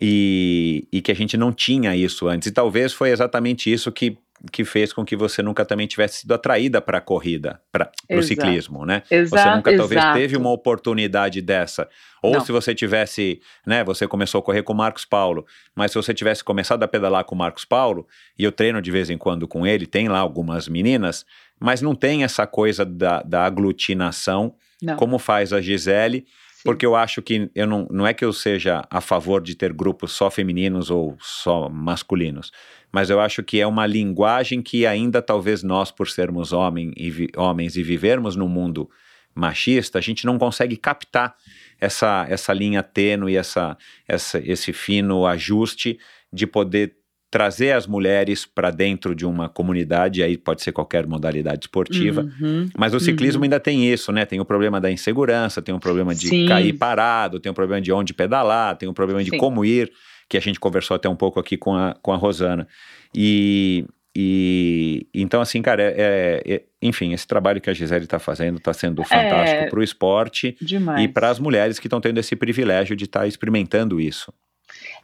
e, 0.00 0.86
e 0.92 1.00
que 1.00 1.10
a 1.10 1.14
gente 1.14 1.36
não 1.36 1.52
tinha 1.52 1.96
isso 1.96 2.28
antes. 2.28 2.48
E 2.48 2.52
talvez 2.52 2.92
foi 2.92 3.10
exatamente 3.10 3.72
isso 3.72 3.90
que, 3.90 4.18
que 4.52 4.64
fez 4.64 4.92
com 4.92 5.04
que 5.04 5.16
você 5.16 5.42
nunca 5.42 5.64
também 5.64 5.86
tivesse 5.86 6.20
sido 6.20 6.34
atraída 6.34 6.80
para 6.80 6.98
a 6.98 7.00
corrida, 7.00 7.60
para 7.72 7.90
o 8.10 8.14
Exato. 8.14 8.26
ciclismo, 8.26 8.84
né? 8.84 9.02
Exa 9.10 9.36
Você 9.36 9.50
nunca 9.56 9.76
talvez 9.76 10.00
exato. 10.00 10.18
teve 10.18 10.36
uma 10.36 10.50
oportunidade 10.50 11.40
dessa. 11.40 11.88
Ou 12.22 12.34
Não. 12.34 12.40
se 12.40 12.52
você 12.52 12.74
tivesse, 12.74 13.40
né, 13.66 13.82
você 13.84 14.06
começou 14.06 14.40
a 14.40 14.42
correr 14.42 14.62
com 14.62 14.72
o 14.72 14.76
Marcos 14.76 15.04
Paulo, 15.04 15.46
mas 15.74 15.92
se 15.92 15.96
você 15.96 16.12
tivesse 16.12 16.44
começado 16.44 16.82
a 16.82 16.88
pedalar 16.88 17.24
com 17.24 17.34
o 17.34 17.38
Marcos 17.38 17.64
Paulo, 17.64 18.06
e 18.38 18.44
eu 18.44 18.52
treino 18.52 18.82
de 18.82 18.90
vez 18.90 19.10
em 19.10 19.18
quando 19.18 19.46
com 19.48 19.66
ele, 19.66 19.86
tem 19.86 20.08
lá 20.08 20.18
algumas 20.18 20.68
meninas, 20.68 21.24
mas 21.58 21.80
não 21.80 21.94
tem 21.94 22.24
essa 22.24 22.46
coisa 22.46 22.84
da, 22.84 23.22
da 23.22 23.44
aglutinação, 23.44 24.54
Não. 24.82 24.96
como 24.96 25.18
faz 25.18 25.52
a 25.52 25.60
Gisele. 25.60 26.26
Porque 26.66 26.84
eu 26.84 26.94
acho 26.94 27.22
que 27.22 27.50
eu 27.54 27.66
não, 27.66 27.86
não 27.90 28.06
é 28.06 28.12
que 28.12 28.24
eu 28.24 28.32
seja 28.32 28.84
a 28.90 29.00
favor 29.00 29.40
de 29.42 29.54
ter 29.54 29.72
grupos 29.72 30.12
só 30.12 30.30
femininos 30.30 30.90
ou 30.90 31.16
só 31.20 31.68
masculinos, 31.70 32.52
mas 32.92 33.08
eu 33.10 33.20
acho 33.20 33.42
que 33.42 33.60
é 33.60 33.66
uma 33.66 33.86
linguagem 33.86 34.60
que 34.60 34.86
ainda 34.86 35.22
talvez 35.22 35.62
nós, 35.62 35.90
por 35.90 36.08
sermos 36.08 36.52
homem 36.52 36.92
e 36.96 37.10
vi- 37.10 37.30
homens 37.36 37.76
e 37.76 37.82
vivermos 37.82 38.36
num 38.36 38.48
mundo 38.48 38.88
machista, 39.34 39.98
a 39.98 40.02
gente 40.02 40.24
não 40.24 40.38
consegue 40.38 40.76
captar 40.76 41.34
essa, 41.80 42.26
essa 42.28 42.52
linha 42.52 42.82
tênue, 42.82 43.36
essa, 43.36 43.76
essa, 44.08 44.38
esse 44.38 44.72
fino 44.72 45.26
ajuste 45.26 45.98
de 46.32 46.46
poder 46.46 46.96
trazer 47.36 47.72
as 47.72 47.86
mulheres 47.86 48.46
para 48.46 48.70
dentro 48.70 49.14
de 49.14 49.26
uma 49.26 49.46
comunidade, 49.46 50.22
aí 50.22 50.38
pode 50.38 50.62
ser 50.62 50.72
qualquer 50.72 51.06
modalidade 51.06 51.64
esportiva, 51.66 52.26
Uhum. 52.40 52.66
mas 52.74 52.94
o 52.94 52.98
ciclismo 52.98 53.40
Uhum. 53.40 53.44
ainda 53.44 53.60
tem 53.60 53.84
isso, 53.92 54.10
né? 54.10 54.24
Tem 54.24 54.40
o 54.40 54.44
problema 54.46 54.80
da 54.80 54.90
insegurança, 54.90 55.60
tem 55.60 55.74
o 55.74 55.78
problema 55.78 56.14
de 56.14 56.28
Sim. 56.28 56.46
cair 56.46 56.72
parado, 56.72 57.38
tem 57.38 57.52
o 57.52 57.54
problema 57.54 57.78
de 57.82 57.92
onde 57.92 58.14
pedalar, 58.14 58.74
tem 58.78 58.88
o 58.88 58.94
problema 58.94 59.22
de 59.22 59.28
Sim. 59.32 59.36
como 59.36 59.66
ir, 59.66 59.92
que 60.30 60.38
a 60.38 60.40
gente 60.40 60.58
conversou 60.58 60.94
até 60.94 61.10
um 61.10 61.14
pouco 61.14 61.38
aqui 61.38 61.58
com 61.58 61.74
a, 61.74 61.94
com 62.00 62.10
a 62.10 62.16
Rosana. 62.16 62.66
E, 63.14 63.84
e 64.16 65.06
então, 65.14 65.42
assim, 65.42 65.60
cara, 65.60 65.82
é, 65.82 66.40
é- 66.46 66.54
é- 66.54 66.62
enfim, 66.80 67.12
esse 67.12 67.26
trabalho 67.26 67.60
que 67.60 67.68
a 67.68 67.74
Gisele 67.74 68.04
está 68.04 68.18
fazendo 68.18 68.56
está 68.56 68.72
sendo 68.72 69.04
fantástico 69.04 69.62
É. 69.64 69.66
para 69.68 69.78
o 69.78 69.82
esporte 69.82 70.56
Demais. 70.58 71.04
e 71.04 71.08
para 71.08 71.28
as 71.28 71.38
mulheres 71.38 71.78
que 71.78 71.86
estão 71.86 72.00
tendo 72.00 72.18
esse 72.18 72.34
privilégio 72.34 72.96
de 72.96 73.04
estar 73.04 73.26
experimentando 73.26 74.00
isso. 74.00 74.32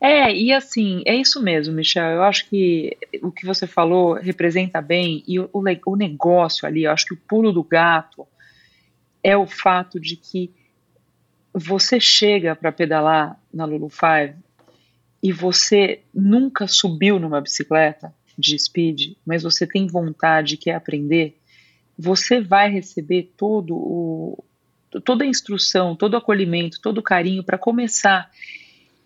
É, 0.03 0.35
e 0.35 0.53
assim, 0.53 1.03
é 1.07 1.15
isso 1.15 1.41
mesmo, 1.41 1.73
Michel. 1.73 2.11
Eu 2.11 2.23
acho 2.24 2.49
que 2.49 2.99
o 3.23 3.31
que 3.31 3.47
você 3.47 3.69
falou 3.69 4.15
representa 4.15 4.81
bem, 4.81 5.23
e 5.29 5.39
o, 5.39 5.49
o 5.53 5.97
negócio 5.97 6.66
ali, 6.66 6.83
eu 6.83 6.91
acho 6.91 7.07
que 7.07 7.15
o 7.15 7.20
pulo 7.29 7.53
do 7.53 7.62
gato 7.62 8.27
é 9.23 9.37
o 9.37 9.47
fato 9.47 10.01
de 10.01 10.16
que 10.16 10.51
você 11.55 12.01
chega 12.01 12.57
para 12.57 12.73
pedalar 12.73 13.41
na 13.55 13.65
Lulu 13.65 13.89
Five 13.89 14.35
e 15.23 15.31
você 15.31 16.01
nunca 16.12 16.66
subiu 16.66 17.20
numa 17.20 17.41
bicicleta 17.41 18.12
de 18.37 18.59
speed, 18.59 19.12
mas 19.24 19.45
você 19.45 19.69
tem 19.69 19.87
vontade, 19.87 20.57
quer 20.57 20.74
aprender, 20.74 21.39
você 21.97 22.41
vai 22.41 22.69
receber 22.69 23.33
todo 23.37 23.77
o, 23.77 24.45
toda 25.05 25.23
a 25.23 25.29
instrução, 25.29 25.95
todo 25.95 26.15
o 26.15 26.16
acolhimento, 26.16 26.81
todo 26.81 26.99
o 26.99 27.03
carinho 27.03 27.45
para 27.45 27.57
começar. 27.57 28.29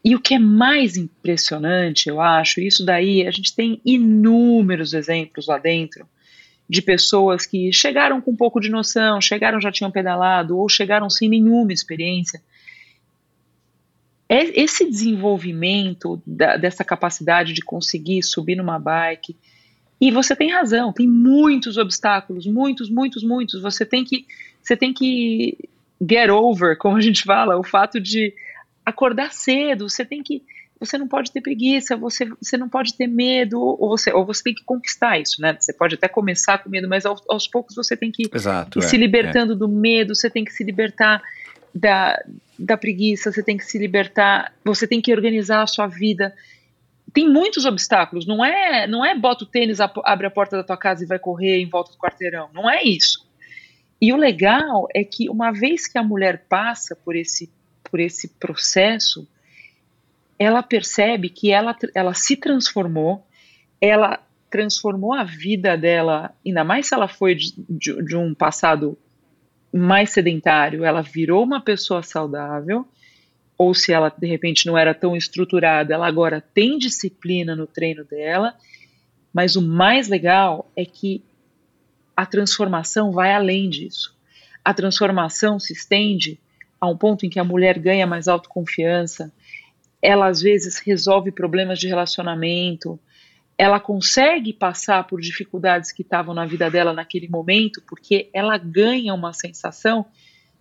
E 0.06 0.14
o 0.14 0.20
que 0.20 0.34
é 0.34 0.38
mais 0.38 0.96
impressionante, 0.96 2.08
eu 2.08 2.20
acho, 2.20 2.60
isso 2.60 2.86
daí, 2.86 3.26
a 3.26 3.30
gente 3.32 3.52
tem 3.52 3.80
inúmeros 3.84 4.94
exemplos 4.94 5.48
lá 5.48 5.58
dentro 5.58 6.06
de 6.70 6.80
pessoas 6.80 7.44
que 7.44 7.72
chegaram 7.72 8.20
com 8.20 8.30
um 8.30 8.36
pouco 8.36 8.60
de 8.60 8.68
noção, 8.68 9.20
chegaram 9.20 9.60
já 9.60 9.72
tinham 9.72 9.90
pedalado 9.90 10.56
ou 10.56 10.68
chegaram 10.68 11.10
sem 11.10 11.28
nenhuma 11.28 11.72
experiência. 11.72 12.40
É 14.28 14.62
esse 14.62 14.88
desenvolvimento 14.88 16.22
da, 16.24 16.56
dessa 16.56 16.84
capacidade 16.84 17.52
de 17.52 17.62
conseguir 17.62 18.22
subir 18.22 18.54
numa 18.54 18.78
bike, 18.78 19.36
e 20.00 20.12
você 20.12 20.36
tem 20.36 20.52
razão, 20.52 20.92
tem 20.92 21.08
muitos 21.08 21.76
obstáculos, 21.76 22.46
muitos, 22.46 22.88
muitos, 22.88 23.24
muitos. 23.24 23.60
Você 23.60 23.84
tem 23.84 24.04
que, 24.04 24.24
você 24.62 24.76
tem 24.76 24.94
que 24.94 25.68
get 26.00 26.30
over, 26.30 26.78
como 26.78 26.96
a 26.96 27.00
gente 27.00 27.24
fala, 27.24 27.58
o 27.58 27.64
fato 27.64 27.98
de 27.98 28.32
acordar 28.86 29.32
cedo. 29.32 29.90
Você 29.90 30.04
tem 30.04 30.22
que 30.22 30.42
você 30.78 30.98
não 30.98 31.08
pode 31.08 31.32
ter 31.32 31.40
preguiça, 31.40 31.96
você, 31.96 32.26
você 32.40 32.56
não 32.56 32.68
pode 32.68 32.94
ter 32.94 33.06
medo, 33.06 33.58
ou 33.58 33.88
você, 33.88 34.12
ou 34.12 34.26
você 34.26 34.42
tem 34.44 34.54
que 34.54 34.62
conquistar 34.62 35.18
isso, 35.18 35.40
né? 35.40 35.56
Você 35.58 35.72
pode 35.72 35.94
até 35.94 36.06
começar 36.06 36.58
com 36.58 36.68
medo, 36.68 36.86
mas 36.86 37.06
aos, 37.06 37.22
aos 37.30 37.48
poucos 37.48 37.74
você 37.74 37.96
tem 37.96 38.12
que 38.12 38.28
Exato, 38.32 38.78
ir 38.78 38.84
é, 38.84 38.86
se 38.86 38.96
libertando 38.96 39.54
é. 39.54 39.56
do 39.56 39.68
medo, 39.68 40.14
você 40.14 40.28
tem 40.28 40.44
que 40.44 40.52
se 40.52 40.62
libertar 40.62 41.22
da, 41.74 42.22
da 42.58 42.76
preguiça, 42.76 43.32
você 43.32 43.42
tem 43.42 43.56
que 43.56 43.64
se 43.64 43.78
libertar, 43.78 44.52
você 44.62 44.86
tem 44.86 45.00
que 45.00 45.12
organizar 45.12 45.62
a 45.62 45.66
sua 45.66 45.86
vida. 45.86 46.34
Tem 47.12 47.26
muitos 47.26 47.64
obstáculos, 47.64 48.26
não 48.26 48.44
é, 48.44 48.86
não 48.86 49.02
é 49.02 49.14
bota 49.14 49.44
o 49.44 49.46
tênis, 49.46 49.80
abre 49.80 50.26
a 50.26 50.30
porta 50.30 50.58
da 50.58 50.62
tua 50.62 50.76
casa 50.76 51.02
e 51.02 51.06
vai 51.06 51.18
correr 51.18 51.58
em 51.58 51.68
volta 51.68 51.92
do 51.92 51.96
quarteirão, 51.96 52.50
não 52.52 52.68
é 52.68 52.82
isso. 52.82 53.26
E 54.00 54.12
o 54.12 54.16
legal 54.16 54.86
é 54.94 55.02
que 55.02 55.30
uma 55.30 55.50
vez 55.50 55.88
que 55.88 55.96
a 55.96 56.02
mulher 56.02 56.44
passa 56.50 56.94
por 56.94 57.16
esse, 57.16 57.50
por 57.90 58.00
esse 58.00 58.28
processo, 58.28 59.26
ela 60.38 60.62
percebe 60.62 61.28
que 61.28 61.50
ela, 61.50 61.76
ela 61.94 62.14
se 62.14 62.36
transformou, 62.36 63.26
ela 63.80 64.20
transformou 64.50 65.12
a 65.12 65.24
vida 65.24 65.76
dela, 65.76 66.34
ainda 66.44 66.64
mais 66.64 66.88
se 66.88 66.94
ela 66.94 67.08
foi 67.08 67.34
de, 67.34 67.54
de, 67.68 68.02
de 68.02 68.16
um 68.16 68.34
passado 68.34 68.96
mais 69.72 70.10
sedentário, 70.10 70.84
ela 70.84 71.02
virou 71.02 71.42
uma 71.42 71.60
pessoa 71.60 72.02
saudável, 72.02 72.86
ou 73.58 73.74
se 73.74 73.92
ela 73.92 74.10
de 74.16 74.26
repente 74.26 74.66
não 74.66 74.76
era 74.76 74.94
tão 74.94 75.16
estruturada, 75.16 75.94
ela 75.94 76.06
agora 76.06 76.40
tem 76.40 76.78
disciplina 76.78 77.56
no 77.56 77.66
treino 77.66 78.04
dela, 78.04 78.54
mas 79.32 79.56
o 79.56 79.62
mais 79.62 80.08
legal 80.08 80.70
é 80.76 80.84
que 80.84 81.22
a 82.16 82.24
transformação 82.24 83.12
vai 83.12 83.34
além 83.34 83.68
disso. 83.68 84.16
A 84.64 84.72
transformação 84.72 85.58
se 85.60 85.72
estende 85.72 86.38
a 86.81 86.89
um 86.89 86.97
ponto 86.97 87.24
em 87.24 87.31
que 87.31 87.39
a 87.39 87.44
mulher 87.44 87.78
ganha 87.78 88.07
mais 88.07 88.28
autoconfiança, 88.28 89.32
ela 90.03 90.28
às 90.28 90.40
vezes 90.40 90.78
resolve 90.78 91.32
problemas 91.32 91.78
de 91.78 91.89
relacionamento, 91.89 92.98
ela 93.59 93.81
consegue 93.81 94.53
passar 94.53 95.07
por 95.07 95.20
dificuldades 95.20 95.90
que 95.90 96.03
estavam 96.03 96.35
na 96.35 96.44
vida 96.44 96.70
dela 96.70 96.93
naquele 96.93 97.28
momento, 97.28 97.82
porque 97.89 98.28
ela 98.32 98.59
ganha 98.59 99.15
uma 99.15 99.32
sensação 99.32 100.05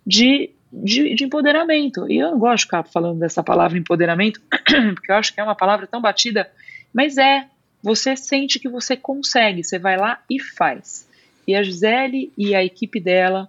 de, 0.06 0.50
de, 0.72 1.14
de, 1.14 1.24
empoderamento. 1.24 2.10
E 2.10 2.16
eu 2.18 2.30
não 2.30 2.38
gosto 2.38 2.58
de 2.58 2.64
ficar 2.64 2.84
falando 2.84 3.18
dessa 3.18 3.42
palavra 3.42 3.78
empoderamento, 3.78 4.40
porque 4.94 5.12
eu 5.12 5.16
acho 5.16 5.34
que 5.34 5.40
é 5.40 5.44
uma 5.44 5.54
palavra 5.54 5.86
tão 5.86 6.00
batida, 6.00 6.50
mas 6.92 7.18
é, 7.18 7.46
você 7.82 8.16
sente 8.16 8.58
que 8.58 8.68
você 8.68 8.96
consegue, 8.96 9.62
você 9.62 9.78
vai 9.78 9.98
lá 9.98 10.22
e 10.30 10.40
faz. 10.40 11.06
E 11.46 11.54
a 11.54 11.62
Gisele 11.62 12.32
e 12.36 12.54
a 12.54 12.64
equipe 12.64 12.98
dela 12.98 13.48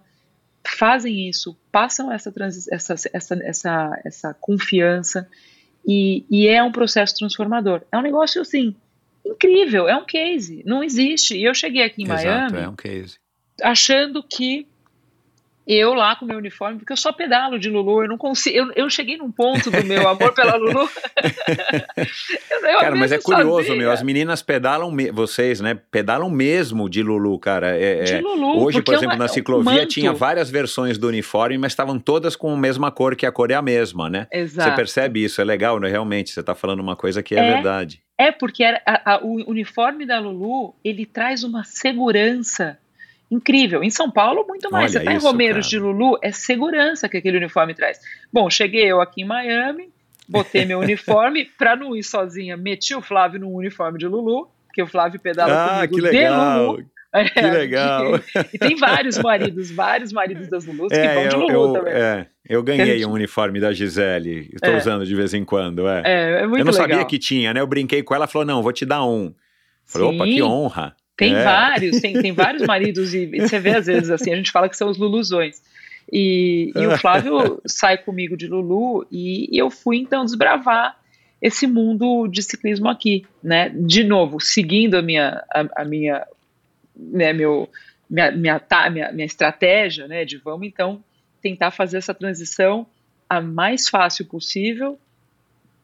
fazem 0.76 1.28
isso, 1.28 1.56
passam 1.70 2.12
essa, 2.12 2.32
essa, 2.70 2.94
essa, 3.12 3.34
essa, 3.42 4.00
essa 4.04 4.34
confiança, 4.34 5.28
e, 5.86 6.24
e, 6.30 6.46
é 6.46 6.62
um 6.62 6.72
processo 6.72 7.14
transformador. 7.14 7.82
É 7.90 7.96
um 7.96 8.02
negócio, 8.02 8.42
assim, 8.42 8.74
incrível, 9.24 9.88
é 9.88 9.96
um 9.96 10.04
case, 10.04 10.62
não 10.66 10.84
existe. 10.84 11.36
E 11.36 11.44
eu 11.44 11.54
cheguei 11.54 11.82
aqui 11.82 12.02
em 12.02 12.04
Exato, 12.04 12.52
Miami 12.52 12.58
é 12.58 12.68
um 12.68 12.74
achando 13.62 14.22
que 14.22 14.66
eu 15.68 15.92
lá 15.92 16.16
com 16.16 16.24
meu 16.24 16.38
uniforme, 16.38 16.78
porque 16.78 16.94
eu 16.94 16.96
só 16.96 17.12
pedalo 17.12 17.58
de 17.58 17.68
Lulu, 17.68 18.04
eu 18.04 18.08
não 18.08 18.16
consigo, 18.16 18.56
eu, 18.56 18.72
eu 18.74 18.88
cheguei 18.88 19.18
num 19.18 19.30
ponto 19.30 19.70
do 19.70 19.84
meu 19.84 20.08
amor 20.08 20.32
pela 20.32 20.56
Lulu. 20.56 20.88
eu, 21.96 22.78
cara, 22.78 22.96
mas 22.96 23.12
é 23.12 23.18
curioso, 23.18 23.66
sozinha. 23.66 23.76
meu, 23.76 23.90
as 23.90 24.02
meninas 24.02 24.40
pedalam, 24.40 24.90
me, 24.90 25.10
vocês, 25.10 25.60
né, 25.60 25.78
pedalam 25.90 26.30
mesmo 26.30 26.88
de 26.88 27.02
Lulu, 27.02 27.38
cara. 27.38 27.76
É, 27.76 28.02
de 28.02 28.18
Lulu, 28.20 28.64
hoje, 28.64 28.80
por 28.80 28.94
exemplo, 28.94 29.12
é 29.12 29.16
uma, 29.16 29.24
na 29.24 29.28
ciclovia 29.28 29.82
um 29.82 29.86
tinha 29.86 30.12
várias 30.12 30.48
versões 30.48 30.96
do 30.96 31.06
uniforme, 31.08 31.58
mas 31.58 31.72
estavam 31.72 31.98
todas 31.98 32.34
com 32.34 32.54
a 32.54 32.56
mesma 32.56 32.90
cor, 32.90 33.14
que 33.14 33.26
a 33.26 33.32
cor 33.32 33.50
é 33.50 33.54
a 33.54 33.62
mesma, 33.62 34.08
né? 34.08 34.26
Exato. 34.32 34.70
Você 34.70 34.76
percebe 34.76 35.22
isso, 35.22 35.40
é 35.40 35.44
legal, 35.44 35.78
né? 35.78 35.90
Realmente, 35.90 36.30
você 36.30 36.40
está 36.40 36.54
falando 36.54 36.80
uma 36.80 36.96
coisa 36.96 37.22
que 37.22 37.34
é, 37.34 37.38
é 37.38 37.52
verdade. 37.54 38.02
É, 38.16 38.32
porque 38.32 38.64
a, 38.64 38.80
a, 38.86 39.20
o 39.22 39.50
uniforme 39.50 40.06
da 40.06 40.18
Lulu, 40.18 40.74
ele 40.82 41.04
traz 41.04 41.44
uma 41.44 41.62
segurança 41.62 42.78
incrível. 43.30 43.82
Em 43.82 43.90
São 43.90 44.10
Paulo, 44.10 44.44
muito 44.46 44.70
mais. 44.70 44.92
Olha 44.94 45.00
Você 45.00 45.04
tá 45.04 45.12
isso, 45.14 45.26
em 45.26 45.30
Romeiros 45.30 45.66
cara. 45.66 45.70
de 45.70 45.78
Lulu, 45.78 46.18
é 46.22 46.32
segurança 46.32 47.08
que 47.08 47.16
aquele 47.16 47.36
uniforme 47.38 47.74
traz. 47.74 47.98
Bom, 48.32 48.48
cheguei 48.48 48.84
eu 48.90 49.00
aqui 49.00 49.22
em 49.22 49.26
Miami, 49.26 49.88
botei 50.28 50.64
meu 50.64 50.78
uniforme, 50.80 51.44
pra 51.58 51.76
não 51.76 51.94
ir 51.96 52.02
sozinha, 52.02 52.56
meti 52.56 52.94
o 52.94 53.02
Flávio 53.02 53.40
no 53.40 53.50
uniforme 53.54 53.98
de 53.98 54.06
Lulu, 54.06 54.48
porque 54.66 54.82
o 54.82 54.86
Flávio 54.86 55.20
pedala 55.20 55.52
Ah, 55.52 55.74
comigo 55.88 55.94
que 55.94 56.00
de 56.00 56.06
legal. 56.16 56.66
Lulu. 56.72 56.86
É, 57.10 57.24
Que 57.24 57.40
legal. 57.40 58.20
E, 58.52 58.58
tem 58.58 58.76
vários 58.76 59.16
maridos, 59.18 59.70
vários 59.70 60.12
maridos 60.12 60.46
das 60.48 60.66
Lulus 60.66 60.88
que 60.92 60.98
É, 60.98 61.14
vão 61.14 61.28
de 61.28 61.36
Lulu 61.36 61.50
eu, 61.50 61.72
também. 61.72 61.92
é, 61.94 62.26
eu 62.46 62.62
ganhei 62.62 63.02
um 63.06 63.12
uniforme 63.12 63.58
da 63.58 63.72
Gisele, 63.72 64.50
estou 64.52 64.74
É. 64.74 64.76
usando 64.76 65.06
de 65.06 65.14
vez 65.14 65.32
em 65.32 65.42
quando, 65.42 65.88
é. 65.88 66.02
É, 66.04 66.30
é 66.42 66.46
muito 66.46 66.58
eu 66.60 66.64
não 66.66 66.72
legal. 66.72 66.88
sabia 66.88 67.04
que 67.06 67.18
tinha, 67.18 67.54
né? 67.54 67.60
Eu 67.60 67.66
brinquei 67.66 68.02
com 68.02 68.14
ela, 68.14 68.26
falou, 68.26 68.44
não, 68.46 68.62
vou 68.62 68.74
te 68.74 68.84
dar 68.84 69.04
um. 69.06 69.32
Falei, 69.86 70.06
opa, 70.08 70.24
Sim. 70.26 70.34
que 70.34 70.42
honra. 70.42 70.94
Tem 71.18 71.34
É. 71.34 71.42
vários, 71.42 72.00
tem, 72.00 72.14
tem 72.14 72.32
vários 72.32 72.64
maridos, 72.64 73.12
e, 73.12 73.28
e 73.32 73.40
você 73.40 73.58
vê 73.58 73.74
às 73.74 73.86
vezes 73.86 74.08
assim, 74.08 74.32
a 74.32 74.36
gente 74.36 74.52
fala 74.52 74.68
que 74.68 74.76
são 74.76 74.88
os 74.88 74.96
Luluzões. 74.96 75.60
E, 76.10 76.72
e 76.74 76.86
o 76.86 76.96
Flávio 76.96 77.60
sai 77.66 77.98
comigo 77.98 78.36
de 78.36 78.46
Lulu 78.46 79.04
e, 79.10 79.54
e 79.54 79.58
eu 79.58 79.68
fui 79.68 79.98
então 79.98 80.24
desbravar 80.24 80.96
esse 81.42 81.66
mundo 81.66 82.28
de 82.28 82.42
ciclismo 82.42 82.88
aqui, 82.88 83.26
né? 83.42 83.68
De 83.68 84.04
novo, 84.04 84.40
seguindo 84.40 84.94
a 84.96 85.02
minha, 85.02 85.44
a, 85.52 85.82
a 85.82 85.84
minha, 85.84 86.24
né, 86.96 87.32
meu, 87.32 87.68
minha, 88.08 88.30
minha, 88.30 88.62
minha, 88.90 89.12
minha 89.12 89.26
estratégia, 89.26 90.06
né? 90.08 90.24
De 90.24 90.38
vamos 90.38 90.66
então 90.66 91.02
tentar 91.42 91.72
fazer 91.72 91.98
essa 91.98 92.14
transição 92.14 92.86
a 93.28 93.40
mais 93.40 93.88
fácil 93.88 94.24
possível, 94.24 94.98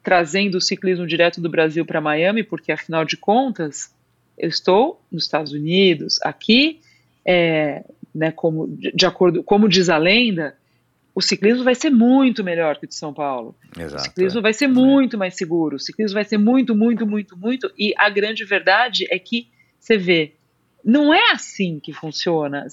trazendo 0.02 0.56
o 0.58 0.60
ciclismo 0.60 1.06
direto 1.06 1.40
do 1.40 1.50
Brasil 1.50 1.84
para 1.84 2.00
Miami, 2.00 2.42
porque 2.42 2.72
afinal 2.72 3.04
de 3.04 3.16
contas 3.16 3.93
eu 4.36 4.48
estou 4.48 5.00
nos 5.10 5.24
Estados 5.24 5.52
Unidos, 5.52 6.18
aqui, 6.22 6.80
é, 7.24 7.84
né, 8.14 8.30
como, 8.30 8.66
de, 8.68 9.06
acordo, 9.06 9.42
como 9.42 9.68
diz 9.68 9.88
a 9.88 9.96
lenda, 9.96 10.56
o 11.14 11.20
ciclismo 11.22 11.62
vai 11.62 11.74
ser 11.74 11.90
muito 11.90 12.42
melhor 12.42 12.76
que 12.78 12.86
o 12.86 12.88
de 12.88 12.94
São 12.94 13.14
Paulo. 13.14 13.54
O 13.76 13.80
Exato. 13.80 14.02
ciclismo 14.04 14.40
é. 14.40 14.42
vai 14.42 14.52
ser 14.52 14.66
muito 14.66 15.16
mais 15.16 15.36
seguro. 15.36 15.76
O 15.76 15.80
ciclismo 15.80 16.14
vai 16.14 16.24
ser 16.24 16.38
muito, 16.38 16.74
muito, 16.74 17.06
muito, 17.06 17.36
muito. 17.38 17.70
E 17.78 17.94
a 17.96 18.10
grande 18.10 18.44
verdade 18.44 19.06
é 19.10 19.18
que 19.18 19.48
você 19.78 19.96
vê, 19.96 20.32
não 20.84 21.14
é 21.14 21.30
assim 21.30 21.78
que 21.78 21.92
funciona. 21.92 22.66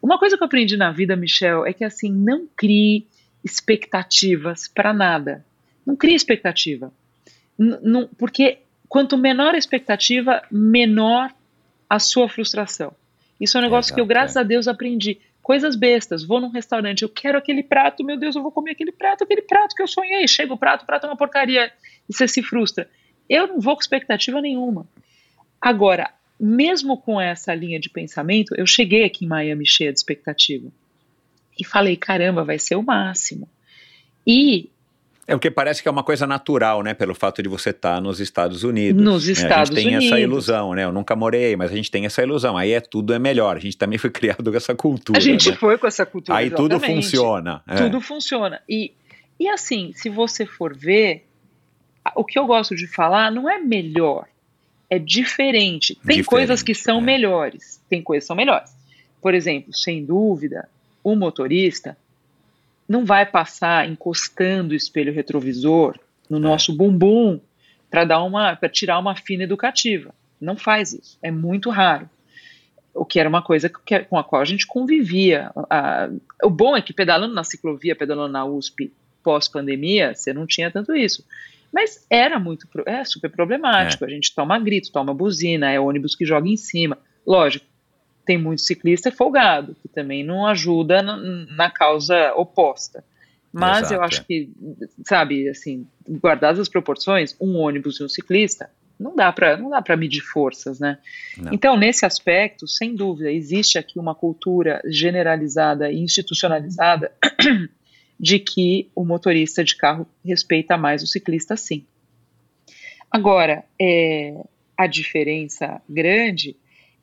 Uma 0.00 0.18
coisa 0.18 0.36
que 0.36 0.42
eu 0.42 0.46
aprendi 0.46 0.76
na 0.76 0.90
vida, 0.90 1.16
Michel, 1.16 1.66
é 1.66 1.72
que 1.72 1.84
assim, 1.84 2.10
não 2.10 2.46
crie 2.56 3.06
expectativas 3.44 4.66
para 4.68 4.92
nada. 4.92 5.44
Não 5.84 5.94
crie 5.96 6.14
expectativa. 6.14 6.92
N- 7.58 7.78
não- 7.82 8.08
porque 8.16 8.58
quanto 8.88 9.16
menor 9.16 9.54
a 9.54 9.58
expectativa, 9.58 10.42
menor 10.50 11.32
a 11.88 11.98
sua 11.98 12.28
frustração. 12.28 12.94
Isso 13.40 13.56
é 13.56 13.60
um 13.60 13.64
negócio 13.64 13.94
que 13.94 14.00
eu, 14.00 14.06
graças 14.06 14.36
é. 14.36 14.40
a 14.40 14.42
Deus, 14.42 14.66
aprendi. 14.66 15.18
Coisas 15.42 15.76
bestas. 15.76 16.24
Vou 16.24 16.40
num 16.40 16.48
restaurante, 16.48 17.02
eu 17.02 17.08
quero 17.08 17.38
aquele 17.38 17.62
prato, 17.62 18.02
meu 18.02 18.18
Deus, 18.18 18.34
eu 18.34 18.42
vou 18.42 18.50
comer 18.50 18.72
aquele 18.72 18.92
prato, 18.92 19.24
aquele 19.24 19.42
prato 19.42 19.74
que 19.74 19.82
eu 19.82 19.86
sonhei. 19.86 20.26
Chega 20.26 20.52
o 20.52 20.58
prato, 20.58 20.82
o 20.82 20.86
prato 20.86 21.06
é 21.06 21.10
uma 21.10 21.16
porcaria. 21.16 21.70
E 22.08 22.14
você 22.14 22.26
se 22.26 22.42
frustra. 22.42 22.88
Eu 23.28 23.46
não 23.46 23.60
vou 23.60 23.74
com 23.74 23.82
expectativa 23.82 24.40
nenhuma. 24.40 24.86
Agora, 25.60 26.10
mesmo 26.38 26.96
com 26.96 27.20
essa 27.20 27.54
linha 27.54 27.78
de 27.78 27.90
pensamento, 27.90 28.54
eu 28.56 28.66
cheguei 28.66 29.04
aqui 29.04 29.24
em 29.24 29.28
Miami 29.28 29.66
cheia 29.66 29.92
de 29.92 29.98
expectativa. 29.98 30.68
E 31.58 31.64
falei, 31.64 31.96
caramba, 31.96 32.44
vai 32.44 32.58
ser 32.58 32.76
o 32.76 32.82
máximo. 32.82 33.48
E 34.26 34.68
É 35.28 35.34
porque 35.34 35.50
parece 35.50 35.82
que 35.82 35.88
é 35.88 35.90
uma 35.90 36.04
coisa 36.04 36.26
natural, 36.26 36.82
né? 36.82 36.94
Pelo 36.94 37.14
fato 37.14 37.42
de 37.42 37.48
você 37.48 37.70
estar 37.70 38.00
nos 38.00 38.20
Estados 38.20 38.62
Unidos. 38.62 39.02
Nos 39.02 39.26
né? 39.26 39.32
Estados 39.32 39.70
A 39.70 39.74
gente 39.74 39.74
tem 39.74 39.86
Unidos. 39.96 40.06
essa 40.06 40.20
ilusão, 40.20 40.74
né? 40.74 40.84
Eu 40.84 40.92
nunca 40.92 41.16
morei, 41.16 41.56
mas 41.56 41.72
a 41.72 41.74
gente 41.74 41.90
tem 41.90 42.06
essa 42.06 42.22
ilusão. 42.22 42.56
Aí 42.56 42.72
é 42.72 42.80
tudo 42.80 43.12
é 43.12 43.18
melhor. 43.18 43.56
A 43.56 43.58
gente 43.58 43.76
também 43.76 43.98
foi 43.98 44.10
criado 44.10 44.50
com 44.50 44.56
essa 44.56 44.74
cultura. 44.74 45.18
a 45.18 45.22
gente 45.22 45.50
né? 45.50 45.56
foi 45.56 45.76
com 45.78 45.86
essa 45.86 46.06
cultura. 46.06 46.38
Aí 46.38 46.50
tudo 46.50 46.76
exatamente. 46.76 47.04
funciona. 47.04 47.62
é. 47.66 47.74
Tudo 47.74 48.00
funciona. 48.00 48.60
E, 48.68 48.92
e 49.40 49.48
assim, 49.48 49.92
se 49.94 50.08
você 50.08 50.46
for 50.46 50.76
ver, 50.76 51.24
o 52.14 52.24
que 52.24 52.38
eu 52.38 52.46
gosto 52.46 52.76
de 52.76 52.86
falar 52.86 53.32
não 53.32 53.50
é 53.50 53.58
melhor, 53.58 54.26
é 54.88 54.98
diferente. 54.98 55.94
Tem 55.94 56.18
Diferente, 56.18 56.26
coisas 56.26 56.62
que 56.62 56.74
são 56.74 56.98
é. 56.98 57.02
melhores, 57.02 57.82
tem 57.88 58.00
coisas 58.00 58.24
que 58.24 58.28
são 58.28 58.36
melhores. 58.36 58.70
Por 59.20 59.34
exemplo, 59.34 59.74
sem 59.74 60.04
dúvida, 60.04 60.68
o 61.02 61.16
motorista 61.16 61.96
não 62.88 63.04
vai 63.04 63.26
passar 63.26 63.88
encostando 63.88 64.72
o 64.72 64.76
espelho 64.76 65.12
retrovisor 65.12 65.98
no 66.28 66.38
nosso 66.38 66.76
bumbum 66.76 67.40
para 67.90 68.04
dar 68.04 68.22
uma 68.22 68.56
para 68.56 68.68
tirar 68.68 68.98
uma 68.98 69.16
fina 69.16 69.44
educativa. 69.44 70.14
Não 70.40 70.56
faz 70.56 70.92
isso, 70.92 71.18
é 71.22 71.30
muito 71.30 71.70
raro. 71.70 72.08
o 72.94 73.04
que 73.04 73.20
era 73.20 73.28
uma 73.28 73.42
coisa 73.42 73.68
que, 73.68 74.00
com 74.00 74.18
a 74.18 74.24
qual 74.24 74.42
a 74.42 74.44
gente 74.44 74.66
convivia. 74.66 75.50
A, 75.70 76.08
o 76.42 76.50
bom 76.50 76.76
é 76.76 76.82
que 76.82 76.92
pedalando 76.92 77.34
na 77.34 77.44
ciclovia, 77.44 77.96
pedalando 77.96 78.32
na 78.32 78.44
USP 78.44 78.92
pós-pandemia, 79.22 80.14
você 80.14 80.32
não 80.32 80.46
tinha 80.46 80.70
tanto 80.70 80.94
isso. 80.94 81.24
Mas 81.72 82.06
era 82.08 82.38
muito, 82.38 82.66
é 82.86 83.04
super 83.04 83.30
problemático. 83.30 84.04
É. 84.04 84.06
A 84.06 84.10
gente 84.10 84.34
toma 84.34 84.58
grito, 84.58 84.92
toma 84.92 85.12
buzina, 85.12 85.70
é 85.70 85.80
ônibus 85.80 86.14
que 86.14 86.24
joga 86.24 86.48
em 86.48 86.56
cima. 86.56 86.96
Lógico, 87.26 87.66
tem 88.26 88.36
muito 88.36 88.60
ciclista 88.60 89.10
folgado, 89.10 89.76
que 89.80 89.88
também 89.88 90.24
não 90.24 90.46
ajuda 90.46 91.00
na, 91.00 91.16
na 91.16 91.70
causa 91.70 92.34
oposta. 92.34 93.04
Mas 93.52 93.86
Exato, 93.86 93.94
eu 93.94 94.02
acho 94.02 94.20
é. 94.20 94.24
que, 94.24 94.50
sabe, 95.06 95.48
assim, 95.48 95.86
guardadas 96.06 96.58
as 96.58 96.68
proporções, 96.68 97.34
um 97.40 97.56
ônibus 97.56 97.98
e 98.00 98.04
um 98.04 98.08
ciclista, 98.08 98.68
não 98.98 99.14
dá 99.14 99.30
para 99.32 99.56
não 99.56 99.70
dá 99.70 99.80
para 99.80 99.96
medir 99.96 100.20
forças, 100.20 100.80
né? 100.80 100.98
Não. 101.38 101.52
Então, 101.52 101.76
nesse 101.76 102.04
aspecto, 102.04 102.66
sem 102.66 102.94
dúvida, 102.94 103.30
existe 103.30 103.78
aqui 103.78 103.98
uma 103.98 104.14
cultura 104.14 104.82
generalizada 104.86 105.90
e 105.90 106.00
institucionalizada 106.00 107.12
de 108.18 108.38
que 108.38 108.90
o 108.94 109.04
motorista 109.04 109.62
de 109.62 109.76
carro 109.76 110.06
respeita 110.24 110.76
mais 110.76 111.02
o 111.02 111.06
ciclista, 111.06 111.56
sim. 111.56 111.86
Agora, 113.10 113.64
é, 113.80 114.34
a 114.76 114.86
diferença 114.86 115.80
grande 115.88 116.56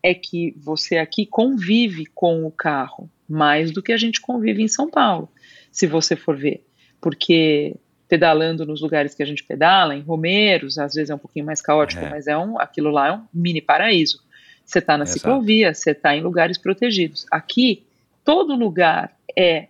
é 0.04 0.14
que 0.14 0.54
você 0.58 0.98
aqui 0.98 1.26
convive 1.26 2.06
com 2.08 2.46
o 2.46 2.52
carro 2.52 3.10
mais 3.28 3.72
do 3.72 3.82
que 3.82 3.94
a 3.94 3.98
gente 3.98 4.20
convive 4.20 4.62
em 4.62 4.68
São 4.68 4.90
Paulo, 4.90 5.30
se 5.72 5.88
você 5.88 6.16
for 6.16 6.36
ver. 6.36 6.64
Porque 7.00 7.76
pedalando 8.08 8.66
nos 8.66 8.82
lugares 8.82 9.16
que 9.16 9.24
a 9.24 9.26
gente 9.26 9.44
pedala, 9.44 9.96
em 9.96 10.02
Romeiros, 10.02 10.78
às 10.78 10.94
vezes 10.94 11.10
é 11.10 11.16
um 11.16 11.20
pouquinho 11.20 11.46
mais 11.46 11.62
caótico, 11.62 12.04
é. 12.04 12.10
mas 12.10 12.28
é 12.28 12.38
um, 12.38 12.60
aquilo 12.60 12.92
lá 12.92 13.08
é 13.08 13.12
um 13.14 13.24
mini 13.34 13.62
paraíso. 13.62 14.22
Você 14.66 14.80
está 14.80 14.98
na 14.98 15.04
Exato. 15.04 15.20
ciclovia, 15.20 15.74
você 15.74 15.92
está 15.92 16.16
em 16.16 16.22
lugares 16.22 16.58
protegidos. 16.58 17.26
Aqui, 17.32 17.84
todo 18.24 18.56
lugar 18.56 19.16
é 19.36 19.68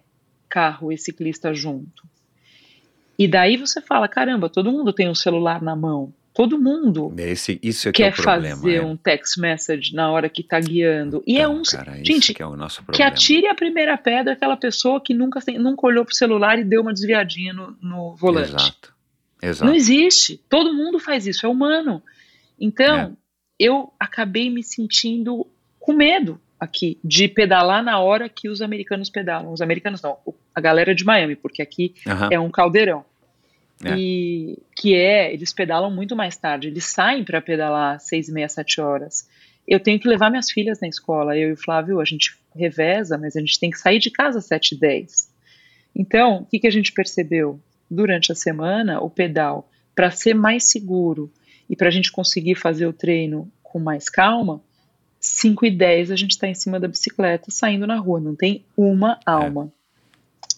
carro 0.50 0.92
e 0.92 0.98
ciclista 0.98 1.54
junto. 1.54 2.04
E 3.18 3.28
daí 3.28 3.56
você 3.56 3.82
fala, 3.82 4.08
caramba, 4.08 4.50
todo 4.50 4.72
mundo 4.72 4.92
tem 4.92 5.08
um 5.08 5.16
celular 5.16 5.62
na 5.62 5.76
mão. 5.76 6.14
Todo 6.34 6.60
mundo 6.60 7.14
Esse, 7.16 7.60
isso 7.62 7.90
é 7.90 7.92
que 7.92 8.02
quer 8.02 8.10
é 8.10 8.10
o 8.10 8.16
problema, 8.16 8.56
fazer 8.56 8.76
é. 8.78 8.82
um 8.82 8.98
text 8.98 9.38
message 9.38 9.94
na 9.94 10.10
hora 10.10 10.28
que 10.28 10.42
está 10.42 10.60
guiando. 10.60 11.24
E 11.28 11.38
é 11.38 11.42
então, 11.42 11.54
é 11.54 11.56
um. 11.60 11.62
Cara, 11.62 12.04
gente, 12.04 12.34
que, 12.34 12.42
é 12.42 12.46
o 12.46 12.56
nosso 12.56 12.84
problema. 12.84 12.98
que 12.98 13.04
atire 13.04 13.48
a 13.48 13.54
primeira 13.54 13.96
pedra 13.98 14.34
aquela 14.34 14.58
pessoa 14.58 15.00
que 15.00 15.14
nunca, 15.14 15.40
nunca 15.60 15.86
olhou 15.86 16.04
pro 16.04 16.16
celular 16.16 16.58
e 16.58 16.64
deu 16.64 16.82
uma 16.82 16.92
desviadinha 16.92 17.54
no, 17.54 17.78
no 17.80 18.16
volante. 18.16 18.56
Exato. 18.56 18.94
Exato. 19.40 19.66
Não 19.66 19.76
existe. 19.76 20.42
Todo 20.50 20.74
mundo 20.74 21.00
faz 21.00 21.28
isso, 21.28 21.46
é 21.46 21.50
humano. 21.50 22.02
Então, 22.60 23.00
é. 23.00 23.12
eu 23.60 23.94
acabei 24.00 24.50
me 24.50 24.64
sentindo 24.64 25.46
com 25.80 25.94
medo 25.94 26.40
aqui 26.60 26.98
de 27.04 27.28
pedalar 27.28 27.84
na 27.84 28.00
hora 28.00 28.28
que 28.28 28.50
os 28.50 28.62
americanos 28.62 29.10
pedalam. 29.10 29.52
Os 29.52 29.62
americanos 29.62 30.02
não, 30.02 30.18
a 30.56 30.62
galera 30.62 30.96
de 30.96 31.04
Miami, 31.04 31.36
porque 31.36 31.62
aqui 31.62 31.94
é 32.32 32.40
um 32.40 32.50
caldeirão. 32.50 33.06
É. 33.84 33.98
E 33.98 34.58
que 34.84 34.94
é, 34.94 35.34
eles 35.34 35.54
pedalam 35.54 35.90
muito 35.90 36.14
mais 36.14 36.36
tarde, 36.36 36.68
eles 36.68 36.84
saem 36.84 37.24
para 37.24 37.42
pedalar 37.42 38.02
seis 38.02 38.28
e 38.28 38.34
meia, 38.34 38.50
sete 38.50 38.82
horas. 38.82 39.30
Eu 39.66 39.80
tenho 39.80 39.98
que 39.98 40.10
levar 40.10 40.30
minhas 40.30 40.52
filhas 40.52 40.82
na 40.82 40.90
escola, 40.90 41.38
eu 41.38 41.52
e 41.52 41.54
o 41.54 41.58
Flávio, 41.58 42.02
a 42.02 42.04
gente 42.04 42.38
reveza, 42.54 43.18
mas 43.18 43.38
a 43.38 43.40
gente 43.40 43.58
tem 43.58 43.70
que 43.70 43.80
sair 43.80 43.98
de 43.98 44.12
casa 44.12 44.40
às 44.40 44.46
sete 44.46 44.76
e 44.76 44.78
dez. 44.78 45.32
Então, 45.96 46.40
o 46.40 46.46
que, 46.46 46.60
que 46.60 46.68
a 46.68 46.70
gente 46.70 46.92
percebeu? 46.92 47.62
Durante 47.90 48.34
a 48.34 48.36
semana, 48.36 49.00
o 49.00 49.10
pedal, 49.10 49.72
para 49.96 50.12
ser 50.12 50.34
mais 50.34 50.70
seguro 50.70 51.32
e 51.70 51.78
para 51.78 51.88
a 51.88 51.92
gente 51.92 52.12
conseguir 52.12 52.56
fazer 52.56 52.86
o 52.86 52.92
treino 52.92 53.50
com 53.62 53.80
mais 53.80 54.10
calma, 54.10 54.62
5 55.18 55.66
e 55.66 55.72
10 55.72 56.12
a 56.12 56.18
gente 56.18 56.32
está 56.32 56.46
em 56.46 56.56
cima 56.56 56.78
da 56.78 56.90
bicicleta 56.90 57.50
saindo 57.50 57.88
na 57.88 57.96
rua, 57.96 58.20
não 58.20 58.36
tem 58.36 58.66
uma 58.76 59.14
é. 59.14 59.32
alma. 59.32 59.72
É. 59.80 59.83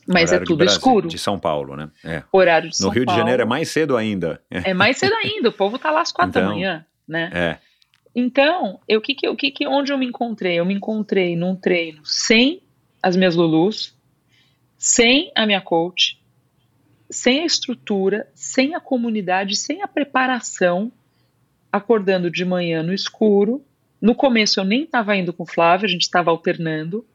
Mas 0.07 0.31
é 0.31 0.35
Horário 0.35 0.43
é 0.43 0.47
tudo 0.47 0.57
Brasil, 0.57 0.77
escuro. 0.77 1.07
De 1.07 1.17
São 1.17 1.39
Paulo, 1.39 1.75
né? 1.75 1.89
É. 2.03 2.23
Horário 2.31 2.69
de 2.69 2.77
São 2.77 2.87
No 2.87 2.93
Rio 2.93 3.05
Paulo. 3.05 3.17
de 3.17 3.21
Janeiro 3.21 3.41
é 3.41 3.45
mais 3.45 3.69
cedo 3.69 3.97
ainda. 3.97 4.41
É 4.49 4.73
mais 4.73 4.97
cedo 4.97 5.13
ainda, 5.15 5.49
o 5.49 5.53
povo 5.53 5.79
tá 5.79 5.89
lá 5.91 6.01
às 6.01 6.11
quatro 6.11 6.29
então, 6.29 6.49
da 6.49 6.55
manhã, 6.55 6.85
né? 7.07 7.31
É. 7.33 7.57
Então, 8.15 8.79
eu, 8.87 9.01
que 9.01 9.13
que, 9.13 9.27
o 9.27 9.35
que, 9.35 9.51
que, 9.51 9.67
onde 9.67 9.91
eu 9.91 9.97
me 9.97 10.05
encontrei? 10.05 10.55
Eu 10.55 10.65
me 10.65 10.73
encontrei 10.73 11.35
num 11.35 11.55
treino 11.55 12.05
sem 12.05 12.61
as 13.03 13.15
minhas 13.15 13.35
Lulus, 13.35 13.93
sem 14.77 15.31
a 15.35 15.45
minha 15.45 15.59
coach, 15.59 16.19
sem 17.09 17.41
a 17.41 17.45
estrutura, 17.45 18.27
sem 18.33 18.73
a 18.73 18.79
comunidade, 18.79 19.55
sem 19.55 19.81
a 19.81 19.87
preparação, 19.87 20.91
acordando 21.71 22.31
de 22.31 22.45
manhã 22.45 22.81
no 22.81 22.93
escuro. 22.93 23.63
No 24.01 24.15
começo 24.15 24.59
eu 24.59 24.63
nem 24.63 24.83
estava 24.83 25.15
indo 25.15 25.33
com 25.33 25.43
o 25.43 25.47
Flávio, 25.47 25.85
a 25.85 25.89
gente 25.89 26.03
estava 26.03 26.31
alternando. 26.31 27.05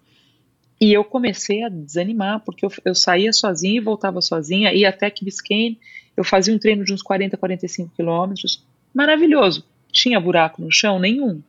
E 0.81 0.93
eu 0.93 1.05
comecei 1.05 1.63
a 1.63 1.69
desanimar, 1.69 2.41
porque 2.41 2.65
eu, 2.65 2.73
eu 2.85 2.95
saía 2.95 3.33
sozinha 3.33 3.77
e 3.77 3.85
voltava 3.85 4.23
sozinha, 4.23 4.73
ia 4.73 4.89
até 4.89 5.11
Key 5.11 5.25
Biscayne, 5.27 5.79
eu 6.17 6.25
fazia 6.25 6.55
um 6.55 6.59
treino 6.59 6.85
de 6.85 6.93
uns 6.93 7.03
40, 7.03 7.37
45 7.37 7.93
quilômetros, 7.95 8.65
maravilhoso. 8.95 9.65
Tinha 9.93 10.19
buraco 10.19 10.63
no 10.63 10.71
chão? 10.71 10.99
Nenhum. 10.99 11.43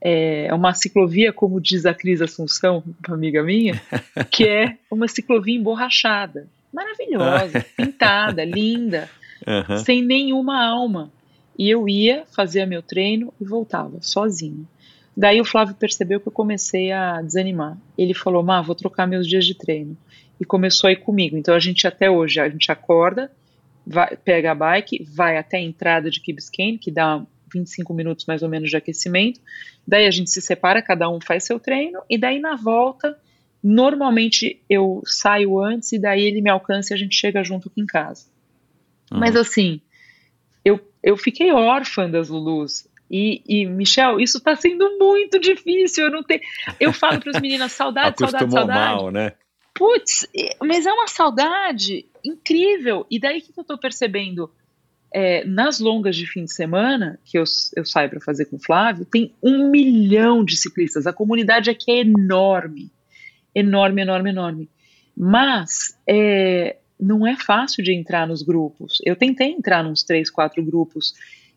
É 0.00 0.52
uma 0.54 0.72
ciclovia, 0.72 1.32
como 1.32 1.60
diz 1.60 1.84
a 1.84 1.92
Cris 1.92 2.20
Assunção, 2.20 2.82
uma 3.06 3.16
amiga 3.16 3.42
minha, 3.42 3.80
que 4.30 4.44
é 4.44 4.76
uma 4.90 5.08
ciclovia 5.08 5.56
emborrachada. 5.56 6.48
Maravilhosa, 6.72 7.64
pintada, 7.76 8.44
linda, 8.44 9.08
uhum. 9.46 9.78
sem 9.78 10.02
nenhuma 10.02 10.64
alma. 10.64 11.10
E 11.58 11.68
eu 11.68 11.88
ia, 11.88 12.24
fazia 12.34 12.66
meu 12.66 12.82
treino 12.82 13.32
e 13.40 13.44
voltava, 13.44 13.98
sozinha. 14.02 14.64
Daí 15.16 15.40
o 15.40 15.44
Flávio 15.44 15.74
percebeu 15.74 16.20
que 16.20 16.28
eu 16.28 16.32
comecei 16.32 16.92
a 16.92 17.22
desanimar. 17.22 17.78
Ele 17.96 18.12
falou: 18.12 18.42
Má, 18.42 18.60
vou 18.60 18.74
trocar 18.74 19.06
meus 19.06 19.26
dias 19.26 19.46
de 19.46 19.54
treino. 19.54 19.96
E 20.38 20.44
começou 20.44 20.88
a 20.88 20.92
ir 20.92 20.96
comigo. 20.96 21.36
Então 21.36 21.54
a 21.54 21.58
gente 21.58 21.86
até 21.86 22.10
hoje, 22.10 22.38
a 22.38 22.48
gente 22.48 22.70
acorda, 22.70 23.32
vai, 23.86 24.14
pega 24.16 24.52
a 24.52 24.54
bike, 24.54 25.02
vai 25.04 25.38
até 25.38 25.56
a 25.56 25.60
entrada 25.60 26.10
de 26.10 26.20
Key 26.20 26.34
Biscayne, 26.34 26.78
que 26.78 26.90
dá 26.90 27.24
25 27.52 27.94
minutos 27.94 28.26
mais 28.26 28.42
ou 28.42 28.48
menos 28.48 28.68
de 28.68 28.76
aquecimento. 28.76 29.40
Daí 29.86 30.06
a 30.06 30.10
gente 30.10 30.30
se 30.30 30.42
separa, 30.42 30.82
cada 30.82 31.08
um 31.08 31.20
faz 31.20 31.44
seu 31.44 31.58
treino, 31.58 32.02
e 32.10 32.18
daí 32.18 32.38
na 32.38 32.56
volta, 32.56 33.18
normalmente 33.62 34.60
eu 34.68 35.02
saio 35.06 35.58
antes 35.58 35.92
e 35.92 35.98
daí 35.98 36.22
ele 36.22 36.42
me 36.42 36.50
alcança 36.50 36.92
e 36.92 36.94
a 36.94 36.98
gente 36.98 37.14
chega 37.14 37.42
junto 37.42 37.68
aqui 37.68 37.80
em 37.80 37.86
casa. 37.86 38.26
Uhum. 39.10 39.20
Mas 39.20 39.36
assim, 39.36 39.80
eu, 40.64 40.80
eu 41.02 41.16
fiquei 41.16 41.52
órfã 41.52 42.10
das 42.10 42.28
Lulus. 42.28 42.86
E, 43.10 43.42
e, 43.46 43.66
Michel, 43.66 44.18
isso 44.20 44.38
está 44.38 44.56
sendo 44.56 44.98
muito 44.98 45.38
difícil. 45.38 46.04
Eu 46.04 46.10
não 46.10 46.22
tenho. 46.22 46.40
Eu 46.80 46.92
falo 46.92 47.20
para 47.20 47.30
as 47.30 47.40
meninas 47.40 47.72
saudade, 47.72 48.18
saudade, 48.18 48.50
saudade. 48.50 48.68
mal, 48.68 49.10
né? 49.10 49.32
Putz, 49.74 50.26
mas 50.62 50.86
é 50.86 50.92
uma 50.92 51.06
saudade 51.06 52.06
incrível. 52.24 53.06
E 53.10 53.18
daí 53.18 53.40
que 53.40 53.52
eu 53.56 53.62
estou 53.62 53.78
percebendo? 53.78 54.50
É, 55.14 55.44
nas 55.44 55.78
longas 55.78 56.16
de 56.16 56.26
fim 56.26 56.44
de 56.44 56.52
semana, 56.52 57.18
que 57.24 57.38
eu, 57.38 57.44
eu 57.76 57.84
saio 57.86 58.10
para 58.10 58.20
fazer 58.20 58.46
com 58.46 58.56
o 58.56 58.62
Flávio, 58.62 59.06
tem 59.06 59.32
um 59.42 59.70
milhão 59.70 60.44
de 60.44 60.56
ciclistas. 60.56 61.06
A 61.06 61.12
comunidade 61.12 61.70
aqui 61.70 61.90
é 61.90 62.00
enorme. 62.00 62.90
Enorme, 63.54 64.02
enorme, 64.02 64.30
enorme. 64.30 64.70
Mas 65.16 65.96
é, 66.06 66.76
não 67.00 67.26
é 67.26 67.36
fácil 67.36 67.82
de 67.82 67.94
entrar 67.94 68.26
nos 68.26 68.42
grupos. 68.42 68.98
Eu 69.04 69.16
tentei 69.16 69.52
entrar 69.52 69.82
nos 69.82 70.02
três, 70.02 70.28
quatro 70.28 70.62
grupos 70.62 71.14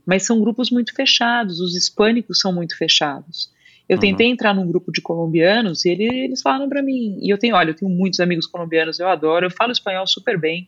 mas 0.10 0.24
são 0.24 0.42
grupos 0.42 0.72
muito 0.72 0.92
fechados, 0.96 1.60
os 1.60 1.76
hispânicos 1.76 2.40
são 2.40 2.52
muito 2.52 2.76
fechados. 2.76 3.52
Eu 3.88 3.96
uhum. 3.96 4.02
tentei 4.02 4.26
entrar 4.26 4.56
num 4.56 4.68
grupo 4.68 4.92
de 4.92 5.02
colombianos 5.02 5.86
e 5.86 5.90
ele, 5.90 6.06
eles 6.06 6.42
falaram 6.42 6.68
para 6.68 6.82
mim, 6.82 7.20
e 7.22 7.30
eu 7.30 7.38
tenho, 7.38 7.56
olha, 7.56 7.70
eu 7.70 7.76
tenho 7.76 7.92
muitos 7.92 8.20
amigos 8.20 8.48
colombianos, 8.48 9.00
eu 9.00 9.08
adoro, 9.08 9.46
eu 9.46 9.52
falo 9.52 9.72
espanhol 9.72 10.08
super 10.08 10.40
bem. 10.40 10.68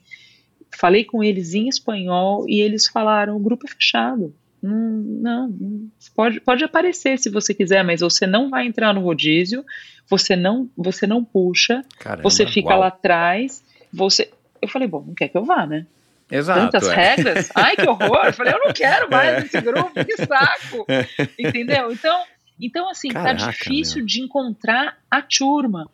Falei 0.77 1.03
com 1.03 1.23
eles 1.23 1.55
em 1.55 1.67
espanhol 1.67 2.45
e 2.47 2.61
eles 2.61 2.87
falaram: 2.87 3.35
o 3.35 3.39
grupo 3.39 3.65
é 3.65 3.69
fechado. 3.69 4.31
Não, 4.61 4.77
não, 4.77 5.89
pode, 6.15 6.39
pode 6.39 6.63
aparecer 6.63 7.17
se 7.17 7.29
você 7.29 7.51
quiser, 7.51 7.83
mas 7.83 8.01
você 8.01 8.27
não 8.27 8.47
vai 8.47 8.67
entrar 8.67 8.93
no 8.93 9.01
rodízio, 9.01 9.65
você 10.07 10.35
não, 10.35 10.69
você 10.77 11.07
não 11.07 11.23
puxa, 11.23 11.83
Caramba, 11.99 12.21
você 12.21 12.45
fica 12.45 12.69
uau. 12.69 12.81
lá 12.81 12.87
atrás, 12.87 13.63
você. 13.91 14.31
Eu 14.61 14.67
falei, 14.67 14.87
bom, 14.87 15.03
não 15.05 15.15
quer 15.15 15.29
que 15.29 15.37
eu 15.37 15.43
vá, 15.43 15.65
né? 15.65 15.87
Exato, 16.31 16.71
tantas 16.71 16.87
é. 16.87 16.95
regras. 16.95 17.49
Ai, 17.53 17.75
que 17.75 17.87
horror! 17.87 18.25
Eu 18.25 18.33
falei, 18.33 18.53
eu 18.53 18.59
não 18.59 18.73
quero 18.73 19.09
mais 19.11 19.43
é. 19.43 19.45
esse 19.45 19.61
grupo, 19.61 19.93
que 19.93 20.17
saco! 20.17 20.85
Entendeu? 21.37 21.91
Então, 21.91 22.23
então 22.59 22.89
assim, 22.89 23.09
tá 23.09 23.23
Caraca, 23.23 23.45
tá 23.45 23.51
difícil 23.51 23.97
meu. 23.97 24.05
de 24.05 24.21
encontrar 24.21 24.97
a 25.09 25.21
turma. 25.21 25.89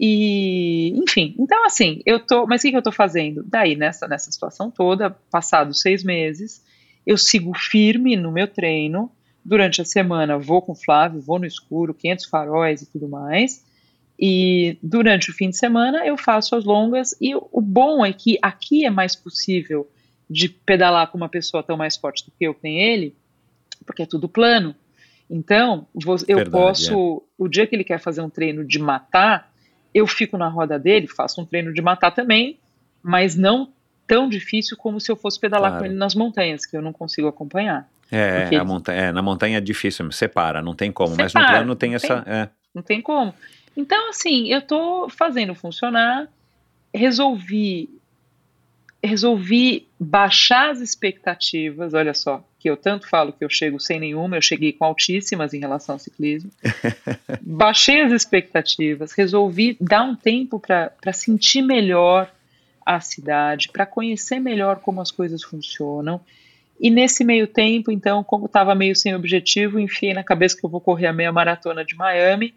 E, 0.00 0.90
enfim, 0.96 1.34
então 1.38 1.64
assim, 1.64 2.00
eu 2.06 2.20
tô. 2.20 2.46
Mas 2.46 2.60
o 2.60 2.62
que, 2.62 2.70
que 2.70 2.76
eu 2.76 2.82
tô 2.82 2.92
fazendo? 2.92 3.44
Daí, 3.46 3.74
nessa, 3.74 4.06
nessa 4.06 4.30
situação 4.30 4.70
toda, 4.70 5.10
passados 5.30 5.80
seis 5.80 6.04
meses, 6.04 6.62
eu 7.06 7.16
sigo 7.16 7.52
firme 7.56 8.16
no 8.16 8.30
meu 8.30 8.46
treino. 8.46 9.10
Durante 9.44 9.80
a 9.80 9.84
semana, 9.84 10.36
vou 10.36 10.60
com 10.60 10.72
o 10.72 10.74
Flávio, 10.74 11.22
vou 11.22 11.38
no 11.38 11.46
escuro, 11.46 11.94
500 11.94 12.26
faróis 12.26 12.82
e 12.82 12.86
tudo 12.86 13.08
mais. 13.08 13.64
E 14.18 14.76
durante 14.82 15.30
o 15.30 15.32
fim 15.32 15.48
de 15.50 15.56
semana 15.56 16.04
eu 16.04 16.16
faço 16.16 16.56
as 16.56 16.64
longas 16.64 17.14
e 17.20 17.34
o 17.36 17.60
bom 17.60 18.04
é 18.04 18.12
que 18.12 18.38
aqui 18.42 18.84
é 18.84 18.90
mais 18.90 19.14
possível 19.14 19.88
de 20.28 20.48
pedalar 20.48 21.06
com 21.08 21.16
uma 21.16 21.28
pessoa 21.28 21.62
tão 21.62 21.76
mais 21.76 21.96
forte 21.96 22.24
do 22.24 22.32
que 22.36 22.44
eu, 22.44 22.52
que 22.52 22.60
nem 22.64 22.80
ele, 22.80 23.14
porque 23.86 24.02
é 24.02 24.06
tudo 24.06 24.28
plano. 24.28 24.74
Então, 25.30 25.86
eu 26.26 26.36
Verdade, 26.38 26.50
posso, 26.50 27.22
o 27.36 27.48
dia 27.48 27.66
que 27.66 27.76
ele 27.76 27.84
quer 27.84 28.00
fazer 28.00 28.20
um 28.22 28.30
treino 28.30 28.64
de 28.64 28.78
matar, 28.78 29.52
eu 29.94 30.06
fico 30.06 30.36
na 30.36 30.48
roda 30.48 30.78
dele, 30.78 31.06
faço 31.06 31.40
um 31.40 31.44
treino 31.44 31.72
de 31.72 31.80
matar 31.80 32.10
também, 32.10 32.58
mas 33.02 33.36
não 33.36 33.68
tão 34.06 34.28
difícil 34.28 34.76
como 34.76 34.98
se 35.00 35.12
eu 35.12 35.16
fosse 35.16 35.38
pedalar 35.38 35.70
Claro. 35.70 35.84
com 35.84 35.90
ele 35.90 35.94
nas 35.98 36.14
montanhas, 36.14 36.64
que 36.66 36.76
eu 36.76 36.82
não 36.82 36.92
consigo 36.92 37.28
acompanhar. 37.28 37.88
É, 38.10 38.40
Porque- 38.40 38.56
a 38.56 38.64
montanha, 38.64 39.00
é, 39.02 39.12
na 39.12 39.20
montanha 39.22 39.58
é 39.58 39.60
difícil, 39.60 40.10
separa, 40.12 40.62
não 40.62 40.74
tem 40.74 40.90
como. 40.90 41.10
mas 41.10 41.32
no 41.34 41.40
Separa, 41.40 41.58
plano 41.58 41.76
tem 41.76 41.90
não 41.90 41.96
essa. 41.96 42.24
é. 42.26 42.48
Não 42.74 42.82
tem 42.82 43.00
como. 43.02 43.34
Então, 43.78 44.08
assim, 44.08 44.48
eu 44.48 44.60
tô 44.60 45.08
fazendo 45.08 45.54
funcionar, 45.54 46.26
resolvi 46.92 47.88
resolvi 49.00 49.86
baixar 50.00 50.70
as 50.70 50.80
expectativas, 50.80 51.94
olha 51.94 52.12
só, 52.12 52.44
que 52.58 52.68
eu 52.68 52.76
tanto 52.76 53.08
falo 53.08 53.32
que 53.32 53.44
eu 53.44 53.48
chego 53.48 53.78
sem 53.78 54.00
nenhuma, 54.00 54.36
eu 54.36 54.42
cheguei 54.42 54.72
com 54.72 54.84
altíssimas 54.84 55.54
em 55.54 55.60
relação 55.60 55.94
ao 55.94 55.98
ciclismo. 56.00 56.50
Baixei 57.40 58.00
as 58.00 58.10
expectativas, 58.10 59.12
resolvi 59.12 59.76
dar 59.80 60.02
um 60.02 60.16
tempo 60.16 60.58
para 60.58 61.12
sentir 61.12 61.62
melhor 61.62 62.28
a 62.84 62.98
cidade, 62.98 63.68
para 63.68 63.86
conhecer 63.86 64.40
melhor 64.40 64.80
como 64.80 65.00
as 65.00 65.12
coisas 65.12 65.44
funcionam. 65.44 66.20
E 66.80 66.90
nesse 66.90 67.22
meio 67.22 67.46
tempo, 67.46 67.92
então, 67.92 68.24
como 68.24 68.46
estava 68.46 68.74
meio 68.74 68.96
sem 68.96 69.14
objetivo, 69.14 69.78
enfiei 69.78 70.12
na 70.12 70.24
cabeça 70.24 70.56
que 70.58 70.66
eu 70.66 70.70
vou 70.70 70.80
correr 70.80 71.06
a 71.06 71.12
meia 71.12 71.30
maratona 71.30 71.84
de 71.84 71.94
Miami 71.94 72.52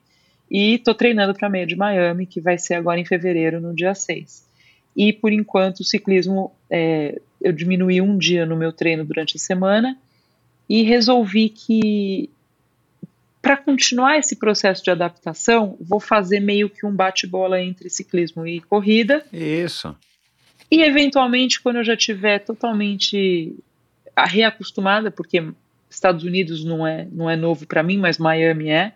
e 0.52 0.76
estou 0.76 0.94
treinando 0.94 1.34
para 1.34 1.48
a 1.48 1.50
meia 1.50 1.66
de 1.66 1.78
Miami, 1.78 2.26
que 2.26 2.42
vai 2.42 2.58
ser 2.58 2.74
agora 2.74 3.00
em 3.00 3.06
fevereiro, 3.06 3.62
no 3.62 3.74
dia 3.74 3.96
6. 3.96 4.46
E 4.94 5.14
por 5.14 5.32
enquanto 5.32 5.80
o 5.80 5.86
ciclismo, 5.86 6.52
é, 6.70 7.22
eu 7.42 7.54
diminuí 7.54 8.02
um 8.02 8.18
dia 8.18 8.46
no 8.46 8.58
meu 8.58 8.74
treino 8.74 9.06
durante 9.06 9.38
a 9.38 9.40
semana 9.40 9.98
e 10.68 10.84
resolvi 10.84 11.48
que 11.48 12.30
para 13.42 13.56
continuar 13.56 14.20
esse 14.20 14.36
processo 14.36 14.84
de 14.84 14.92
adaptação, 14.92 15.78
vou 15.80 16.00
fazer 16.00 16.42
meio 16.42 16.70
que 16.70 16.86
um 16.86 16.94
bate-bola 16.94 17.60
entre 17.62 17.90
ciclismo 17.90 18.46
e 18.46 18.60
corrida. 18.60 19.26
Isso. 19.34 19.96
E 20.70 20.84
eventualmente, 20.84 21.62
quando 21.62 21.78
eu 21.78 21.84
já 21.84 21.96
estiver 21.96 22.40
totalmente 22.40 23.56
reacostumada, 24.16 25.10
porque 25.10 25.44
Estados 25.90 26.24
Unidos 26.24 26.64
não 26.64 26.86
é, 26.86 27.08
não 27.12 27.30
é 27.30 27.36
novo 27.36 27.66
para 27.66 27.82
mim, 27.82 27.98
mas 27.98 28.18
Miami 28.18 28.70
é, 28.70 28.94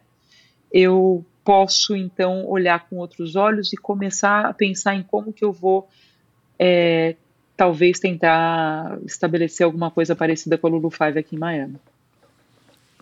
eu 0.72 1.26
posso 1.46 1.96
então 1.96 2.46
olhar 2.48 2.90
com 2.90 2.98
outros 2.98 3.36
olhos 3.36 3.72
e 3.72 3.78
começar 3.78 4.48
a 4.48 4.54
pensar 4.54 4.96
em 4.96 5.04
como 5.04 5.32
que 5.32 5.46
eu 5.46 5.54
vou 5.54 5.88
é, 6.58 7.16
talvez 7.56 8.00
tentar 8.00 8.98
estabelecer 9.06 9.64
alguma 9.64 9.92
coisa 9.92 10.16
parecida 10.16 10.58
com 10.58 10.66
a 10.66 10.70
Lulu 10.72 10.90
Five 10.90 11.20
aqui 11.20 11.36
em 11.36 11.40
Miami. 11.40 11.78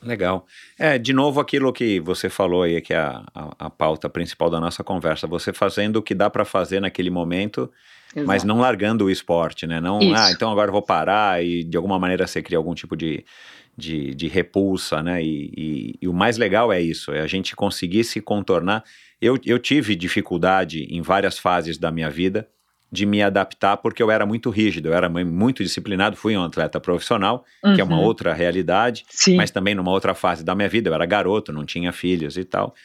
Legal. 0.01 0.45
É, 0.77 0.97
de 0.97 1.13
novo, 1.13 1.39
aquilo 1.39 1.71
que 1.71 2.01
você 2.01 2.29
falou 2.29 2.63
aí, 2.63 2.81
que 2.81 2.93
é 2.93 2.97
a, 2.97 3.23
a, 3.33 3.55
a 3.59 3.69
pauta 3.69 4.09
principal 4.09 4.49
da 4.49 4.59
nossa 4.59 4.83
conversa, 4.83 5.25
você 5.25 5.53
fazendo 5.53 5.95
o 5.97 6.01
que 6.01 6.13
dá 6.13 6.29
para 6.29 6.43
fazer 6.43 6.81
naquele 6.81 7.09
momento, 7.09 7.71
Exato. 8.13 8.27
mas 8.27 8.43
não 8.43 8.59
largando 8.59 9.05
o 9.05 9.09
esporte, 9.09 9.65
né? 9.65 9.79
Não, 9.79 10.01
Isso. 10.01 10.13
ah, 10.15 10.29
então 10.31 10.51
agora 10.51 10.67
eu 10.67 10.73
vou 10.73 10.81
parar 10.81 11.41
e 11.41 11.63
de 11.63 11.77
alguma 11.77 11.97
maneira 11.97 12.27
você 12.27 12.41
cria 12.41 12.57
algum 12.57 12.75
tipo 12.75 12.97
de, 12.97 13.23
de, 13.77 14.13
de 14.13 14.27
repulsa, 14.27 15.01
né? 15.01 15.23
E, 15.23 15.51
e, 15.57 15.95
e 16.01 16.07
o 16.07 16.13
mais 16.13 16.37
legal 16.37 16.71
é 16.71 16.81
isso, 16.81 17.11
é 17.11 17.21
a 17.21 17.27
gente 17.27 17.55
conseguir 17.55 18.03
se 18.03 18.21
contornar. 18.21 18.83
Eu, 19.21 19.37
eu 19.45 19.57
tive 19.57 19.95
dificuldade 19.95 20.83
em 20.89 21.01
várias 21.01 21.37
fases 21.39 21.77
da 21.77 21.91
minha 21.91 22.09
vida 22.09 22.47
de 22.91 23.05
me 23.07 23.23
adaptar 23.23 23.77
porque 23.77 24.03
eu 24.03 24.11
era 24.11 24.23
muito 24.25 24.51
rígido, 24.51 24.89
eu 24.89 24.93
era 24.93 25.09
mu- 25.09 25.25
muito 25.25 25.63
disciplinado, 25.63 26.15
fui 26.15 26.37
um 26.37 26.43
atleta 26.43 26.79
profissional, 26.79 27.43
que 27.73 27.81
é 27.81 27.83
uma 27.83 27.97
Uhum. 27.97 28.03
outra 28.03 28.33
realidade, 28.33 29.03
Sim. 29.09 29.35
mas 29.35 29.49
também 29.49 29.73
numa 29.73 29.89
outra 29.89 30.13
fase 30.13 30.43
da 30.43 30.53
minha 30.53 30.69
vida, 30.69 30.89
eu 30.89 30.93
era 30.93 31.05
garoto, 31.07 31.51
não 31.51 31.65
tinha 31.65 31.91
filhos 31.91 32.37
e 32.37 32.43
tal. 32.43 32.75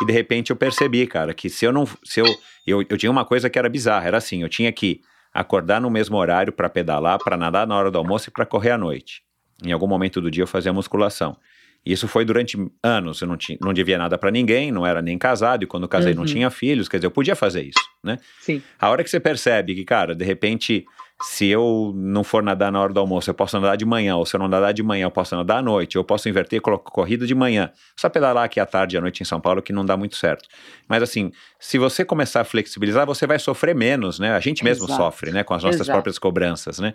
E 0.00 0.06
de 0.06 0.12
repente 0.12 0.50
eu 0.50 0.56
percebi, 0.56 1.04
cara, 1.08 1.34
que 1.34 1.48
se 1.50 1.64
eu 1.64 1.72
não. 1.72 1.84
Se 2.04 2.20
eu, 2.20 2.26
eu, 2.64 2.84
eu 2.88 2.96
tinha 2.96 3.10
uma 3.10 3.24
coisa 3.24 3.50
que 3.50 3.58
era 3.58 3.68
bizarra, 3.68 4.06
era 4.06 4.18
assim, 4.18 4.42
eu 4.42 4.48
tinha 4.48 4.70
que 4.70 5.00
acordar 5.34 5.80
no 5.80 5.90
mesmo 5.90 6.16
horário 6.16 6.52
para 6.52 6.68
pedalar, 6.68 7.18
para 7.18 7.36
nadar 7.36 7.66
na 7.66 7.76
hora 7.76 7.90
do 7.90 7.98
almoço 7.98 8.28
e 8.28 8.32
para 8.32 8.46
correr 8.46 8.70
à 8.70 8.78
noite. 8.78 9.22
Em 9.64 9.72
algum 9.72 9.86
momento 9.86 10.20
do 10.20 10.30
dia 10.30 10.42
eu 10.42 10.46
fazia 10.46 10.72
musculação. 10.72 11.36
E 11.84 11.92
isso 11.92 12.08
foi 12.08 12.24
durante 12.24 12.58
anos, 12.82 13.20
eu 13.20 13.28
não, 13.28 13.36
tinha, 13.36 13.56
não 13.60 13.72
devia 13.72 13.96
nada 13.96 14.18
para 14.18 14.30
ninguém, 14.30 14.72
não 14.72 14.84
era 14.84 15.00
nem 15.00 15.16
casado, 15.16 15.62
e 15.62 15.66
quando 15.68 15.86
casei 15.86 16.14
não 16.14 16.22
Uhum. 16.22 16.26
tinha 16.26 16.50
filhos, 16.50 16.88
quer 16.88 16.96
dizer, 16.96 17.06
eu 17.06 17.12
podia 17.12 17.36
fazer 17.36 17.62
isso, 17.62 17.78
né? 18.02 18.18
Sim. 18.40 18.60
A 18.78 18.90
hora 18.90 19.04
que 19.04 19.10
você 19.10 19.20
percebe 19.20 19.72
que, 19.74 19.84
cara, 19.84 20.12
de 20.14 20.24
repente, 20.24 20.84
se 21.22 21.46
eu 21.46 21.92
não 21.96 22.22
for 22.22 22.42
nadar 22.42 22.70
na 22.70 22.78
hora 22.80 22.92
do 22.92 23.00
almoço, 23.00 23.30
eu 23.30 23.34
posso 23.34 23.58
nadar 23.58 23.76
de 23.76 23.86
manhã, 23.86 24.16
ou 24.16 24.26
se 24.26 24.36
eu 24.36 24.38
não 24.40 24.48
nadar 24.48 24.74
de 24.74 24.82
manhã, 24.82 25.04
eu 25.06 25.10
posso 25.10 25.34
nadar 25.34 25.58
à 25.58 25.62
noite, 25.62 25.96
eu 25.96 26.04
posso 26.04 26.28
inverter, 26.28 26.60
coloco 26.60 26.90
corrida 26.92 27.26
de 27.26 27.34
manhã. 27.34 27.70
Só 27.96 28.08
pedalar 28.10 28.44
aqui 28.44 28.60
à 28.60 28.66
tarde 28.66 28.96
e 28.96 28.98
à 28.98 29.00
noite 29.00 29.22
em 29.22 29.24
São 29.24 29.40
Paulo, 29.40 29.62
que 29.62 29.72
não 29.72 29.84
dá 29.84 29.96
muito 29.96 30.14
certo. 30.16 30.46
Mas 30.86 31.02
assim, 31.02 31.32
se 31.58 31.78
você 31.78 32.04
começar 32.04 32.42
a 32.42 32.44
flexibilizar, 32.44 33.06
você 33.06 33.26
vai 33.26 33.38
sofrer 33.38 33.74
menos, 33.74 34.18
né? 34.18 34.32
A 34.32 34.40
gente 34.40 34.62
mesmo 34.62 34.84
Exato. 34.84 35.02
sofre, 35.02 35.30
né? 35.30 35.42
Com 35.42 35.54
as 35.54 35.62
nossas 35.62 35.80
Exato. 35.80 35.92
próprias 35.96 36.18
cobranças, 36.18 36.78
né? 36.78 36.92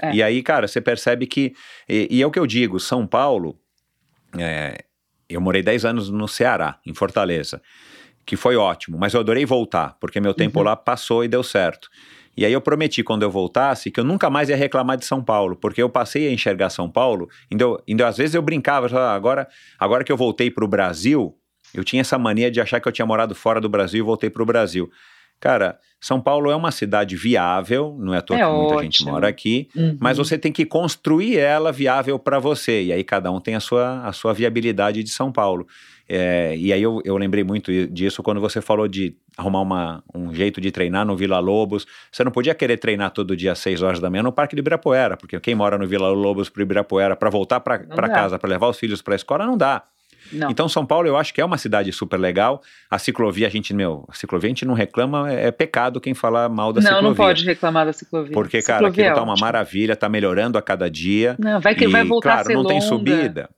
É. 0.00 0.14
E 0.14 0.22
aí, 0.22 0.40
cara, 0.42 0.68
você 0.68 0.80
percebe 0.80 1.26
que. 1.26 1.52
E, 1.88 2.06
e 2.10 2.22
é 2.22 2.26
o 2.26 2.30
que 2.30 2.38
eu 2.38 2.46
digo, 2.46 2.78
São 2.78 3.06
Paulo. 3.06 3.58
é, 4.38 4.84
eu 5.28 5.40
morei 5.40 5.62
10 5.62 5.84
anos 5.84 6.10
no 6.10 6.28
Ceará, 6.28 6.78
em 6.86 6.94
Fortaleza, 6.94 7.60
que 8.26 8.36
foi 8.36 8.56
ótimo, 8.56 8.98
mas 8.98 9.14
eu 9.14 9.20
adorei 9.20 9.44
voltar, 9.44 9.96
porque 10.00 10.20
meu 10.20 10.34
tempo 10.34 10.58
Uhum. 10.60 10.66
lá 10.66 10.76
passou 10.76 11.24
e 11.24 11.28
deu 11.28 11.42
certo. 11.42 11.88
E 12.36 12.44
aí 12.44 12.52
eu 12.52 12.60
prometi 12.60 13.02
quando 13.02 13.22
eu 13.22 13.30
voltasse 13.30 13.90
que 13.90 14.00
eu 14.00 14.04
nunca 14.04 14.28
mais 14.28 14.48
ia 14.48 14.56
reclamar 14.56 14.96
de 14.96 15.04
São 15.04 15.22
Paulo, 15.22 15.54
porque 15.56 15.82
eu 15.82 15.88
passei 15.88 16.28
a 16.28 16.32
enxergar 16.32 16.70
São 16.70 16.90
Paulo, 16.90 17.28
eu- 17.50 17.80
ainda 17.88 18.08
às 18.08 18.16
vezes 18.16 18.34
eu 18.34 18.42
brincava, 18.42 18.88
"Ah, 18.98 19.14
agora, 19.14 19.46
agora 19.78 20.02
que 20.04 20.10
eu 20.10 20.16
voltei 20.16 20.50
para 20.50 20.64
o 20.64 20.68
Brasil, 20.68 21.34
eu 21.72 21.84
tinha 21.84 22.00
essa 22.00 22.18
mania 22.18 22.50
de 22.50 22.60
achar 22.60 22.80
que 22.80 22.88
eu 22.88 22.92
tinha 22.92 23.06
morado 23.06 23.34
fora 23.34 23.60
do 23.60 23.68
Brasil 23.68 24.00
e 24.00 24.02
voltei 24.06 24.30
para 24.30 24.42
o 24.42 24.46
Brasil. 24.46 24.90
Cara, 25.40 25.78
São 26.00 26.20
Paulo 26.20 26.50
é 26.50 26.56
uma 26.56 26.70
cidade 26.70 27.16
viável, 27.16 27.96
não 27.98 28.14
é 28.14 28.18
à 28.18 28.22
toa 28.22 28.36
É 28.38 28.44
que 28.46 28.52
muita 28.52 28.78
gente 28.82 29.02
ótimo. 29.02 29.10
mora 29.10 29.28
aqui, 29.28 29.68
Uhum. 29.74 29.96
mas 30.00 30.16
você 30.16 30.38
tem 30.38 30.52
que 30.52 30.64
construir 30.64 31.36
ela 31.38 31.72
viável 31.72 32.18
para 32.18 32.38
você. 32.38 32.84
E 32.84 32.92
aí 32.92 33.02
cada 33.04 33.30
um 33.32 33.40
tem 33.40 33.54
a 33.54 33.60
sua, 33.60 34.06
a 34.06 34.12
sua 34.12 34.32
viabilidade 34.32 35.02
de 35.02 35.10
São 35.10 35.32
Paulo. 35.32 35.66
É, 36.08 36.54
e 36.56 36.72
aí 36.72 36.82
eu, 36.82 37.00
eu 37.04 37.16
lembrei 37.16 37.42
muito 37.42 37.70
disso 37.88 38.22
quando 38.22 38.40
você 38.40 38.60
falou 38.60 38.86
de 38.86 39.16
arrumar 39.38 39.60
uma, 39.62 40.04
um 40.14 40.34
jeito 40.34 40.60
de 40.60 40.70
treinar 40.70 41.06
no 41.06 41.16
Vila 41.16 41.38
Lobos. 41.38 41.86
Você 42.12 42.22
não 42.22 42.30
podia 42.30 42.54
querer 42.54 42.76
treinar 42.76 43.10
todo 43.10 43.36
dia 43.36 43.52
às 43.52 43.58
6 43.60 43.82
horas 43.82 44.00
da 44.00 44.10
manhã 44.10 44.22
no 44.22 44.32
Parque 44.32 44.54
do 44.54 44.58
Ibirapuera, 44.58 45.16
porque 45.16 45.38
quem 45.40 45.54
mora 45.54 45.78
no 45.78 45.86
Vila 45.86 46.08
Lobos 46.10 46.48
para 46.50 46.62
Ibirapuera 46.62 47.16
para 47.16 47.30
voltar 47.30 47.60
para 47.60 47.78
Não 47.78 47.96
casa, 47.96 48.38
para 48.38 48.50
levar 48.50 48.68
os 48.68 48.78
filhos 48.78 49.00
para 49.00 49.14
a 49.14 49.16
escola, 49.16 49.46
não 49.46 49.56
dá. 49.56 49.82
Não. 50.32 50.50
Então, 50.50 50.66
São 50.70 50.86
Paulo, 50.86 51.06
eu 51.06 51.18
acho 51.18 51.34
que 51.34 51.40
é 51.40 51.44
uma 51.44 51.58
cidade 51.58 51.92
super 51.92 52.18
legal. 52.18 52.62
A 52.90 52.98
ciclovia, 52.98 53.46
a 53.46 53.50
gente, 53.50 53.74
meu, 53.74 54.06
a 54.08 54.14
ciclovia 54.14 54.48
a 54.48 54.52
gente 54.52 54.64
não 54.64 54.72
reclama, 54.72 55.30
é, 55.30 55.48
é 55.48 55.50
pecado 55.50 56.00
quem 56.00 56.14
falar 56.14 56.48
mal 56.48 56.72
da 56.72 56.80
não, 56.80 56.86
ciclovia. 56.88 57.08
não 57.10 57.14
pode 57.14 57.44
reclamar 57.44 57.84
da 57.84 57.92
ciclovia. 57.92 58.32
Porque, 58.32 58.62
cara, 58.62 58.78
Ciclovia 58.78 59.04
aquilo 59.04 59.12
é 59.12 59.18
tá 59.18 59.22
uma 59.22 59.32
ótimo. 59.32 59.46
maravilha, 59.46 59.94
tá 59.94 60.08
melhorando 60.08 60.56
a 60.56 60.62
cada 60.62 60.90
dia. 60.90 61.36
Não, 61.38 61.60
vai 61.60 61.74
que 61.74 61.84
E, 61.84 61.88
vai 61.88 62.04
voltar 62.04 62.30
claro, 62.30 62.40
a 62.40 62.44
ser 62.44 62.54
não 62.54 62.64
tem 62.64 62.76
longa. 62.80 62.86
subida. 62.88 63.50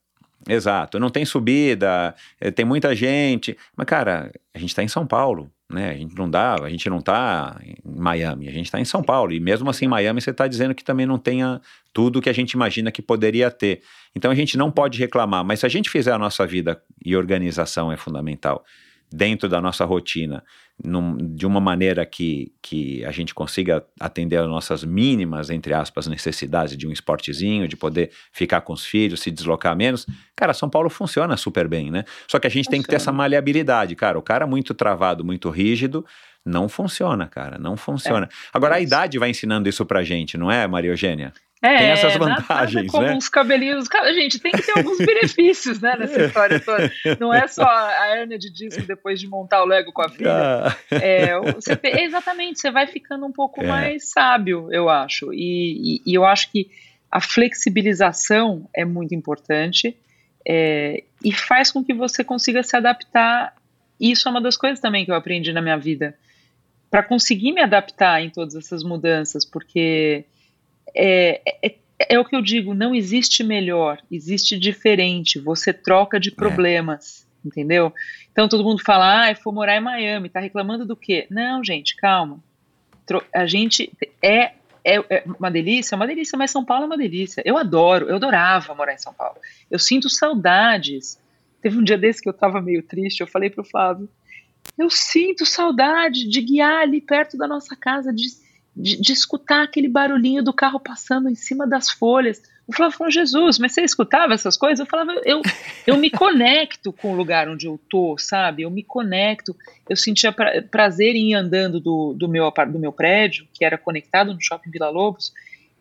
Exato, 0.49 0.99
não 1.01 1.11
tem 1.11 1.25
subida, 1.25 2.15
eh, 2.41 2.51
tem 2.51 2.65
muita 2.65 2.95
gente. 2.95 3.57
Mas, 3.77 3.87
cara, 3.87 4.31
a 4.55 4.59
gente 4.59 4.75
tá 4.75 4.83
em 4.83 4.89
São 4.89 5.05
Paulo, 5.07 5.51
né? 5.69 5.91
A 5.91 5.95
gente 5.95 6.15
não 6.17 6.31
dá, 6.31 6.55
a 6.55 6.71
gente 6.71 6.89
não 6.89 7.01
tá 7.01 7.61
em 7.65 7.75
Miami, 7.85 8.49
a 8.49 8.53
gente 8.53 8.71
tá 8.71 8.81
em 8.81 8.85
São 8.85 9.03
Paulo. 9.03 9.33
E 9.33 9.41
mesmo 9.41 9.69
assim, 9.69 9.87
em 9.87 9.89
Miami, 9.89 10.21
você 10.21 10.33
tá 10.33 10.47
dizendo 10.47 10.75
que 10.75 10.85
também 10.85 11.05
não 11.05 11.19
tenha 11.19 11.61
tudo 11.93 12.23
que 12.23 12.31
a 12.31 12.33
gente 12.33 12.53
imagina 12.53 12.93
que 12.93 13.03
poderia 13.03 13.51
ter. 13.51 13.83
Então 14.15 14.31
a 14.31 14.35
gente 14.35 14.57
não 14.57 14.71
pode 14.71 14.99
reclamar. 14.99 15.45
Mas 15.45 15.61
se 15.61 15.67
a 15.67 15.69
gente 15.69 15.91
fizer 15.91 16.13
a 16.13 16.19
nossa 16.19 16.47
vida 16.47 16.81
e 17.05 17.17
organização 17.17 17.91
é 17.91 17.97
fundamental 17.97 18.65
dentro 19.13 19.49
da 19.49 19.61
nossa 19.61 19.85
rotina, 19.85 20.45
num- 20.85 21.17
de 21.17 21.47
uma 21.47 21.61
maneira 21.61 22.05
que, 22.05 22.53
que 22.61 23.05
a 23.05 23.11
gente 23.11 23.35
consiga 23.35 23.85
atender 23.99 24.37
às 24.37 24.47
nossas 24.47 24.85
mínimas, 24.85 25.49
entre 25.51 25.73
aspas, 25.73 26.07
necessidades 26.07 26.77
de 26.77 26.87
um 26.87 26.93
esportezinho, 26.93 27.67
de 27.67 27.77
poder 27.77 28.11
ficar 28.33 28.61
com 28.61 28.73
os 28.73 28.85
filhos, 28.85 29.21
se 29.21 29.31
deslocar 29.31 29.75
menos. 29.77 30.07
Cara, 30.37 30.53
São 30.53 30.69
Paulo 30.69 30.91
funciona 30.91 31.37
super 31.37 31.67
bem, 31.67 31.91
né? 31.91 32.05
Só 32.29 32.39
que 32.39 32.47
a 32.47 32.51
gente 32.51 32.69
tem 32.69 32.83
que 32.83 32.89
ter 32.89 32.97
essa 32.97 33.05
Funciona. 33.07 33.19
maleabilidade, 33.19 33.97
cara. 33.97 34.19
O 34.19 34.23
cara 34.23 34.47
muito 34.47 34.75
travado, 34.75 35.25
muito 35.25 35.49
rígido, 35.51 36.05
não 36.45 36.69
funciona, 36.69 37.27
cara. 37.27 37.59
Não 37.59 37.77
funciona. 37.77 38.29
Agora, 38.53 38.77
a 38.77 38.81
idade 38.81 39.19
vai 39.19 39.31
ensinando 39.31 39.69
isso 39.69 39.85
pra 39.85 40.05
gente, 40.05 40.37
não 40.39 40.51
é, 40.51 40.67
Maria 40.67 40.91
Eugênia? 40.91 41.33
É, 41.63 41.79
Tem 41.79 41.87
essas 41.89 42.17
vantagens, 42.17 42.75
nada 42.75 42.89
como 42.89 43.07
né? 43.07 43.15
uns 43.15 43.29
cabelinhos. 43.31 43.89
Cara, 43.89 44.13
Gente, 44.13 44.39
tem 44.39 44.53
que 44.53 44.61
ter 44.63 44.77
alguns 44.77 44.99
benefícios, 44.99 45.81
né, 45.81 45.97
nessa 45.99 46.21
história 46.27 46.61
toda. 46.61 46.93
Não 47.19 47.33
é 47.33 47.49
só 47.49 47.65
a 47.65 48.09
hérnia 48.09 48.39
de 48.39 48.53
disco 48.53 48.83
depois 48.83 49.19
de 49.19 49.27
montar 49.27 49.63
o 49.63 49.67
Lego 49.67 49.91
com 49.91 50.03
a 50.03 50.09
filha. 50.11 50.31
Ah, 50.33 50.77
É, 50.91 51.39
você 51.53 51.75
te- 51.75 51.89
exatamente, 52.03 52.61
você 52.61 52.71
vai 52.71 52.87
ficando 52.87 53.25
um 53.25 53.33
pouco 53.33 53.63
É. 53.63 53.67
mais 53.67 54.11
sábio, 54.11 54.69
eu 54.71 54.89
acho. 54.91 55.33
E, 55.33 55.97
e- 55.97 56.03
e 56.13 56.15
eu 56.15 56.27
acho 56.27 56.53
que 56.53 56.71
a 57.11 57.21
flexibilização 57.21 58.69
é 58.75 58.85
muito 58.85 59.15
importante 59.15 59.97
é, 60.49 61.03
e 61.25 61.33
faz 61.33 61.73
com 61.73 61.83
que 61.85 61.93
você 61.93 62.23
consiga 62.23 62.63
se 62.63 62.77
adaptar. 62.77 63.55
Isso 63.99 64.29
é 64.29 64.31
uma 64.31 64.41
das 64.41 64.57
coisas 64.57 64.79
também 64.81 65.05
que 65.05 65.11
eu 65.11 65.15
aprendi 65.17 65.53
na 65.53 65.61
minha 65.63 65.77
vida. 65.79 66.15
Para 66.91 67.03
conseguir 67.03 67.53
me 67.53 67.61
adaptar 67.61 68.23
em 68.23 68.31
todas 68.31 68.55
essas 68.55 68.85
mudanças, 68.85 69.45
porque 69.45 70.25
é, 70.95 71.41
é- 71.63 71.77
é 71.99 72.19
o 72.19 72.25
que 72.25 72.37
eu 72.37 72.43
digo, 72.43 72.75
não 72.75 72.95
existe 72.95 73.43
melhor, 73.43 74.01
existe 74.11 74.59
diferente. 74.59 75.39
Você 75.41 75.73
troca 75.73 76.21
de 76.21 76.31
problemas, 76.31 77.27
é. 77.45 77.49
entendeu? 77.49 77.93
Então 78.31 78.49
todo 78.49 78.65
mundo 78.65 78.83
fala, 78.85 79.23
ah, 79.23 79.31
eu 79.31 79.37
vou 79.43 79.53
morar 79.53 79.77
em 79.77 79.81
Miami, 79.81 80.29
tá 80.29 80.41
reclamando 80.41 80.85
do 80.85 80.97
quê? 80.97 81.27
Não, 81.31 81.65
gente, 81.65 81.97
calma. 81.97 82.43
A 83.35 83.47
gente 83.47 83.91
é, 84.23 84.53
é, 84.85 84.97
é 85.09 85.25
uma 85.39 85.51
delícia, 85.51 85.95
é 85.95 85.97
uma 85.97 86.07
delícia, 86.07 86.37
mas 86.37 86.51
São 86.51 86.65
Paulo 86.65 86.85
é 86.85 86.87
uma 86.87 86.99
delícia. 86.99 87.43
Eu 87.45 87.57
adoro, 87.57 88.09
eu 88.09 88.17
adorava 88.17 88.75
morar 88.75 88.93
em 88.93 88.99
São 88.99 89.15
Paulo. 89.15 89.39
Eu 89.71 89.79
sinto 89.79 90.11
saudades. 90.11 91.19
Teve 91.63 91.79
um 91.79 91.83
dia 91.83 91.97
desse 91.97 92.21
que 92.21 92.29
eu 92.29 92.33
tava 92.33 92.61
meio 92.61 92.83
triste, 92.83 93.21
eu 93.21 93.27
falei 93.27 93.49
pro 93.49 93.65
Flávio, 93.65 94.09
eu 94.79 94.91
sinto 94.91 95.47
saudade 95.47 96.29
de 96.29 96.41
guiar 96.41 96.83
ali 96.83 97.01
perto 97.01 97.37
da 97.37 97.49
nossa 97.49 97.75
casa, 97.75 98.13
de 98.13 98.27
de, 98.77 99.01
de, 99.01 99.13
escutar 99.13 99.63
aquele 99.63 99.89
barulhinho 99.89 100.43
do 100.43 100.53
carro 100.53 100.79
passando 100.79 101.31
em 101.31 101.35
cima 101.35 101.67
das 101.67 101.89
folhas. 101.91 102.43
Flávio 102.73 102.99
falou, 102.99 103.11
Jesus, 103.11 103.59
mas 103.59 103.73
você 103.73 103.83
escutava 103.83 104.35
essas 104.35 104.57
coisas? 104.57 104.81
Eu 104.81 104.87
falava, 104.87 105.13
eu, 105.25 105.41
eu 105.87 105.97
me 105.97 106.11
conecto 106.11 106.93
com 106.93 107.13
o 107.13 107.17
lugar 107.17 107.49
onde 107.49 107.67
eu 107.67 107.81
tô, 107.89 108.19
sabe? 108.19 108.63
Eu 108.63 108.71
me 108.71 108.83
conecto. 108.83 109.57
Eu 109.89 109.97
sentia 109.97 110.33
pra, 110.33 110.61
prazer 110.63 111.15
em 111.15 111.31
ir 111.31 111.35
andando 111.35 111.81
do, 111.81 112.13
do, 112.13 112.29
meu, 112.29 112.53
do 112.69 112.79
meu 112.79 112.93
prédio, 112.93 113.47
que 113.55 113.65
era 113.65 113.79
conectado 113.79 114.35
no 114.35 114.43
Shopping 114.43 114.71
Vila 114.71 114.91
Lobos, 114.91 115.33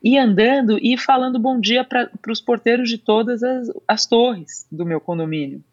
e 0.03 0.17
andando 0.17 0.77
e 0.79 0.95
falando 0.95 1.39
bom 1.39 1.59
dia 1.59 1.83
para 1.83 2.09
os 2.29 2.39
porteiros 2.39 2.87
de 2.87 2.99
todas 2.99 3.41
as, 3.41 3.71
as 3.87 4.05
torres 4.05 4.67
do 4.71 4.85
meu 4.85 5.01
condomínio. 5.01 5.63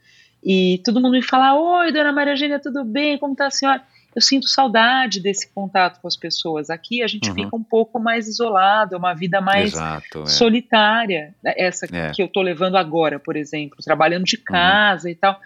E 0.43 0.81
todo 0.85 1.01
mundo 1.01 1.13
me 1.13 1.23
fala, 1.23 1.55
oi, 1.55 1.93
dona 1.93 2.11
Maria 2.11 2.33
Eugênia, 2.33 2.59
tudo 2.59 2.83
bem? 2.85 3.19
Como 3.19 3.35
está 3.35 3.47
a 3.47 3.51
senhora? 3.51 3.83
Eu 4.15 4.21
sinto 4.21 4.49
saudade 4.49 5.21
desse 5.21 5.49
contato 5.49 6.01
com 6.01 6.07
as 6.07 6.17
pessoas. 6.17 6.69
Aqui 6.69 7.03
a 7.03 7.07
gente 7.07 7.31
uhum. 7.31 7.35
fica 7.35 7.57
um 7.57 7.63
pouco 7.63 7.99
mais 7.99 8.29
isolado, 8.29 8.95
é 8.95 8.99
uma 8.99 9.15
vida 9.15 9.41
mais 9.41 9.73
Exato, 9.73 10.23
é. 10.23 10.27
solitária, 10.27 11.35
né, 11.43 11.55
essa 11.57 11.87
é. 11.87 12.13
que 12.13 12.23
eu 12.23 12.27
estou 12.27 12.43
levando 12.43 12.77
agora, 12.77 13.19
por 13.19 13.37
exemplo, 13.37 13.79
trabalhando 13.83 14.25
de 14.25 14.37
uhum. 14.37 14.45
casa 14.45 15.09
uhum. 15.09 15.13
e 15.13 15.15
tal. 15.15 15.41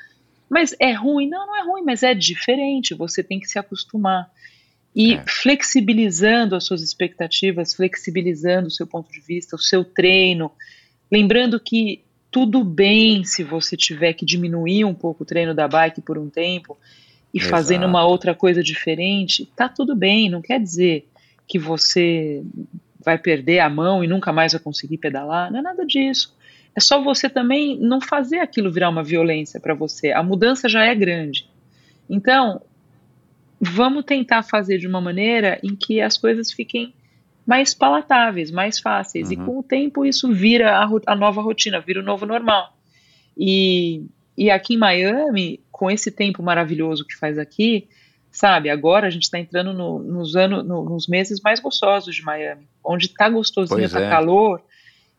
Mas 0.49 0.75
é 0.81 0.93
ruim? 0.93 1.29
Não, 1.29 1.47
não 1.47 1.57
é 1.57 1.65
ruim, 1.65 1.83
mas 1.83 2.03
é 2.03 2.15
diferente, 2.15 2.95
você 2.95 3.23
tem 3.23 3.39
que 3.39 3.47
se 3.47 3.59
acostumar. 3.59 4.29
E 4.95 5.15
é. 5.15 5.25
flexibilizando 5.27 6.57
as 6.57 6.65
suas 6.65 6.83
expectativas, 6.83 7.75
flexibilizando 7.75 8.69
o 8.69 8.71
seu 8.71 8.87
ponto 8.87 9.13
de 9.13 9.21
vista, 9.21 9.55
o 9.55 9.59
seu 9.59 9.85
treino, 9.85 10.51
lembrando 11.11 11.61
que 11.61 12.03
tudo 12.31 12.65
bem 12.65 13.25
se 13.25 13.45
você 13.45 13.77
tiver 13.77 14.13
que 14.13 14.25
diminuir 14.27 14.85
um 14.85 14.95
pouco 14.95 15.23
o 15.23 15.27
treino 15.27 15.55
da 15.55 15.69
bike 15.69 16.01
por 16.01 16.19
um 16.19 16.29
tempo, 16.29 16.77
e 17.33 17.39
Exato. 17.39 17.51
fazendo 17.51 17.87
uma 17.87 18.05
outra 18.05 18.35
coisa 18.35 18.63
diferente, 18.63 19.47
tá 19.57 19.69
tudo 19.69 19.95
bem, 19.95 20.31
não 20.31 20.41
quer 20.41 20.61
dizer 20.61 21.09
que 21.47 21.59
você 21.59 22.43
vai 23.05 23.19
perder 23.19 23.61
a 23.61 23.71
mão 23.71 24.03
e 24.03 24.09
nunca 24.09 24.33
mais 24.33 24.53
vai 24.53 24.61
conseguir 24.61 24.99
pedalar, 24.99 25.51
não 25.51 25.61
é 25.61 25.63
nada 25.63 25.87
disso. 25.87 26.35
É 26.75 26.81
só 26.81 27.03
você 27.03 27.31
também 27.31 27.79
não 27.79 28.01
fazer 28.01 28.41
aquilo 28.41 28.71
virar 28.71 28.91
uma 28.91 29.03
violência 29.03 29.59
para 29.59 29.73
você. 29.73 30.13
A 30.13 30.23
mudança 30.23 30.69
já 30.69 30.85
é 30.85 30.95
grande. 30.95 31.49
Então, 32.09 32.61
vamos 33.61 34.05
tentar 34.05 34.43
fazer 34.43 34.79
de 34.79 34.87
uma 34.87 35.01
maneira 35.01 35.59
em 35.63 35.75
que 35.75 36.01
as 36.01 36.19
coisas 36.19 36.53
fiquem 36.53 36.93
mais 37.47 37.73
palatáveis, 37.73 38.51
mais 38.51 38.79
fáceis. 38.79 39.29
Uhum. 39.29 39.33
E 39.33 39.37
com 39.37 39.59
o 39.61 39.63
tempo 39.63 40.05
isso 40.05 40.33
vira 40.33 40.77
a, 40.77 40.89
a, 41.07 41.17
nova 41.17 41.41
rotina, 41.41 41.81
vira 41.81 42.01
o 42.01 42.05
novo 42.05 42.27
normal. 42.27 42.77
E, 43.39 44.05
e 44.37 44.51
aqui 44.51 44.75
em 44.75 44.79
Miami, 44.79 45.61
com 45.77 45.91
esse 45.91 46.11
tempo 46.11 46.43
maravilhoso 46.43 47.05
que 47.05 47.15
faz 47.15 47.39
aqui, 47.39 47.87
sabe? 48.31 48.71
Agora 48.71 49.09
a 49.09 49.11
gente 49.11 49.25
está 49.25 49.39
entrando 49.39 49.75
no, 49.75 49.99
nos, 49.99 50.35
anos, 50.35 50.67
no, 50.67 50.83
nos 50.83 51.07
meses 51.07 51.39
mais 51.45 51.61
gostosos 51.61 52.15
de 52.15 52.23
Miami, 52.23 52.67
onde 52.83 53.11
tá 53.11 53.29
gostosinho, 53.29 53.81
pois 53.81 53.93
tá 53.93 54.01
é. 54.01 54.09
calor, 54.09 54.63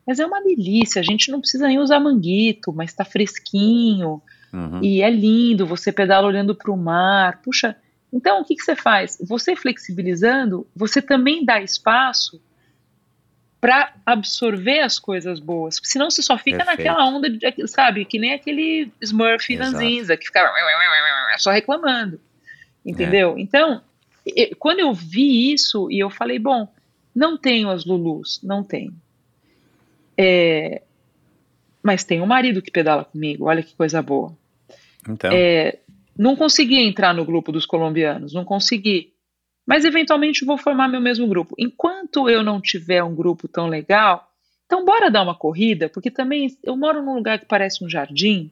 mas 0.06 0.20
é 0.20 0.26
uma 0.26 0.42
delícia. 0.42 1.00
A 1.00 1.04
gente 1.04 1.30
não 1.30 1.40
precisa 1.40 1.68
nem 1.68 1.78
usar 1.78 2.00
manguito, 2.00 2.74
mas 2.74 2.92
tá 2.92 3.06
fresquinho 3.06 4.20
uhum. 4.52 4.82
e 4.82 5.04
é 5.04 5.12
lindo. 5.12 5.68
Você 5.68 5.92
pedala 5.92 6.26
olhando 6.26 6.56
para 6.56 6.72
o 6.72 6.76
mar. 6.76 7.40
Puxa, 7.44 7.76
então 8.12 8.42
o 8.42 8.44
que, 8.44 8.56
que 8.56 8.64
você 8.64 8.76
faz? 8.76 9.16
Você 9.28 9.56
flexibilizando, 9.56 10.66
você 10.76 11.04
também 11.04 11.46
dá 11.46 11.62
espaço 11.62 12.42
para 13.60 13.94
absorver 14.06 14.82
as 14.82 15.00
coisas 15.00 15.40
boas. 15.40 15.80
Senão 15.84 16.10
você 16.10 16.22
só 16.22 16.38
fica 16.38 16.64
Perfeito. 16.64 16.78
naquela 16.78 17.10
onda, 17.10 17.30
de, 17.30 17.68
sabe? 17.68 18.06
Que 18.06 18.20
nem 18.20 18.34
aquele 18.34 18.92
Smurf 19.02 19.56
Nanzinza, 19.56 20.16
que 20.16 20.26
fica 20.26 20.52
só 21.38 21.52
reclamando. 21.52 22.20
Entendeu? 22.86 23.36
É. 23.36 23.42
Então, 23.42 23.82
quando 24.60 24.80
eu 24.80 24.94
vi 24.94 25.52
isso, 25.52 25.92
e 25.92 26.00
eu 26.00 26.10
falei, 26.10 26.38
bom, 26.40 26.72
não 27.14 27.38
tenho 27.38 27.70
as 27.70 27.84
Lulus, 27.84 28.40
não 28.44 28.64
tenho. 28.64 28.94
É, 30.16 30.82
mas 31.82 32.04
tem 32.04 32.22
um 32.22 32.26
marido 32.26 32.62
que 32.62 32.72
pedala 32.72 33.06
comigo, 33.06 33.46
olha 33.46 33.64
que 33.64 33.76
coisa 33.76 34.02
boa. 34.02 34.38
Então. 35.08 35.32
É, 35.34 35.80
não 36.18 36.36
consegui 36.36 36.80
entrar 36.80 37.14
no 37.14 37.26
grupo 37.26 37.52
dos 37.52 37.66
colombianos, 37.66 38.34
não 38.34 38.44
consegui 38.44 39.14
mas 39.68 39.84
eventualmente 39.84 40.46
vou 40.46 40.58
formar 40.58 40.88
meu 40.88 41.02
mesmo 41.02 41.28
grupo. 41.28 41.54
Enquanto 41.60 42.30
eu 42.30 42.42
não 42.42 42.62
tiver 42.62 43.04
um 43.04 43.14
grupo 43.14 43.50
tão 43.50 43.68
legal, 43.68 44.32
então 44.66 44.86
bora 44.86 45.12
dar 45.12 45.24
uma 45.24 45.36
corrida, 45.36 45.90
porque 45.90 46.10
também 46.10 46.58
eu 46.64 46.78
moro 46.78 47.04
num 47.04 47.16
lugar 47.16 47.38
que 47.38 47.46
parece 47.46 47.84
um 47.84 47.90
jardim, 47.90 48.50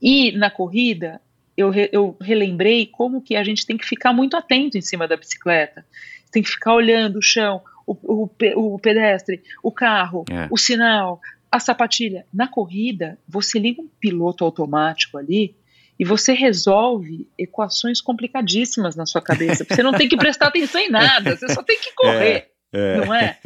e 0.00 0.30
na 0.32 0.50
corrida 0.50 1.20
eu, 1.56 1.68
re, 1.68 1.90
eu 1.92 2.16
relembrei 2.20 2.86
como 2.86 3.20
que 3.20 3.34
a 3.34 3.42
gente 3.42 3.66
tem 3.66 3.76
que 3.76 3.86
ficar 3.86 4.12
muito 4.12 4.36
atento 4.36 4.78
em 4.78 4.80
cima 4.80 5.08
da 5.08 5.16
bicicleta. 5.16 5.84
Tem 6.30 6.42
que 6.42 6.50
ficar 6.50 6.74
olhando 6.74 7.18
o 7.18 7.22
chão, 7.22 7.60
o, 7.86 7.96
o, 8.02 8.74
o 8.74 8.78
pedestre, 8.78 9.42
o 9.62 9.70
carro, 9.70 10.24
é. 10.30 10.46
o 10.50 10.56
sinal, 10.56 11.20
a 11.50 11.60
sapatilha. 11.60 12.24
Na 12.32 12.48
corrida, 12.48 13.18
você 13.28 13.58
liga 13.58 13.82
um 13.82 13.88
piloto 14.00 14.44
automático 14.44 15.18
ali 15.18 15.54
e 16.02 16.04
você 16.04 16.32
resolve 16.32 17.28
equações 17.38 18.00
complicadíssimas 18.00 18.96
na 18.96 19.06
sua 19.06 19.22
cabeça. 19.22 19.64
Você 19.64 19.84
não 19.84 19.92
tem 19.92 20.08
que 20.08 20.16
prestar 20.16 20.48
atenção 20.48 20.80
em 20.80 20.90
nada, 20.90 21.36
você 21.36 21.48
só 21.54 21.62
tem 21.62 21.78
que 21.78 21.92
correr. 21.94 22.48
É, 22.72 22.94
é. 22.94 22.96
Não 22.96 23.14
é? 23.14 23.38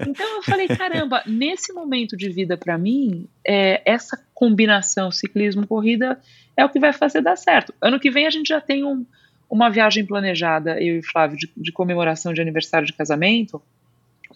Então 0.00 0.26
eu 0.34 0.42
falei, 0.42 0.66
caramba, 0.66 1.22
nesse 1.24 1.72
momento 1.72 2.16
de 2.16 2.28
vida 2.28 2.56
para 2.56 2.76
mim, 2.76 3.28
é, 3.46 3.80
essa 3.84 4.20
combinação 4.34 5.12
ciclismo-corrida 5.12 6.20
é 6.56 6.64
o 6.64 6.68
que 6.68 6.80
vai 6.80 6.92
fazer 6.92 7.20
dar 7.20 7.36
certo. 7.36 7.72
Ano 7.80 8.00
que 8.00 8.10
vem 8.10 8.26
a 8.26 8.30
gente 8.30 8.48
já 8.48 8.60
tem 8.60 8.82
um, 8.82 9.06
uma 9.48 9.70
viagem 9.70 10.04
planejada, 10.04 10.82
eu 10.82 10.98
e 10.98 11.02
Flávio, 11.04 11.38
de, 11.38 11.48
de 11.56 11.70
comemoração 11.70 12.34
de 12.34 12.40
aniversário 12.40 12.88
de 12.88 12.92
casamento, 12.92 13.62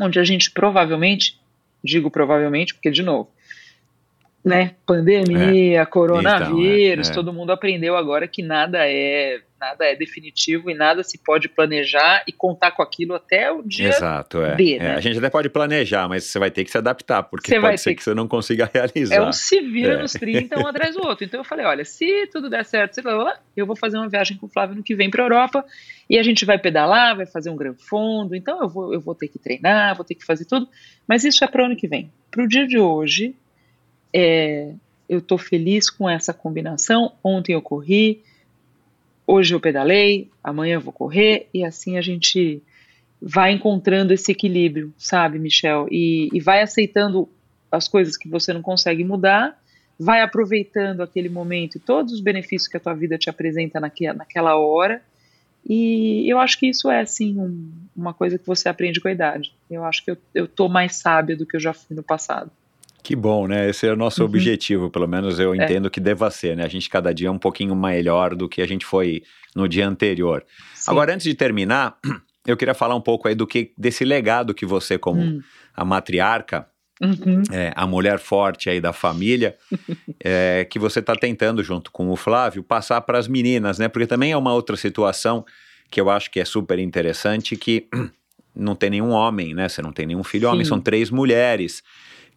onde 0.01 0.21
a 0.21 0.25
gente 0.25 0.49
provavelmente, 0.53 1.41
digo 1.83 2.09
provavelmente, 2.09 2.73
porque 2.73 2.93
de 2.93 3.03
novo, 3.03 3.33
né? 4.45 4.75
Pandemia, 4.85 5.81
é. 5.81 5.87
coronavírus, 5.87 7.09
então, 7.09 7.23
é. 7.23 7.25
todo 7.25 7.33
mundo 7.33 7.51
aprendeu 7.51 7.97
agora 7.97 8.29
que 8.29 8.43
nada 8.43 8.87
é 8.87 9.41
nada 9.59 9.87
é 9.87 9.97
definitivo 9.97 10.71
e 10.71 10.75
nada 10.75 11.03
se 11.03 11.17
pode 11.17 11.49
planejar 11.49 12.23
e 12.29 12.33
contar 12.33 12.73
com 12.73 12.83
aquilo 12.83 13.15
até 13.15 13.51
o 13.51 13.63
dia 13.63 13.89
Exato, 13.89 14.43
é. 14.43 14.55
B, 14.55 14.75
é, 14.75 14.79
né? 14.79 14.95
A 14.95 15.01
gente 15.01 15.17
até 15.17 15.31
pode 15.31 15.49
planejar, 15.49 16.07
mas 16.07 16.25
você 16.25 16.39
vai 16.39 16.51
ter 16.51 16.65
que 16.65 16.71
se 16.71 16.77
adaptar, 16.77 17.23
porque 17.23 17.49
você 17.49 17.59
pode 17.59 17.81
ser 17.81 17.91
que... 17.91 17.97
que... 17.97 18.03
você 18.03 18.13
não 18.13 18.29
consiga 18.29 18.71
realizar. 18.71 19.15
É 19.15 19.23
um 19.23 19.33
se 19.33 19.63
vira 19.63 19.95
é. 19.95 20.03
nos 20.03 20.13
30, 20.13 20.61
um 20.61 20.67
atrás 20.67 20.95
do 20.95 21.07
outro. 21.07 21.25
Então 21.25 21.41
eu 21.41 21.45
falei, 21.45 21.65
olha, 21.65 21.83
se 21.83 22.27
tudo 22.27 22.51
der 22.51 22.67
certo, 22.67 23.01
eu 23.57 23.67
vou 23.67 23.75
fazer 23.75 23.97
uma 23.97 24.09
viagem 24.09 24.37
com 24.37 24.45
o 24.45 24.51
Flávio 24.51 24.77
no 24.77 24.83
que 24.83 24.95
vem 24.95 25.09
para 25.09 25.25
Europa 25.25 25.65
e 26.11 26.19
a 26.19 26.23
gente 26.23 26.45
vai 26.45 26.59
pedalar, 26.59 27.17
vai 27.17 27.25
fazer 27.25 27.49
um 27.49 27.57
gran 27.57 27.75
fundo, 27.75 28.35
então 28.35 28.61
eu 28.61 28.69
vou, 28.69 28.93
eu 28.93 29.01
vou 29.01 29.15
ter 29.15 29.29
que 29.29 29.39
treinar, 29.39 29.97
vou 29.97 30.05
ter 30.05 30.15
que 30.15 30.27
fazer 30.27 30.45
tudo, 30.45 30.69
mas 31.09 31.25
isso 31.25 31.43
é 31.43 31.47
para 31.47 31.63
o 31.63 31.67
ano 31.67 31.77
que 31.77 31.89
vem. 31.89 32.13
Para 32.31 32.45
o 32.45 32.49
dia 32.49 32.67
de 32.67 32.79
hoje, 32.79 33.35
é, 34.15 34.73
eu 35.09 35.19
estou 35.19 35.37
feliz 35.37 35.91
com 35.91 36.09
essa 36.09 36.33
combinação. 36.33 37.13
Ontem 37.23 37.53
eu 37.53 37.61
corri, 37.61 38.23
hoje 39.27 39.55
eu 39.55 39.61
pedalei, 39.61 40.31
amanhã 40.43 40.75
eu 40.75 40.81
vou 40.81 40.93
correr, 40.93 41.49
e 41.53 41.65
assim 41.65 41.99
a 41.99 42.01
gente 42.01 42.63
vai 43.21 43.53
encontrando 43.53 44.13
esse 44.13 44.31
equilíbrio, 44.31 44.95
sabe, 44.97 45.39
Michel? 45.39 45.89
E, 45.91 46.29
e 46.33 46.41
vai 46.41 46.63
aceitando 46.63 47.29
as 47.73 47.89
coisas 47.89 48.17
que 48.17 48.29
você 48.29 48.53
não 48.53 48.63
consegue 48.63 49.03
mudar, 49.03 49.61
vai 49.99 50.21
aproveitando 50.21 51.03
aquele 51.03 51.29
momento 51.29 51.77
e 51.77 51.81
todos 51.81 52.13
os 52.13 52.21
benefícios 52.21 52.69
que 52.69 52.77
a 52.77 52.81
tua 52.81 52.95
vida 52.95 53.19
te 53.19 53.29
apresenta 53.29 53.81
naquela, 53.81 54.57
hora. 54.57 55.03
E 55.67 56.31
eu 56.31 56.39
acho 56.39 56.59
que 56.59 56.69
isso 56.69 56.91
é, 56.91 57.01
assim, 57.01 57.41
um, 57.41 57.73
uma 57.97 58.13
coisa 58.13 58.39
que 58.39 58.47
você 58.47 58.69
aprende 58.69 59.01
com 59.01 59.09
a 59.09 59.13
idade. 59.13 59.53
Eu 59.71 59.83
acho 59.85 60.05
que 60.05 60.11
eu, 60.11 60.19
eu 60.35 60.47
tô 60.47 60.69
mais 60.69 60.97
sábia 60.97 61.37
do 61.37 61.47
que 61.47 61.57
eu 61.57 61.61
já 61.61 61.73
fui 61.73 61.97
no 61.97 62.03
passado. 62.03 62.51
Que 63.05 63.15
bom, 63.15 63.47
né? 63.47 63.69
Esse 63.69 63.87
é 63.87 63.93
o 63.93 63.97
nosso 63.97 64.23
uhum. 64.23 64.29
objetivo, 64.29 64.89
pelo 64.89 65.07
menos 65.07 65.39
eu 65.39 65.53
é. 65.53 65.59
entendo 65.59 65.91
que 65.91 66.01
deva 66.01 66.31
ser, 66.31 66.57
né? 66.57 66.65
A 66.65 66.69
gente 66.69 66.89
cada 66.89 67.13
dia 67.13 67.29
é 67.29 67.31
um 67.31 67.39
pouquinho 67.39 67.77
melhor 67.77 68.35
do 68.35 68.49
que 68.49 68.63
a 68.63 68.67
gente 68.67 68.87
foi 68.87 69.23
no 69.55 69.69
dia 69.69 69.87
anterior. 69.87 70.43
Sim. 70.75 70.91
Agora, 70.91 71.13
antes 71.13 71.25
de 71.25 71.35
terminar, 71.35 71.99
eu 72.49 72.57
queria 72.57 72.73
falar 72.73 72.95
um 72.95 73.03
pouco 73.03 73.29
aí 73.29 73.35
do 73.35 73.47
que 73.47 73.73
desse 73.77 74.07
legado 74.07 74.55
que 74.55 74.65
você, 74.65 74.97
como 74.97 75.21
hum. 75.21 75.43
a 75.77 75.85
matriarca, 75.85 76.67
uhum. 76.99 77.43
é, 77.53 77.75
a 77.77 77.87
mulher 77.87 78.19
forte 78.19 78.71
aí 78.71 78.81
da 78.81 78.95
família, 78.95 79.55
é, 80.25 80.67
que 80.71 80.79
você 80.79 81.01
está 81.01 81.15
tentando, 81.15 81.63
junto 81.63 81.93
com 81.93 82.09
o 82.09 82.17
Flávio, 82.17 82.63
passar 82.63 83.03
para 83.03 83.19
as 83.19 83.29
meninas, 83.29 83.79
né? 83.79 83.87
Porque 83.87 84.07
também 84.07 84.33
é 84.33 84.37
uma 84.37 84.55
outra 84.55 84.79
situação 84.79 85.45
que 85.91 86.01
eu 86.01 86.09
acho 86.09 86.31
que 86.31 86.41
é 86.41 86.45
super 86.47 86.79
interessante, 86.79 87.55
que 87.55 87.87
não 88.57 88.75
tem 88.75 88.89
nenhum 88.89 89.11
homem, 89.11 89.53
né? 89.53 89.69
Você 89.69 89.83
não 89.83 89.93
tem 89.93 90.07
nenhum 90.07 90.25
filho 90.25 90.49
Sim. 90.49 90.55
homem, 90.55 90.65
são 90.65 90.81
três 90.81 91.11
mulheres 91.11 91.83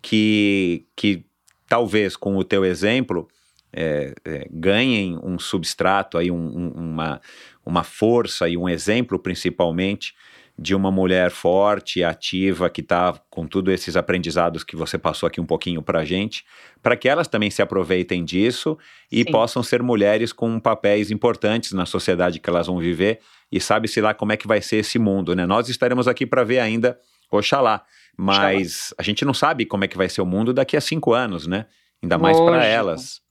que, 0.08 0.86
que 0.96 1.26
talvez 1.68 2.16
com 2.16 2.38
o 2.38 2.44
teu 2.44 2.64
exemplo 2.64 3.28
é, 3.74 4.16
é, 4.24 4.48
ganhem 4.50 5.20
um 5.22 5.38
substrato 5.38 6.18
aí, 6.18 6.32
um, 6.32 6.38
um, 6.38 6.70
uma, 6.70 7.20
uma 7.66 7.84
força 7.84 8.48
e 8.48 8.56
um 8.56 8.70
exemplo 8.70 9.20
principalmente 9.20 10.16
de 10.58 10.74
uma 10.74 10.90
mulher 10.90 11.30
forte, 11.30 12.06
ativa, 12.06 12.70
que 12.70 12.80
está 12.80 13.20
com 13.30 13.46
todos 13.46 13.74
esses 13.74 13.98
aprendizados 13.98 14.64
que 14.64 14.78
você 14.78 14.98
passou 14.98 15.28
aqui 15.28 15.42
um 15.42 15.46
pouquinho 15.46 15.82
para 15.82 16.00
a 16.00 16.06
gente, 16.06 16.46
para 16.82 16.96
que 16.96 17.10
elas 17.10 17.28
também 17.28 17.52
se 17.52 17.62
aproveitem 17.62 18.24
disso 18.24 18.78
e 19.12 19.24
Sim. 19.24 19.32
possam 19.32 19.62
ser 19.62 19.84
mulheres 19.84 20.32
com 20.32 20.58
papéis 20.58 21.12
importantes 21.12 21.74
na 21.74 21.86
sociedade 21.86 22.40
que 22.40 22.50
elas 22.50 22.68
vão 22.68 22.80
viver 22.80 23.20
e 23.52 23.60
sabe-se 23.60 24.00
lá 24.00 24.14
como 24.14 24.32
é 24.32 24.38
que 24.38 24.48
vai 24.48 24.62
ser 24.62 24.78
esse 24.78 24.98
mundo, 24.98 25.36
né? 25.36 25.46
Nós 25.46 25.68
estaremos 25.68 26.08
aqui 26.08 26.26
para 26.26 26.46
ver 26.46 26.60
ainda, 26.60 26.98
oxalá, 27.30 27.84
mas 28.18 28.94
a 28.98 29.04
gente 29.04 29.24
não 29.24 29.34
sabe 29.34 29.66
como 29.66 29.86
é 29.86 29.88
que 29.88 29.96
vai 29.96 30.10
ser 30.10 30.22
o 30.22 30.26
mundo 30.26 30.52
daqui 30.52 30.76
a 30.76 30.82
cinco 30.82 31.14
anos, 31.14 31.46
né? 31.46 31.68
Ainda 32.02 32.18
mais 32.18 32.40
para 32.40 32.66
elas. 32.66 33.22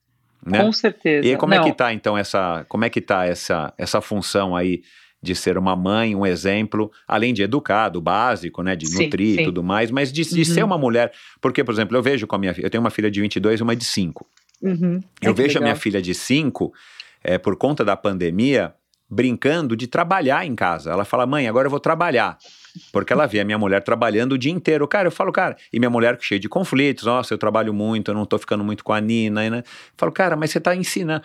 Né? 0.44 0.62
Com 0.62 0.72
certeza. 0.72 1.26
E 1.26 1.36
como 1.36 1.52
não. 1.52 1.60
é 1.60 1.64
que 1.64 1.76
tá 1.76 1.92
então 1.92 2.16
essa, 2.16 2.64
como 2.68 2.84
é 2.84 2.90
que 2.90 3.00
tá 3.00 3.26
essa, 3.26 3.74
essa 3.76 4.00
função 4.00 4.54
aí 4.54 4.82
de 5.20 5.34
ser 5.34 5.58
uma 5.58 5.74
mãe, 5.74 6.14
um 6.14 6.24
exemplo, 6.24 6.90
além 7.08 7.34
de 7.34 7.42
educar, 7.42 7.88
do 7.88 8.00
básico, 8.00 8.62
né, 8.62 8.76
de 8.76 8.86
sim, 8.86 9.04
nutrir 9.04 9.40
e 9.40 9.44
tudo 9.44 9.62
mais, 9.64 9.90
mas 9.90 10.12
de, 10.12 10.22
de 10.22 10.38
uhum. 10.38 10.44
ser 10.44 10.62
uma 10.62 10.78
mulher, 10.78 11.12
porque, 11.40 11.64
por 11.64 11.72
exemplo, 11.72 11.96
eu 11.96 12.02
vejo 12.02 12.26
com 12.28 12.36
a 12.36 12.38
minha 12.38 12.54
eu 12.58 12.70
tenho 12.70 12.82
uma 12.82 12.90
filha 12.90 13.10
de 13.10 13.20
22 13.20 13.58
e 13.58 13.62
uma 13.62 13.74
de 13.74 13.84
5. 13.84 14.26
Uhum. 14.62 15.00
Eu 15.20 15.32
é 15.32 15.34
vejo 15.34 15.48
legal. 15.48 15.62
a 15.62 15.64
minha 15.64 15.76
filha 15.76 16.00
de 16.00 16.14
5, 16.14 16.72
é, 17.24 17.38
por 17.38 17.56
conta 17.56 17.84
da 17.84 17.96
pandemia, 17.96 18.72
brincando 19.10 19.76
de 19.76 19.86
trabalhar 19.86 20.46
em 20.46 20.54
casa. 20.54 20.90
Ela 20.92 21.04
fala, 21.04 21.26
mãe, 21.26 21.48
agora 21.48 21.66
eu 21.66 21.70
vou 21.70 21.80
trabalhar. 21.80 22.38
Porque 22.92 23.12
ela 23.12 23.26
vê 23.26 23.40
a 23.40 23.44
minha 23.44 23.58
mulher 23.58 23.82
trabalhando 23.82 24.32
o 24.32 24.38
dia 24.38 24.52
inteiro. 24.52 24.86
Cara, 24.86 25.08
eu 25.08 25.12
falo, 25.12 25.32
cara, 25.32 25.56
e 25.72 25.78
minha 25.78 25.90
mulher 25.90 26.16
cheia 26.20 26.38
de 26.38 26.48
conflitos, 26.48 27.04
nossa, 27.04 27.34
eu 27.34 27.38
trabalho 27.38 27.72
muito, 27.72 28.10
eu 28.10 28.14
não 28.14 28.24
tô 28.24 28.38
ficando 28.38 28.64
muito 28.64 28.84
com 28.84 28.92
a 28.92 29.00
Nina, 29.00 29.48
né? 29.48 29.58
Eu 29.58 29.64
falo, 29.96 30.12
cara, 30.12 30.36
mas 30.36 30.50
você 30.50 30.60
tá 30.60 30.74
ensinando. 30.74 31.22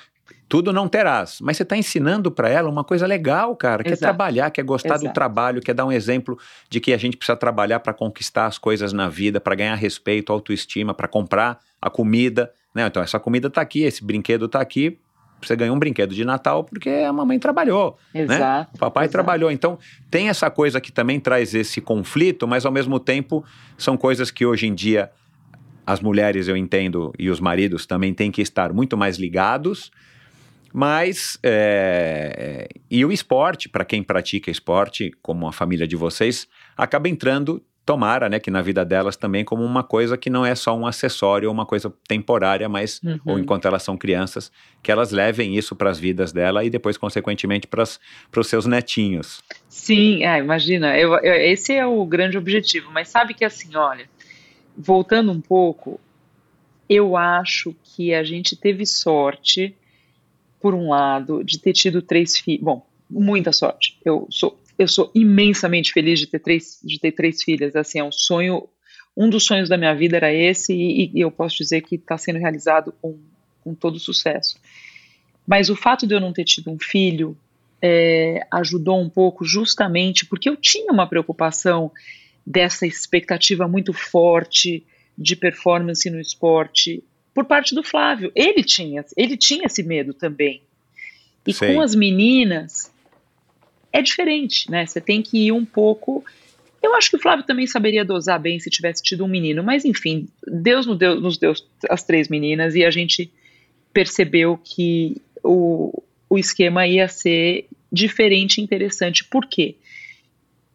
Tudo 0.47 0.73
não 0.73 0.87
terás, 0.87 1.39
mas 1.41 1.55
você 1.55 1.63
está 1.63 1.77
ensinando 1.77 2.29
para 2.29 2.49
ela 2.49 2.69
uma 2.69 2.83
coisa 2.83 3.07
legal, 3.07 3.55
cara, 3.55 3.83
que 3.83 3.93
é 3.93 3.95
trabalhar, 3.95 4.51
que 4.51 4.59
é 4.59 4.63
gostar 4.63 4.95
Exato. 4.95 5.07
do 5.07 5.13
trabalho, 5.13 5.61
que 5.61 5.71
é 5.71 5.73
dar 5.73 5.85
um 5.85 5.91
exemplo 5.91 6.37
de 6.69 6.81
que 6.81 6.91
a 6.91 6.97
gente 6.97 7.15
precisa 7.15 7.37
trabalhar 7.37 7.79
para 7.79 7.93
conquistar 7.93 8.47
as 8.47 8.57
coisas 8.57 8.91
na 8.91 9.07
vida, 9.07 9.39
para 9.39 9.55
ganhar 9.55 9.75
respeito, 9.75 10.31
autoestima, 10.33 10.93
para 10.93 11.07
comprar 11.07 11.57
a 11.81 11.89
comida, 11.89 12.51
né? 12.75 12.85
Então 12.85 13.01
essa 13.01 13.17
comida 13.17 13.47
está 13.47 13.61
aqui, 13.61 13.83
esse 13.83 14.03
brinquedo 14.03 14.45
está 14.45 14.59
aqui, 14.59 14.97
você 15.47 15.55
ganhou 15.55 15.75
um 15.75 15.79
brinquedo 15.79 16.13
de 16.13 16.23
Natal 16.23 16.63
porque 16.63 16.89
a 16.89 17.11
mamãe 17.11 17.39
trabalhou, 17.39 17.97
né? 18.13 18.21
Exato, 18.21 18.71
né? 18.71 18.75
O 18.75 18.77
papai 18.77 19.05
exato. 19.05 19.11
trabalhou. 19.11 19.51
Então, 19.51 19.77
tem 20.09 20.29
essa 20.29 20.49
coisa 20.49 20.79
que 20.79 20.91
também 20.91 21.19
traz 21.19 21.53
esse 21.53 21.81
conflito, 21.81 22.47
mas 22.47 22.65
ao 22.65 22.71
mesmo 22.71 22.99
tempo 22.99 23.43
são 23.77 23.97
coisas 23.97 24.31
que 24.31 24.45
hoje 24.45 24.67
em 24.67 24.73
dia 24.73 25.11
as 25.85 25.99
mulheres, 25.99 26.47
eu 26.47 26.55
entendo, 26.55 27.11
e 27.17 27.29
os 27.29 27.39
maridos 27.39 27.85
também 27.85 28.13
têm 28.13 28.31
que 28.31 28.41
estar 28.41 28.71
muito 28.71 28.95
mais 28.95 29.17
ligados 29.17 29.91
mas, 30.73 31.37
é, 31.43 32.67
e 32.89 33.03
o 33.03 33.11
esporte, 33.11 33.67
para 33.67 33.83
quem 33.83 34.01
pratica 34.01 34.49
esporte, 34.49 35.11
como 35.21 35.47
a 35.47 35.51
família 35.51 35.87
de 35.87 35.95
vocês, 35.95 36.47
acaba 36.77 37.09
entrando, 37.09 37.61
tomara, 37.85 38.29
né, 38.29 38.39
que 38.39 38.51
na 38.51 38.61
vida 38.61 38.85
delas 38.85 39.15
também 39.15 39.43
como 39.43 39.63
uma 39.63 39.83
coisa 39.83 40.17
que 40.17 40.29
não 40.29 40.45
é 40.45 40.53
só 40.53 40.75
um 40.77 40.85
acessório 40.85 41.49
ou 41.49 41.53
uma 41.53 41.65
coisa 41.65 41.91
temporária, 42.07 42.69
mas, 42.69 43.01
uhum. 43.03 43.19
ou 43.25 43.39
enquanto 43.39 43.67
elas 43.67 43.83
são 43.83 43.97
crianças, 43.97 44.51
que 44.83 44.91
elas 44.91 45.11
levem 45.11 45.57
isso 45.57 45.75
para 45.75 45.89
as 45.89 45.99
vidas 45.99 46.31
dela 46.31 46.63
e 46.63 46.69
depois, 46.69 46.97
consequentemente, 46.97 47.67
para 47.67 47.83
os 47.83 48.47
seus 48.47 48.65
netinhos. 48.65 49.41
Sim, 49.67 50.23
é, 50.23 50.37
imagina, 50.37 50.97
eu, 50.97 51.13
eu, 51.15 51.33
esse 51.33 51.73
é 51.73 51.85
o 51.85 52.05
grande 52.05 52.37
objetivo, 52.37 52.91
mas 52.91 53.09
sabe 53.09 53.33
que 53.33 53.43
assim, 53.43 53.75
olha, 53.75 54.05
voltando 54.77 55.31
um 55.31 55.41
pouco, 55.41 55.99
eu 56.87 57.17
acho 57.17 57.75
que 57.83 58.13
a 58.13 58.23
gente 58.23 58.55
teve 58.55 58.85
sorte 58.85 59.75
por 60.61 60.75
um 60.75 60.89
lado, 60.89 61.43
de 61.43 61.57
ter 61.57 61.73
tido 61.73 62.01
três 62.03 62.37
filhos. 62.37 62.63
Bom, 62.63 62.85
muita 63.09 63.51
sorte. 63.51 63.97
Eu 64.05 64.27
sou, 64.29 64.57
eu 64.81 64.87
sou 64.87 65.11
imensamente 65.13 65.91
feliz 65.91 66.19
de 66.19 66.27
ter 66.27 66.39
três, 66.39 66.79
de 66.83 66.99
ter 66.99 67.11
três 67.11 67.43
filhas. 67.43 67.75
Assim, 67.75 67.99
é 67.99 68.03
um 68.03 68.11
sonho. 68.11 68.67
Um 69.15 69.29
dos 69.29 69.45
sonhos 69.45 69.67
da 69.69 69.77
minha 69.77 69.93
vida 69.93 70.15
era 70.17 70.33
esse, 70.33 70.73
e, 70.73 71.11
e 71.13 71.19
eu 71.19 71.29
posso 71.29 71.57
dizer 71.57 71.81
que 71.81 71.95
está 71.95 72.17
sendo 72.17 72.39
realizado 72.39 72.93
com, 73.01 73.19
com 73.63 73.75
todo 73.75 73.99
sucesso. 73.99 74.57
Mas 75.45 75.69
o 75.69 75.75
fato 75.75 76.07
de 76.07 76.15
eu 76.15 76.19
não 76.19 76.31
ter 76.31 76.45
tido 76.45 76.71
um 76.71 76.79
filho 76.79 77.37
é, 77.81 78.45
ajudou 78.51 79.01
um 79.01 79.09
pouco, 79.09 79.43
justamente 79.43 80.25
porque 80.25 80.49
eu 80.49 80.55
tinha 80.55 80.91
uma 80.91 81.07
preocupação 81.07 81.91
dessa 82.45 82.87
expectativa 82.87 83.67
muito 83.67 83.91
forte 83.91 84.85
de 85.17 85.35
performance 85.35 86.09
no 86.09 86.19
esporte 86.19 87.03
por 87.33 87.45
parte 87.45 87.75
do 87.75 87.83
Flávio. 87.83 88.31
Ele 88.33 88.63
tinha, 88.63 89.03
ele 89.17 89.35
tinha 89.35 89.65
esse 89.65 89.83
medo 89.83 90.13
também. 90.13 90.61
E 91.45 91.53
Sim. 91.53 91.73
com 91.73 91.81
as 91.81 91.93
meninas 91.93 92.91
é 93.93 94.01
diferente, 94.01 94.69
né? 94.69 94.85
Você 94.85 95.01
tem 95.01 95.21
que 95.21 95.47
ir 95.47 95.51
um 95.51 95.65
pouco. 95.65 96.23
Eu 96.81 96.95
acho 96.95 97.09
que 97.09 97.17
o 97.17 97.19
Flávio 97.19 97.45
também 97.45 97.67
saberia 97.67 98.05
dosar 98.05 98.39
bem 98.39 98.59
se 98.59 98.69
tivesse 98.69 99.03
tido 99.03 99.23
um 99.23 99.27
menino, 99.27 99.63
mas 99.63 99.85
enfim, 99.85 100.27
Deus 100.47 100.85
nos 100.85 100.97
deu, 100.97 101.19
nos 101.19 101.37
deu 101.37 101.53
as 101.89 102.03
três 102.03 102.27
meninas 102.27 102.75
e 102.75 102.83
a 102.83 102.89
gente 102.89 103.31
percebeu 103.93 104.57
que 104.57 105.21
o, 105.43 106.01
o 106.29 106.39
esquema 106.39 106.87
ia 106.87 107.07
ser 107.07 107.67
diferente 107.91 108.57
e 108.57 108.63
interessante. 108.63 109.23
Por 109.25 109.45
quê? 109.47 109.75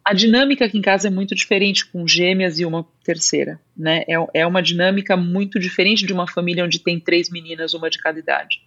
A 0.05 0.13
dinâmica 0.13 0.63
aqui 0.63 0.77
em 0.77 0.81
casa 0.81 1.09
é 1.09 1.11
muito 1.11 1.35
diferente 1.35 1.85
com 1.85 2.07
gêmeas 2.07 2.59
e 2.59 2.65
uma 2.65 2.87
terceira, 3.03 3.59
né? 3.75 4.05
É, 4.07 4.41
é 4.41 4.47
uma 4.47 4.61
dinâmica 4.61 5.17
muito 5.17 5.59
diferente 5.59 6.05
de 6.05 6.13
uma 6.13 6.25
família 6.25 6.63
onde 6.63 6.79
tem 6.79 6.97
três 6.97 7.29
meninas, 7.29 7.73
uma 7.73 7.89
de 7.89 7.97
cada 7.97 8.17
idade. 8.17 8.61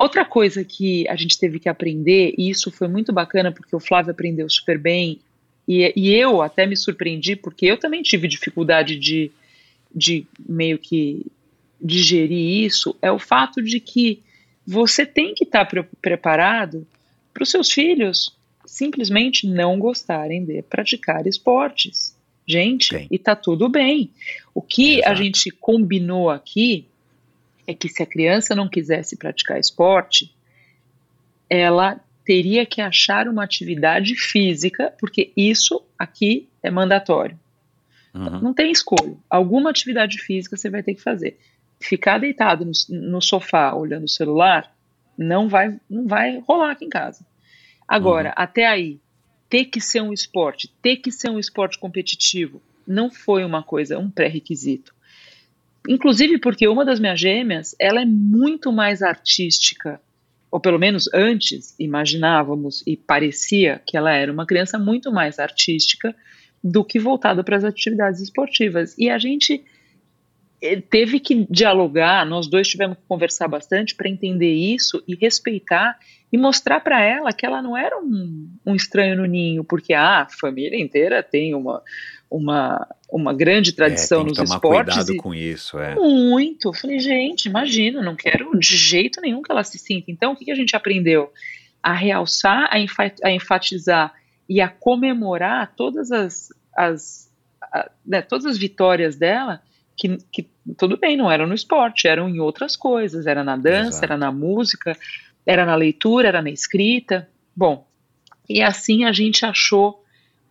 Outra 0.00 0.24
coisa 0.24 0.64
que 0.64 1.06
a 1.10 1.14
gente 1.14 1.38
teve 1.38 1.60
que 1.60 1.68
aprender, 1.68 2.32
e 2.38 2.48
isso 2.48 2.70
foi 2.70 2.88
muito 2.88 3.12
bacana 3.12 3.52
porque 3.52 3.76
o 3.76 3.78
Flávio 3.78 4.12
aprendeu 4.12 4.48
super 4.48 4.78
bem, 4.78 5.20
e, 5.68 5.92
e 5.94 6.14
eu 6.14 6.40
até 6.40 6.64
me 6.64 6.74
surpreendi 6.74 7.36
porque 7.36 7.66
eu 7.66 7.76
também 7.76 8.00
tive 8.00 8.26
dificuldade 8.26 8.96
de, 8.98 9.30
de 9.94 10.26
meio 10.48 10.78
que 10.78 11.26
digerir 11.78 12.64
isso, 12.64 12.96
é 13.02 13.12
o 13.12 13.18
fato 13.18 13.60
de 13.60 13.78
que 13.78 14.22
você 14.66 15.04
tem 15.04 15.34
que 15.34 15.44
estar 15.44 15.66
pre 15.66 15.82
preparado 16.00 16.86
para 17.34 17.42
os 17.42 17.50
seus 17.50 17.70
filhos 17.70 18.34
simplesmente 18.64 19.46
não 19.46 19.78
gostarem 19.78 20.46
de 20.46 20.62
praticar 20.62 21.26
esportes. 21.26 22.16
Gente, 22.46 22.96
Sim. 22.96 23.06
e 23.10 23.18
tá 23.18 23.36
tudo 23.36 23.68
bem. 23.68 24.10
O 24.54 24.62
que 24.62 24.94
Exato. 24.94 25.10
a 25.10 25.14
gente 25.14 25.50
combinou 25.50 26.30
aqui 26.30 26.86
é 27.66 27.74
que 27.74 27.88
se 27.88 28.02
a 28.02 28.06
criança 28.06 28.54
não 28.54 28.68
quisesse 28.68 29.16
praticar 29.16 29.58
esporte, 29.58 30.34
ela 31.48 32.00
teria 32.24 32.64
que 32.64 32.80
achar 32.80 33.26
uma 33.28 33.42
atividade 33.42 34.14
física, 34.14 34.94
porque 34.98 35.32
isso 35.36 35.82
aqui 35.98 36.48
é 36.62 36.70
mandatório. 36.70 37.38
Uhum. 38.14 38.40
Não 38.40 38.54
tem 38.54 38.70
escolha. 38.70 39.16
Alguma 39.28 39.70
atividade 39.70 40.18
física 40.18 40.56
você 40.56 40.70
vai 40.70 40.82
ter 40.82 40.94
que 40.94 41.02
fazer. 41.02 41.38
Ficar 41.80 42.18
deitado 42.18 42.64
no, 42.64 42.72
no 42.88 43.20
sofá 43.20 43.74
olhando 43.74 44.04
o 44.04 44.08
celular 44.08 44.74
não 45.16 45.48
vai, 45.48 45.78
não 45.88 46.06
vai 46.06 46.38
rolar 46.46 46.72
aqui 46.72 46.84
em 46.84 46.88
casa. 46.88 47.24
Agora, 47.86 48.28
uhum. 48.28 48.34
até 48.36 48.66
aí, 48.66 49.00
ter 49.48 49.64
que 49.64 49.80
ser 49.80 50.00
um 50.00 50.12
esporte, 50.12 50.72
ter 50.80 50.96
que 50.96 51.10
ser 51.10 51.30
um 51.30 51.38
esporte 51.38 51.78
competitivo, 51.78 52.62
não 52.86 53.10
foi 53.10 53.44
uma 53.44 53.62
coisa, 53.62 53.98
um 53.98 54.10
pré-requisito. 54.10 54.94
Inclusive 55.88 56.38
porque 56.38 56.68
uma 56.68 56.84
das 56.84 57.00
minhas 57.00 57.18
gêmeas, 57.18 57.74
ela 57.78 58.02
é 58.02 58.04
muito 58.04 58.70
mais 58.72 59.02
artística, 59.02 60.00
ou 60.50 60.60
pelo 60.60 60.78
menos 60.78 61.08
antes 61.14 61.74
imaginávamos 61.78 62.82
e 62.86 62.96
parecia 62.96 63.80
que 63.86 63.96
ela 63.96 64.12
era 64.12 64.32
uma 64.32 64.46
criança 64.46 64.78
muito 64.78 65.10
mais 65.12 65.38
artística 65.38 66.14
do 66.62 66.84
que 66.84 66.98
voltada 66.98 67.42
para 67.42 67.56
as 67.56 67.64
atividades 67.64 68.20
esportivas. 68.20 68.94
E 68.98 69.08
a 69.08 69.18
gente 69.18 69.64
eh, 70.60 70.80
teve 70.80 71.18
que 71.18 71.46
dialogar, 71.48 72.26
nós 72.26 72.46
dois 72.46 72.68
tivemos 72.68 72.98
que 72.98 73.04
conversar 73.08 73.48
bastante 73.48 73.94
para 73.94 74.08
entender 74.08 74.52
isso 74.52 75.02
e 75.08 75.14
respeitar 75.14 75.98
e 76.32 76.36
mostrar 76.36 76.80
para 76.80 77.00
ela 77.02 77.32
que 77.32 77.46
ela 77.46 77.62
não 77.62 77.76
era 77.76 77.98
um, 77.98 78.48
um, 78.64 78.74
estranho 78.74 79.16
no 79.16 79.26
ninho, 79.26 79.64
porque 79.64 79.94
ah, 79.94 80.22
a 80.22 80.28
família 80.28 80.78
inteira 80.78 81.22
tem 81.22 81.54
uma, 81.54 81.82
uma, 82.30 82.86
uma 83.10 83.34
grande 83.34 83.72
tradição 83.72 84.22
é, 84.22 84.24
nos 84.24 84.36
tomar 84.36 84.54
esportes. 84.54 84.94
cuidado 84.94 85.16
com 85.16 85.34
isso, 85.34 85.78
é. 85.78 85.96
Muito. 85.96 86.68
Eu 86.68 86.72
falei, 86.72 87.00
gente, 87.00 87.46
imagina, 87.46 88.00
não 88.00 88.14
quero 88.14 88.56
de 88.58 88.76
jeito 88.76 89.20
nenhum 89.20 89.42
que 89.42 89.50
ela 89.50 89.64
se 89.64 89.78
sinta. 89.78 90.10
Então, 90.10 90.32
o 90.32 90.36
que, 90.36 90.44
que 90.44 90.52
a 90.52 90.54
gente 90.54 90.76
aprendeu? 90.76 91.32
A 91.82 91.92
realçar, 91.92 92.70
a, 92.70 93.26
a 93.26 93.32
enfatizar 93.32 94.14
e 94.48 94.60
a 94.60 94.68
comemorar 94.68 95.74
todas 95.74 96.12
as, 96.12 96.50
as 96.76 97.30
a, 97.60 97.90
né, 98.06 98.22
todas 98.22 98.46
as 98.46 98.56
vitórias 98.56 99.16
dela, 99.16 99.60
que, 99.96 100.18
que 100.30 100.48
tudo 100.78 100.96
bem, 100.96 101.16
não 101.16 101.30
eram 101.30 101.46
no 101.46 101.54
esporte, 101.54 102.06
eram 102.06 102.28
em 102.28 102.38
outras 102.38 102.76
coisas, 102.76 103.26
era 103.26 103.42
na 103.42 103.56
dança, 103.56 103.88
Exato. 103.88 104.04
era 104.04 104.16
na 104.16 104.30
música, 104.30 104.96
era 105.44 105.66
na 105.66 105.74
leitura, 105.74 106.28
era 106.28 106.42
na 106.42 106.50
escrita. 106.50 107.28
Bom, 107.56 107.86
e 108.48 108.62
assim 108.62 109.04
a 109.04 109.12
gente 109.12 109.44
achou 109.44 109.99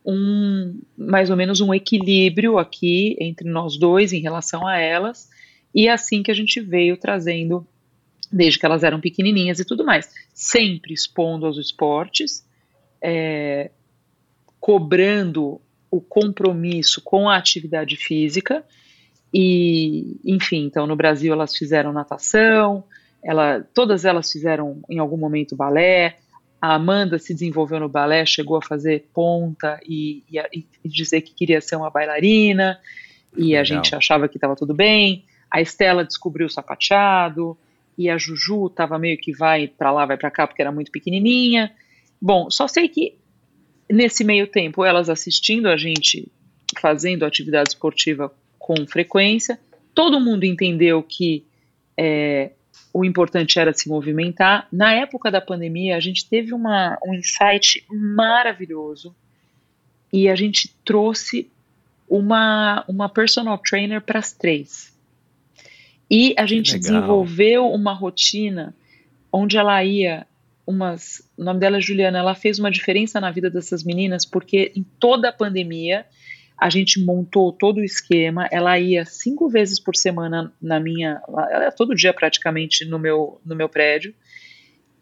um 0.04 0.80
mais 0.96 1.30
ou 1.30 1.36
menos 1.36 1.60
um 1.60 1.74
equilíbrio 1.74 2.58
aqui 2.58 3.16
entre 3.20 3.48
nós 3.48 3.78
dois 3.78 4.12
em 4.12 4.20
relação 4.20 4.66
a 4.66 4.78
elas, 4.78 5.28
e 5.74 5.88
é 5.88 5.92
assim 5.92 6.22
que 6.22 6.30
a 6.30 6.34
gente 6.34 6.60
veio 6.60 6.96
trazendo 6.96 7.66
desde 8.32 8.58
que 8.58 8.66
elas 8.66 8.84
eram 8.84 9.00
pequenininhas 9.00 9.58
e 9.58 9.64
tudo 9.64 9.84
mais, 9.84 10.08
sempre 10.32 10.94
expondo 10.94 11.46
aos 11.46 11.58
esportes, 11.58 12.46
é, 13.02 13.70
cobrando 14.60 15.60
o 15.90 16.00
compromisso 16.00 17.00
com 17.02 17.28
a 17.28 17.36
atividade 17.36 17.96
física 17.96 18.64
e, 19.32 20.16
enfim, 20.24 20.64
então 20.64 20.86
no 20.86 20.96
Brasil 20.96 21.32
elas 21.32 21.56
fizeram 21.56 21.92
natação, 21.92 22.84
ela, 23.22 23.60
todas 23.74 24.04
elas 24.04 24.30
fizeram 24.30 24.82
em 24.88 24.98
algum 24.98 25.16
momento 25.16 25.56
balé. 25.56 26.18
A 26.60 26.74
Amanda 26.74 27.18
se 27.18 27.32
desenvolveu 27.32 27.80
no 27.80 27.88
balé, 27.88 28.26
chegou 28.26 28.56
a 28.56 28.62
fazer 28.62 29.08
ponta 29.14 29.80
e, 29.86 30.22
e, 30.30 30.66
e 30.84 30.88
dizer 30.88 31.22
que 31.22 31.32
queria 31.32 31.60
ser 31.60 31.76
uma 31.76 31.90
bailarina, 31.90 32.78
e 33.36 33.44
Legal. 33.44 33.60
a 33.60 33.64
gente 33.64 33.94
achava 33.94 34.28
que 34.28 34.36
estava 34.36 34.54
tudo 34.54 34.74
bem. 34.74 35.24
A 35.50 35.60
Estela 35.60 36.04
descobriu 36.04 36.46
o 36.46 36.50
sapateado, 36.50 37.56
e 37.96 38.08
a 38.08 38.16
Juju 38.18 38.66
estava 38.66 38.98
meio 38.98 39.18
que 39.18 39.32
vai 39.32 39.68
para 39.68 39.92
lá, 39.92 40.06
vai 40.06 40.16
para 40.16 40.30
cá, 40.30 40.46
porque 40.46 40.62
era 40.62 40.72
muito 40.72 40.90
pequenininha. 40.90 41.72
Bom, 42.20 42.50
só 42.50 42.68
sei 42.68 42.88
que 42.88 43.18
nesse 43.90 44.24
meio 44.24 44.46
tempo, 44.46 44.84
elas 44.84 45.08
assistindo 45.08 45.68
a 45.68 45.76
gente 45.76 46.30
fazendo 46.78 47.24
atividade 47.24 47.70
esportiva 47.70 48.32
com 48.58 48.86
frequência, 48.86 49.58
todo 49.94 50.20
mundo 50.20 50.44
entendeu 50.44 51.02
que 51.02 51.44
é, 51.96 52.52
o 52.92 53.04
importante 53.04 53.58
era 53.58 53.72
se 53.72 53.88
movimentar. 53.88 54.66
Na 54.72 54.92
época 54.92 55.30
da 55.30 55.40
pandemia, 55.40 55.96
a 55.96 56.00
gente 56.00 56.28
teve 56.28 56.52
uma, 56.52 56.98
um 57.04 57.14
insight 57.14 57.84
maravilhoso 57.88 59.14
e 60.12 60.28
a 60.28 60.34
gente 60.34 60.74
trouxe 60.84 61.50
uma, 62.08 62.84
uma 62.88 63.08
personal 63.08 63.56
trainer 63.58 64.00
para 64.00 64.18
as 64.18 64.32
três. 64.32 64.92
E 66.10 66.34
a 66.36 66.44
gente 66.44 66.76
desenvolveu 66.76 67.70
uma 67.70 67.92
rotina 67.92 68.74
onde 69.32 69.56
ela 69.56 69.82
ia 69.84 70.26
umas. 70.66 71.22
O 71.36 71.44
nome 71.44 71.60
dela 71.60 71.78
é 71.78 71.80
Juliana, 71.80 72.18
ela 72.18 72.34
fez 72.34 72.58
uma 72.58 72.70
diferença 72.70 73.20
na 73.20 73.30
vida 73.30 73.48
dessas 73.48 73.84
meninas, 73.84 74.24
porque 74.24 74.72
em 74.74 74.84
toda 74.98 75.28
a 75.28 75.32
pandemia 75.32 76.04
a 76.60 76.68
gente 76.68 77.02
montou 77.02 77.50
todo 77.50 77.78
o 77.78 77.84
esquema. 77.84 78.46
Ela 78.52 78.78
ia 78.78 79.06
cinco 79.06 79.48
vezes 79.48 79.80
por 79.80 79.96
semana 79.96 80.52
na 80.60 80.78
minha. 80.78 81.22
Ela 81.26 81.64
ia 81.64 81.72
todo 81.72 81.94
dia 81.94 82.12
praticamente 82.12 82.84
no 82.84 82.98
meu, 82.98 83.40
no 83.44 83.56
meu 83.56 83.66
prédio. 83.66 84.14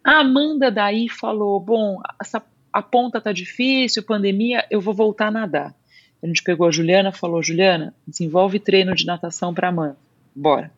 A 0.05 0.21
Amanda 0.21 0.71
daí 0.71 1.09
falou: 1.09 1.59
bom, 1.59 2.01
essa, 2.23 2.41
a 2.73 2.81
ponta 2.81 3.21
tá 3.21 3.33
difícil, 3.33 4.05
pandemia, 4.05 4.65
eu 4.71 4.81
vou 4.81 4.95
voltar 4.95 5.27
a 5.27 5.33
nadar. 5.33 5.75
A 6.23 6.27
gente 6.27 6.45
pegou 6.45 6.69
a 6.69 6.71
Juliana 6.71 7.11
falou: 7.11 7.43
Juliana, 7.43 7.93
desenvolve 8.07 8.61
treino 8.61 8.95
de 8.95 9.05
natação 9.05 9.53
para 9.53 9.69
Amanda. 9.69 9.99
Bora. 10.35 10.71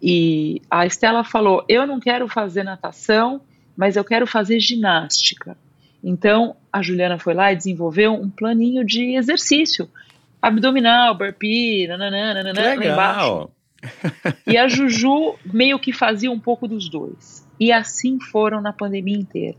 E 0.00 0.62
a 0.70 0.86
Estela 0.86 1.24
falou: 1.24 1.64
Eu 1.68 1.84
não 1.84 1.98
quero 1.98 2.28
fazer 2.28 2.62
natação, 2.62 3.40
mas 3.76 3.96
eu 3.96 4.04
quero 4.04 4.24
fazer 4.24 4.60
ginástica. 4.60 5.56
Então 6.04 6.56
a 6.70 6.82
Juliana 6.82 7.18
foi 7.18 7.32
lá 7.32 7.52
e 7.52 7.56
desenvolveu 7.56 8.12
um 8.12 8.28
planinho 8.28 8.84
de 8.84 9.16
exercício 9.16 9.88
abdominal, 10.40 11.16
burpee, 11.16 11.86
nananã, 11.86 12.34
nananã, 12.34 12.74
lá 12.76 12.86
embaixo. 12.86 13.50
E 14.46 14.56
a 14.56 14.68
Juju 14.68 15.36
meio 15.52 15.78
que 15.78 15.92
fazia 15.92 16.30
um 16.30 16.38
pouco 16.38 16.68
dos 16.68 16.88
dois. 16.88 17.46
E 17.58 17.72
assim 17.72 18.18
foram 18.20 18.60
na 18.60 18.72
pandemia 18.72 19.16
inteira. 19.16 19.56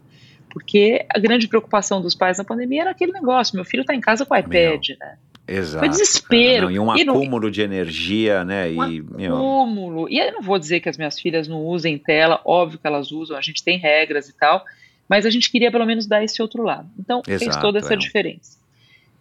Porque 0.49 1.05
a 1.13 1.19
grande 1.19 1.47
preocupação 1.47 2.01
dos 2.01 2.15
pais 2.15 2.37
na 2.37 2.43
pandemia 2.43 2.81
era 2.81 2.91
aquele 2.91 3.11
negócio: 3.11 3.55
meu 3.55 3.65
filho 3.65 3.81
está 3.81 3.93
em 3.93 3.99
casa 3.99 4.25
com 4.25 4.33
o 4.33 4.37
iPad, 4.37 4.89
Meu. 4.89 4.97
né? 4.99 5.17
Exato. 5.47 5.79
Foi 5.79 5.89
desespero. 5.89 6.65
Não, 6.65 6.71
e 6.71 6.79
um 6.79 6.95
e 6.95 7.01
acúmulo 7.01 7.43
não, 7.43 7.51
de 7.51 7.61
energia, 7.61 8.43
né? 8.43 8.67
Um 8.69 9.19
e, 9.19 9.27
acúmulo. 9.27 9.95
Meu... 10.05 10.09
E 10.09 10.19
eu 10.19 10.31
não 10.31 10.41
vou 10.41 10.57
dizer 10.57 10.79
que 10.79 10.89
as 10.89 10.97
minhas 10.97 11.19
filhas 11.19 11.47
não 11.47 11.63
usem 11.63 11.97
tela, 11.97 12.41
óbvio 12.45 12.79
que 12.79 12.87
elas 12.87 13.11
usam, 13.11 13.37
a 13.37 13.41
gente 13.41 13.63
tem 13.63 13.77
regras 13.77 14.29
e 14.29 14.37
tal, 14.37 14.63
mas 15.07 15.25
a 15.25 15.29
gente 15.29 15.51
queria 15.51 15.71
pelo 15.71 15.85
menos 15.85 16.05
dar 16.05 16.23
esse 16.23 16.41
outro 16.41 16.63
lado. 16.63 16.89
Então 16.99 17.21
Exato, 17.27 17.43
fez 17.43 17.55
toda 17.57 17.79
essa 17.79 17.93
é. 17.93 17.97
diferença. 17.97 18.57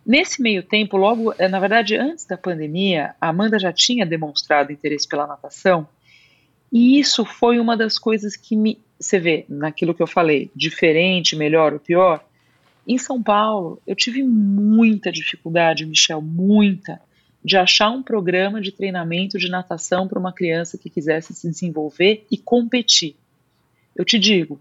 Nesse 0.06 0.42
meio 0.42 0.62
tempo, 0.62 0.96
logo, 0.96 1.34
eh, 1.38 1.48
na 1.48 1.58
verdade, 1.58 1.96
antes 1.96 2.26
da 2.26 2.36
pandemia, 2.36 3.14
a 3.20 3.28
Amanda 3.30 3.58
já 3.58 3.72
tinha 3.72 4.04
demonstrado 4.04 4.70
interesse 4.70 5.08
pela 5.08 5.26
natação, 5.26 5.88
e 6.70 6.98
isso 6.98 7.24
foi 7.24 7.58
uma 7.58 7.76
das 7.76 7.98
coisas 7.98 8.36
que 8.36 8.56
me. 8.56 8.78
Você 8.98 9.18
vê, 9.18 9.44
naquilo 9.48 9.94
que 9.94 10.02
eu 10.02 10.06
falei, 10.06 10.50
diferente, 10.54 11.36
melhor 11.36 11.72
ou 11.72 11.80
pior, 11.80 12.24
em 12.86 12.98
São 12.98 13.22
Paulo, 13.22 13.80
eu 13.86 13.96
tive 13.96 14.22
muita 14.22 15.10
dificuldade, 15.10 15.86
Michel, 15.86 16.20
muita, 16.20 17.00
de 17.42 17.56
achar 17.56 17.90
um 17.90 18.02
programa 18.02 18.60
de 18.60 18.72
treinamento 18.72 19.38
de 19.38 19.48
natação 19.48 20.06
para 20.06 20.18
uma 20.18 20.32
criança 20.32 20.76
que 20.76 20.90
quisesse 20.90 21.34
se 21.34 21.48
desenvolver 21.48 22.26
e 22.30 22.36
competir. 22.36 23.16
Eu 23.96 24.04
te 24.04 24.18
digo, 24.18 24.60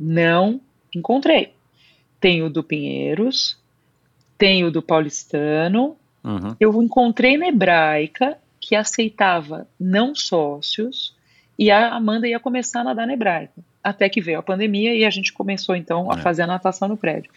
não 0.00 0.60
encontrei. 0.96 1.52
Tem 2.18 2.42
o 2.42 2.48
do 2.48 2.64
Pinheiros, 2.64 3.58
tem 4.38 4.64
o 4.64 4.70
do 4.70 4.80
Paulistano, 4.80 5.96
uhum. 6.24 6.56
eu 6.58 6.82
encontrei 6.82 7.36
na 7.36 7.48
Hebraica, 7.48 8.38
que 8.58 8.74
aceitava 8.74 9.68
não 9.78 10.14
sócios, 10.14 11.14
e 11.58 11.70
a 11.70 11.94
Amanda 11.94 12.26
ia 12.26 12.40
começar 12.40 12.80
a 12.80 12.84
nadar 12.84 13.06
na 13.06 13.12
Hebraica 13.12 13.62
até 13.82 14.08
que 14.08 14.20
veio 14.20 14.38
a 14.38 14.42
pandemia 14.42 14.94
e 14.94 15.04
a 15.04 15.10
gente 15.10 15.32
começou 15.32 15.74
então 15.74 16.10
a 16.10 16.14
é. 16.14 16.18
fazer 16.18 16.42
a 16.42 16.46
natação 16.46 16.88
no 16.88 16.96
prédio. 16.96 17.30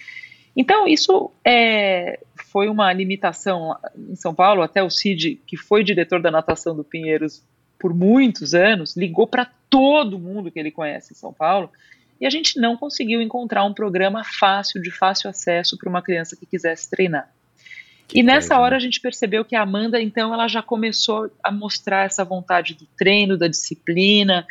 Então, 0.56 0.88
isso 0.88 1.32
é, 1.44 2.20
foi 2.52 2.68
uma 2.68 2.94
limitação 2.94 3.76
em 3.98 4.16
São 4.16 4.36
Paulo. 4.36 4.62
Até 4.62 4.84
o 4.84 4.90
Cid, 4.90 5.42
que 5.48 5.58
foi 5.58 5.84
diretor 5.84 6.22
da 6.22 6.30
natação 6.30 6.76
do 6.76 6.84
Pinheiros 6.84 7.42
por 7.80 7.94
muitos 7.94 8.54
anos, 8.54 8.96
ligou 8.96 9.26
para 9.26 9.50
todo 9.68 10.20
mundo 10.20 10.52
que 10.52 10.60
ele 10.60 10.70
conhece 10.70 11.14
em 11.14 11.16
São 11.16 11.34
Paulo 11.34 11.72
e 12.20 12.26
a 12.26 12.30
gente 12.30 12.60
não 12.60 12.78
conseguiu 12.78 13.22
encontrar 13.22 13.64
um 13.66 13.74
programa 13.74 14.24
fácil, 14.24 14.82
de 14.82 14.92
fácil 14.92 15.30
acesso 15.30 15.78
para 15.78 15.90
uma 15.90 16.02
criança 16.02 16.36
que 16.36 16.46
quisesse 16.46 16.90
treinar. 16.90 17.30
Que 18.08 18.20
e 18.20 18.24
nessa 18.24 18.60
hora 18.60 18.72
né? 18.72 18.78
a 18.78 18.80
gente 18.80 19.00
percebeu 19.00 19.46
que 19.46 19.56
a 19.56 19.62
Amanda, 19.62 20.02
então, 20.02 20.34
ela 20.34 20.48
já 20.48 20.62
começou 20.62 21.32
a 21.44 21.52
mostrar 21.52 22.06
essa 22.06 22.24
vontade 22.24 22.74
do 22.74 22.86
treino, 22.98 23.38
da 23.38 23.48
disciplina, 23.48 24.46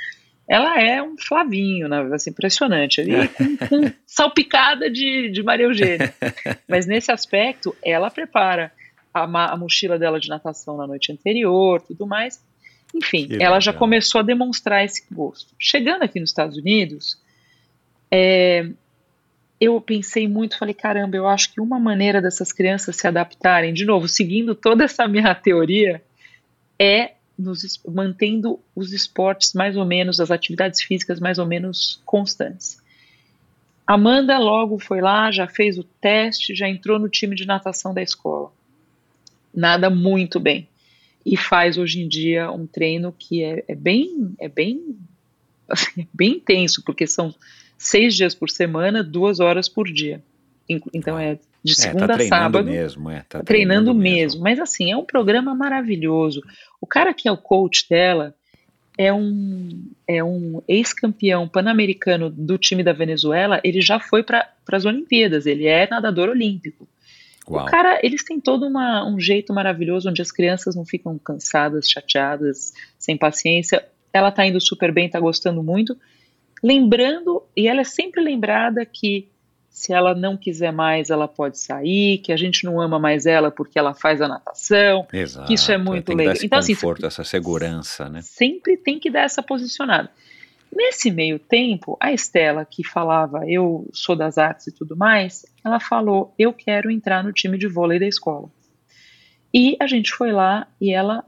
ela 0.49 0.81
é 0.81 1.03
um 1.03 1.17
Flavinho, 1.17 1.89
né? 1.89 2.01
assim, 2.13 2.31
impressionante, 2.31 3.01
ali 3.01 3.29
com, 3.29 3.57
com 3.57 3.93
salpicada 4.07 4.91
de, 4.91 5.31
de 5.31 5.43
Maria 5.43 5.67
Eugênia. 5.67 6.15
Mas 6.69 6.87
nesse 6.87 7.13
aspecto, 7.13 7.75
ela 7.83 8.11
prepara 8.11 8.73
a, 9.15 9.23
a, 9.23 9.57
mochila 9.57 9.99
dela 9.99 10.19
de 10.19 10.29
natação 10.29 10.77
na 10.77 10.87
noite 10.87 11.13
anterior, 11.13 11.81
tudo 11.83 12.07
mais. 12.07 12.43
Enfim, 12.95 13.27
que 13.27 13.35
ela 13.35 13.57
legal. 13.57 13.61
já 13.61 13.73
começou 13.73 14.21
a 14.21 14.25
demonstrar 14.25 14.85
esse 14.85 15.03
gosto. 15.11 15.55
Chegando 15.59 16.03
aqui 16.03 16.21
nos 16.21 16.31
Estados 16.31 16.59
Unidos, 16.59 17.19
é, 18.13 18.69
eu 19.59 19.81
pensei 19.81 20.29
muito, 20.29 20.59
falei, 20.59 20.75
caramba, 20.75 21.17
eu 21.17 21.27
acho 21.27 21.51
que 21.53 21.61
uma 21.61 21.81
maneira 21.81 22.21
dessas 22.21 22.53
crianças 22.53 22.97
se 22.97 23.07
adaptarem, 23.07 23.73
de 23.73 23.87
novo, 23.87 24.07
seguindo 24.07 24.55
toda 24.55 24.85
essa 24.85 25.09
minha 25.09 25.35
teoria, 25.35 26.03
é 26.79 27.13
nos, 27.39 27.81
mantendo 27.89 28.61
os 28.77 28.93
esportes 28.93 29.55
mais 29.55 29.77
ou 29.77 29.87
menos, 29.87 30.21
as 30.21 30.31
atividades 30.31 30.83
físicas 30.83 31.19
mais 31.19 31.39
ou 31.39 31.47
menos 31.47 32.03
constantes. 32.05 32.83
Amanda 33.87 34.39
logo 34.39 34.79
foi 34.79 35.01
lá, 35.01 35.31
já 35.33 35.49
fez 35.49 35.79
o 35.79 35.85
teste, 35.85 36.55
já 36.55 36.69
entrou 36.69 36.99
no 36.99 37.09
time 37.09 37.35
de 37.35 37.47
natação 37.47 37.95
da 37.95 38.03
escola. 38.03 38.53
Nada 39.55 39.89
muito 39.89 40.39
bem. 40.39 40.69
E 41.25 41.37
faz 41.37 41.79
hoje 41.79 42.01
em 42.01 42.09
dia 42.09 42.51
um 42.51 42.67
treino 42.67 43.15
que 43.17 43.43
é, 43.43 43.65
é 43.67 43.75
bem, 43.75 44.35
é 44.39 44.49
bem, 44.49 44.97
assim, 45.69 46.07
bem 46.13 46.33
intenso, 46.33 46.83
porque 46.85 47.07
são 47.07 47.35
seis 47.83 48.15
dias 48.15 48.35
por 48.35 48.51
semana, 48.51 49.03
duas 49.03 49.41
horas 49.41 49.69
por 49.69 49.91
dia. 49.91 50.23
Então 50.93 51.19
é 51.19 51.39
de 51.63 51.75
segunda 51.75 52.05
é, 52.05 52.09
tá 52.09 52.15
a 52.17 52.27
sábado. 52.27 52.71
Mesmo, 52.71 53.11
é, 53.11 53.19
tá, 53.29 53.39
tá 53.39 53.45
treinando, 53.45 53.85
treinando 53.85 53.95
mesmo. 53.95 54.41
mesmo. 54.41 54.43
Mas 54.43 54.59
assim, 54.59 54.91
é 54.91 54.97
um 54.97 55.05
programa 55.05 55.55
maravilhoso. 55.55 56.43
O 56.81 56.87
cara 56.87 57.13
que 57.13 57.29
é 57.29 57.33
o 57.33 57.37
coach 57.37 57.87
dela 57.89 58.35
é 58.99 59.13
um, 59.13 59.91
é 60.07 60.23
um 60.23 60.63
ex-campeão 60.69 61.49
pan-americano 61.49 62.31
do 62.31 62.59
time 62.59 62.83
da 62.83 62.93
Venezuela. 62.93 63.61
Ele 63.65 63.81
já 63.81 64.01
foi 64.01 64.23
para 64.23 64.49
as 64.71 64.85
Olimpíadas, 64.85 65.47
ele 65.47 65.67
é 65.67 65.89
nadador 65.89 66.29
olímpico. 66.29 66.89
Uau. 67.49 67.65
O 67.65 67.69
cara, 67.69 67.99
eles 68.03 68.25
têm 68.25 68.41
todo 68.41 68.67
uma, 68.67 69.05
um 69.07 69.19
jeito 69.19 69.53
maravilhoso 69.53 70.09
onde 70.09 70.23
as 70.23 70.31
crianças 70.31 70.77
não 70.77 70.85
ficam 70.85 71.19
cansadas, 71.19 71.89
chateadas, 71.89 72.73
sem 72.99 73.17
paciência. 73.17 73.85
Ela 74.13 74.31
tá 74.31 74.47
indo 74.47 74.61
super 74.61 74.93
bem, 74.93 75.09
tá 75.09 75.19
gostando 75.19 75.63
muito. 75.63 75.97
Lembrando, 76.63 77.43
e 77.57 77.67
ela 77.67 77.81
é 77.81 77.85
sempre 77.85 78.23
lembrada 78.23 78.87
que 78.87 79.29
se 79.73 79.93
ela 79.93 80.15
não 80.15 80.37
quiser 80.37 80.71
mais, 80.71 81.09
ela 81.09 81.27
pode 81.27 81.59
sair, 81.59 82.19
que 82.19 82.31
a 82.31 82.37
gente 82.37 82.65
não 82.65 82.79
ama 82.79 82.99
mais 82.99 83.25
ela 83.25 83.51
porque 83.51 83.79
ela 83.79 83.95
faz 83.95 84.21
a 84.21 84.29
natação, 84.29 85.07
Exato, 85.11 85.47
que 85.47 85.55
isso 85.55 85.73
é 85.73 85.79
muito 85.79 86.13
legal. 86.15 86.35
Então, 86.43 86.61
conforto, 86.61 87.07
assim, 87.07 87.07
essa 87.07 87.25
segurança, 87.25 88.09
né? 88.09 88.21
Sempre 88.21 88.77
tem 88.77 89.01
que 89.01 89.11
dar 89.11 89.23
essa 89.23 89.43
posicionada. 89.43 90.11
Nesse 90.71 91.11
meio 91.11 91.39
tempo, 91.39 91.97
a 91.99 92.13
Estela, 92.13 92.67
que 92.67 92.87
falava 92.87 93.49
eu 93.49 93.89
sou 93.93 94.15
das 94.15 94.39
artes 94.39 94.67
e 94.67 94.73
tudo 94.73 94.97
mais, 94.97 95.45
ela 95.65 95.81
falou: 95.81 96.35
eu 96.39 96.53
quero 96.53 96.91
entrar 96.91 97.25
no 97.25 97.33
time 97.33 97.59
de 97.59 97.67
vôlei 97.67 97.99
da 97.99 98.07
escola. 98.07 98.51
E 99.53 99.77
a 99.81 99.87
gente 99.87 100.13
foi 100.13 100.33
lá 100.33 100.67
e 100.81 100.93
ela 100.93 101.25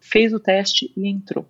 fez 0.00 0.32
o 0.32 0.38
teste 0.38 0.92
e 0.96 1.08
entrou. 1.08 1.46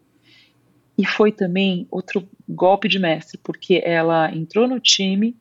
E 0.99 1.05
foi 1.05 1.31
também 1.31 1.87
outro 1.91 2.27
golpe 2.49 2.89
de 2.89 2.99
mestre, 2.99 3.39
porque 3.43 3.83
ela 3.85 4.35
entrou 4.35 4.67
no 4.67 4.81
time, 4.81 5.37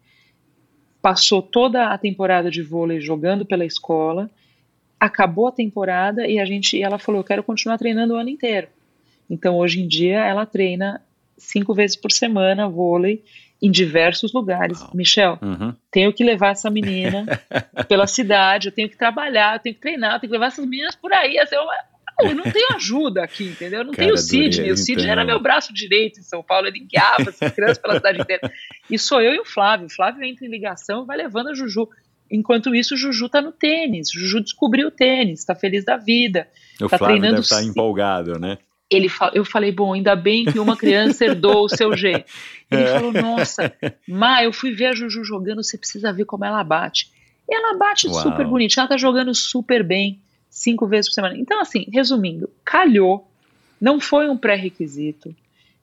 passou 1.01 1.41
toda 1.41 1.89
a 1.89 1.97
temporada 1.97 2.51
de 2.51 2.61
vôlei 2.61 2.99
jogando 2.99 3.45
pela 3.45 3.65
escola, 3.65 4.29
acabou 4.99 5.47
a 5.47 5.51
temporada 5.51 6.27
e 6.27 6.39
a 6.39 6.45
gente, 6.45 6.81
ela 6.81 6.97
falou, 6.97 7.21
eu 7.21 7.25
quero 7.25 7.43
continuar 7.43 7.77
treinando 7.77 8.13
o 8.13 8.17
ano 8.17 8.29
inteiro. 8.29 8.67
Então 9.29 9.57
hoje 9.57 9.81
em 9.81 9.87
dia 9.87 10.19
ela 10.25 10.45
treina 10.45 11.01
cinco 11.37 11.73
vezes 11.73 11.95
por 11.95 12.11
semana 12.11 12.67
vôlei 12.67 13.23
em 13.61 13.71
diversos 13.71 14.33
lugares. 14.33 14.81
Wow. 14.81 14.91
Michel, 14.93 15.39
uhum. 15.41 15.73
tenho 15.89 16.11
que 16.13 16.23
levar 16.23 16.51
essa 16.51 16.69
menina 16.69 17.25
pela 17.87 18.07
cidade, 18.07 18.67
eu 18.67 18.71
tenho 18.71 18.89
que 18.89 18.97
trabalhar, 18.97 19.55
eu 19.55 19.59
tenho 19.59 19.75
que 19.75 19.81
treinar, 19.81 20.15
eu 20.15 20.19
tenho 20.19 20.29
que 20.29 20.35
levar 20.35 20.47
essas 20.47 20.65
meninas 20.65 20.95
por 20.95 21.13
aí. 21.13 21.39
Assim, 21.39 21.55
eu, 21.55 21.63
eu 22.21 22.35
não 22.35 22.43
tenho 22.43 22.67
ajuda 22.75 23.23
aqui, 23.23 23.45
entendeu? 23.45 23.79
Eu 23.79 23.85
não 23.85 23.93
Cara, 23.93 24.05
tenho 24.05 24.15
o 24.15 24.17
Sidney. 24.17 24.71
O 24.71 24.77
Sidney 24.77 25.09
era 25.09 25.25
meu 25.25 25.39
braço 25.39 25.73
direito 25.73 26.19
em 26.19 26.23
São 26.23 26.41
Paulo, 26.41 26.67
ele 26.67 26.79
guiava 26.79 27.29
essas 27.29 27.51
crianças 27.53 27.77
pela 27.77 27.95
cidade 27.95 28.21
inteira. 28.21 28.51
E 28.89 28.97
sou 28.97 29.21
eu 29.21 29.33
e 29.33 29.39
o 29.39 29.45
Flávio. 29.45 29.87
O 29.87 29.89
Flávio 29.89 30.23
entra 30.23 30.45
em 30.45 30.49
ligação 30.49 31.03
e 31.03 31.05
vai 31.05 31.17
levando 31.17 31.49
a 31.49 31.53
Juju. 31.53 31.89
Enquanto 32.31 32.73
isso, 32.73 32.95
o 32.95 32.97
Juju 32.97 33.29
tá 33.29 33.41
no 33.41 33.51
tênis. 33.51 34.09
O 34.09 34.19
Juju 34.19 34.41
descobriu 34.41 34.87
o 34.87 34.91
tênis, 34.91 35.43
tá 35.43 35.53
feliz 35.53 35.83
da 35.83 35.97
vida. 35.97 36.47
O 36.81 36.89
tá 36.89 36.97
Flávio 36.97 37.17
treinando 37.17 37.33
deve 37.35 37.43
estar 37.43 37.57
tá 37.57 37.63
empolgado, 37.63 38.39
né? 38.39 38.57
Ele 38.89 39.09
eu 39.33 39.43
falei, 39.43 39.71
bom, 39.71 39.93
ainda 39.93 40.15
bem 40.15 40.45
que 40.45 40.59
uma 40.59 40.77
criança 40.77 41.25
herdou 41.25 41.65
o 41.65 41.69
seu 41.69 41.95
G. 41.97 42.23
Ele 42.71 42.83
é. 42.83 42.87
falou, 42.87 43.11
nossa, 43.11 43.73
Má, 44.07 44.43
eu 44.43 44.53
fui 44.53 44.71
ver 44.71 44.87
a 44.87 44.93
Juju 44.93 45.23
jogando, 45.23 45.63
você 45.63 45.77
precisa 45.77 46.13
ver 46.13 46.25
como 46.25 46.45
ela 46.45 46.63
bate. 46.63 47.11
E 47.49 47.55
ela 47.55 47.77
bate 47.77 48.07
Uau. 48.07 48.21
super 48.21 48.45
bonitinha, 48.45 48.83
ela 48.83 48.89
tá 48.89 48.97
jogando 48.97 49.33
super 49.33 49.83
bem, 49.83 50.21
cinco 50.55 50.87
vezes 50.87 51.09
por 51.09 51.15
semana. 51.15 51.37
Então, 51.37 51.59
assim, 51.59 51.85
resumindo, 51.91 52.49
calhou, 52.63 53.29
não 53.79 53.99
foi 53.99 54.29
um 54.29 54.37
pré-requisito, 54.37 55.35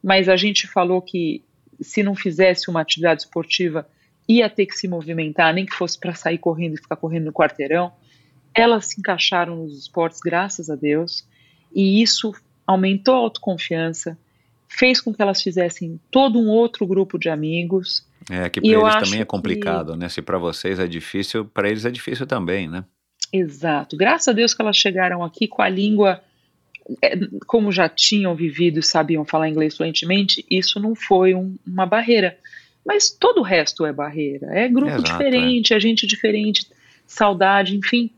mas 0.02 0.30
a 0.30 0.36
gente 0.36 0.66
falou 0.66 1.02
que 1.02 1.44
se 1.78 2.02
não 2.02 2.14
fizesse 2.14 2.70
uma 2.70 2.80
atividade 2.80 3.20
esportiva, 3.20 3.86
ia 4.26 4.48
ter 4.48 4.64
que 4.64 4.74
se 4.74 4.88
movimentar, 4.88 5.52
nem 5.52 5.66
que 5.66 5.74
fosse 5.74 5.98
para 5.98 6.14
sair 6.14 6.38
correndo 6.38 6.74
e 6.74 6.80
ficar 6.80 6.96
correndo 6.96 7.26
no 7.26 7.32
quarteirão. 7.32 7.92
Elas 8.54 8.86
se 8.86 8.98
encaixaram 8.98 9.56
nos 9.56 9.78
esportes, 9.78 10.20
graças 10.20 10.70
a 10.70 10.74
Deus, 10.74 11.28
e 11.74 12.00
isso 12.00 12.32
aumentou 12.66 13.14
a 13.14 13.18
autoconfiança, 13.18 14.16
fez 14.66 15.02
com 15.02 15.12
que 15.12 15.20
elas 15.20 15.42
fizessem 15.42 16.00
todo 16.10 16.38
um 16.38 16.48
outro 16.48 16.86
grupo 16.86 17.18
de 17.18 17.28
amigos. 17.28 18.06
É, 18.30 18.48
que 18.48 18.58
para 18.58 18.70
eles 18.70 18.94
também 19.04 19.20
é 19.20 19.24
complicado, 19.26 19.92
que... 19.92 19.98
né? 19.98 20.08
Se 20.08 20.22
para 20.22 20.38
vocês 20.38 20.78
é 20.78 20.86
difícil, 20.86 21.44
para 21.44 21.68
eles 21.68 21.84
é 21.84 21.90
difícil 21.90 22.26
também, 22.26 22.68
né? 22.68 22.84
Exato. 23.32 23.96
Graças 23.96 24.28
a 24.28 24.32
Deus 24.32 24.52
que 24.52 24.60
elas 24.60 24.76
chegaram 24.76 25.24
aqui 25.24 25.48
com 25.48 25.62
a 25.62 25.68
língua, 25.68 26.22
é, 27.02 27.16
como 27.46 27.72
já 27.72 27.88
tinham 27.88 28.34
vivido 28.34 28.80
e 28.80 28.82
sabiam 28.82 29.24
falar 29.24 29.48
inglês 29.48 29.76
fluentemente, 29.76 30.44
isso 30.50 30.78
não 30.78 30.94
foi 30.94 31.34
um, 31.34 31.56
uma 31.66 31.86
barreira. 31.86 32.38
Mas 32.84 33.10
todo 33.10 33.38
o 33.38 33.44
resto 33.44 33.86
é 33.86 33.92
barreira. 33.92 34.48
É 34.50 34.68
grupo 34.68 34.92
Exato, 34.92 35.04
diferente, 35.04 35.72
é. 35.72 35.76
é 35.76 35.80
gente 35.80 36.06
diferente, 36.06 36.66
saudade, 37.06 37.76
enfim. 37.76 38.10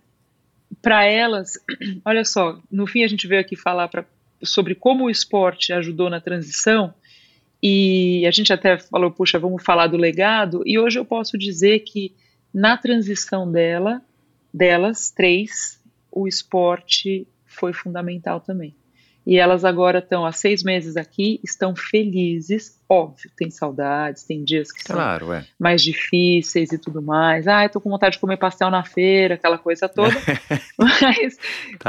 Para 0.83 1.05
elas, 1.05 1.53
olha 2.05 2.25
só, 2.25 2.59
no 2.71 2.87
fim 2.87 3.05
a 3.05 3.09
gente 3.09 3.27
veio 3.27 3.41
aqui 3.41 3.55
falar 3.55 3.89
pra, 3.89 4.05
sobre 4.43 4.75
como 4.75 5.05
o 5.05 5.11
esporte 5.11 5.73
ajudou 5.73 6.11
na 6.11 6.21
transição, 6.21 6.93
e 7.63 8.27
a 8.27 8.31
gente 8.31 8.53
até 8.53 8.77
falou, 8.77 9.11
puxa, 9.11 9.39
vamos 9.39 9.63
falar 9.63 9.87
do 9.87 9.97
legado, 9.97 10.63
e 10.67 10.79
hoje 10.79 10.99
eu 10.99 11.05
posso 11.05 11.39
dizer 11.39 11.81
que 11.81 12.13
na 12.53 12.77
transição 12.77 13.51
dela, 13.51 14.03
delas, 14.55 15.11
três, 15.11 15.81
o 16.13 16.29
esporte 16.29 17.27
foi 17.45 17.73
fundamental 17.73 18.41
também. 18.41 18.73
E 19.27 19.39
elas 19.39 19.65
agora 19.65 20.01
estão 20.01 20.25
há 20.27 20.33
seis 20.33 20.63
meses 20.63 20.99
aqui, 20.99 21.41
estão 21.43 21.75
felizes, 21.75 22.79
óbvio, 22.87 23.31
tem 23.35 23.51
saudades, 23.51 24.23
tem 24.23 24.45
dias 24.45 24.71
que 24.71 24.85
claro, 24.85 25.27
são 25.27 25.35
é. 25.35 25.47
mais 25.59 25.83
difíceis 25.83 26.71
e 26.73 26.79
tudo 26.79 27.01
mais. 27.01 27.49
Ah, 27.49 27.65
estou 27.65 27.81
com 27.81 27.89
vontade 27.89 28.17
de 28.17 28.21
comer 28.21 28.37
pastel 28.37 28.71
na 28.71 28.85
feira, 28.85 29.35
aquela 29.35 29.57
coisa 29.57 29.89
toda. 29.89 30.15
mas, 30.79 31.39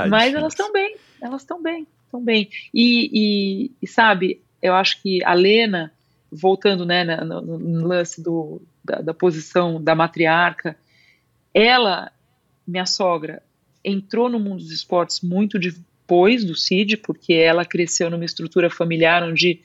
mas 0.09 0.33
elas 0.33 0.53
estão 0.53 0.71
bem, 0.71 0.95
elas 1.21 1.41
estão 1.41 1.61
bem, 1.61 1.85
estão 2.05 2.23
bem. 2.23 2.49
E, 2.73 3.09
e, 3.13 3.71
e, 3.81 3.87
sabe, 3.87 4.41
eu 4.61 4.73
acho 4.73 5.01
que 5.01 5.21
a 5.25 5.33
Lena, 5.33 5.91
voltando 6.31 6.85
né, 6.85 7.03
no, 7.03 7.41
no 7.41 7.85
lance 7.85 8.23
do, 8.23 8.61
da, 8.81 9.01
da 9.01 9.13
posição 9.13 9.83
da 9.83 9.93
matriarca, 9.93 10.77
ela, 11.53 12.11
minha 12.67 12.85
sogra, 12.85 13.41
entrou 13.83 14.29
no 14.29 14.39
mundo 14.39 14.59
dos 14.59 14.71
esportes 14.71 15.21
muito 15.21 15.59
depois 15.59 16.43
do 16.43 16.55
CID, 16.55 16.97
porque 16.97 17.33
ela 17.33 17.65
cresceu 17.65 18.09
numa 18.09 18.25
estrutura 18.25 18.69
familiar 18.69 19.23
onde 19.23 19.61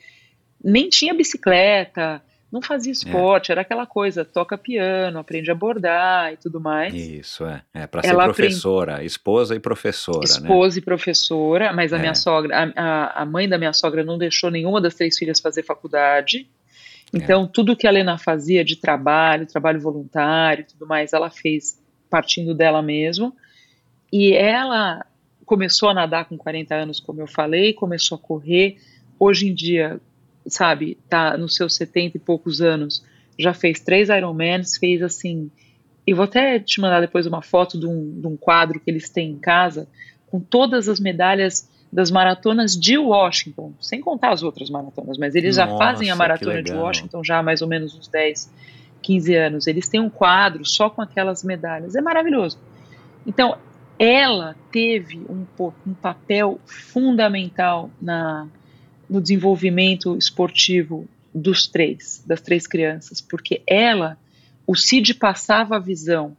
nem 0.62 0.88
tinha 0.88 1.14
bicicleta, 1.14 2.22
não 2.50 2.60
fazia 2.60 2.90
esporte, 2.90 3.50
é. 3.50 3.52
era 3.52 3.60
aquela 3.60 3.86
coisa, 3.86 4.24
toca 4.24 4.58
piano, 4.58 5.18
aprende 5.18 5.50
a 5.50 5.54
bordar 5.54 6.32
e 6.32 6.36
tudo 6.36 6.60
mais. 6.60 6.92
Isso, 6.92 7.44
é. 7.44 7.62
É 7.72 7.86
para 7.86 8.02
ser 8.02 8.14
professora, 8.14 8.92
aprende... 8.94 9.06
esposa 9.06 9.54
e 9.54 9.60
professora, 9.60 10.18
né? 10.18 10.24
Esposa 10.24 10.76
né? 10.76 10.78
e 10.78 10.84
professora, 10.84 11.72
mas 11.72 11.92
a 11.92 11.96
é. 11.96 12.00
minha 12.00 12.14
sogra, 12.14 12.72
a, 12.76 13.22
a 13.22 13.24
mãe 13.24 13.48
da 13.48 13.56
minha 13.56 13.72
sogra 13.72 14.02
não 14.02 14.18
deixou 14.18 14.50
nenhuma 14.50 14.80
das 14.80 14.94
três 14.94 15.16
filhas 15.16 15.38
fazer 15.38 15.62
faculdade. 15.62 16.48
É. 17.12 17.18
Então, 17.18 17.46
tudo 17.46 17.76
que 17.76 17.86
a 17.86 17.90
Helena 17.90 18.18
fazia 18.18 18.64
de 18.64 18.76
trabalho, 18.76 19.46
trabalho 19.46 19.80
voluntário 19.80 20.62
e 20.62 20.64
tudo 20.64 20.86
mais, 20.88 21.12
ela 21.12 21.30
fez 21.30 21.78
partindo 22.10 22.54
dela 22.54 22.82
mesmo. 22.82 23.34
E 24.12 24.34
ela 24.34 25.06
começou 25.46 25.88
a 25.88 25.94
nadar 25.94 26.26
com 26.26 26.36
40 26.36 26.74
anos, 26.74 27.00
como 27.00 27.20
eu 27.20 27.26
falei, 27.26 27.72
começou 27.72 28.16
a 28.16 28.18
correr. 28.18 28.76
Hoje 29.18 29.48
em 29.48 29.54
dia, 29.54 30.00
sabe, 30.46 30.98
tá 31.08 31.36
nos 31.36 31.54
seus 31.54 31.74
70 31.74 32.16
e 32.16 32.20
poucos 32.20 32.60
anos, 32.60 33.04
já 33.38 33.54
fez 33.54 33.80
três 33.80 34.08
Ironmans, 34.08 34.76
fez 34.76 35.02
assim. 35.02 35.50
E 36.06 36.12
vou 36.12 36.24
até 36.24 36.58
te 36.58 36.80
mandar 36.80 37.00
depois 37.00 37.26
uma 37.26 37.42
foto 37.42 37.78
de 37.78 37.86
um, 37.86 38.20
de 38.20 38.26
um 38.26 38.36
quadro 38.36 38.80
que 38.80 38.90
eles 38.90 39.08
têm 39.08 39.30
em 39.30 39.38
casa, 39.38 39.88
com 40.28 40.40
todas 40.40 40.88
as 40.88 40.98
medalhas 40.98 41.68
das 41.92 42.10
maratonas 42.10 42.78
de 42.78 42.96
Washington, 42.96 43.72
sem 43.80 44.00
contar 44.00 44.32
as 44.32 44.42
outras 44.42 44.70
maratonas, 44.70 45.18
mas 45.18 45.34
eles 45.34 45.56
Nossa, 45.56 45.70
já 45.72 45.76
fazem 45.76 46.10
a 46.10 46.16
maratona 46.16 46.62
de 46.62 46.72
Washington 46.72 47.24
já 47.24 47.38
há 47.38 47.42
mais 47.42 47.62
ou 47.62 47.68
menos 47.68 47.94
uns 47.96 48.06
10, 48.06 48.52
15 49.02 49.34
anos. 49.34 49.66
Eles 49.66 49.88
têm 49.88 50.00
um 50.00 50.10
quadro 50.10 50.64
só 50.64 50.88
com 50.90 51.02
aquelas 51.02 51.42
medalhas. 51.42 51.94
É 51.94 52.00
maravilhoso. 52.00 52.58
Então, 53.26 53.56
ela 53.98 54.56
teve 54.72 55.18
um, 55.28 55.44
um 55.86 55.94
papel 55.94 56.58
fundamental 56.64 57.90
na, 58.00 58.48
no 59.08 59.20
desenvolvimento 59.20 60.16
esportivo 60.16 61.06
dos 61.34 61.66
três, 61.66 62.22
das 62.26 62.40
três 62.40 62.66
crianças, 62.66 63.20
porque 63.20 63.62
ela, 63.66 64.16
o 64.66 64.74
Cid 64.74 65.14
passava 65.14 65.76
a 65.76 65.78
visão, 65.78 66.36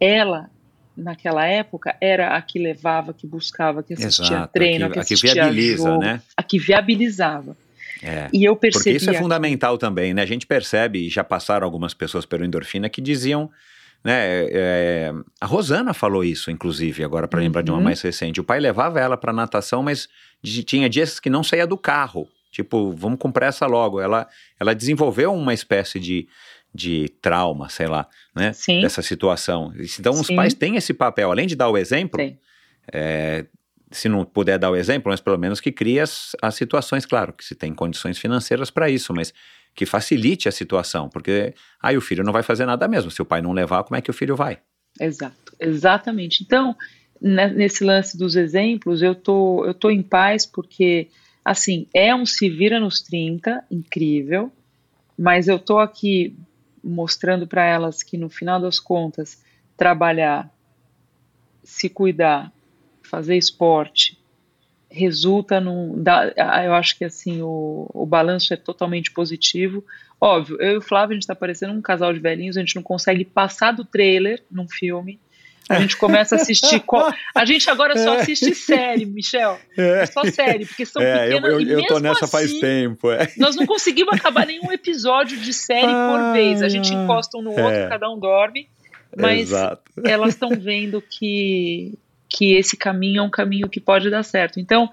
ela 0.00 0.50
naquela 0.96 1.44
época 1.44 1.94
era 2.00 2.36
a 2.36 2.40
que 2.40 2.58
levava, 2.58 3.12
que 3.12 3.26
buscava, 3.26 3.82
que 3.82 3.92
assistia 3.92 4.36
Exato, 4.36 4.52
treino, 4.54 4.86
a 4.86 4.90
que, 4.90 4.98
a 4.98 5.04
que 5.04 5.14
assistia 5.14 5.30
a 5.30 5.34
que 5.34 5.40
viabiliza, 5.40 5.88
jogo, 5.88 6.00
né? 6.00 6.22
a 6.36 6.42
que 6.42 6.58
viabilizava. 6.58 7.56
É, 8.02 8.28
e 8.32 8.44
eu 8.44 8.54
percebi 8.54 8.84
porque 8.84 8.96
isso 8.96 9.10
é 9.10 9.14
fundamental 9.14 9.78
também, 9.78 10.12
né? 10.12 10.22
A 10.22 10.26
gente 10.26 10.46
percebe, 10.46 11.06
e 11.06 11.08
já 11.08 11.24
passaram 11.24 11.64
algumas 11.64 11.94
pessoas 11.94 12.26
pelo 12.26 12.44
endorfina 12.44 12.88
que 12.88 13.00
diziam 13.00 13.50
né, 14.06 14.46
é, 14.50 15.12
a 15.40 15.46
Rosana 15.46 15.92
falou 15.92 16.22
isso, 16.22 16.48
inclusive, 16.48 17.02
agora 17.02 17.26
para 17.26 17.40
lembrar 17.40 17.62
de 17.62 17.72
uma 17.72 17.78
uhum. 17.78 17.84
mais 17.84 18.00
recente. 18.00 18.40
O 18.40 18.44
pai 18.44 18.60
levava 18.60 19.00
ela 19.00 19.16
para 19.16 19.32
natação, 19.32 19.82
mas 19.82 20.08
tinha 20.64 20.88
dias 20.88 21.18
que 21.18 21.28
não 21.28 21.42
saía 21.42 21.66
do 21.66 21.76
carro. 21.76 22.28
Tipo, 22.52 22.92
vamos 22.92 23.18
com 23.18 23.32
pressa 23.32 23.66
logo. 23.66 24.00
Ela, 24.00 24.28
ela 24.60 24.76
desenvolveu 24.76 25.34
uma 25.34 25.52
espécie 25.52 25.98
de, 25.98 26.28
de 26.72 27.08
trauma, 27.20 27.68
sei 27.68 27.88
lá, 27.88 28.06
né? 28.32 28.52
Sim. 28.52 28.80
Dessa 28.80 29.02
situação. 29.02 29.72
Então, 29.98 30.12
Sim. 30.12 30.20
os 30.20 30.30
pais 30.30 30.54
têm 30.54 30.76
esse 30.76 30.94
papel, 30.94 31.32
além 31.32 31.48
de 31.48 31.56
dar 31.56 31.68
o 31.68 31.76
exemplo, 31.76 32.20
é, 32.92 33.44
se 33.90 34.08
não 34.08 34.24
puder 34.24 34.58
dar 34.58 34.70
o 34.70 34.76
exemplo, 34.76 35.10
mas 35.10 35.20
pelo 35.20 35.38
menos 35.38 35.60
que 35.60 35.70
crie 35.70 36.00
as, 36.00 36.34
as 36.42 36.54
situações, 36.54 37.06
claro, 37.06 37.32
que 37.32 37.44
se 37.44 37.54
tem 37.54 37.72
condições 37.72 38.18
financeiras 38.18 38.70
para 38.70 38.90
isso, 38.90 39.14
mas 39.14 39.32
que 39.74 39.86
facilite 39.86 40.48
a 40.48 40.52
situação, 40.52 41.08
porque 41.08 41.54
aí 41.80 41.96
o 41.96 42.00
filho 42.00 42.24
não 42.24 42.32
vai 42.32 42.42
fazer 42.42 42.64
nada 42.64 42.88
mesmo. 42.88 43.10
Se 43.10 43.20
o 43.20 43.26
pai 43.26 43.42
não 43.42 43.52
levar, 43.52 43.84
como 43.84 43.96
é 43.96 44.00
que 44.00 44.10
o 44.10 44.14
filho 44.14 44.34
vai? 44.34 44.58
Exato, 44.98 45.54
exatamente. 45.60 46.42
Então, 46.42 46.74
né, 47.20 47.48
nesse 47.48 47.84
lance 47.84 48.16
dos 48.16 48.36
exemplos, 48.36 49.02
eu 49.02 49.14
tô, 49.14 49.64
eu 49.66 49.74
tô 49.74 49.90
em 49.90 50.02
paz 50.02 50.46
porque, 50.46 51.08
assim, 51.44 51.86
é 51.94 52.14
um 52.14 52.24
se 52.24 52.48
vira 52.48 52.80
nos 52.80 53.02
30, 53.02 53.64
incrível, 53.70 54.50
mas 55.18 55.46
eu 55.46 55.58
tô 55.58 55.78
aqui 55.78 56.34
mostrando 56.82 57.46
para 57.46 57.64
elas 57.64 58.02
que 58.02 58.16
no 58.16 58.30
final 58.30 58.60
das 58.60 58.80
contas, 58.80 59.42
trabalhar, 59.76 60.50
se 61.62 61.88
cuidar, 61.88 62.52
fazer 63.06 63.36
esporte, 63.36 64.18
resulta 64.90 65.60
num. 65.60 66.02
Dá, 66.02 66.32
ah, 66.36 66.64
eu 66.64 66.74
acho 66.74 66.96
que 66.98 67.04
assim 67.04 67.42
o, 67.42 67.88
o 67.92 68.06
balanço 68.06 68.52
é 68.52 68.56
totalmente 68.56 69.10
positivo. 69.10 69.84
Óbvio, 70.20 70.56
eu 70.60 70.72
e 70.74 70.76
o 70.78 70.82
Flávio, 70.82 71.12
a 71.12 71.14
gente 71.14 71.22
está 71.24 71.34
parecendo 71.34 71.74
um 71.74 71.82
casal 71.82 72.12
de 72.12 72.18
velhinhos, 72.20 72.56
a 72.56 72.60
gente 72.60 72.76
não 72.76 72.82
consegue 72.82 73.24
passar 73.24 73.72
do 73.72 73.84
trailer 73.84 74.42
num 74.50 74.68
filme. 74.68 75.18
A 75.68 75.80
gente 75.80 75.96
começa 75.96 76.36
a 76.36 76.38
assistir. 76.40 76.78
co- 76.80 77.12
A 77.34 77.44
gente 77.44 77.68
agora 77.68 77.98
só 77.98 78.20
assiste 78.20 78.54
série, 78.54 79.04
Michel. 79.04 79.58
É 79.76 80.06
só 80.06 80.22
série, 80.24 80.64
porque 80.64 80.86
são 80.86 81.02
É, 81.02 81.26
eu, 81.26 81.40
pequenas. 81.42 81.50
eu, 81.50 81.60
e 81.60 81.72
eu 81.72 81.86
tô 81.88 81.98
nessa 81.98 82.28
faz 82.28 82.46
assim, 82.46 82.60
tempo. 82.60 83.10
É. 83.10 83.28
Nós 83.36 83.56
não 83.56 83.66
conseguimos 83.66 84.14
acabar 84.14 84.46
nenhum 84.46 84.70
episódio 84.70 85.36
de 85.36 85.52
série 85.52 85.88
por 85.92 86.32
vez. 86.32 86.62
A 86.62 86.68
gente 86.68 86.94
encosta 86.94 87.36
um 87.36 87.42
no 87.42 87.50
outro, 87.50 87.64
É. 87.66 87.88
cada 87.88 88.08
um 88.08 88.16
dorme. 88.16 88.68
Mas 89.18 89.40
Exato. 89.50 89.82
elas 90.04 90.34
estão 90.34 90.50
vendo 90.50 91.02
que, 91.02 91.98
que 92.28 92.54
esse 92.54 92.76
caminho 92.76 93.20
é 93.20 93.22
um 93.22 93.30
caminho 93.30 93.68
que 93.68 93.80
pode 93.80 94.10
dar 94.10 94.22
certo. 94.22 94.60
Então, 94.60 94.90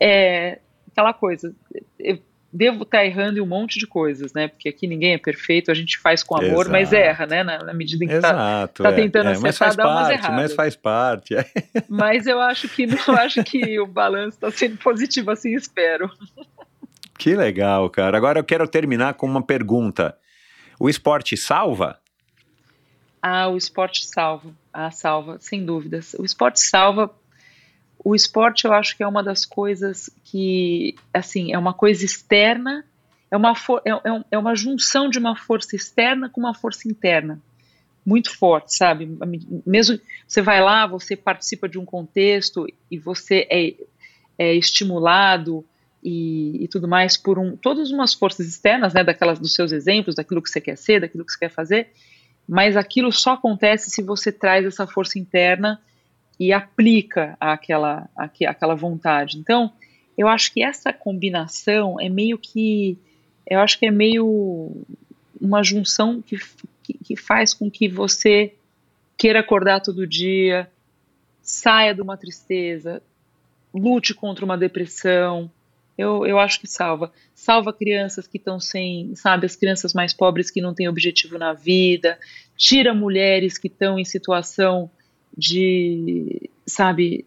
é 0.00 0.58
aquela 0.90 1.12
coisa. 1.12 1.54
Eu 1.98 2.18
devo 2.54 2.84
estar 2.84 3.04
errando 3.04 3.38
em 3.38 3.40
um 3.40 3.46
monte 3.46 3.80
de 3.80 3.86
coisas, 3.86 4.32
né? 4.32 4.46
Porque 4.46 4.68
aqui 4.68 4.86
ninguém 4.86 5.14
é 5.14 5.18
perfeito, 5.18 5.72
a 5.72 5.74
gente 5.74 5.98
faz 5.98 6.22
com 6.22 6.36
amor, 6.36 6.68
mas 6.68 6.92
Exato. 6.92 7.02
erra, 7.02 7.26
né? 7.26 7.42
Na, 7.42 7.58
na 7.58 7.74
medida 7.74 8.04
em 8.04 8.08
que 8.08 8.20
tá. 8.20 8.28
Exato. 8.28 8.82
tá 8.84 8.90
é, 8.90 8.92
tentando 8.92 9.30
é, 9.30 9.38
mas 9.38 9.60
acertar, 9.60 9.66
faz 9.66 9.76
dá 9.76 9.84
umas 9.88 10.08
parte, 10.08 10.20
mas 10.22 10.30
erradas. 10.30 10.54
faz 10.54 10.76
parte. 10.76 11.34
é. 11.34 11.44
Mas 11.88 12.26
eu 12.26 12.40
acho 12.40 12.68
que 12.68 12.86
não 12.86 13.16
acho 13.16 13.42
que 13.42 13.80
o 13.80 13.86
balanço 13.86 14.36
está 14.36 14.50
sendo 14.52 14.76
positivo, 14.76 15.32
assim 15.32 15.54
espero. 15.54 16.08
Que 17.18 17.34
legal, 17.34 17.90
cara. 17.90 18.16
Agora 18.16 18.38
eu 18.38 18.44
quero 18.44 18.68
terminar 18.68 19.14
com 19.14 19.26
uma 19.26 19.42
pergunta. 19.42 20.16
O 20.78 20.88
esporte 20.88 21.36
salva? 21.36 21.98
O 23.50 23.56
esporte 23.56 24.04
salva. 24.06 24.54
Ah, 24.72 24.90
salva, 24.90 25.38
sem 25.40 25.64
dúvidas. 25.64 26.14
O 26.18 26.24
esporte 26.24 26.60
salva. 26.60 27.10
O 28.04 28.14
esporte, 28.14 28.66
eu 28.66 28.72
acho 28.72 28.94
que 28.96 29.02
é 29.02 29.06
uma 29.08 29.22
das 29.22 29.46
coisas 29.46 30.10
que, 30.24 30.94
assim, 31.12 31.52
é 31.54 31.58
uma 31.58 31.72
coisa 31.72 32.04
externa, 32.04 32.84
é 33.30 33.36
uma, 33.36 33.54
for- 33.54 33.80
é, 33.84 33.90
é 33.92 34.24
é 34.32 34.38
uma 34.38 34.54
junção 34.54 35.08
de 35.08 35.18
uma 35.18 35.34
força 35.34 35.74
externa 35.74 36.28
com 36.28 36.38
uma 36.40 36.52
força 36.52 36.86
interna. 36.86 37.40
Muito 38.04 38.36
forte, 38.36 38.76
sabe? 38.76 39.08
Mesmo 39.66 39.98
você 40.28 40.42
vai 40.42 40.60
lá, 40.60 40.86
você 40.86 41.16
participa 41.16 41.66
de 41.66 41.78
um 41.78 41.86
contexto 41.86 42.66
e 42.90 42.98
você 42.98 43.46
é, 43.50 43.72
é 44.38 44.54
estimulado 44.54 45.64
e, 46.02 46.62
e 46.64 46.68
tudo 46.68 46.86
mais 46.86 47.16
por 47.16 47.38
um, 47.38 47.56
todas 47.56 47.90
umas 47.90 48.12
forças 48.12 48.46
externas, 48.46 48.92
né? 48.92 49.02
Daquelas 49.02 49.38
dos 49.38 49.54
seus 49.54 49.72
exemplos, 49.72 50.14
daquilo 50.14 50.42
que 50.42 50.50
você 50.50 50.60
quer 50.60 50.76
ser, 50.76 51.00
daquilo 51.00 51.24
que 51.24 51.32
você 51.32 51.38
quer 51.38 51.48
fazer 51.50 51.88
mas 52.48 52.76
aquilo 52.76 53.10
só 53.12 53.32
acontece 53.32 53.90
se 53.90 54.02
você 54.02 54.30
traz 54.30 54.64
essa 54.64 54.86
força 54.86 55.18
interna 55.18 55.80
e 56.38 56.52
aplica 56.52 57.36
aquela, 57.40 58.08
aque- 58.16 58.46
aquela 58.46 58.74
vontade. 58.74 59.38
Então, 59.38 59.72
eu 60.16 60.28
acho 60.28 60.52
que 60.52 60.62
essa 60.62 60.92
combinação 60.92 62.00
é 62.00 62.08
meio 62.08 62.38
que, 62.38 62.98
eu 63.46 63.60
acho 63.60 63.78
que 63.78 63.86
é 63.86 63.90
meio 63.90 64.72
uma 65.40 65.62
junção 65.62 66.22
que, 66.22 66.36
que, 66.82 66.94
que 66.94 67.16
faz 67.16 67.54
com 67.54 67.70
que 67.70 67.88
você 67.88 68.54
queira 69.16 69.40
acordar 69.40 69.80
todo 69.80 70.06
dia, 70.06 70.70
saia 71.42 71.94
de 71.94 72.00
uma 72.02 72.16
tristeza, 72.16 73.02
lute 73.72 74.14
contra 74.14 74.44
uma 74.44 74.56
depressão. 74.56 75.50
Eu, 75.96 76.26
eu 76.26 76.38
acho 76.38 76.60
que 76.60 76.66
salva. 76.66 77.12
Salva 77.34 77.72
crianças 77.72 78.26
que 78.26 78.38
estão 78.38 78.58
sem, 78.58 79.14
sabe, 79.14 79.46
as 79.46 79.54
crianças 79.54 79.94
mais 79.94 80.12
pobres 80.12 80.50
que 80.50 80.60
não 80.60 80.74
têm 80.74 80.88
objetivo 80.88 81.38
na 81.38 81.52
vida, 81.52 82.18
tira 82.56 82.92
mulheres 82.92 83.58
que 83.58 83.68
estão 83.68 83.98
em 83.98 84.04
situação 84.04 84.90
de, 85.36 86.50
sabe, 86.66 87.24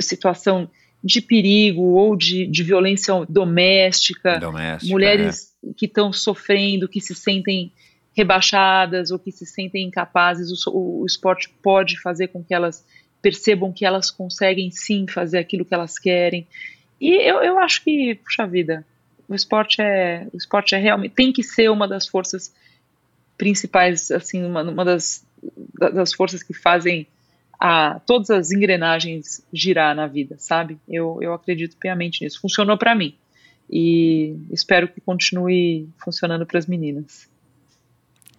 situação 0.00 0.68
de 1.02 1.20
perigo 1.20 1.82
ou 1.82 2.16
de, 2.16 2.46
de 2.46 2.62
violência 2.62 3.14
doméstica, 3.28 4.38
Doméstica, 4.38 4.92
mulheres 4.92 5.54
que 5.76 5.86
estão 5.86 6.12
sofrendo, 6.12 6.88
que 6.88 7.00
se 7.00 7.14
sentem 7.14 7.72
rebaixadas 8.16 9.12
ou 9.12 9.18
que 9.18 9.30
se 9.30 9.46
sentem 9.46 9.86
incapazes, 9.86 10.66
o, 10.66 11.02
o 11.02 11.06
esporte 11.06 11.48
pode 11.62 12.00
fazer 12.00 12.28
com 12.28 12.42
que 12.42 12.52
elas 12.52 12.84
percebam 13.22 13.72
que 13.72 13.84
elas 13.84 14.10
conseguem 14.10 14.70
sim 14.70 15.06
fazer 15.06 15.38
aquilo 15.38 15.64
que 15.64 15.74
elas 15.74 15.98
querem. 15.98 16.46
E 17.00 17.10
eu, 17.28 17.42
eu 17.42 17.58
acho 17.58 17.82
que, 17.84 18.14
puxa 18.16 18.46
vida, 18.46 18.84
o 19.28 19.34
esporte 19.34 19.80
é, 19.80 20.26
o 20.32 20.36
esporte 20.36 20.74
é 20.74 20.78
realmente, 20.78 21.12
tem 21.14 21.32
que 21.32 21.42
ser 21.42 21.70
uma 21.70 21.86
das 21.86 22.06
forças 22.08 22.52
principais, 23.36 24.10
assim, 24.10 24.44
uma, 24.44 24.62
uma 24.62 24.84
das, 24.84 25.24
da- 25.78 25.90
das 25.90 26.12
forças 26.12 26.42
que 26.42 26.52
fazem 26.52 27.06
a, 27.60 28.00
todas 28.06 28.30
as 28.30 28.50
engrenagens 28.50 29.44
girar 29.52 29.94
na 29.94 30.06
vida, 30.06 30.36
sabe? 30.38 30.78
Eu, 30.88 31.18
eu 31.20 31.32
acredito 31.32 31.76
piamente 31.76 32.24
nisso. 32.24 32.40
Funcionou 32.40 32.76
para 32.76 32.94
mim. 32.94 33.16
E 33.70 34.36
espero 34.50 34.88
que 34.88 35.00
continue 35.00 35.88
funcionando 36.02 36.46
para 36.46 36.58
as 36.58 36.66
meninas. 36.66 37.28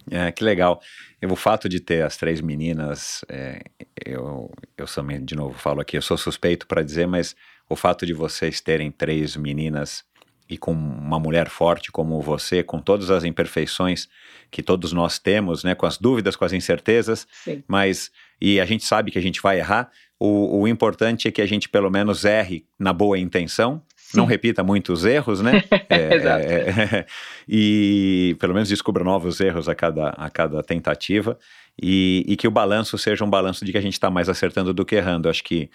É, 0.09 0.31
que 0.31 0.43
legal. 0.43 0.81
E 1.21 1.25
o 1.27 1.35
fato 1.35 1.69
de 1.69 1.79
ter 1.79 2.03
as 2.03 2.17
três 2.17 2.41
meninas, 2.41 3.23
é, 3.29 3.61
eu, 4.03 4.51
eu 4.77 4.85
também, 4.87 5.23
de 5.23 5.35
novo, 5.35 5.53
falo 5.57 5.81
aqui, 5.81 5.97
eu 5.97 6.01
sou 6.01 6.17
suspeito 6.17 6.65
para 6.65 6.81
dizer, 6.81 7.05
mas 7.07 7.35
o 7.69 7.75
fato 7.75 8.05
de 8.05 8.13
vocês 8.13 8.59
terem 8.59 8.91
três 8.91 9.35
meninas 9.37 10.03
e 10.49 10.57
com 10.57 10.71
uma 10.71 11.19
mulher 11.19 11.47
forte 11.47 11.91
como 11.91 12.19
você, 12.21 12.63
com 12.63 12.79
todas 12.81 13.11
as 13.11 13.23
imperfeições 13.23 14.09
que 14.49 14.63
todos 14.63 14.91
nós 14.91 15.19
temos, 15.19 15.63
né, 15.63 15.75
com 15.75 15.85
as 15.85 15.97
dúvidas, 15.97 16.35
com 16.35 16.43
as 16.43 16.51
incertezas, 16.51 17.27
Sim. 17.31 17.63
mas 17.67 18.11
e 18.41 18.59
a 18.59 18.65
gente 18.65 18.83
sabe 18.83 19.11
que 19.11 19.19
a 19.19 19.21
gente 19.21 19.41
vai 19.41 19.59
errar. 19.59 19.91
O, 20.19 20.61
o 20.61 20.67
importante 20.67 21.27
é 21.27 21.31
que 21.31 21.41
a 21.41 21.45
gente 21.45 21.69
pelo 21.69 21.91
menos 21.91 22.25
erre 22.25 22.65
na 22.79 22.91
boa 22.91 23.19
intenção, 23.19 23.81
não 24.13 24.25
repita 24.25 24.63
muitos 24.63 25.05
erros, 25.05 25.39
né? 25.41 25.63
É, 25.89 26.15
Exato. 26.15 26.45
é, 26.45 27.05
e 27.47 28.35
pelo 28.39 28.53
menos 28.53 28.69
descubra 28.69 29.03
novos 29.03 29.39
erros 29.39 29.67
a 29.67 29.75
cada, 29.75 30.09
a 30.09 30.29
cada 30.29 30.63
tentativa. 30.63 31.37
E, 31.81 32.25
e 32.27 32.35
que 32.35 32.47
o 32.47 32.51
balanço 32.51 32.97
seja 32.97 33.23
um 33.23 33.29
balanço 33.29 33.63
de 33.63 33.71
que 33.71 33.77
a 33.77 33.81
gente 33.81 33.93
está 33.93 34.09
mais 34.09 34.27
acertando 34.27 34.73
do 34.73 34.85
que 34.85 34.95
errando. 34.95 35.29
Acho 35.29 35.43
que 35.43 35.69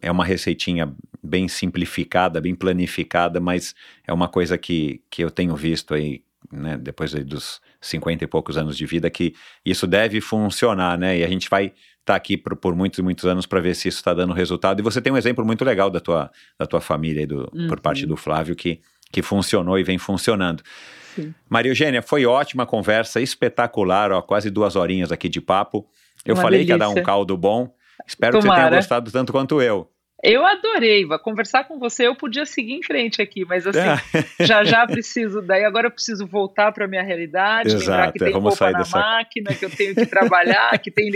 é, 0.00 0.10
uma 0.10 0.24
receitinha 0.24 0.92
bem 1.22 1.48
simplificada, 1.48 2.40
bem 2.40 2.54
planificada, 2.54 3.40
mas 3.40 3.74
é 4.06 4.12
uma 4.12 4.28
coisa 4.28 4.56
que, 4.56 5.02
que 5.10 5.22
eu 5.22 5.30
tenho 5.30 5.56
visto 5.56 5.94
aí, 5.94 6.22
né, 6.52 6.76
depois 6.76 7.14
aí 7.14 7.24
dos 7.24 7.60
50 7.80 8.24
e 8.24 8.26
poucos 8.26 8.56
anos 8.56 8.76
de 8.76 8.86
vida, 8.86 9.10
que 9.10 9.34
isso 9.64 9.86
deve 9.86 10.20
funcionar, 10.20 10.98
né? 10.98 11.18
E 11.18 11.24
a 11.24 11.28
gente 11.28 11.48
vai 11.48 11.72
estar 12.00 12.14
aqui 12.14 12.36
por, 12.36 12.54
por 12.56 12.74
muitos 12.74 12.98
e 12.98 13.02
muitos 13.02 13.24
anos 13.24 13.46
para 13.46 13.60
ver 13.60 13.74
se 13.74 13.88
isso 13.88 13.98
está 13.98 14.14
dando 14.14 14.32
resultado. 14.32 14.80
E 14.80 14.82
você 14.82 15.00
tem 15.00 15.12
um 15.12 15.16
exemplo 15.16 15.44
muito 15.44 15.64
legal 15.64 15.90
da 15.90 16.00
tua, 16.00 16.30
da 16.58 16.66
tua 16.66 16.80
família 16.80 17.22
e 17.22 17.26
do, 17.26 17.50
por 17.68 17.80
parte 17.80 18.06
do 18.06 18.16
Flávio 18.16 18.54
que, 18.54 18.80
que 19.10 19.22
funcionou 19.22 19.78
e 19.78 19.82
vem 19.82 19.98
funcionando. 19.98 20.62
Sim. 21.14 21.34
Maria 21.48 21.70
Eugênia, 21.70 22.02
foi 22.02 22.26
ótima 22.26 22.62
a 22.62 22.66
conversa, 22.66 23.20
espetacular, 23.20 24.12
ó, 24.12 24.22
quase 24.22 24.50
duas 24.50 24.76
horinhas 24.76 25.10
aqui 25.10 25.28
de 25.28 25.40
papo. 25.40 25.88
Eu 26.24 26.34
Uma 26.34 26.42
falei 26.42 26.64
que 26.64 26.70
ia 26.70 26.78
dar 26.78 26.88
um 26.88 26.94
delícia. 26.94 27.06
caldo 27.06 27.36
bom. 27.36 27.74
Espero 28.06 28.32
que 28.32 28.42
você 28.42 28.48
tenha 28.48 28.56
Tomara. 28.56 28.76
gostado 28.76 29.10
tanto 29.12 29.32
quanto 29.32 29.60
eu. 29.62 29.88
Eu 30.24 30.46
adorei, 30.46 31.04
vai 31.04 31.18
conversar 31.18 31.64
com 31.68 31.78
você. 31.78 32.06
Eu 32.06 32.16
podia 32.16 32.46
seguir 32.46 32.72
em 32.72 32.82
frente 32.82 33.20
aqui, 33.20 33.44
mas 33.44 33.66
assim, 33.66 33.78
já 34.40 34.64
já 34.64 34.86
preciso. 34.86 35.42
Daí 35.42 35.62
agora 35.62 35.88
eu 35.88 35.90
preciso 35.90 36.26
voltar 36.26 36.72
para 36.72 36.88
minha 36.88 37.02
realidade, 37.02 37.68
lembrar 37.68 37.82
Exato, 37.82 38.12
que 38.14 38.18
tem 38.20 38.32
vamos 38.32 38.44
roupa 38.48 38.56
sair 38.56 38.72
na 38.72 38.78
dessa- 38.78 38.98
máquina, 38.98 39.54
que 39.54 39.64
eu 39.64 39.70
tenho 39.70 39.94
que 39.94 40.06
trabalhar, 40.06 40.76
que 40.78 40.90
tem. 40.90 41.10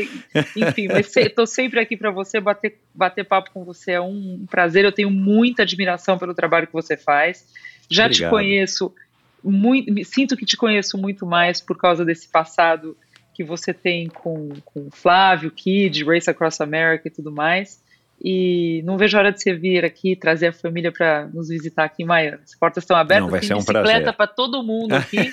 Enfim, 0.54 0.88
mas 0.88 1.16
estou 1.16 1.46
sempre 1.46 1.80
aqui 1.80 1.96
para 1.96 2.10
você, 2.10 2.38
bater, 2.40 2.78
bater 2.94 3.24
papo 3.24 3.50
com 3.52 3.64
você 3.64 3.92
é 3.92 4.00
um 4.00 4.44
prazer. 4.50 4.84
Eu 4.84 4.92
tenho 4.92 5.10
muita 5.10 5.62
admiração 5.62 6.18
pelo 6.18 6.34
trabalho 6.34 6.66
que 6.66 6.72
você 6.72 6.94
faz. 6.96 7.46
Já 7.90 8.04
te 8.04 8.22
Obrigado. 8.24 8.30
conheço 8.30 8.94
muito, 9.42 10.04
sinto 10.04 10.36
que 10.36 10.44
te 10.44 10.58
conheço 10.58 10.98
muito 10.98 11.24
mais 11.24 11.58
por 11.60 11.78
causa 11.78 12.04
desse 12.04 12.28
passado 12.28 12.94
que 13.34 13.44
você 13.44 13.72
tem 13.72 14.08
com, 14.08 14.50
com 14.64 14.86
o 14.86 14.90
Flávio, 14.90 15.50
Kid, 15.50 16.04
Race 16.04 16.28
Across 16.28 16.60
America 16.60 17.08
e 17.08 17.10
tudo 17.10 17.32
mais. 17.32 17.82
E 18.22 18.82
não 18.84 18.98
vejo 18.98 19.16
a 19.16 19.20
hora 19.20 19.32
de 19.32 19.42
você 19.42 19.54
vir 19.54 19.82
aqui 19.82 20.14
trazer 20.14 20.48
a 20.48 20.52
família 20.52 20.92
para 20.92 21.26
nos 21.32 21.48
visitar 21.48 21.84
aqui 21.84 22.02
em 22.02 22.06
Miami. 22.06 22.38
As 22.44 22.54
portas 22.54 22.84
estão 22.84 22.94
abertas, 22.94 23.24
Não, 23.24 23.30
vai 23.30 23.40
tem 23.40 23.48
ser 23.48 23.54
um 23.54 23.58
bicicleta 23.58 24.12
para 24.12 24.26
todo 24.26 24.62
mundo 24.62 24.92
aqui. 24.92 25.32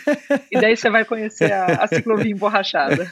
e 0.49 0.59
daí 0.59 0.77
você 0.77 0.89
vai 0.89 1.03
conhecer 1.03 1.51
a, 1.51 1.83
a 1.83 1.87
ciclovia 1.87 2.31
emborrachada. 2.31 3.05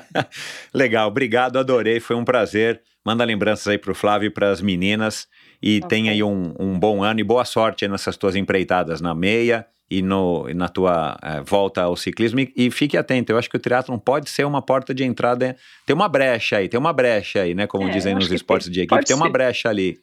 Legal, 0.72 1.08
obrigado, 1.08 1.58
adorei, 1.58 2.00
foi 2.00 2.16
um 2.16 2.24
prazer. 2.24 2.80
Manda 3.04 3.22
lembranças 3.22 3.68
aí 3.68 3.76
pro 3.76 3.94
Flávio 3.94 4.28
e 4.28 4.30
pras 4.30 4.62
meninas. 4.62 5.28
E 5.62 5.78
Ok. 5.78 5.88
tenha 5.88 6.12
aí 6.12 6.22
um, 6.22 6.54
um 6.58 6.78
bom 6.78 7.02
ano 7.04 7.20
e 7.20 7.24
boa 7.24 7.44
sorte 7.44 7.86
nessas 7.86 8.16
tuas 8.16 8.34
empreitadas 8.34 9.00
na 9.00 9.14
meia 9.14 9.64
e, 9.88 10.02
no, 10.02 10.48
na 10.54 10.68
tua 10.68 11.16
eh, 11.22 11.40
volta 11.42 11.82
ao 11.82 11.94
ciclismo. 11.96 12.40
E, 12.40 12.52
e 12.56 12.70
fique 12.70 12.96
atento, 12.96 13.30
eu 13.30 13.38
acho 13.38 13.48
que 13.48 13.56
o 13.56 13.60
triatlon 13.60 13.98
pode 13.98 14.28
ser 14.30 14.44
uma 14.44 14.60
porta 14.62 14.92
de 14.94 15.04
entrada. 15.04 15.56
Tem 15.86 15.94
uma 15.94 16.08
brecha 16.08 16.56
aí, 16.56 16.68
tem 16.68 16.80
uma 16.80 16.92
brecha 16.92 17.42
aí, 17.42 17.54
né? 17.54 17.66
Como 17.66 17.86
É, 17.88 17.90
dizem 17.90 18.14
nos 18.14 18.30
esportes 18.32 18.66
tem. 18.66 18.74
de 18.74 18.80
equipe, 18.82 19.04
tem 19.04 19.14
uma 19.14 19.26
ser. 19.26 19.32
brecha 19.32 19.68
ali. 19.68 19.98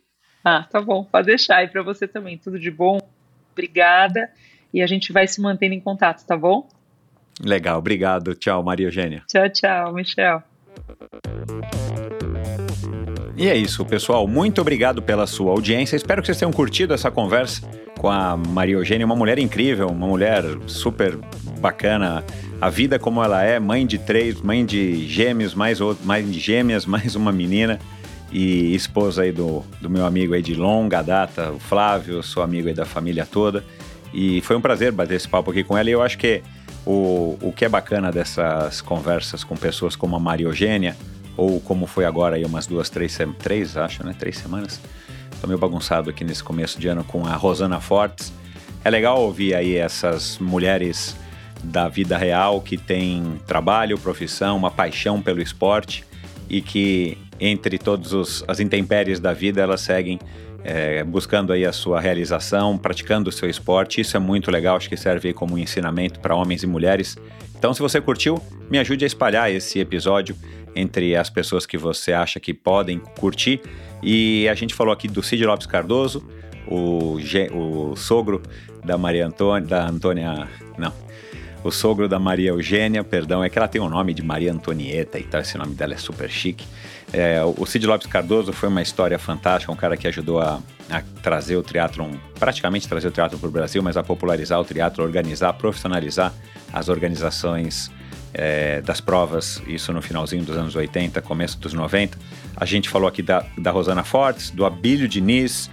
Ah, 0.46 0.64
tá 0.72 0.80
bom, 0.80 1.04
pode 1.04 1.28
deixar. 1.28 1.64
E 1.64 1.68
para 1.68 1.82
você 1.84 2.08
também, 2.08 2.38
tudo 2.38 2.58
de 2.58 2.72
bom. 2.72 3.00
Obrigada. 3.52 4.30
E 4.74 4.82
a 4.82 4.88
gente 4.88 5.12
vai 5.12 5.28
se 5.28 5.42
mantendo 5.42 5.74
em 5.74 5.80
contato, 5.82 6.26
tá 6.26 6.38
bom? 6.38 6.70
Legal, 7.44 7.80
obrigado. 7.80 8.36
Tchau, 8.36 8.64
Maria 8.64 8.88
Eugênia. 8.88 9.24
Tchau, 9.28 9.50
tchau, 9.50 9.94
Michel. 9.94 10.42
E 13.40 13.48
é 13.48 13.56
isso, 13.56 13.86
pessoal. 13.86 14.28
Muito 14.28 14.60
obrigado 14.60 15.02
pela 15.02 15.26
sua 15.26 15.54
audiência. 15.54 15.96
Espero 15.96 16.22
que 16.22 16.26
vocês 16.26 16.38
tenham 16.38 16.52
curtido 16.52 16.94
essa 16.94 17.10
conversa 17.10 17.66
com 17.98 18.10
a 18.10 18.36
Maria 18.36 18.76
Eugênia, 18.76 19.06
uma 19.06 19.16
mulher 19.16 19.40
incrível, 19.40 19.88
uma 19.88 20.06
mulher 20.06 20.44
super 20.68 21.18
bacana. 21.58 22.22
A 22.60 22.70
vida 22.70 23.00
como 23.00 23.24
ela 23.24 23.42
é, 23.42 23.58
mãe 23.58 23.88
de 23.88 23.98
três, 23.98 24.42
mãe 24.42 24.66
de 24.66 25.08
gêmeos, 25.08 25.56
mais 25.56 25.80
outro, 25.80 26.06
mãe 26.06 26.22
de 26.22 26.38
gêmeas, 26.38 26.84
mais 26.86 27.16
uma 27.16 27.32
menina 27.32 27.80
e 28.30 28.76
esposa 28.76 29.22
aí 29.22 29.32
do, 29.32 29.64
do 29.80 29.90
meu 29.90 30.06
amigo 30.06 30.34
aí 30.34 30.42
de 30.42 30.54
longa 30.54 31.02
data, 31.02 31.50
o 31.50 31.60
Flávio, 31.60 32.22
sou 32.22 32.44
amigo 32.44 32.68
aí 32.68 32.74
da 32.74 32.84
família 32.84 33.26
toda. 33.26 33.64
E 34.14 34.42
foi 34.42 34.58
um 34.58 34.62
prazer 34.62 34.92
bater 34.92 35.16
esse 35.16 35.30
papo 35.30 35.50
aqui 35.52 35.64
com 35.64 35.78
ela. 35.78 35.90
E 35.90 35.94
eu 35.94 36.02
acho 36.02 36.18
que 36.18 36.42
o, 36.86 37.38
o 37.42 37.54
que 37.56 37.64
é 37.64 37.70
bacana 37.70 38.12
dessas 38.12 38.82
conversas 38.82 39.46
com 39.46 39.56
pessoas 39.56 39.96
como 39.96 40.14
a 40.18 40.20
Maria 40.20 40.48
Eugênia, 40.48 40.98
ou 41.40 41.62
como 41.62 41.88
foi 41.88 42.04
agora 42.04 42.36
aí 42.36 42.44
umas 42.44 42.68
duas, 42.68 42.90
três, 42.90 43.18
três 43.40 43.78
acho, 43.78 44.06
né? 44.06 44.14
Três 44.18 44.38
semanas. 44.38 44.80
Tô 45.40 45.48
meio 45.48 45.58
bagunçado 45.58 46.10
aqui 46.10 46.24
nesse 46.26 46.44
começo 46.44 46.78
de 46.80 46.90
ano 46.90 47.04
com 47.04 47.26
a 47.26 47.34
Rosana 47.34 47.80
Fortes. 47.80 48.34
É 48.84 48.90
legal 48.90 49.22
ouvir 49.22 49.56
aí 49.56 49.76
essas 49.76 50.38
mulheres 50.38 51.16
da 51.64 51.88
vida 51.88 52.18
real 52.18 52.60
que 52.60 52.78
têm 52.78 53.40
trabalho, 53.48 53.98
profissão, 53.98 54.58
uma 54.58 54.70
paixão 54.70 55.22
pelo 55.22 55.42
esporte 55.42 56.04
e 56.50 56.62
que 56.62 57.18
entre 57.40 57.78
todas 57.78 58.44
as 58.48 58.60
intempéries 58.60 59.20
da 59.20 59.32
vida 59.32 59.62
elas 59.62 59.82
seguem 59.82 60.20
é, 60.64 61.04
buscando 61.06 61.54
aí 61.54 61.66
a 61.66 61.72
sua 61.72 62.02
realização, 62.02 62.78
praticando 62.78 63.30
o 63.30 63.32
seu 63.32 63.50
esporte. 63.50 64.02
Isso 64.02 64.18
é 64.18 64.20
muito 64.20 64.52
legal, 64.52 64.76
acho 64.76 64.90
que 64.90 64.98
serve 64.98 65.34
como 65.34 65.56
um 65.56 65.58
ensinamento 65.58 66.20
para 66.20 66.36
homens 66.36 66.64
e 66.64 66.68
mulheres. 66.68 67.18
Então, 67.58 67.74
se 67.74 67.82
você 67.82 68.00
curtiu, 68.00 68.42
me 68.70 68.80
ajude 68.80 69.04
a 69.04 69.08
espalhar 69.08 69.52
esse 69.52 69.80
episódio 69.80 70.34
entre 70.76 71.16
as 71.16 71.30
pessoas 71.30 71.66
que 71.66 71.78
você 71.78 72.14
acha 72.14 72.40
que 72.40 72.54
podem 72.54 73.00
curtir. 73.18 73.62
E 74.02 74.48
a 74.50 74.54
gente 74.54 74.74
falou 74.74 74.94
aqui 74.94 75.08
do 75.08 75.22
Cid 75.22 75.46
Lopes 75.46 75.68
Cardoso, 75.68 76.28
o, 76.68 77.18
o 77.54 77.96
sogro 77.96 78.42
da 78.84 78.98
Maria 78.98 79.28
Antônia, 79.28 79.68
da 79.68 79.88
Antônia, 79.88 80.48
não, 80.78 80.94
o 81.64 81.72
sogro 81.72 82.08
da 82.08 82.18
Maria 82.18 82.52
Eugênia, 82.52 83.04
perdão, 83.04 83.44
é 83.44 83.50
que 83.50 83.58
ela 83.58 83.68
tem 83.68 83.82
o 83.82 83.90
nome 83.90 84.14
de 84.14 84.24
Maria 84.24 84.52
Antonieta 84.52 85.20
e 85.20 85.24
tal, 85.24 85.42
esse 85.42 85.58
nome 85.58 85.76
dela 85.76 85.94
é 85.94 85.98
super 85.98 86.30
chique. 86.30 86.66
É, 87.12 87.44
o 87.44 87.66
Cid 87.66 87.86
Lopes 87.86 88.08
Cardoso 88.08 88.54
foi 88.54 88.70
uma 88.70 88.82
história 88.82 89.18
fantástica, 89.20 89.72
um 89.72 89.76
cara 89.76 89.98
que 89.98 90.08
ajudou 90.08 90.40
a, 90.40 90.62
a 90.90 91.02
trazer 91.22 91.58
o 91.58 91.64
triatlon, 91.64 92.12
praticamente 92.40 92.88
trazer 92.88 93.08
o 93.08 93.12
triatlon 93.12 93.40
para 93.40 93.50
o 93.50 93.52
Brasil, 93.52 93.82
mas 93.82 93.98
a 93.98 94.04
popularizar 94.04 94.60
o 94.60 94.64
triatlon, 94.64 95.04
organizar, 95.04 95.52
profissionalizar 95.54 96.32
as 96.72 96.88
organizações 96.88 97.92
é, 98.34 98.82
das 98.82 99.02
provas, 99.02 99.62
isso 99.68 99.92
no 99.92 100.02
finalzinho 100.02 100.44
dos 100.44 100.58
anos 100.58 100.76
80, 100.76 101.22
começo 101.22 101.58
dos 101.60 101.74
90. 101.74 102.18
A 102.56 102.66
gente 102.66 102.90
falou 102.90 103.08
aqui 103.08 103.22
da, 103.22 103.46
da 103.58 103.72
Rosana 103.72 104.04
Fortes, 104.04 104.52
do 104.52 104.66
Abílio 104.66 105.08
Diniz, 105.08 105.70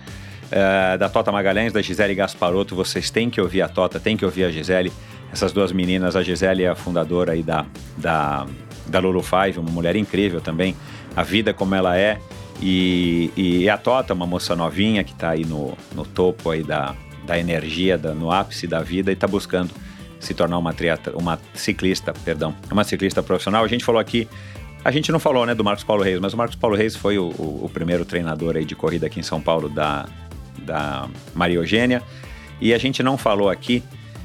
é, 0.50 0.96
da 0.96 1.08
Tota 1.08 1.30
Magalhães, 1.32 1.72
da 1.72 1.82
Gisele 1.82 2.14
Gasparotto. 2.14 2.74
Vocês 2.74 3.10
têm 3.10 3.28
que 3.28 3.40
ouvir 3.40 3.62
a 3.62 3.68
Tota, 3.68 4.00
têm 4.00 4.16
que 4.16 4.24
ouvir 4.24 4.44
a 4.44 4.50
Gisele. 4.50 4.92
Essas 5.32 5.52
duas 5.52 5.72
meninas, 5.72 6.16
a 6.16 6.22
Gisele 6.22 6.62
é 6.62 6.68
a 6.68 6.74
fundadora 6.74 7.32
aí 7.32 7.42
da, 7.42 7.66
da, 7.96 8.46
da 8.86 8.98
Lulu 9.00 9.22
Five, 9.22 9.58
uma 9.58 9.70
mulher 9.70 9.96
incrível 9.96 10.40
também. 10.40 10.74
A 11.14 11.22
vida 11.22 11.52
como 11.52 11.74
ela 11.74 11.96
é. 11.96 12.18
E, 12.62 13.30
e 13.36 13.68
a 13.68 13.76
Tota, 13.76 14.14
uma 14.14 14.26
moça 14.26 14.56
novinha 14.56 15.04
que 15.04 15.12
está 15.12 15.30
aí 15.30 15.44
no, 15.44 15.76
no 15.94 16.06
topo 16.06 16.50
aí 16.50 16.62
da, 16.62 16.94
da 17.26 17.38
energia, 17.38 17.98
da, 17.98 18.14
no 18.14 18.30
ápice 18.30 18.66
da 18.66 18.80
vida 18.80 19.10
e 19.10 19.14
está 19.14 19.26
buscando 19.26 19.70
se 20.20 20.34
tornar 20.34 20.58
uma, 20.58 20.72
triata, 20.72 21.12
uma 21.16 21.38
ciclista, 21.54 22.12
perdão, 22.24 22.54
uma 22.70 22.84
ciclista 22.84 23.22
profissional. 23.22 23.64
A 23.64 23.68
gente 23.68 23.84
falou 23.84 24.00
aqui, 24.00 24.28
a 24.84 24.90
gente 24.90 25.10
não 25.12 25.18
falou 25.18 25.44
né, 25.46 25.54
do 25.54 25.64
Marcos 25.64 25.84
Paulo 25.84 26.02
Reis, 26.02 26.18
mas 26.20 26.32
o 26.32 26.36
Marcos 26.36 26.56
Paulo 26.56 26.76
Reis 26.76 26.96
foi 26.96 27.18
o, 27.18 27.28
o, 27.30 27.64
o 27.64 27.70
primeiro 27.72 28.04
treinador 28.04 28.56
aí 28.56 28.64
de 28.64 28.74
corrida 28.74 29.06
aqui 29.06 29.20
em 29.20 29.22
São 29.22 29.40
Paulo 29.40 29.68
da, 29.68 30.06
da 30.58 31.08
Maria 31.34 31.56
Eugênia. 31.56 32.02
E 32.60 32.72
a 32.72 32.78
gente 32.78 33.02
não 33.02 33.18
falou 33.18 33.50
aqui, 33.50 33.82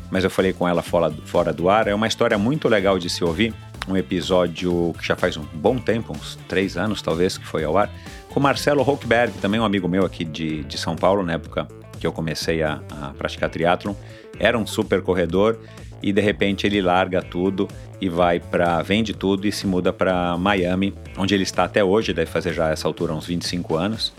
mas 0.10 0.24
eu 0.24 0.30
falei 0.30 0.54
com 0.54 0.68
ela 0.68 0.82
fora, 0.82 1.12
fora 1.26 1.52
do 1.52 1.70
ar. 1.70 1.88
É 1.88 1.96
uma 1.96 2.08
história 2.08 2.38
muito 2.38 2.68
legal 2.68 2.98
de 2.98 3.10
se 3.10 3.24
ouvir. 3.24 3.54
Um 3.88 3.98
episódio 3.98 4.94
que 5.00 5.06
já 5.06 5.16
faz 5.16 5.36
um 5.38 5.44
bom 5.54 5.78
tempo, 5.80 6.14
uns 6.14 6.38
três 6.48 6.78
anos 6.78 7.02
talvez, 7.02 7.36
que 7.36 7.46
foi 7.46 7.64
ao 7.64 7.76
ar, 7.78 7.90
com 8.30 8.40
Marcelo 8.40 8.88
Hochberg, 8.88 9.34
também 9.40 9.60
um 9.60 9.66
amigo 9.66 9.88
meu 9.88 10.06
aqui 10.06 10.24
de, 10.24 10.64
de 10.64 10.78
São 10.78 10.96
Paulo, 10.96 11.24
na 11.24 11.34
época 11.34 11.68
que 12.02 12.08
eu 12.08 12.12
comecei 12.12 12.64
a, 12.64 12.82
a 12.90 13.10
praticar 13.10 13.50
triatlon. 13.50 13.94
Era 14.40 14.58
um 14.58 14.66
super 14.66 15.04
corredor 15.04 15.60
e 16.02 16.12
de 16.12 16.20
repente 16.20 16.66
ele 16.66 16.82
larga 16.82 17.22
tudo 17.22 17.68
e 18.02 18.10
vai 18.10 18.40
para 18.40 18.82
vende 18.82 19.14
tudo 19.14 19.48
e 19.48 19.52
se 19.52 19.68
muda 19.68 19.94
para 19.94 20.36
Miami, 20.38 20.94
onde 21.16 21.36
ele 21.36 21.44
está 21.44 21.64
até 21.64 21.84
hoje, 21.84 22.12
deve 22.12 22.30
fazer 22.30 22.54
já 22.54 22.72
essa 22.72 22.88
altura 22.88 23.14
uns 23.14 23.28
25 23.28 23.76
anos, 23.76 24.12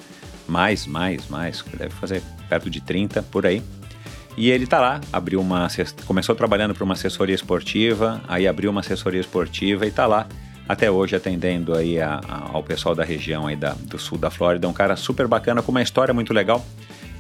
mais, 0.47 0.87
mais, 0.87 1.29
mais, 1.29 1.65
deve 1.77 1.91
fazer 1.91 2.23
perto 2.49 2.71
de 2.71 2.81
30 2.81 3.23
por 3.25 3.45
aí. 3.45 3.61
E 4.37 4.51
ele 4.51 4.67
tá 4.67 4.81
lá, 4.81 5.01
abriu 5.13 5.41
uma 5.41 5.69
começou 6.07 6.35
trabalhando 6.35 6.75
para 6.75 6.85
uma 6.85 6.95
assessoria 6.95 7.35
esportiva, 7.35 8.21
aí 8.29 8.47
abriu 8.47 8.71
uma 8.71 8.81
assessoria 8.81 9.21
esportiva 9.21 9.85
e 9.85 9.91
tá 9.91 10.07
lá 10.07 10.27
até 10.67 10.91
hoje 10.91 11.17
atendendo 11.17 11.75
aí 11.75 12.01
a, 12.01 12.21
a, 12.27 12.51
ao 12.53 12.63
pessoal 12.63 12.95
da 12.95 13.05
região 13.05 13.47
aí 13.49 13.57
da, 13.57 13.73
do 13.73 13.99
sul 13.99 14.17
da 14.17 14.31
Flórida, 14.31 14.69
um 14.69 14.73
cara 14.73 14.97
super 14.97 15.27
bacana 15.27 15.61
com 15.61 15.71
uma 15.71 15.83
história 15.83 16.15
muito 16.15 16.33
legal 16.33 16.65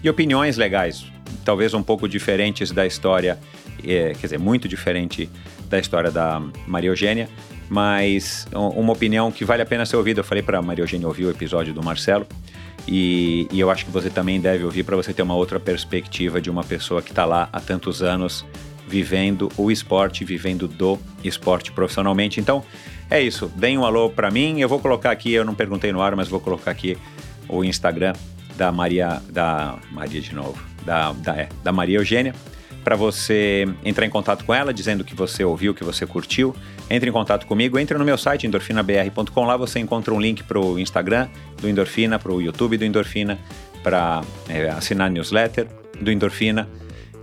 e 0.03 0.11
opiniões 0.11 0.57
legais, 0.57 1.05
talvez 1.45 1.75
um 1.75 1.83
pouco 1.83 2.09
diferentes 2.09 2.71
da 2.71 2.87
história 2.87 3.39
é, 3.85 4.13
quer 4.15 4.27
dizer, 4.27 4.39
muito 4.39 4.69
diferente 4.69 5.29
da 5.69 5.79
história 5.79 6.11
da 6.11 6.41
Maria 6.67 6.91
Eugênia, 6.91 7.29
mas 7.69 8.47
uma 8.53 8.93
opinião 8.93 9.33
que 9.33 9.45
vale 9.45 9.63
a 9.63 9.67
pena 9.67 9.87
ser 9.87 9.97
ouvida. 9.97 10.21
Eu 10.21 10.25
falei 10.25 10.43
para 10.43 10.61
Maria 10.61 10.83
Eugênia 10.83 11.07
ouvir 11.07 11.25
o 11.25 11.31
episódio 11.31 11.73
do 11.73 11.83
Marcelo, 11.83 12.27
e, 12.87 13.47
e 13.51 13.61
eu 13.61 13.71
acho 13.71 13.85
que 13.85 13.91
você 13.91 14.11
também 14.11 14.41
deve 14.41 14.65
ouvir 14.65 14.83
para 14.83 14.97
você 14.97 15.13
ter 15.13 15.23
uma 15.23 15.35
outra 15.35 15.59
perspectiva 15.61 16.41
de 16.41 16.51
uma 16.51 16.65
pessoa 16.65 17.01
que 17.01 17.11
está 17.11 17.25
lá 17.25 17.49
há 17.53 17.61
tantos 17.61 18.03
anos 18.03 18.45
vivendo 18.87 19.51
o 19.57 19.71
esporte, 19.71 20.25
vivendo 20.25 20.67
do 20.69 20.99
esporte 21.25 21.73
profissionalmente. 21.73 22.41
Então, 22.41 22.63
é 23.09 23.23
isso. 23.23 23.51
Deem 23.55 23.79
um 23.79 23.85
alô 23.85 24.11
para 24.11 24.31
mim. 24.31 24.61
Eu 24.61 24.69
vou 24.69 24.81
colocar 24.81 25.13
aqui, 25.13 25.33
eu 25.33 25.45
não 25.45 25.55
perguntei 25.55 25.93
no 25.93 26.03
ar, 26.03 26.15
mas 26.17 26.29
vou 26.29 26.41
colocar 26.41 26.73
aqui 26.73 26.99
o 27.49 27.65
Instagram 27.65 28.15
da 28.57 28.71
Maria, 28.73 29.23
da 29.31 29.79
Maria 29.91 30.21
de 30.21 30.35
novo, 30.35 30.63
da, 30.85 31.13
da, 31.13 31.37
é, 31.37 31.49
da 31.63 31.73
Maria 31.73 31.99
Eugênia 31.99 32.35
para 32.83 32.97
você 32.97 33.67
entrar 33.85 34.05
em 34.05 34.11
contato 34.11 34.45
com 34.45 34.53
ela, 34.53 34.75
dizendo 34.75 35.05
que 35.05 35.15
você 35.15 35.45
ouviu, 35.45 35.75
que 35.75 35.85
você 35.85 36.07
curtiu. 36.07 36.55
Entre 36.91 37.09
em 37.09 37.13
contato 37.13 37.47
comigo, 37.47 37.79
entre 37.79 37.97
no 37.97 38.05
meu 38.05 38.19
site 38.19 38.47
endorfinabr.com. 38.47 39.45
Lá 39.45 39.57
você 39.57 39.79
encontra 39.79 40.13
um 40.13 40.21
link 40.21 40.43
para 40.43 40.59
o 40.59 40.79
Instagram 40.79 41.29
do 41.61 41.69
Endorfina, 41.69 42.19
para 42.19 42.33
o 42.33 42.43
YouTube 42.43 42.77
do 42.77 42.85
Endorfina, 42.85 43.39
para 43.83 44.23
é, 44.49 44.69
assinar 44.69 45.07
a 45.07 45.11
newsletter 45.11 45.69
do 46.01 46.11
Endorfina 46.11 46.69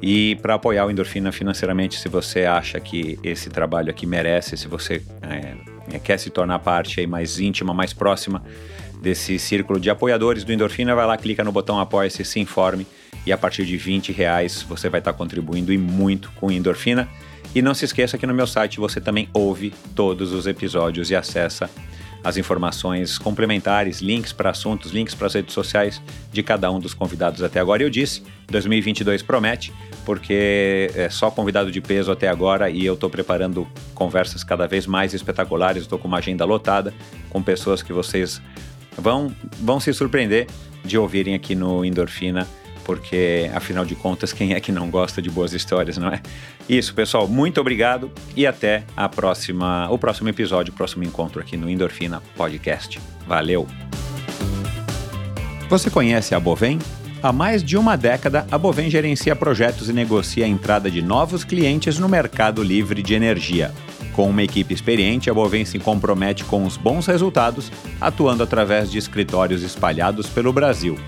e 0.02 0.38
para 0.42 0.54
apoiar 0.54 0.86
o 0.86 0.92
Endorfina 0.92 1.32
financeiramente, 1.32 2.00
se 2.00 2.08
você 2.08 2.46
acha 2.46 2.80
que 2.80 3.20
esse 3.22 3.50
trabalho 3.50 3.90
aqui 3.90 4.06
merece, 4.06 4.56
se 4.56 4.68
você 4.68 5.04
é, 5.22 5.96
é 5.96 6.00
quer 6.00 6.18
se 6.18 6.30
tornar 6.30 6.60
parte 6.60 7.02
aí 7.02 7.08
mais 7.08 7.38
íntima, 7.38 7.74
mais 7.74 7.92
próxima 7.92 8.42
desse 9.02 9.40
círculo 9.40 9.80
de 9.80 9.90
apoiadores 9.90 10.44
do 10.44 10.52
Endorfina, 10.52 10.94
vai 10.94 11.06
lá, 11.06 11.18
clica 11.18 11.44
no 11.44 11.52
botão 11.52 11.80
apoia-se, 11.80 12.24
se 12.26 12.40
informe 12.40 12.86
e 13.26 13.32
a 13.32 13.38
partir 13.38 13.66
de 13.66 13.78
20 13.78 14.12
reais 14.12 14.62
você 14.62 14.90
vai 14.90 15.00
estar 15.00 15.14
contribuindo 15.14 15.72
e 15.72 15.78
muito 15.78 16.32
com 16.36 16.52
endorfina. 16.52 17.08
E 17.54 17.62
não 17.62 17.74
se 17.74 17.86
esqueça 17.86 18.18
que 18.18 18.28
no 18.28 18.34
meu 18.34 18.46
site 18.46 18.80
você 18.80 19.02
também 19.02 19.28
ouve 19.34 19.74
todos 19.96 20.32
os 20.32 20.46
episódios 20.46 21.10
e 21.10 21.16
acessa 21.16 21.70
as 22.24 22.38
informações 22.38 23.18
complementares, 23.18 24.02
links 24.02 24.34
para 24.34 24.50
assuntos, 24.50 24.92
links 24.92 25.16
para 25.16 25.28
as 25.28 25.34
redes 25.34 25.54
sociais 25.54 26.02
de 26.32 26.44
cada 26.44 26.70
um 26.70 26.80
dos 26.80 26.94
convidados 26.94 27.42
até 27.42 27.60
agora. 27.60 27.82
Eu 27.82 27.90
disse, 27.90 28.22
2022 28.48 29.24
promete, 29.24 29.74
porque 30.06 30.92
é 30.96 31.10
só 31.10 31.32
convidado 31.32 31.72
de 31.72 31.80
peso 31.80 32.12
até 32.12 32.28
agora 32.28 32.70
e 32.70 32.86
eu 32.86 32.94
estou 32.94 33.10
preparando 33.10 33.68
conversas 33.96 34.44
cada 34.44 34.68
vez 34.68 34.86
mais 34.86 35.14
espetaculares. 35.14 35.84
Estou 35.84 35.98
com 35.98 36.08
uma 36.08 36.18
agenda 36.18 36.44
lotada 36.46 36.94
com 37.30 37.42
pessoas 37.42 37.82
que 37.82 37.94
vocês 37.94 38.42
vão, 38.98 39.34
vão 39.60 39.80
se 39.80 39.94
surpreender 39.94 40.48
de 40.84 40.98
ouvirem 40.98 41.36
aqui 41.36 41.56
no 41.56 41.84
Endorfina 41.84 42.48
porque 42.90 43.52
afinal 43.54 43.86
de 43.86 43.94
contas, 43.94 44.34
quem 44.34 44.56
é 44.56 44.60
que 44.60 44.72
não 44.72 44.90
gosta 44.90 45.22
de 45.22 45.30
boas 45.30 45.54
histórias, 45.54 45.96
não 46.00 46.08
é? 46.08 46.24
Isso, 46.68 46.92
pessoal, 46.96 47.28
muito 47.28 47.62
obrigado 47.62 48.12
e 48.36 48.48
até 48.48 48.84
a 48.98 49.08
próxima, 49.08 49.88
o 49.92 49.98
próximo 50.00 50.28
episódio, 50.28 50.74
o 50.74 50.76
próximo 50.76 51.04
encontro 51.04 51.40
aqui 51.40 51.56
no 51.56 51.70
Endorfina 51.70 52.20
Podcast. 52.36 53.00
Valeu. 53.28 53.68
Você 55.70 55.92
conhece 55.92 56.34
a 56.34 56.40
Bovem? 56.40 56.80
Há 57.22 57.32
mais 57.32 57.64
de 57.64 57.78
uma 57.78 57.96
década, 57.96 58.48
a 58.50 58.58
Bovem 58.58 58.90
gerencia 58.90 59.36
projetos 59.36 59.88
e 59.88 59.94
negocia 59.94 60.46
a 60.46 60.48
entrada 60.48 60.90
de 60.90 61.04
novos 61.04 61.44
clientes 61.44 62.00
no 62.00 62.10
mercado 62.10 62.64
livre 62.64 63.04
de 63.04 63.14
energia. 63.14 63.72
Com 64.20 64.32
uma 64.32 64.44
equipe 64.44 64.74
experiente, 64.74 65.30
a 65.30 65.34
Bovem 65.34 65.64
se 65.64 65.80
compromete 65.80 66.44
com 66.44 66.66
os 66.66 66.76
bons 66.76 67.06
resultados, 67.06 67.72
atuando 68.02 68.44
através 68.44 68.92
de 68.92 68.98
escritórios 68.98 69.64
espalhados 69.64 70.28
pelo 70.28 70.52
Brasil. 70.52 71.00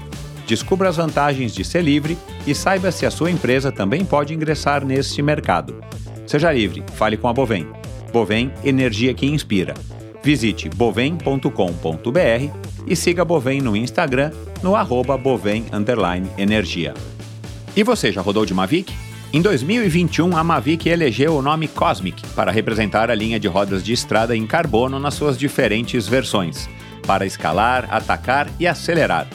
Descubra 0.48 0.88
as 0.88 0.96
vantagens 0.96 1.54
de 1.54 1.66
ser 1.66 1.82
livre 1.82 2.18
e 2.48 2.56
saiba 2.56 2.90
se 2.90 3.06
a 3.06 3.12
sua 3.12 3.30
empresa 3.30 3.70
também 3.70 4.06
pode 4.06 4.34
ingressar 4.34 4.86
neste 4.86 5.22
mercado. 5.22 5.84
Seja 6.26 6.54
livre, 6.54 6.86
fale 6.96 7.18
com 7.18 7.28
a 7.28 7.34
Bovem. 7.34 7.68
Bovem, 8.14 8.50
energia 8.64 9.14
que 9.14 9.26
inspira. 9.26 9.74
Visite 10.24 10.70
bovem.com.br 10.70 11.50
e 12.88 12.96
siga 12.96 13.24
a 13.24 13.26
Bovem 13.26 13.60
no 13.60 13.76
Instagram 13.76 14.32
no 14.64 14.74
arroba 14.74 15.18
Bovem 15.18 15.66
Energia. 16.38 16.94
E 17.76 17.84
você 17.84 18.10
já 18.10 18.22
rodou 18.22 18.46
de 18.46 18.54
Mavic? 18.54 19.11
Em 19.34 19.42
2021, 19.42 20.36
a 20.36 20.44
Mavic 20.44 20.90
elegeu 20.90 21.38
o 21.38 21.42
nome 21.42 21.66
Cosmic 21.70 22.22
para 22.36 22.52
representar 22.52 23.10
a 23.10 23.16
linha 23.16 23.40
de 23.40 23.48
rodas 23.48 23.82
de 23.82 23.94
estrada 23.94 24.36
em 24.36 24.46
carbono 24.46 25.00
nas 25.00 25.14
suas 25.14 25.38
diferentes 25.38 26.06
versões, 26.06 26.70
para 27.08 27.26
escalar, 27.26 27.88
atacar 27.90 28.50
e 28.60 28.68
acelerar. 28.68 29.26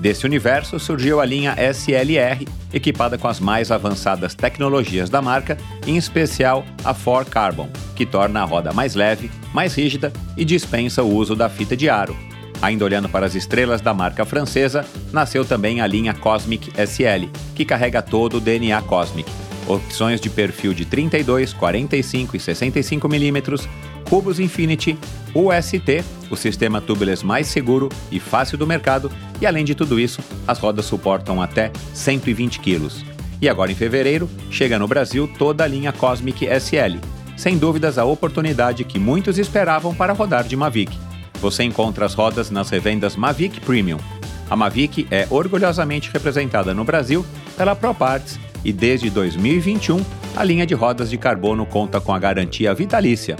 Desse 0.00 0.26
universo 0.26 0.80
surgiu 0.80 1.20
a 1.20 1.24
linha 1.24 1.54
SLR, 1.72 2.44
equipada 2.72 3.16
com 3.16 3.28
as 3.28 3.38
mais 3.38 3.70
avançadas 3.70 4.34
tecnologias 4.34 5.08
da 5.08 5.22
marca, 5.22 5.56
em 5.86 5.96
especial 5.96 6.66
a 6.84 6.92
4 6.92 7.30
Carbon, 7.30 7.70
que 7.94 8.04
torna 8.04 8.42
a 8.42 8.44
roda 8.44 8.72
mais 8.72 8.96
leve, 8.96 9.30
mais 9.54 9.76
rígida 9.76 10.12
e 10.36 10.44
dispensa 10.44 11.04
o 11.04 11.14
uso 11.14 11.36
da 11.36 11.48
fita 11.48 11.76
de 11.76 11.88
aro. 11.88 12.16
Ainda 12.62 12.84
olhando 12.84 13.08
para 13.08 13.26
as 13.26 13.34
estrelas 13.34 13.80
da 13.80 13.92
marca 13.92 14.24
francesa, 14.24 14.84
nasceu 15.12 15.44
também 15.44 15.80
a 15.80 15.86
linha 15.86 16.14
Cosmic 16.14 16.72
SL, 16.80 17.28
que 17.54 17.64
carrega 17.64 18.00
todo 18.00 18.38
o 18.38 18.40
DNA 18.40 18.80
Cosmic. 18.82 19.30
Opções 19.66 20.20
de 20.20 20.30
perfil 20.30 20.72
de 20.72 20.84
32, 20.84 21.52
45 21.52 22.36
e 22.36 22.40
65 22.40 23.08
milímetros, 23.08 23.68
cubos 24.08 24.38
Infinity, 24.38 24.96
UST, 25.34 26.04
o 26.30 26.36
sistema 26.36 26.80
tubeless 26.80 27.24
mais 27.24 27.48
seguro 27.48 27.88
e 28.10 28.20
fácil 28.20 28.56
do 28.56 28.66
mercado, 28.66 29.10
e 29.40 29.46
além 29.46 29.64
de 29.64 29.74
tudo 29.74 29.98
isso, 29.98 30.20
as 30.46 30.58
rodas 30.58 30.86
suportam 30.86 31.42
até 31.42 31.70
120 31.92 32.60
kg. 32.60 32.88
E 33.42 33.48
agora 33.48 33.70
em 33.70 33.74
fevereiro, 33.74 34.30
chega 34.50 34.78
no 34.78 34.88
Brasil 34.88 35.28
toda 35.36 35.64
a 35.64 35.66
linha 35.66 35.92
Cosmic 35.92 36.46
SL, 36.46 36.98
sem 37.36 37.58
dúvidas 37.58 37.98
a 37.98 38.04
oportunidade 38.04 38.84
que 38.84 38.98
muitos 38.98 39.36
esperavam 39.38 39.94
para 39.94 40.12
rodar 40.12 40.44
de 40.44 40.56
Mavic. 40.56 41.05
Você 41.40 41.64
encontra 41.64 42.06
as 42.06 42.14
rodas 42.14 42.50
nas 42.50 42.70
revendas 42.70 43.16
Mavic 43.16 43.60
Premium. 43.60 43.98
A 44.48 44.56
Mavic 44.56 45.06
é 45.10 45.26
orgulhosamente 45.30 46.10
representada 46.12 46.72
no 46.72 46.84
Brasil 46.84 47.26
pela 47.56 47.74
ProParts 47.74 48.38
e 48.64 48.72
desde 48.72 49.10
2021 49.10 50.00
a 50.36 50.44
linha 50.44 50.66
de 50.66 50.74
rodas 50.74 51.10
de 51.10 51.16
carbono 51.16 51.66
conta 51.66 52.00
com 52.00 52.12
a 52.12 52.18
garantia 52.18 52.74
vitalícia. 52.74 53.36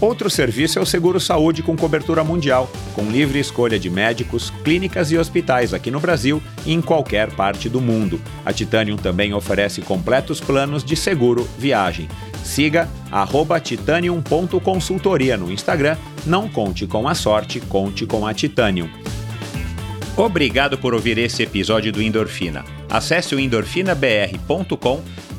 Outro 0.00 0.30
serviço 0.30 0.78
é 0.78 0.82
o 0.82 0.86
Seguro 0.86 1.20
Saúde 1.20 1.62
com 1.62 1.76
cobertura 1.76 2.24
mundial, 2.24 2.70
com 2.94 3.10
livre 3.10 3.38
escolha 3.38 3.78
de 3.78 3.90
médicos, 3.90 4.50
clínicas 4.64 5.12
e 5.12 5.18
hospitais 5.18 5.74
aqui 5.74 5.90
no 5.90 6.00
Brasil 6.00 6.42
e 6.64 6.72
em 6.72 6.80
qualquer 6.80 7.30
parte 7.32 7.68
do 7.68 7.80
mundo. 7.80 8.20
A 8.44 8.52
Titanium 8.52 8.96
também 8.96 9.34
oferece 9.34 9.82
completos 9.82 10.40
planos 10.40 10.82
de 10.82 10.96
seguro 10.96 11.46
viagem. 11.58 12.08
Siga 12.42 12.88
titanium.consultoria 13.62 15.36
no 15.36 15.52
Instagram. 15.52 15.96
Não 16.24 16.48
conte 16.48 16.86
com 16.86 17.06
a 17.06 17.14
sorte, 17.14 17.60
conte 17.60 18.06
com 18.06 18.26
a 18.26 18.32
Titanium. 18.32 18.88
Obrigado 20.16 20.78
por 20.78 20.94
ouvir 20.94 21.18
esse 21.18 21.42
episódio 21.42 21.92
do 21.92 22.02
Endorfina. 22.02 22.64
Acesse 22.88 23.34
o 23.34 23.40
endorfinabr.com 23.40 25.02